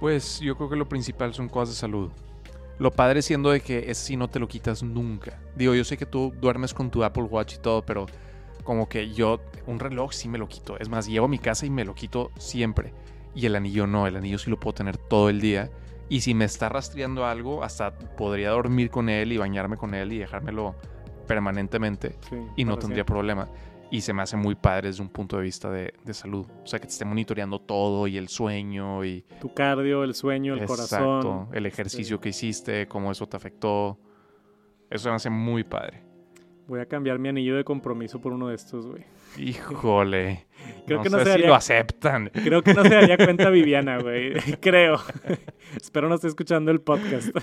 Pues 0.00 0.40
yo 0.40 0.56
creo 0.56 0.70
que 0.70 0.76
lo 0.76 0.88
principal 0.88 1.34
son 1.34 1.48
cosas 1.48 1.74
de 1.74 1.80
salud. 1.80 2.10
Lo 2.78 2.90
padre 2.90 3.22
siendo 3.22 3.50
de 3.50 3.60
que 3.60 3.90
ese 3.90 4.06
sí 4.06 4.16
no 4.16 4.28
te 4.28 4.38
lo 4.38 4.48
quitas 4.48 4.82
nunca. 4.82 5.38
Digo, 5.54 5.74
yo 5.74 5.84
sé 5.84 5.96
que 5.96 6.06
tú 6.06 6.34
duermes 6.40 6.72
con 6.72 6.90
tu 6.90 7.04
Apple 7.04 7.24
Watch 7.24 7.54
y 7.54 7.58
todo, 7.58 7.82
pero 7.82 8.06
como 8.64 8.88
que 8.88 9.12
yo 9.12 9.40
un 9.66 9.78
reloj 9.78 10.12
sí 10.12 10.28
me 10.28 10.38
lo 10.38 10.48
quito. 10.48 10.78
Es 10.78 10.88
más, 10.88 11.06
llevo 11.06 11.26
a 11.26 11.28
mi 11.28 11.38
casa 11.38 11.66
y 11.66 11.70
me 11.70 11.84
lo 11.84 11.94
quito 11.94 12.30
siempre. 12.38 12.92
Y 13.34 13.44
el 13.46 13.54
anillo 13.54 13.86
no, 13.86 14.06
el 14.06 14.16
anillo 14.16 14.38
sí 14.38 14.50
lo 14.50 14.58
puedo 14.58 14.74
tener 14.74 14.96
todo 14.96 15.28
el 15.28 15.40
día. 15.40 15.70
Y 16.08 16.20
si 16.20 16.34
me 16.34 16.44
está 16.44 16.68
rastreando 16.68 17.26
algo, 17.26 17.64
hasta 17.64 17.96
podría 17.98 18.50
dormir 18.50 18.90
con 18.90 19.08
él 19.08 19.32
y 19.32 19.38
bañarme 19.38 19.76
con 19.76 19.94
él 19.94 20.12
y 20.12 20.18
dejármelo 20.18 20.76
permanentemente 21.26 22.16
y 22.56 22.64
no 22.64 22.78
tendría 22.78 23.04
problema. 23.04 23.48
Y 23.90 24.00
se 24.00 24.12
me 24.12 24.22
hace 24.22 24.36
muy 24.36 24.54
padre 24.54 24.88
desde 24.88 25.02
un 25.02 25.08
punto 25.08 25.36
de 25.36 25.42
vista 25.42 25.70
de, 25.70 25.92
salud. 26.12 26.46
O 26.62 26.66
sea, 26.66 26.78
que 26.78 26.86
te 26.86 26.92
esté 26.92 27.04
monitoreando 27.04 27.60
todo 27.60 28.06
y 28.06 28.16
el 28.16 28.28
sueño 28.28 29.04
y... 29.04 29.24
Tu 29.40 29.52
cardio, 29.52 30.02
el 30.02 30.14
sueño, 30.14 30.54
el 30.54 30.64
corazón. 30.64 31.48
el 31.52 31.66
ejercicio 31.66 32.20
que 32.20 32.30
hiciste, 32.30 32.86
cómo 32.88 33.12
eso 33.12 33.28
te 33.28 33.36
afectó. 33.36 33.98
Eso 34.90 35.08
me 35.08 35.16
hace 35.16 35.30
muy 35.30 35.64
padre. 35.64 36.02
Voy 36.68 36.80
a 36.80 36.86
cambiar 36.86 37.18
mi 37.18 37.28
anillo 37.28 37.56
de 37.56 37.64
compromiso 37.64 38.20
por 38.20 38.32
uno 38.32 38.48
de 38.48 38.56
estos, 38.56 38.86
güey. 38.86 39.04
Híjole. 39.38 40.46
Creo 40.86 41.02
que 41.02 41.10
no 41.10 41.18
se 41.18 41.28
daría, 41.28 41.48
lo 41.48 41.54
aceptan. 41.54 42.30
Creo 42.32 42.62
que 42.62 42.74
no 42.74 42.82
se 42.82 42.94
daría 42.94 43.16
cuenta 43.16 43.50
Viviana, 43.50 43.98
güey. 43.98 44.34
Creo. 44.60 45.00
Espero 45.76 46.08
no 46.08 46.14
esté 46.14 46.28
escuchando 46.28 46.70
el 46.70 46.80
podcast. 46.80 47.28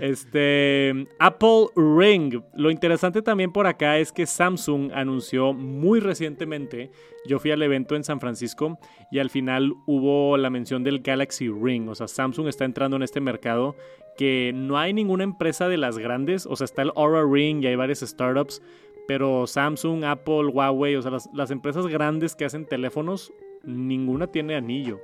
Este, 0.00 1.06
Apple 1.18 1.68
Ring. 1.74 2.42
Lo 2.54 2.70
interesante 2.70 3.22
también 3.22 3.50
por 3.50 3.66
acá 3.66 3.98
es 3.98 4.12
que 4.12 4.26
Samsung 4.26 4.92
anunció 4.92 5.54
muy 5.54 6.00
recientemente, 6.00 6.90
yo 7.26 7.38
fui 7.38 7.50
al 7.50 7.62
evento 7.62 7.96
en 7.96 8.04
San 8.04 8.20
Francisco 8.20 8.78
y 9.10 9.20
al 9.20 9.30
final 9.30 9.72
hubo 9.86 10.36
la 10.36 10.50
mención 10.50 10.84
del 10.84 11.00
Galaxy 11.00 11.48
Ring. 11.48 11.88
O 11.88 11.94
sea, 11.94 12.08
Samsung 12.08 12.48
está 12.48 12.64
entrando 12.64 12.96
en 12.96 13.02
este 13.02 13.20
mercado 13.20 13.74
que 14.16 14.52
no 14.54 14.78
hay 14.78 14.92
ninguna 14.92 15.24
empresa 15.24 15.68
de 15.68 15.76
las 15.76 15.98
grandes. 15.98 16.46
O 16.46 16.56
sea, 16.56 16.66
está 16.66 16.82
el 16.82 16.92
Aura 16.94 17.24
Ring 17.24 17.62
y 17.62 17.66
hay 17.66 17.76
varias 17.76 18.00
startups. 18.00 18.62
Pero 19.06 19.46
Samsung, 19.46 20.04
Apple, 20.04 20.46
Huawei, 20.46 20.96
o 20.96 21.02
sea, 21.02 21.12
las, 21.32 21.50
empresas 21.50 21.86
grandes 21.86 22.34
que 22.34 22.44
hacen 22.44 22.66
teléfonos, 22.66 23.32
ninguna 23.62 24.26
tiene 24.26 24.56
anillo. 24.56 25.00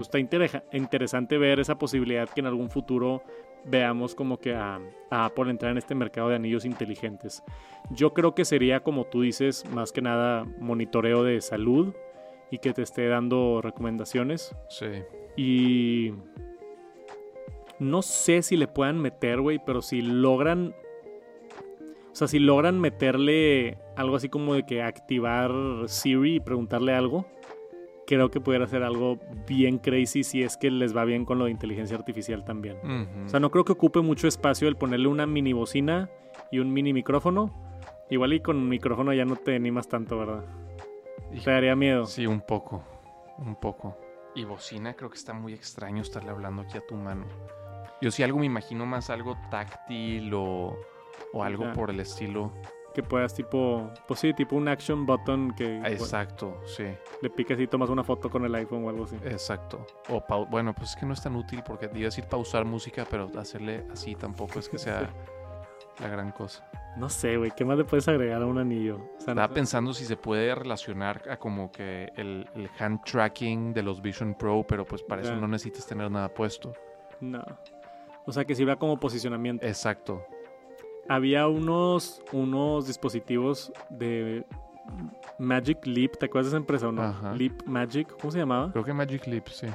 está 0.00 0.18
interesante 0.18 1.38
ver 1.38 1.60
esa 1.60 1.78
posibilidad 1.78 2.28
que 2.28 2.40
en 2.40 2.46
algún 2.46 2.70
futuro 2.70 3.22
veamos 3.64 4.14
como 4.14 4.38
que 4.38 4.54
a, 4.54 4.80
Apple 5.10 5.50
entrar 5.50 5.72
en 5.72 5.78
este 5.78 5.94
mercado 5.94 6.28
de 6.28 6.36
anillos 6.36 6.64
inteligentes. 6.64 7.42
Yo 7.90 8.14
creo 8.14 8.34
que 8.34 8.44
sería, 8.44 8.80
como 8.80 9.04
tú 9.04 9.22
dices, 9.22 9.64
más 9.70 9.92
que 9.92 10.00
nada 10.00 10.44
monitoreo 10.58 11.22
de 11.22 11.40
salud 11.40 11.94
y 12.50 12.58
que 12.58 12.72
te 12.72 12.82
esté 12.82 13.08
dando 13.08 13.60
recomendaciones. 13.62 14.54
Sí. 14.68 14.86
Y 15.36 16.12
no 17.78 18.02
sé 18.02 18.42
si 18.42 18.56
le 18.56 18.68
puedan 18.68 18.98
meter, 19.00 19.40
güey, 19.40 19.60
pero 19.64 19.82
si 19.82 20.00
logran. 20.00 20.74
O 22.12 22.14
sea, 22.14 22.28
si 22.28 22.38
logran 22.38 22.78
meterle 22.78 23.78
algo 23.96 24.16
así 24.16 24.28
como 24.28 24.54
de 24.54 24.64
que 24.66 24.82
activar 24.82 25.50
Siri 25.86 26.36
y 26.36 26.40
preguntarle 26.40 26.94
algo, 26.94 27.26
creo 28.06 28.30
que 28.30 28.40
pudiera 28.40 28.66
ser 28.66 28.82
algo 28.82 29.18
bien 29.46 29.78
crazy 29.78 30.22
si 30.22 30.42
es 30.42 30.58
que 30.58 30.70
les 30.70 30.94
va 30.94 31.04
bien 31.04 31.24
con 31.24 31.38
lo 31.38 31.46
de 31.46 31.52
inteligencia 31.52 31.96
artificial 31.96 32.44
también. 32.44 32.76
O 33.24 33.28
sea, 33.28 33.40
no 33.40 33.50
creo 33.50 33.64
que 33.64 33.72
ocupe 33.72 34.00
mucho 34.00 34.28
espacio 34.28 34.68
el 34.68 34.76
ponerle 34.76 35.08
una 35.08 35.26
mini 35.26 35.54
bocina 35.54 36.10
y 36.50 36.58
un 36.58 36.72
mini 36.72 36.92
micrófono. 36.92 37.50
Igual 38.10 38.34
y 38.34 38.40
con 38.40 38.56
un 38.56 38.68
micrófono 38.68 39.14
ya 39.14 39.24
no 39.24 39.36
te 39.36 39.56
animas 39.56 39.88
tanto, 39.88 40.18
¿verdad? 40.18 40.44
Te 41.42 41.50
daría 41.50 41.74
miedo. 41.74 42.04
Sí, 42.04 42.26
un 42.26 42.42
poco. 42.42 42.84
Un 43.38 43.56
poco. 43.56 43.96
Y 44.34 44.44
bocina 44.44 44.94
creo 44.94 45.08
que 45.08 45.16
está 45.16 45.32
muy 45.32 45.54
extraño 45.54 46.02
estarle 46.02 46.30
hablando 46.30 46.62
aquí 46.62 46.76
a 46.76 46.86
tu 46.86 46.94
mano. 46.94 47.24
Yo 48.02 48.10
si 48.10 48.22
algo 48.22 48.38
me 48.38 48.46
imagino 48.46 48.84
más 48.84 49.08
algo 49.08 49.36
táctil 49.50 50.32
o, 50.34 50.76
o 51.32 51.42
algo 51.42 51.72
por 51.72 51.90
el 51.90 52.00
estilo. 52.00 52.52
Que 52.94 53.02
puedas 53.02 53.32
tipo, 53.34 53.90
pues 54.06 54.20
sí, 54.20 54.34
tipo 54.34 54.54
un 54.54 54.68
action 54.68 55.06
button 55.06 55.54
que... 55.56 55.78
Exacto, 55.78 56.60
sí. 56.66 56.84
Le 57.22 57.30
picas 57.30 57.58
y 57.58 57.66
tomas 57.66 57.88
una 57.88 58.04
foto 58.04 58.28
con 58.28 58.44
el 58.44 58.54
iPhone 58.54 58.84
o 58.84 58.90
algo 58.90 59.04
así. 59.04 59.16
Exacto. 59.24 59.86
O 60.10 60.22
bueno, 60.50 60.74
pues 60.74 60.90
es 60.90 60.96
que 60.96 61.06
no 61.06 61.14
es 61.14 61.22
tan 61.22 61.34
útil 61.34 61.62
porque 61.64 61.86
iba 61.86 62.00
a 62.02 62.10
decir 62.10 62.26
pausar 62.26 62.66
música, 62.66 63.06
pero 63.08 63.30
hacerle 63.38 63.86
así 63.90 64.14
tampoco 64.14 64.58
es 64.58 64.68
que 64.68 64.76
sea 64.76 65.08
la 66.00 66.08
gran 66.08 66.32
cosa. 66.32 66.68
No 66.96 67.08
sé, 67.08 67.38
güey, 67.38 67.50
¿qué 67.56 67.64
más 67.64 67.78
le 67.78 67.84
puedes 67.84 68.06
agregar 68.08 68.42
a 68.42 68.46
un 68.46 68.58
anillo? 68.58 69.00
Estaba 69.18 69.48
pensando 69.48 69.94
si 69.94 70.04
se 70.04 70.16
puede 70.16 70.54
relacionar 70.54 71.22
a 71.30 71.38
como 71.38 71.72
que 71.72 72.12
el, 72.16 72.46
hand 72.78 73.02
tracking 73.04 73.72
de 73.72 73.82
los 73.82 74.02
Vision 74.02 74.34
Pro, 74.34 74.64
pero 74.68 74.84
pues 74.84 75.02
para 75.02 75.22
eso 75.22 75.34
no 75.34 75.48
necesitas 75.48 75.86
tener 75.86 76.10
nada 76.10 76.28
puesto. 76.28 76.74
No. 77.20 77.42
O 78.26 78.32
sea, 78.32 78.44
que 78.44 78.54
sirva 78.54 78.76
como 78.76 79.00
posicionamiento. 79.00 79.66
Exacto. 79.66 80.24
Había 81.12 81.46
unos, 81.46 82.22
unos 82.32 82.86
dispositivos 82.86 83.70
de 83.90 84.46
Magic 85.38 85.84
Leap, 85.84 86.16
¿te 86.16 86.24
acuerdas 86.24 86.46
de 86.46 86.56
esa 86.56 86.56
empresa 86.56 86.88
o 86.88 86.92
no? 86.92 87.34
Leap 87.34 87.64
Magic, 87.66 88.16
¿cómo 88.18 88.30
se 88.30 88.38
llamaba? 88.38 88.72
Creo 88.72 88.82
que 88.82 88.94
Magic 88.94 89.26
Leap, 89.26 89.46
sí. 89.48 89.66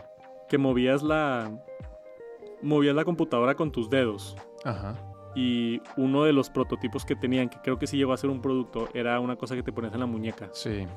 Que 0.49 0.57
movías 0.57 1.03
la 1.03 1.51
movías 2.63 2.95
la 2.95 3.05
computadora 3.05 3.53
con 3.53 3.71
tus 3.71 3.87
dedos. 3.87 4.35
Ajá. 4.63 4.95
Y 5.35 5.79
uno 5.95 6.23
de 6.23 6.33
los 6.33 6.49
prototipos 6.49 7.05
que 7.05 7.15
tenían, 7.15 7.49
que 7.49 7.59
creo 7.61 7.77
que 7.77 7.85
sí 7.85 7.97
llegó 7.97 8.13
a 8.13 8.17
ser 8.17 8.31
un 8.31 8.41
producto, 8.41 8.89
era 8.95 9.19
una 9.19 9.35
cosa 9.35 9.53
que 9.55 9.61
te 9.61 9.71
ponías 9.71 9.93
en 9.93 9.99
la 9.99 10.07
muñeca. 10.07 10.49
Sí. 10.53 10.87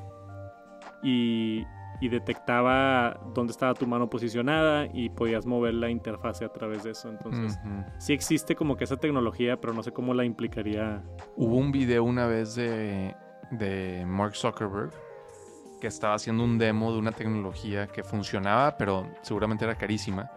Y, 1.03 1.63
y 2.01 2.09
detectaba 2.09 3.21
dónde 3.33 3.51
estaba 3.51 3.75
tu 3.75 3.87
mano 3.87 4.09
posicionada 4.09 4.87
y 4.91 5.09
podías 5.09 5.45
mover 5.45 5.75
la 5.75 5.89
interfase 5.89 6.43
a 6.43 6.49
través 6.49 6.83
de 6.83 6.91
eso. 6.91 7.09
Entonces, 7.09 7.57
sí 7.99 8.11
existe 8.11 8.55
como 8.55 8.75
que 8.75 8.83
esa 8.83 8.97
tecnología, 8.97 9.61
pero 9.61 9.73
no 9.73 9.83
sé 9.83 9.93
cómo 9.93 10.13
la 10.13 10.25
implicaría. 10.25 11.03
Hubo 11.37 11.55
un 11.55 11.71
video 11.71 12.03
una 12.03 12.25
vez 12.25 12.55
de, 12.55 13.15
de 13.51 14.03
Mark 14.07 14.35
Zuckerberg 14.35 14.91
que 15.79 15.87
estaba 15.87 16.15
haciendo 16.15 16.43
un 16.43 16.57
demo 16.57 16.91
de 16.91 16.99
una 16.99 17.11
tecnología 17.11 17.87
que 17.87 18.03
funcionaba, 18.03 18.77
pero 18.77 19.07
seguramente 19.21 19.65
era 19.65 19.75
carísima, 19.75 20.31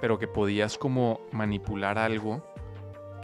pero 0.00 0.18
que 0.18 0.26
podías 0.28 0.76
como 0.76 1.20
manipular 1.32 1.98
algo 1.98 2.53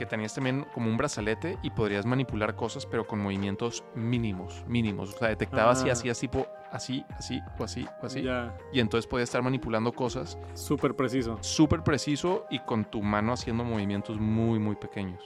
que 0.01 0.07
tenías 0.07 0.35
también 0.35 0.65
como 0.73 0.89
un 0.89 0.97
brazalete 0.97 1.59
y 1.63 1.69
podrías 1.69 2.07
manipular 2.07 2.57
cosas, 2.57 2.87
pero 2.87 3.07
con 3.07 3.21
movimientos 3.21 3.85
mínimos, 3.95 4.65
mínimos. 4.67 5.15
O 5.15 5.19
sea, 5.19 5.29
detectaba 5.29 5.75
si 5.75 5.91
hacías 5.91 6.19
tipo 6.19 6.47
así, 6.73 7.05
así, 7.11 7.39
o 7.59 7.65
así, 7.65 7.87
o 8.03 8.07
así. 8.07 8.25
Y 8.73 8.81
entonces 8.81 9.07
podías 9.07 9.29
estar 9.29 9.43
manipulando 9.43 9.93
cosas. 9.93 10.39
Súper 10.55 10.97
preciso. 10.97 11.37
Súper 11.43 11.83
preciso 11.83 12.47
y 12.49 12.61
con 12.61 12.87
tu 12.87 13.03
mano 13.03 13.35
haciendo 13.35 13.63
movimientos 13.63 14.19
muy, 14.19 14.59
muy 14.59 14.75
pequeños. 14.75 15.23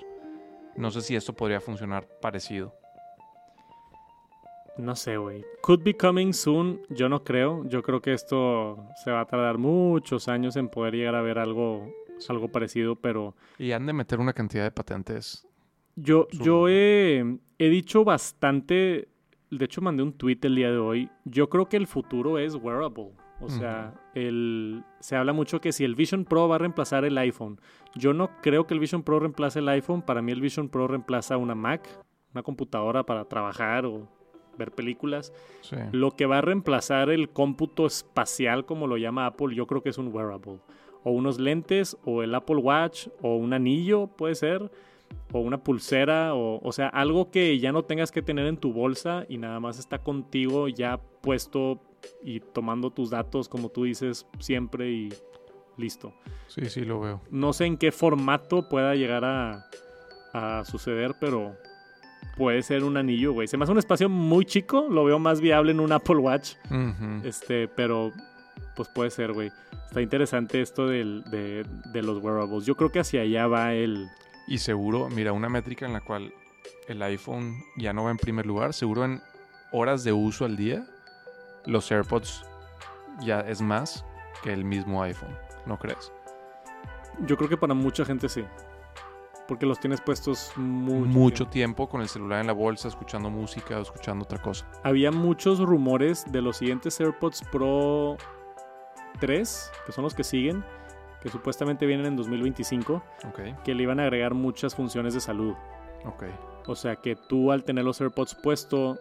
No 0.75 0.91
sé 0.91 1.03
si 1.03 1.15
esto 1.15 1.35
podría 1.35 1.61
funcionar 1.61 2.09
parecido. 2.21 2.75
No 4.77 4.97
sé, 4.97 5.19
güey. 5.19 5.45
Could 5.63 5.85
be 5.85 5.97
coming 5.97 6.33
soon. 6.33 6.81
Yo 6.91 7.09
no 7.09 7.23
creo. 7.23 7.63
Yo 7.69 7.81
creo 7.85 8.03
que 8.03 8.13
esto 8.13 8.89
se 9.05 9.13
va 9.13 9.21
a 9.21 9.27
tardar 9.27 9.57
muchos 9.57 10.27
años 10.27 10.57
en 10.57 10.69
poder 10.69 10.95
llegar 10.95 11.15
a 11.15 11.23
ver 11.23 11.39
algo 11.39 11.87
algo 12.31 12.49
parecido, 12.49 12.97
pero... 12.97 13.35
Y 13.59 13.73
han 13.73 13.87
de 13.87 13.93
meter 13.93 14.21
una 14.21 14.33
cantidad 14.33 14.65
de 14.65 14.71
patentes. 14.71 15.47
Yo, 15.97 16.27
yo 16.33 16.69
he, 16.69 17.39
he 17.59 17.69
dicho 17.69 18.05
bastante, 18.05 19.09
de 19.51 19.65
hecho 19.65 19.81
mandé 19.81 20.03
un 20.03 20.13
tweet 20.13 20.39
el 20.43 20.57
día 20.57 20.71
de 20.71 20.79
hoy, 20.79 21.11
yo 21.25 21.49
creo 21.49 21.69
que 21.69 21.77
el 21.77 21.87
futuro 21.87 22.39
es 22.39 22.55
wearable. 22.55 23.13
O 23.41 23.49
sea, 23.51 23.93
el, 24.15 24.85
se 25.01 25.17
habla 25.17 25.33
mucho 25.33 25.61
que 25.61 25.73
si 25.73 25.85
el 25.85 25.97
Vision 25.97 26.25
Pro 26.25 26.49
va 26.49 26.55
a 26.55 26.59
reemplazar 26.59 27.05
el 27.05 27.19
iPhone. 27.19 27.61
Yo 27.95 28.15
no 28.15 28.31
creo 28.41 28.67
que 28.67 28.75
el 28.75 28.81
Vision 28.81 29.03
Pro 29.03 29.21
reemplace 29.21 29.59
el 29.59 29.69
iPhone. 29.69 30.03
Para 30.03 30.23
mí 30.23 30.33
el 30.33 30.41
Vision 30.41 30.69
Pro 30.69 30.87
reemplaza 30.87 31.37
una 31.37 31.55
Mac, 31.55 31.87
una 32.33 32.43
computadora 32.43 33.05
para 33.05 33.27
trabajar 33.27 33.85
o 33.85 34.09
ver 34.57 34.71
películas. 34.73 35.33
Lo 35.93 36.13
que 36.13 36.27
va 36.27 36.39
a 36.39 36.43
reemplazar 36.43 37.11
el 37.11 37.29
cómputo 37.29 37.87
espacial, 37.87 38.65
como 38.65 38.87
lo 38.87 38.97
llama 38.97 39.27
Apple, 39.27 39.55
yo 39.55 39.67
creo 39.67 39.83
que 39.83 39.91
es 39.91 39.99
un 39.99 40.15
wearable 40.15 40.61
o 41.05 41.11
unos 41.11 41.39
lentes, 41.39 41.97
o 42.05 42.23
el 42.23 42.35
Apple 42.35 42.57
Watch, 42.57 43.09
o 43.23 43.37
un 43.37 43.53
anillo, 43.53 44.09
puede 44.09 44.35
ser, 44.35 44.71
o 45.33 45.39
una 45.39 45.63
pulsera, 45.63 46.35
o, 46.35 46.61
o 46.67 46.73
sea, 46.73 46.89
algo 46.89 47.31
que 47.31 47.59
ya 47.59 47.71
no 47.71 47.85
tengas 47.85 48.11
que 48.11 48.23
tener 48.23 48.47
en 48.47 48.57
tu 48.57 48.73
bolsa 48.73 49.25
y 49.29 49.39
nada 49.39 49.61
más 49.61 49.79
está 49.79 49.99
contigo 49.99 50.69
ya 50.69 50.99
puesto 51.21 51.81
y 52.23 52.41
tomando 52.41 52.91
tus 52.91 53.11
datos, 53.11 53.49
como 53.49 53.69
tú 53.69 53.85
dices, 53.85 54.27
siempre 54.39 54.91
y 54.91 55.13
listo. 55.77 56.13
Sí, 56.49 56.67
sí, 56.67 56.85
lo 56.85 57.01
veo. 57.01 57.21
No 57.31 57.53
sé 57.53 57.67
en 57.67 57.77
qué 57.77 57.93
formato 57.93 58.69
pueda 58.69 58.95
llegar 58.95 59.25
a, 59.25 59.67
a 60.33 60.65
suceder, 60.65 61.15
pero 61.21 61.57
puede 62.37 62.63
ser 62.63 62.85
un 62.85 62.97
anillo, 62.97 63.33
güey. 63.33 63.49
Se 63.49 63.57
me 63.57 63.65
hace 63.65 63.73
un 63.73 63.79
espacio 63.79 64.09
muy 64.09 64.45
chico, 64.45 64.87
lo 64.91 65.05
veo 65.05 65.19
más 65.19 65.41
viable 65.41 65.73
en 65.73 65.81
un 65.81 65.93
Apple 65.93 66.17
Watch. 66.17 66.55
Este, 67.25 67.69
pero 67.69 68.13
pues 68.75 68.89
puede 68.89 69.11
ser, 69.11 69.33
güey. 69.33 69.53
Está 69.87 70.03
interesante 70.03 70.61
esto 70.61 70.87
de, 70.89 71.65
los 71.95 72.23
wearables. 72.23 72.65
Yo 72.67 72.77
creo 72.77 72.91
que 72.91 73.01
hacia 73.01 73.23
allá 73.23 73.47
va 73.47 73.75
el... 73.75 74.09
Y 74.47 74.59
seguro, 74.59 75.09
mira, 75.09 75.33
una 75.33 75.49
métrica 75.49 75.87
en 75.87 75.93
la 75.93 76.01
cual 76.01 76.33
el 76.89 77.03
iPhone 77.03 77.63
ya 77.77 77.93
no 77.93 78.05
va 78.05 78.11
en 78.11 78.19
primer 78.19 78.47
lugar, 78.47 78.75
seguro 78.75 79.05
en 79.05 79.23
horas 79.73 80.05
de 80.05 80.13
uso 80.13 80.45
al 80.45 80.57
día, 80.57 80.87
los 81.65 81.91
AirPods 81.91 82.45
ya 83.21 83.41
es 83.41 83.63
más 83.63 84.05
que 84.43 84.53
el 84.53 84.65
mismo 84.65 85.03
iPhone, 85.03 85.35
¿no 85.67 85.79
crees? 85.79 86.13
Yo 87.27 87.37
creo 87.37 87.49
que 87.49 87.57
para 87.57 87.75
mucha 87.75 88.05
gente 88.05 88.29
sí. 88.29 88.45
Porque 89.49 89.67
los 89.67 89.79
tienes 89.79 90.01
puestos 90.01 90.53
mucho, 90.57 91.07
mucho 91.07 91.47
tiempo. 91.47 91.89
con 91.89 92.01
el 92.01 92.09
celular 92.09 92.41
en 92.41 92.47
la 92.47 92.55
bolsa, 92.55 92.89
escuchando 92.89 93.31
música 93.31 93.79
o 93.79 93.83
escuchando 93.83 94.25
otra 94.25 94.41
cosa. 94.41 94.67
Había 94.83 95.11
muchos 95.11 95.61
rumores 95.61 96.25
de 96.31 96.41
los 96.41 96.57
siguientes 96.57 96.99
AirPods 96.99 97.43
Pro 97.53 98.17
3, 99.21 99.71
que 99.87 99.93
son 99.93 100.05
los 100.05 100.15
que 100.15 100.25
siguen, 100.25 100.65
que 101.23 101.31
supuestamente 101.31 101.87
vienen 101.87 102.07
en 102.07 102.17
2025, 102.17 103.03
que 103.65 103.75
le 103.75 103.83
iban 103.83 103.99
a 103.99 104.05
agregar 104.05 104.35
muchas 104.35 104.75
funciones 104.75 105.15
de 105.15 105.21
salud. 105.21 105.55
O 106.67 106.77
sea 106.77 106.97
que 106.97 107.17
tú 107.17 107.51
al 107.51 107.65
tener 107.65 107.85
los 107.85 108.01
AirPods 108.01 108.35
puesto, 108.35 108.99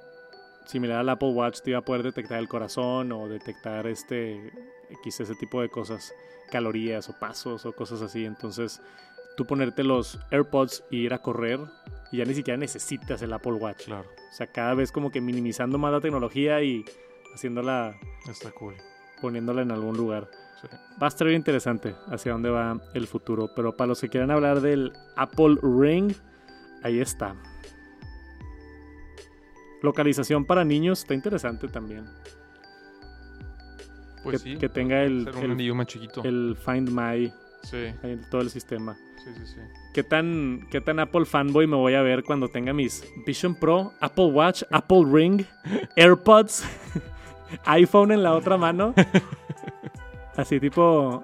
similar 0.66 1.00
al 1.00 1.10
Apple 1.10 1.32
Watch, 1.32 1.62
te 1.62 1.72
iba 1.72 1.80
a 1.80 1.86
poder 1.86 2.04
detectar 2.04 2.40
el 2.40 2.48
corazón 2.48 3.12
o 3.12 3.28
detectar 3.28 3.88
este 3.88 4.52
X, 4.90 5.20
ese 5.20 5.36
tipo 5.36 5.62
de 5.62 5.70
cosas, 5.70 6.14
calorías 6.50 7.10
o 7.10 7.20
pasos 7.20 7.66
o 7.66 7.74
cosas 7.74 8.02
así. 8.02 8.26
Entonces, 8.26 8.82
tú 9.36 9.46
ponerte 9.46 9.84
los 9.84 10.20
AirPods 10.32 10.86
y 10.90 11.00
ir 11.00 11.14
a 11.14 11.20
correr 11.20 11.60
y 12.12 12.18
ya 12.18 12.26
ni 12.26 12.34
siquiera 12.34 12.58
necesitas 12.58 13.22
el 13.22 13.34
Apple 13.34 13.54
Watch. 13.54 13.86
Claro. 13.86 14.08
O 14.08 14.34
sea, 14.34 14.48
cada 14.48 14.74
vez 14.76 14.92
como 14.92 15.12
que 15.12 15.20
minimizando 15.20 15.78
más 15.78 15.92
la 15.92 16.00
tecnología 16.00 16.62
y 16.62 16.86
haciéndola. 17.34 17.96
Está 18.30 18.52
cool 18.52 18.76
poniéndola 19.24 19.62
en 19.62 19.72
algún 19.72 19.96
lugar. 19.96 20.28
Va 21.02 21.08
a 21.08 21.08
estar 21.08 21.26
bien 21.26 21.40
interesante 21.40 21.96
hacia 22.08 22.34
dónde 22.34 22.50
va 22.50 22.78
el 22.94 23.08
futuro. 23.08 23.50
Pero 23.56 23.76
para 23.78 23.88
los 23.88 24.02
que 24.02 24.10
quieran 24.10 24.32
hablar 24.32 24.60
del 24.60 24.92
Apple 25.16 25.58
Ring, 25.62 26.12
ahí 26.84 27.00
está. 27.00 27.34
Localización 29.82 30.44
para 30.44 30.66
niños 30.66 31.00
está 31.00 31.14
interesante 31.14 31.70
también. 31.70 32.06
Pues 34.24 34.44
que, 34.44 34.58
que 34.58 34.68
tenga 34.68 35.04
el, 35.04 35.30
el, 35.42 35.86
chiquito. 35.86 36.22
el 36.24 36.58
Find 36.58 36.90
My. 36.90 37.34
Sí. 37.64 37.94
En 38.04 38.30
todo 38.30 38.42
el 38.42 38.50
sistema. 38.50 38.98
Sí, 39.24 39.30
sí, 39.38 39.46
sí. 39.46 39.62
¿Qué 39.94 40.04
tan, 40.04 40.68
¿Qué 40.70 40.82
tan 40.82 41.00
Apple 41.00 41.24
fanboy 41.24 41.66
me 41.66 41.78
voy 41.78 41.94
a 41.94 42.02
ver 42.02 42.24
cuando 42.26 42.50
tenga 42.50 42.74
mis 42.74 43.06
Vision 43.26 43.56
Pro, 43.56 43.94
Apple 44.02 44.26
Watch, 44.26 44.64
Apple 44.70 45.06
Ring, 45.10 45.46
AirPods? 45.96 46.66
iPhone 47.66 48.12
en 48.12 48.24
la 48.24 48.34
otra 48.34 48.58
mano. 48.58 48.94
Así 50.36 50.60
tipo 50.60 51.24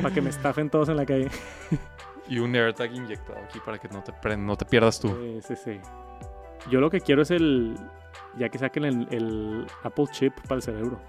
para 0.00 0.14
que 0.14 0.20
me 0.20 0.30
estafen 0.30 0.70
todos 0.70 0.88
en 0.88 0.96
la 0.96 1.06
calle. 1.06 1.28
y 2.28 2.38
un 2.38 2.54
AirTag 2.54 2.94
inyectado 2.94 3.38
aquí 3.44 3.58
para 3.64 3.78
que 3.78 3.88
no 3.88 4.02
te, 4.02 4.36
no 4.36 4.56
te 4.56 4.64
pierdas 4.64 5.00
tú. 5.00 5.08
Sí, 5.08 5.40
sí, 5.42 5.56
sí. 5.56 5.80
Yo 6.70 6.80
lo 6.80 6.90
que 6.90 7.00
quiero 7.00 7.22
es 7.22 7.30
el. 7.30 7.76
Ya 8.36 8.48
que 8.48 8.58
saquen 8.58 8.84
el, 8.84 9.66
Apple 9.82 10.06
Chip 10.10 10.34
para 10.42 10.56
el 10.56 10.62
cerebro. 10.62 11.00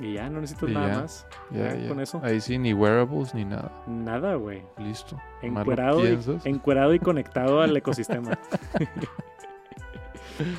Y 0.00 0.14
ya, 0.14 0.28
no 0.28 0.40
necesitas 0.40 0.70
nada 0.70 1.02
más. 1.02 1.26
Ya, 1.50 1.88
Con 1.88 2.00
eso. 2.00 2.20
Ahí 2.24 2.40
sí, 2.40 2.58
ni 2.58 2.74
wearables 2.74 3.34
ni 3.34 3.44
nada. 3.44 3.70
Nada, 3.86 4.34
güey. 4.34 4.64
Listo. 4.78 5.20
Encuerado 5.40 6.04
y, 6.04 6.18
encuerado 6.44 6.94
y 6.94 6.98
conectado 6.98 7.62
al 7.62 7.76
ecosistema. 7.76 8.32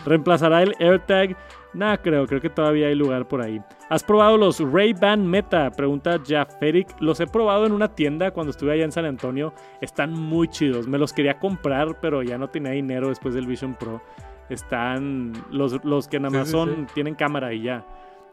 ¿Reemplazará 0.05 0.63
el 0.63 0.73
AirTag? 0.79 1.35
Nah, 1.75 1.97
creo, 1.97 2.25
creo 2.25 2.39
que 2.39 2.49
todavía 2.49 2.87
hay 2.87 2.95
lugar 2.95 3.27
por 3.27 3.41
ahí. 3.41 3.61
¿Has 3.89 4.01
probado 4.01 4.37
los 4.37 4.59
Ray-Ban 4.59 5.27
Meta? 5.27 5.69
Pregunta 5.71 6.21
Jaferic. 6.25 6.87
Los 7.01 7.19
he 7.19 7.27
probado 7.27 7.65
en 7.65 7.73
una 7.73 7.93
tienda 7.93 8.31
cuando 8.31 8.51
estuve 8.51 8.71
allá 8.71 8.85
en 8.85 8.93
San 8.93 9.03
Antonio. 9.03 9.53
Están 9.81 10.13
muy 10.13 10.47
chidos. 10.47 10.87
Me 10.87 10.97
los 10.97 11.11
quería 11.11 11.37
comprar, 11.37 11.99
pero 11.99 12.23
ya 12.23 12.37
no 12.37 12.49
tenía 12.49 12.71
dinero 12.71 13.09
después 13.09 13.33
del 13.33 13.45
Vision 13.45 13.75
Pro. 13.75 14.01
Están 14.49 15.33
los, 15.51 15.83
los 15.83 16.07
que 16.07 16.17
en 16.17 16.27
Amazon 16.27 16.87
tienen 16.93 17.13
cámara 17.13 17.53
y 17.53 17.63
ya. 17.63 17.85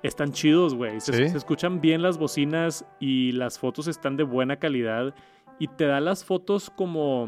Están 0.05 0.31
chidos, 0.31 0.74
güey. 0.74 1.01
Se, 1.01 1.24
escuchan 1.24 1.81
bien 1.81 2.01
las 2.01 2.19
bocinas 2.19 2.85
y 3.01 3.32
las 3.32 3.59
fotos 3.59 3.89
están 3.89 4.16
de 4.16 4.23
buena 4.23 4.56
calidad. 4.56 5.14
Y 5.59 5.66
te 5.66 5.86
da 5.86 6.01
las 6.01 6.24
fotos 6.24 6.70
como... 6.70 7.24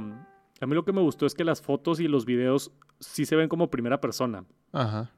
A 0.61 0.66
mí 0.66 0.74
lo 0.74 0.85
que 0.85 0.93
me 0.93 1.01
gustó 1.01 1.27
es 1.27 1.35
que 1.35 1.43
las 1.43 1.61
fotos 1.61 1.99
y 1.99 2.07
los 2.07 2.24
videos 2.24 2.70
sí 3.01 3.27
se 3.27 3.35
ven 3.35 3.49
como 3.49 3.69
primera 3.69 4.01
persona. 4.01 4.45
Ajá. 4.73 5.11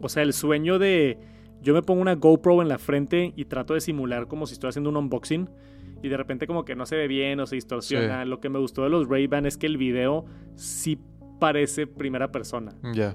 O 0.00 0.08
sea, 0.08 0.22
el 0.22 0.32
sueño 0.32 0.78
de... 0.78 1.18
Yo 1.62 1.74
me 1.74 1.82
pongo 1.82 2.00
una 2.00 2.14
GoPro 2.14 2.62
en 2.62 2.68
la 2.68 2.78
frente 2.78 3.34
y 3.36 3.44
trato 3.44 3.74
de 3.74 3.80
simular 3.80 4.28
como 4.28 4.46
si 4.46 4.54
estuviera 4.54 4.70
haciendo 4.70 4.90
un 4.90 4.96
unboxing. 4.96 5.50
Y 6.02 6.08
de 6.08 6.16
repente 6.16 6.46
como 6.46 6.64
que 6.64 6.74
no 6.74 6.86
se 6.86 6.96
ve 6.96 7.06
bien 7.06 7.38
o 7.40 7.46
se 7.46 7.56
distorsiona. 7.56 8.24
Lo 8.24 8.40
que 8.40 8.48
me 8.48 8.58
gustó 8.58 8.82
de 8.82 8.88
los 8.88 9.08
Ray-Ban 9.08 9.44
es 9.44 9.58
que 9.58 9.66
el 9.66 9.76
video 9.76 10.24
sí 10.54 10.98
parece 11.38 11.86
primera 11.86 12.32
persona. 12.32 12.72
Ya. 12.94 13.14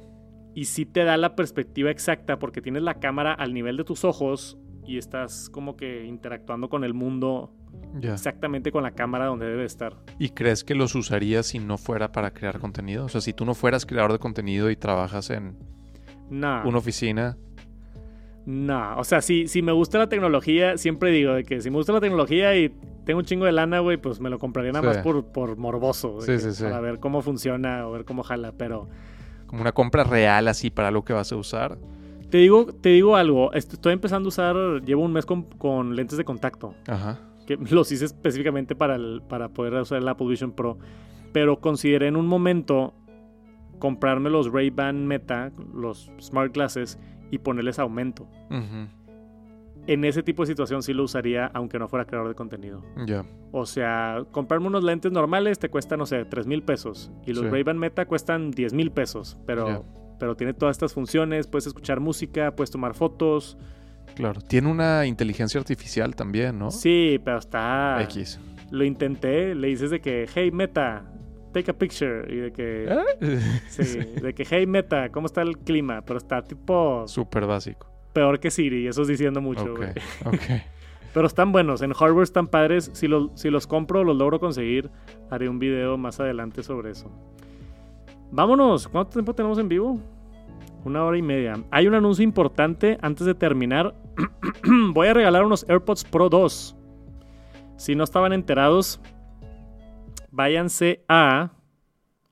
Y 0.53 0.65
sí 0.65 0.85
te 0.85 1.03
da 1.03 1.17
la 1.17 1.35
perspectiva 1.35 1.89
exacta 1.89 2.37
porque 2.37 2.61
tienes 2.61 2.83
la 2.83 2.99
cámara 2.99 3.33
al 3.33 3.53
nivel 3.53 3.77
de 3.77 3.83
tus 3.83 4.05
ojos 4.05 4.57
y 4.85 4.97
estás 4.97 5.49
como 5.49 5.75
que 5.75 6.05
interactuando 6.05 6.69
con 6.69 6.83
el 6.83 6.93
mundo 6.93 7.51
exactamente 8.01 8.71
con 8.71 8.83
la 8.83 8.91
cámara 8.91 9.25
donde 9.25 9.47
debe 9.47 9.65
estar. 9.65 9.97
¿Y 10.19 10.29
crees 10.29 10.63
que 10.63 10.75
los 10.75 10.95
usarías 10.95 11.47
si 11.47 11.59
no 11.59 11.77
fuera 11.77 12.11
para 12.11 12.33
crear 12.33 12.59
contenido? 12.59 13.05
O 13.05 13.09
sea, 13.09 13.21
si 13.21 13.33
tú 13.33 13.45
no 13.45 13.53
fueras 13.53 13.85
creador 13.85 14.11
de 14.11 14.19
contenido 14.19 14.69
y 14.69 14.75
trabajas 14.75 15.29
en 15.29 15.57
una 16.29 16.77
oficina. 16.77 17.37
No, 18.45 18.97
o 18.97 19.03
sea, 19.03 19.21
si, 19.21 19.47
si 19.47 19.61
me 19.61 19.71
gusta 19.71 19.97
la 19.97 20.07
tecnología, 20.07 20.77
siempre 20.77 21.11
digo 21.11 21.33
de 21.33 21.43
que 21.43 21.61
si 21.61 21.71
me 21.71 21.77
gusta 21.77 21.93
la 21.93 21.99
tecnología 21.99 22.55
y 22.55 22.71
tengo 23.03 23.19
un 23.19 23.25
chingo 23.25 23.45
de 23.45 23.51
lana, 23.51 23.79
güey, 23.79 23.97
pues 23.97 24.19
me 24.19 24.29
lo 24.29 24.37
compraría 24.37 24.71
nada 24.71 24.85
más 24.85 24.97
por, 24.99 25.25
por 25.25 25.57
morboso. 25.57 26.21
Sí, 26.21 26.39
sí, 26.39 26.51
sí. 26.51 26.63
Para 26.63 26.79
ver 26.79 26.99
cómo 26.99 27.21
funciona 27.21 27.87
o 27.87 27.91
ver 27.91 28.05
cómo 28.05 28.23
jala, 28.23 28.51
pero... 28.51 28.87
Como 29.47 29.61
una 29.61 29.71
compra 29.71 30.03
real 30.03 30.47
así 30.47 30.69
para 30.69 30.91
lo 30.91 31.03
que 31.03 31.13
vas 31.13 31.31
a 31.31 31.35
usar. 31.35 31.77
Te 32.29 32.37
digo, 32.37 32.67
te 32.67 32.89
digo 32.89 33.15
algo, 33.15 33.53
estoy 33.53 33.93
empezando 33.93 34.27
a 34.27 34.29
usar, 34.29 34.55
llevo 34.83 35.03
un 35.03 35.13
mes 35.13 35.25
con, 35.25 35.43
con 35.43 35.95
lentes 35.95 36.17
de 36.17 36.25
contacto. 36.25 36.75
Ajá. 36.87 37.19
Que 37.47 37.57
los 37.71 37.91
hice 37.91 38.05
específicamente 38.05 38.75
para, 38.75 38.95
el, 38.95 39.21
para 39.27 39.49
poder 39.49 39.73
usar 39.73 39.99
el 39.99 40.07
Apple 40.07 40.27
Vision 40.27 40.51
Pro. 40.51 40.77
Pero 41.31 41.59
consideré 41.59 42.07
en 42.07 42.15
un 42.15 42.27
momento 42.27 42.93
comprarme 43.79 44.29
los 44.29 44.51
Ray-Ban 44.51 45.05
Meta, 45.07 45.51
los 45.73 46.11
Smart 46.19 46.53
Glasses, 46.53 46.99
y 47.31 47.39
ponerles 47.39 47.79
aumento. 47.79 48.27
En 49.87 50.03
ese 50.03 50.23
tipo 50.23 50.43
de 50.43 50.47
situación 50.47 50.81
sí 50.81 50.93
lo 50.93 51.03
usaría 51.03 51.47
aunque 51.53 51.77
no 51.77 51.87
fuera 51.87 52.05
creador 52.05 52.29
de 52.29 52.35
contenido. 52.35 52.83
Ya. 53.05 53.23
O 53.51 53.65
sea, 53.65 54.23
comprarme 54.31 54.67
unos 54.67 54.83
lentes 54.83 55.11
normales 55.11 55.59
te 55.59 55.69
cuesta, 55.69 55.95
no 55.97 56.05
sé, 56.05 56.25
3 56.25 56.47
mil 56.47 56.63
pesos. 56.63 57.11
Y 57.25 57.33
los 57.33 57.49
Ray-Ban 57.49 57.77
Meta 57.77 58.05
cuestan 58.05 58.51
10 58.51 58.73
mil 58.73 58.91
pesos. 58.91 59.37
Pero, 59.45 59.85
pero 60.19 60.35
tiene 60.35 60.53
todas 60.53 60.75
estas 60.75 60.93
funciones. 60.93 61.47
Puedes 61.47 61.67
escuchar 61.67 61.99
música, 61.99 62.55
puedes 62.55 62.71
tomar 62.71 62.95
fotos. 62.95 63.57
Claro. 64.15 64.41
Tiene 64.41 64.69
una 64.69 65.05
inteligencia 65.05 65.59
artificial 65.59 66.15
también, 66.15 66.57
¿no? 66.57 66.71
Sí, 66.71 67.19
pero 67.23 67.37
está... 67.37 68.01
X. 68.03 68.39
Lo 68.71 68.83
intenté, 68.83 69.53
le 69.53 69.67
dices 69.67 69.91
de 69.91 70.01
que, 70.01 70.27
hey 70.33 70.51
Meta, 70.51 71.05
take 71.59 71.71
a 71.71 71.73
picture. 71.73 72.25
Y 72.31 72.37
de 72.37 72.51
que... 72.51 72.85
¿Eh? 72.89 73.39
Sí, 73.69 73.99
de 74.21 74.33
que, 74.33 74.45
hey 74.49 74.67
Meta, 74.67 75.09
¿cómo 75.09 75.25
está 75.25 75.41
el 75.41 75.57
clima? 75.57 76.01
Pero 76.01 76.17
está 76.17 76.43
tipo... 76.43 77.07
Súper 77.07 77.45
básico 77.45 77.95
peor 78.15 78.39
que 78.39 78.49
Siri, 78.49 78.87
eso 78.87 79.03
es 79.03 79.09
diciendo 79.09 79.41
mucho, 79.41 79.75
Pero 81.13 81.27
están 81.27 81.51
buenos, 81.51 81.81
en 81.81 81.93
hardware 81.93 82.23
están 82.23 82.47
padres. 82.47 82.89
Si, 82.93 83.07
si 83.35 83.49
los 83.49 83.67
compro, 83.67 84.03
los 84.03 84.17
logro 84.17 84.39
conseguir, 84.39 84.89
haré 85.29 85.47
un 85.47 85.59
video 85.59 85.97
más 85.97 86.19
adelante 86.19 86.63
sobre 86.63 86.91
eso. 86.91 87.09
Vámonos, 88.31 88.87
¿cuánto 88.87 89.11
tiempo 89.11 89.33
tenemos 89.33 89.57
en 89.59 89.69
vivo? 89.69 89.99
Una 90.83 91.03
hora 91.03 91.17
y 91.17 91.21
media. 91.21 91.53
Hay 91.71 91.87
un 91.87 91.93
anuncio 91.93 92.23
importante 92.23 92.97
antes 93.01 93.25
de 93.25 93.33
terminar. 93.33 93.95
Voy 94.93 95.07
a 95.07 95.13
regalar 95.13 95.45
unos 95.45 95.65
AirPods 95.69 96.03
Pro 96.03 96.27
2. 96.27 96.75
Si 97.77 97.95
no 97.95 98.03
estaban 98.03 98.33
enterados, 98.33 98.99
váyanse 100.35 101.03
a, 101.07 101.51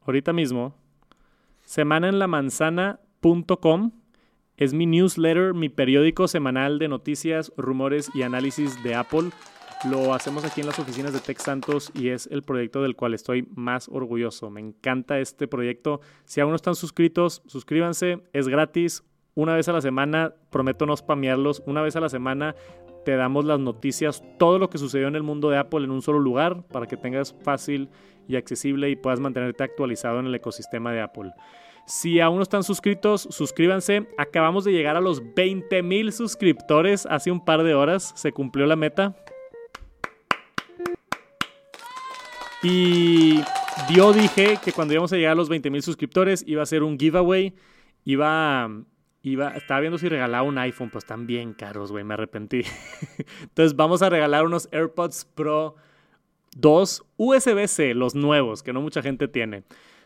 ahorita 0.05 0.33
mismo, 0.33 0.75
semanaenlamanzana.com 1.63 3.91
es 4.57 4.73
mi 4.73 4.85
newsletter, 4.85 5.53
mi 5.53 5.69
periódico 5.69 6.27
semanal 6.27 6.79
de 6.79 6.89
noticias, 6.89 7.51
rumores 7.57 8.09
y 8.13 8.21
análisis 8.21 8.81
de 8.83 8.95
Apple. 8.95 9.31
Lo 9.89 10.13
hacemos 10.13 10.45
aquí 10.45 10.61
en 10.61 10.67
las 10.67 10.79
oficinas 10.79 11.11
de 11.11 11.19
Tech 11.19 11.39
Santos 11.39 11.91
y 11.95 12.09
es 12.09 12.27
el 12.27 12.43
proyecto 12.43 12.83
del 12.83 12.95
cual 12.95 13.13
estoy 13.13 13.47
más 13.55 13.89
orgulloso. 13.89 14.49
Me 14.49 14.61
encanta 14.61 15.19
este 15.19 15.47
proyecto. 15.47 15.99
Si 16.25 16.39
aún 16.39 16.51
no 16.51 16.55
están 16.55 16.75
suscritos, 16.75 17.41
suscríbanse. 17.47 18.23
Es 18.31 18.47
gratis. 18.47 19.03
Una 19.35 19.55
vez 19.55 19.67
a 19.67 19.73
la 19.73 19.81
semana, 19.81 20.33
prometo 20.49 20.85
no 20.85 20.95
spamearlos. 20.95 21.63
Una 21.65 21.81
vez 21.81 21.95
a 21.95 21.99
la 21.99 22.09
semana 22.09 22.55
te 23.03 23.15
damos 23.15 23.45
las 23.45 23.59
noticias, 23.59 24.23
todo 24.37 24.59
lo 24.59 24.69
que 24.69 24.77
sucedió 24.77 25.07
en 25.07 25.15
el 25.15 25.23
mundo 25.23 25.49
de 25.49 25.57
Apple 25.57 25.83
en 25.83 25.91
un 25.91 26.01
solo 26.01 26.19
lugar 26.19 26.63
para 26.67 26.87
que 26.87 26.97
tengas 26.97 27.35
fácil 27.43 27.89
y 28.27 28.37
accesible 28.37 28.89
y 28.89 28.95
puedas 28.95 29.19
mantenerte 29.19 29.63
actualizado 29.63 30.19
en 30.19 30.27
el 30.27 30.35
ecosistema 30.35 30.91
de 30.93 31.01
Apple. 31.01 31.31
Si 31.85 32.21
aún 32.21 32.37
no 32.37 32.43
están 32.43 32.63
suscritos, 32.63 33.27
suscríbanse. 33.29 34.07
Acabamos 34.17 34.63
de 34.63 34.71
llegar 34.71 34.95
a 34.95 35.01
los 35.01 35.21
20 35.35 35.83
mil 35.83 36.13
suscriptores 36.13 37.05
hace 37.05 37.29
un 37.29 37.43
par 37.43 37.63
de 37.63 37.73
horas. 37.73 38.13
Se 38.15 38.31
cumplió 38.31 38.65
la 38.65 38.77
meta. 38.77 39.15
Y 42.61 43.41
yo 43.93 44.13
dije 44.13 44.57
que 44.63 44.71
cuando 44.71 44.93
íbamos 44.93 45.11
a 45.11 45.17
llegar 45.17 45.33
a 45.33 45.35
los 45.35 45.49
20 45.49 45.69
mil 45.69 45.83
suscriptores 45.83 46.45
iba 46.47 46.63
a 46.63 46.65
ser 46.65 46.83
un 46.83 46.97
giveaway. 46.97 47.53
Iba, 48.05 48.69
iba, 49.23 49.55
estaba 49.55 49.79
viendo 49.79 49.97
si 49.97 50.07
regalaba 50.09 50.43
un 50.43 50.57
iPhone, 50.57 50.89
pues 50.89 51.03
están 51.03 51.25
bien 51.25 51.53
caros, 51.53 51.91
güey, 51.91 52.03
me 52.03 52.13
arrepentí. 52.13 52.61
Entonces 53.41 53.75
vamos 53.75 54.01
a 54.01 54.09
regalar 54.09 54.45
unos 54.45 54.69
AirPods 54.71 55.25
Pro 55.33 55.75
2 56.55 57.03
USB-C, 57.17 57.93
los 57.95 58.13
nuevos, 58.13 58.61
que 58.61 58.73
no 58.73 58.81
mucha 58.81 59.01
gente 59.01 59.27
tiene. 59.27 59.63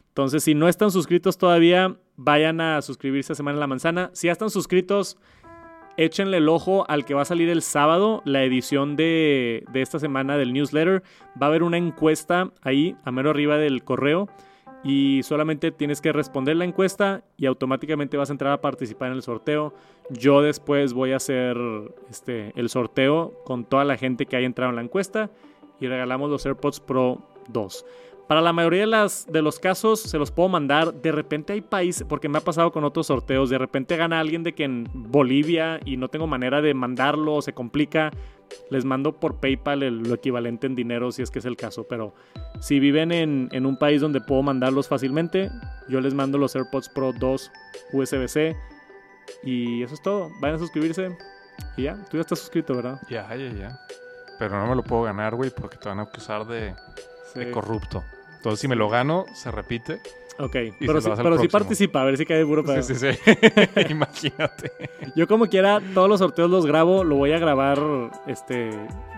Entonces, 0.09 0.43
si 0.43 0.55
no 0.55 0.67
están 0.67 0.89
suscritos 0.89 1.37
todavía, 1.37 1.97
vayan 2.15 2.59
a 2.59 2.81
suscribirse 2.81 3.33
a 3.33 3.35
Semana 3.35 3.57
en 3.57 3.59
la 3.59 3.67
Manzana. 3.67 4.09
Si 4.13 4.27
ya 4.27 4.31
están 4.31 4.49
suscritos, 4.49 5.17
échenle 5.97 6.37
el 6.37 6.49
ojo 6.49 6.89
al 6.89 7.05
que 7.05 7.13
va 7.13 7.23
a 7.23 7.25
salir 7.25 7.49
el 7.49 7.61
sábado, 7.61 8.21
la 8.25 8.43
edición 8.43 8.95
de, 8.95 9.63
esta 9.73 9.99
semana 9.99 10.37
del 10.37 10.53
newsletter. 10.53 11.03
Va 11.39 11.47
a 11.47 11.49
haber 11.49 11.63
una 11.63 11.77
encuesta 11.77 12.51
ahí, 12.61 12.95
a 13.03 13.11
mero 13.11 13.29
arriba 13.29 13.57
del 13.57 13.83
correo. 13.83 14.27
Y 14.83 15.21
solamente 15.23 15.71
tienes 15.71 16.01
que 16.01 16.13
responder 16.13 16.55
la 16.55 16.65
encuesta 16.65 17.23
y 17.35 17.45
automáticamente 17.45 18.15
vas 18.15 18.29
a 18.29 18.33
entrar 18.33 18.53
a 18.53 18.61
participar 18.61 19.09
en 19.09 19.15
el 19.15 19.23
sorteo. 19.23 19.73
Yo 20.09 20.41
después 20.41 20.93
voy 20.93 21.11
a 21.11 21.17
hacer 21.17 21.57
este, 22.09 22.53
el 22.55 22.69
sorteo 22.69 23.33
con 23.43 23.65
toda 23.65 23.83
la 23.83 23.97
gente 23.97 24.25
que 24.25 24.35
haya 24.35 24.45
entrado 24.45 24.69
en 24.69 24.75
la 24.77 24.83
encuesta 24.83 25.29
y 25.79 25.87
regalamos 25.87 26.29
los 26.29 26.45
AirPods 26.45 26.79
Pro 26.79 27.21
2. 27.49 27.85
Para 28.27 28.41
la 28.41 28.51
mayoría 28.51 28.81
de, 28.81 28.87
las, 28.87 29.25
de 29.31 29.41
los 29.41 29.57
casos 29.57 30.01
se 30.01 30.17
los 30.17 30.31
puedo 30.31 30.49
mandar. 30.49 30.93
De 30.93 31.13
repente 31.13 31.53
hay 31.53 31.61
países, 31.61 32.05
porque 32.07 32.27
me 32.27 32.37
ha 32.37 32.41
pasado 32.41 32.73
con 32.73 32.83
otros 32.83 33.07
sorteos, 33.07 33.49
de 33.49 33.57
repente 33.57 33.95
gana 33.95 34.19
alguien 34.19 34.43
de 34.43 34.53
que 34.53 34.65
en 34.65 34.85
Bolivia 34.93 35.79
y 35.85 35.95
no 35.95 36.09
tengo 36.09 36.27
manera 36.27 36.61
de 36.61 36.73
mandarlo 36.73 37.35
o 37.35 37.41
se 37.41 37.53
complica. 37.53 38.11
Les 38.69 38.85
mando 38.85 39.19
por 39.19 39.39
PayPal 39.39 39.79
lo 39.79 40.13
equivalente 40.15 40.67
en 40.67 40.75
dinero 40.75 41.11
si 41.11 41.21
es 41.21 41.31
que 41.31 41.39
es 41.39 41.45
el 41.45 41.55
caso. 41.55 41.87
Pero 41.87 42.13
si 42.59 42.79
viven 42.79 43.11
en, 43.11 43.49
en 43.51 43.65
un 43.65 43.77
país 43.77 44.01
donde 44.01 44.21
puedo 44.21 44.43
mandarlos 44.43 44.87
fácilmente, 44.87 45.49
yo 45.87 46.01
les 46.01 46.13
mando 46.13 46.37
los 46.37 46.55
AirPods 46.55 46.89
Pro 46.89 47.13
2 47.13 47.51
USB-C. 47.93 48.55
Y 49.43 49.83
eso 49.83 49.93
es 49.93 50.01
todo. 50.01 50.29
Vayan 50.41 50.55
a 50.55 50.59
suscribirse. 50.59 51.15
Y 51.75 51.83
ya, 51.83 51.95
tú 52.09 52.17
ya 52.17 52.21
estás 52.21 52.39
suscrito, 52.39 52.75
¿verdad? 52.75 52.99
Ya, 53.09 53.27
ya, 53.35 53.49
ya. 53.51 53.79
Pero 54.39 54.59
no 54.59 54.67
me 54.67 54.75
lo 54.75 54.83
puedo 54.83 55.03
ganar, 55.03 55.35
güey, 55.35 55.49
porque 55.49 55.77
te 55.77 55.89
van 55.89 55.99
a 55.99 56.03
acusar 56.03 56.45
de, 56.45 56.75
de 57.35 57.51
corrupto. 57.51 58.03
Entonces, 58.35 58.59
si 58.59 58.67
me 58.67 58.75
lo 58.75 58.89
gano, 58.89 59.25
se 59.33 59.51
repite. 59.51 59.99
Ok, 60.39 60.55
pero, 60.79 61.01
sí, 61.01 61.09
pero 61.15 61.37
sí 61.39 61.47
participa, 61.47 62.01
a 62.01 62.05
ver 62.05 62.17
si 62.17 62.25
cae 62.25 62.45
puro 62.45 62.63
pedo. 62.63 62.81
Sí, 62.83 62.95
sí, 62.95 63.11
sí. 63.11 63.31
Imagínate. 63.89 64.71
Yo 65.15 65.27
como 65.27 65.47
quiera, 65.47 65.81
todos 65.93 66.07
los 66.07 66.19
sorteos 66.19 66.49
los 66.49 66.65
grabo, 66.65 67.03
lo 67.03 67.15
voy 67.15 67.31
a 67.31 67.39
grabar, 67.39 67.79
este, 68.27 68.69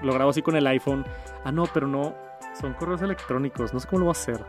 lo 0.02 0.14
grabo 0.14 0.30
así 0.32 0.41
con 0.41 0.56
el 0.56 0.66
iPhone. 0.68 1.06
Ah, 1.44 1.52
no, 1.52 1.66
pero 1.74 1.88
no, 1.88 2.16
son 2.60 2.74
correos 2.74 3.02
electrónicos, 3.02 3.74
no 3.74 3.80
sé 3.80 3.88
cómo 3.88 4.00
lo 4.00 4.06
voy 4.06 4.12
a 4.12 4.20
hacer. 4.20 4.46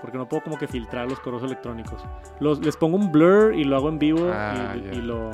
Porque 0.00 0.18
no 0.18 0.28
puedo 0.28 0.42
como 0.42 0.58
que 0.58 0.66
filtrar 0.66 1.08
los 1.08 1.20
correos 1.20 1.44
electrónicos. 1.44 2.04
Los, 2.40 2.58
les 2.58 2.76
pongo 2.76 2.96
un 2.96 3.12
blur 3.12 3.54
y 3.54 3.62
lo 3.62 3.76
hago 3.76 3.88
en 3.88 4.00
vivo 4.00 4.30
ah, 4.32 4.74
y, 4.76 4.96
lo... 4.96 5.30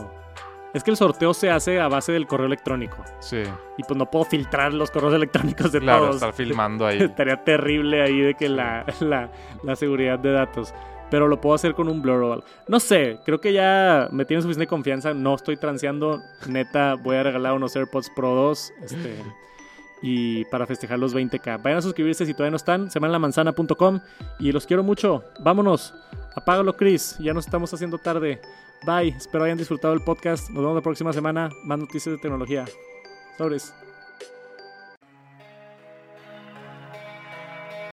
Es 0.75 0.85
que 0.85 0.91
el 0.91 0.97
sorteo 0.97 1.33
se 1.33 1.51
hace 1.51 1.81
a 1.81 1.89
base 1.89 2.13
del 2.13 2.27
correo 2.27 2.47
electrónico. 2.47 3.03
Sí. 3.21 3.43
Y 3.79 3.83
pues 3.85 3.97
no 3.97 4.11
puedo 4.11 4.27
filtrar 4.27 4.75
los 4.75 4.91
correos 4.91 5.15
electrónicos 5.15 5.73
de 5.73 5.81
claro, 5.81 6.03
todos. 6.03 6.17
estar 6.17 6.33
filmando 6.35 6.87
ahí. 6.87 6.99
Estaría 7.03 7.43
terrible 7.43 8.03
ahí 8.03 8.21
de 8.21 8.35
que 8.35 8.49
la, 8.49 8.85
la, 9.01 9.31
la, 9.63 9.77
seguridad 9.77 10.19
de 10.19 10.33
datos. 10.33 10.75
Pero 11.11 11.27
lo 11.27 11.41
puedo 11.41 11.55
hacer 11.55 11.73
con 11.75 11.89
un 11.89 12.03
blur 12.03 12.45
No 12.67 12.81
sé, 12.81 13.19
creo 13.25 13.41
que 13.41 13.55
ya 13.55 14.09
me 14.13 14.27
tiene 14.27 14.43
suficiente 14.43 14.67
confianza. 14.67 15.15
No 15.15 15.35
estoy 15.35 15.57
transeando. 15.57 16.21
Neta, 16.47 16.97
voy 16.97 17.17
a 17.17 17.23
regalar 17.23 17.55
unos 17.55 17.75
AirPods 17.75 18.11
Pro 18.11 18.35
2. 18.35 18.73
Este, 18.83 19.17
y 20.03 20.45
para 20.47 20.67
festejar 20.67 20.99
los 20.99 21.15
20k. 21.15 21.63
Vayan 21.63 21.79
a 21.79 21.83
suscribirse 21.83 22.27
si 22.27 22.35
todavía 22.35 22.51
no 22.51 22.57
están. 22.59 22.91
Semanlamanzana.com. 22.91 24.01
Y 24.39 24.53
los 24.53 24.67
quiero 24.67 24.83
mucho. 24.83 25.25
Vámonos. 25.41 25.95
Apágalo, 26.35 26.77
Chris. 26.77 27.17
Ya 27.19 27.33
nos 27.33 27.47
estamos 27.47 27.73
haciendo 27.73 27.97
tarde. 27.97 28.41
Bye. 28.85 29.09
Espero 29.17 29.45
hayan 29.45 29.59
disfrutado 29.59 29.95
el 29.95 30.01
podcast. 30.01 30.51
Nos 30.51 30.63
vemos 30.63 30.77
la 30.77 30.83
próxima 30.83 31.13
semana. 31.13 31.51
Más 31.65 31.79
noticias 31.79 32.15
de 32.15 32.19
tecnología. 32.19 32.65
Sobres. 33.37 33.73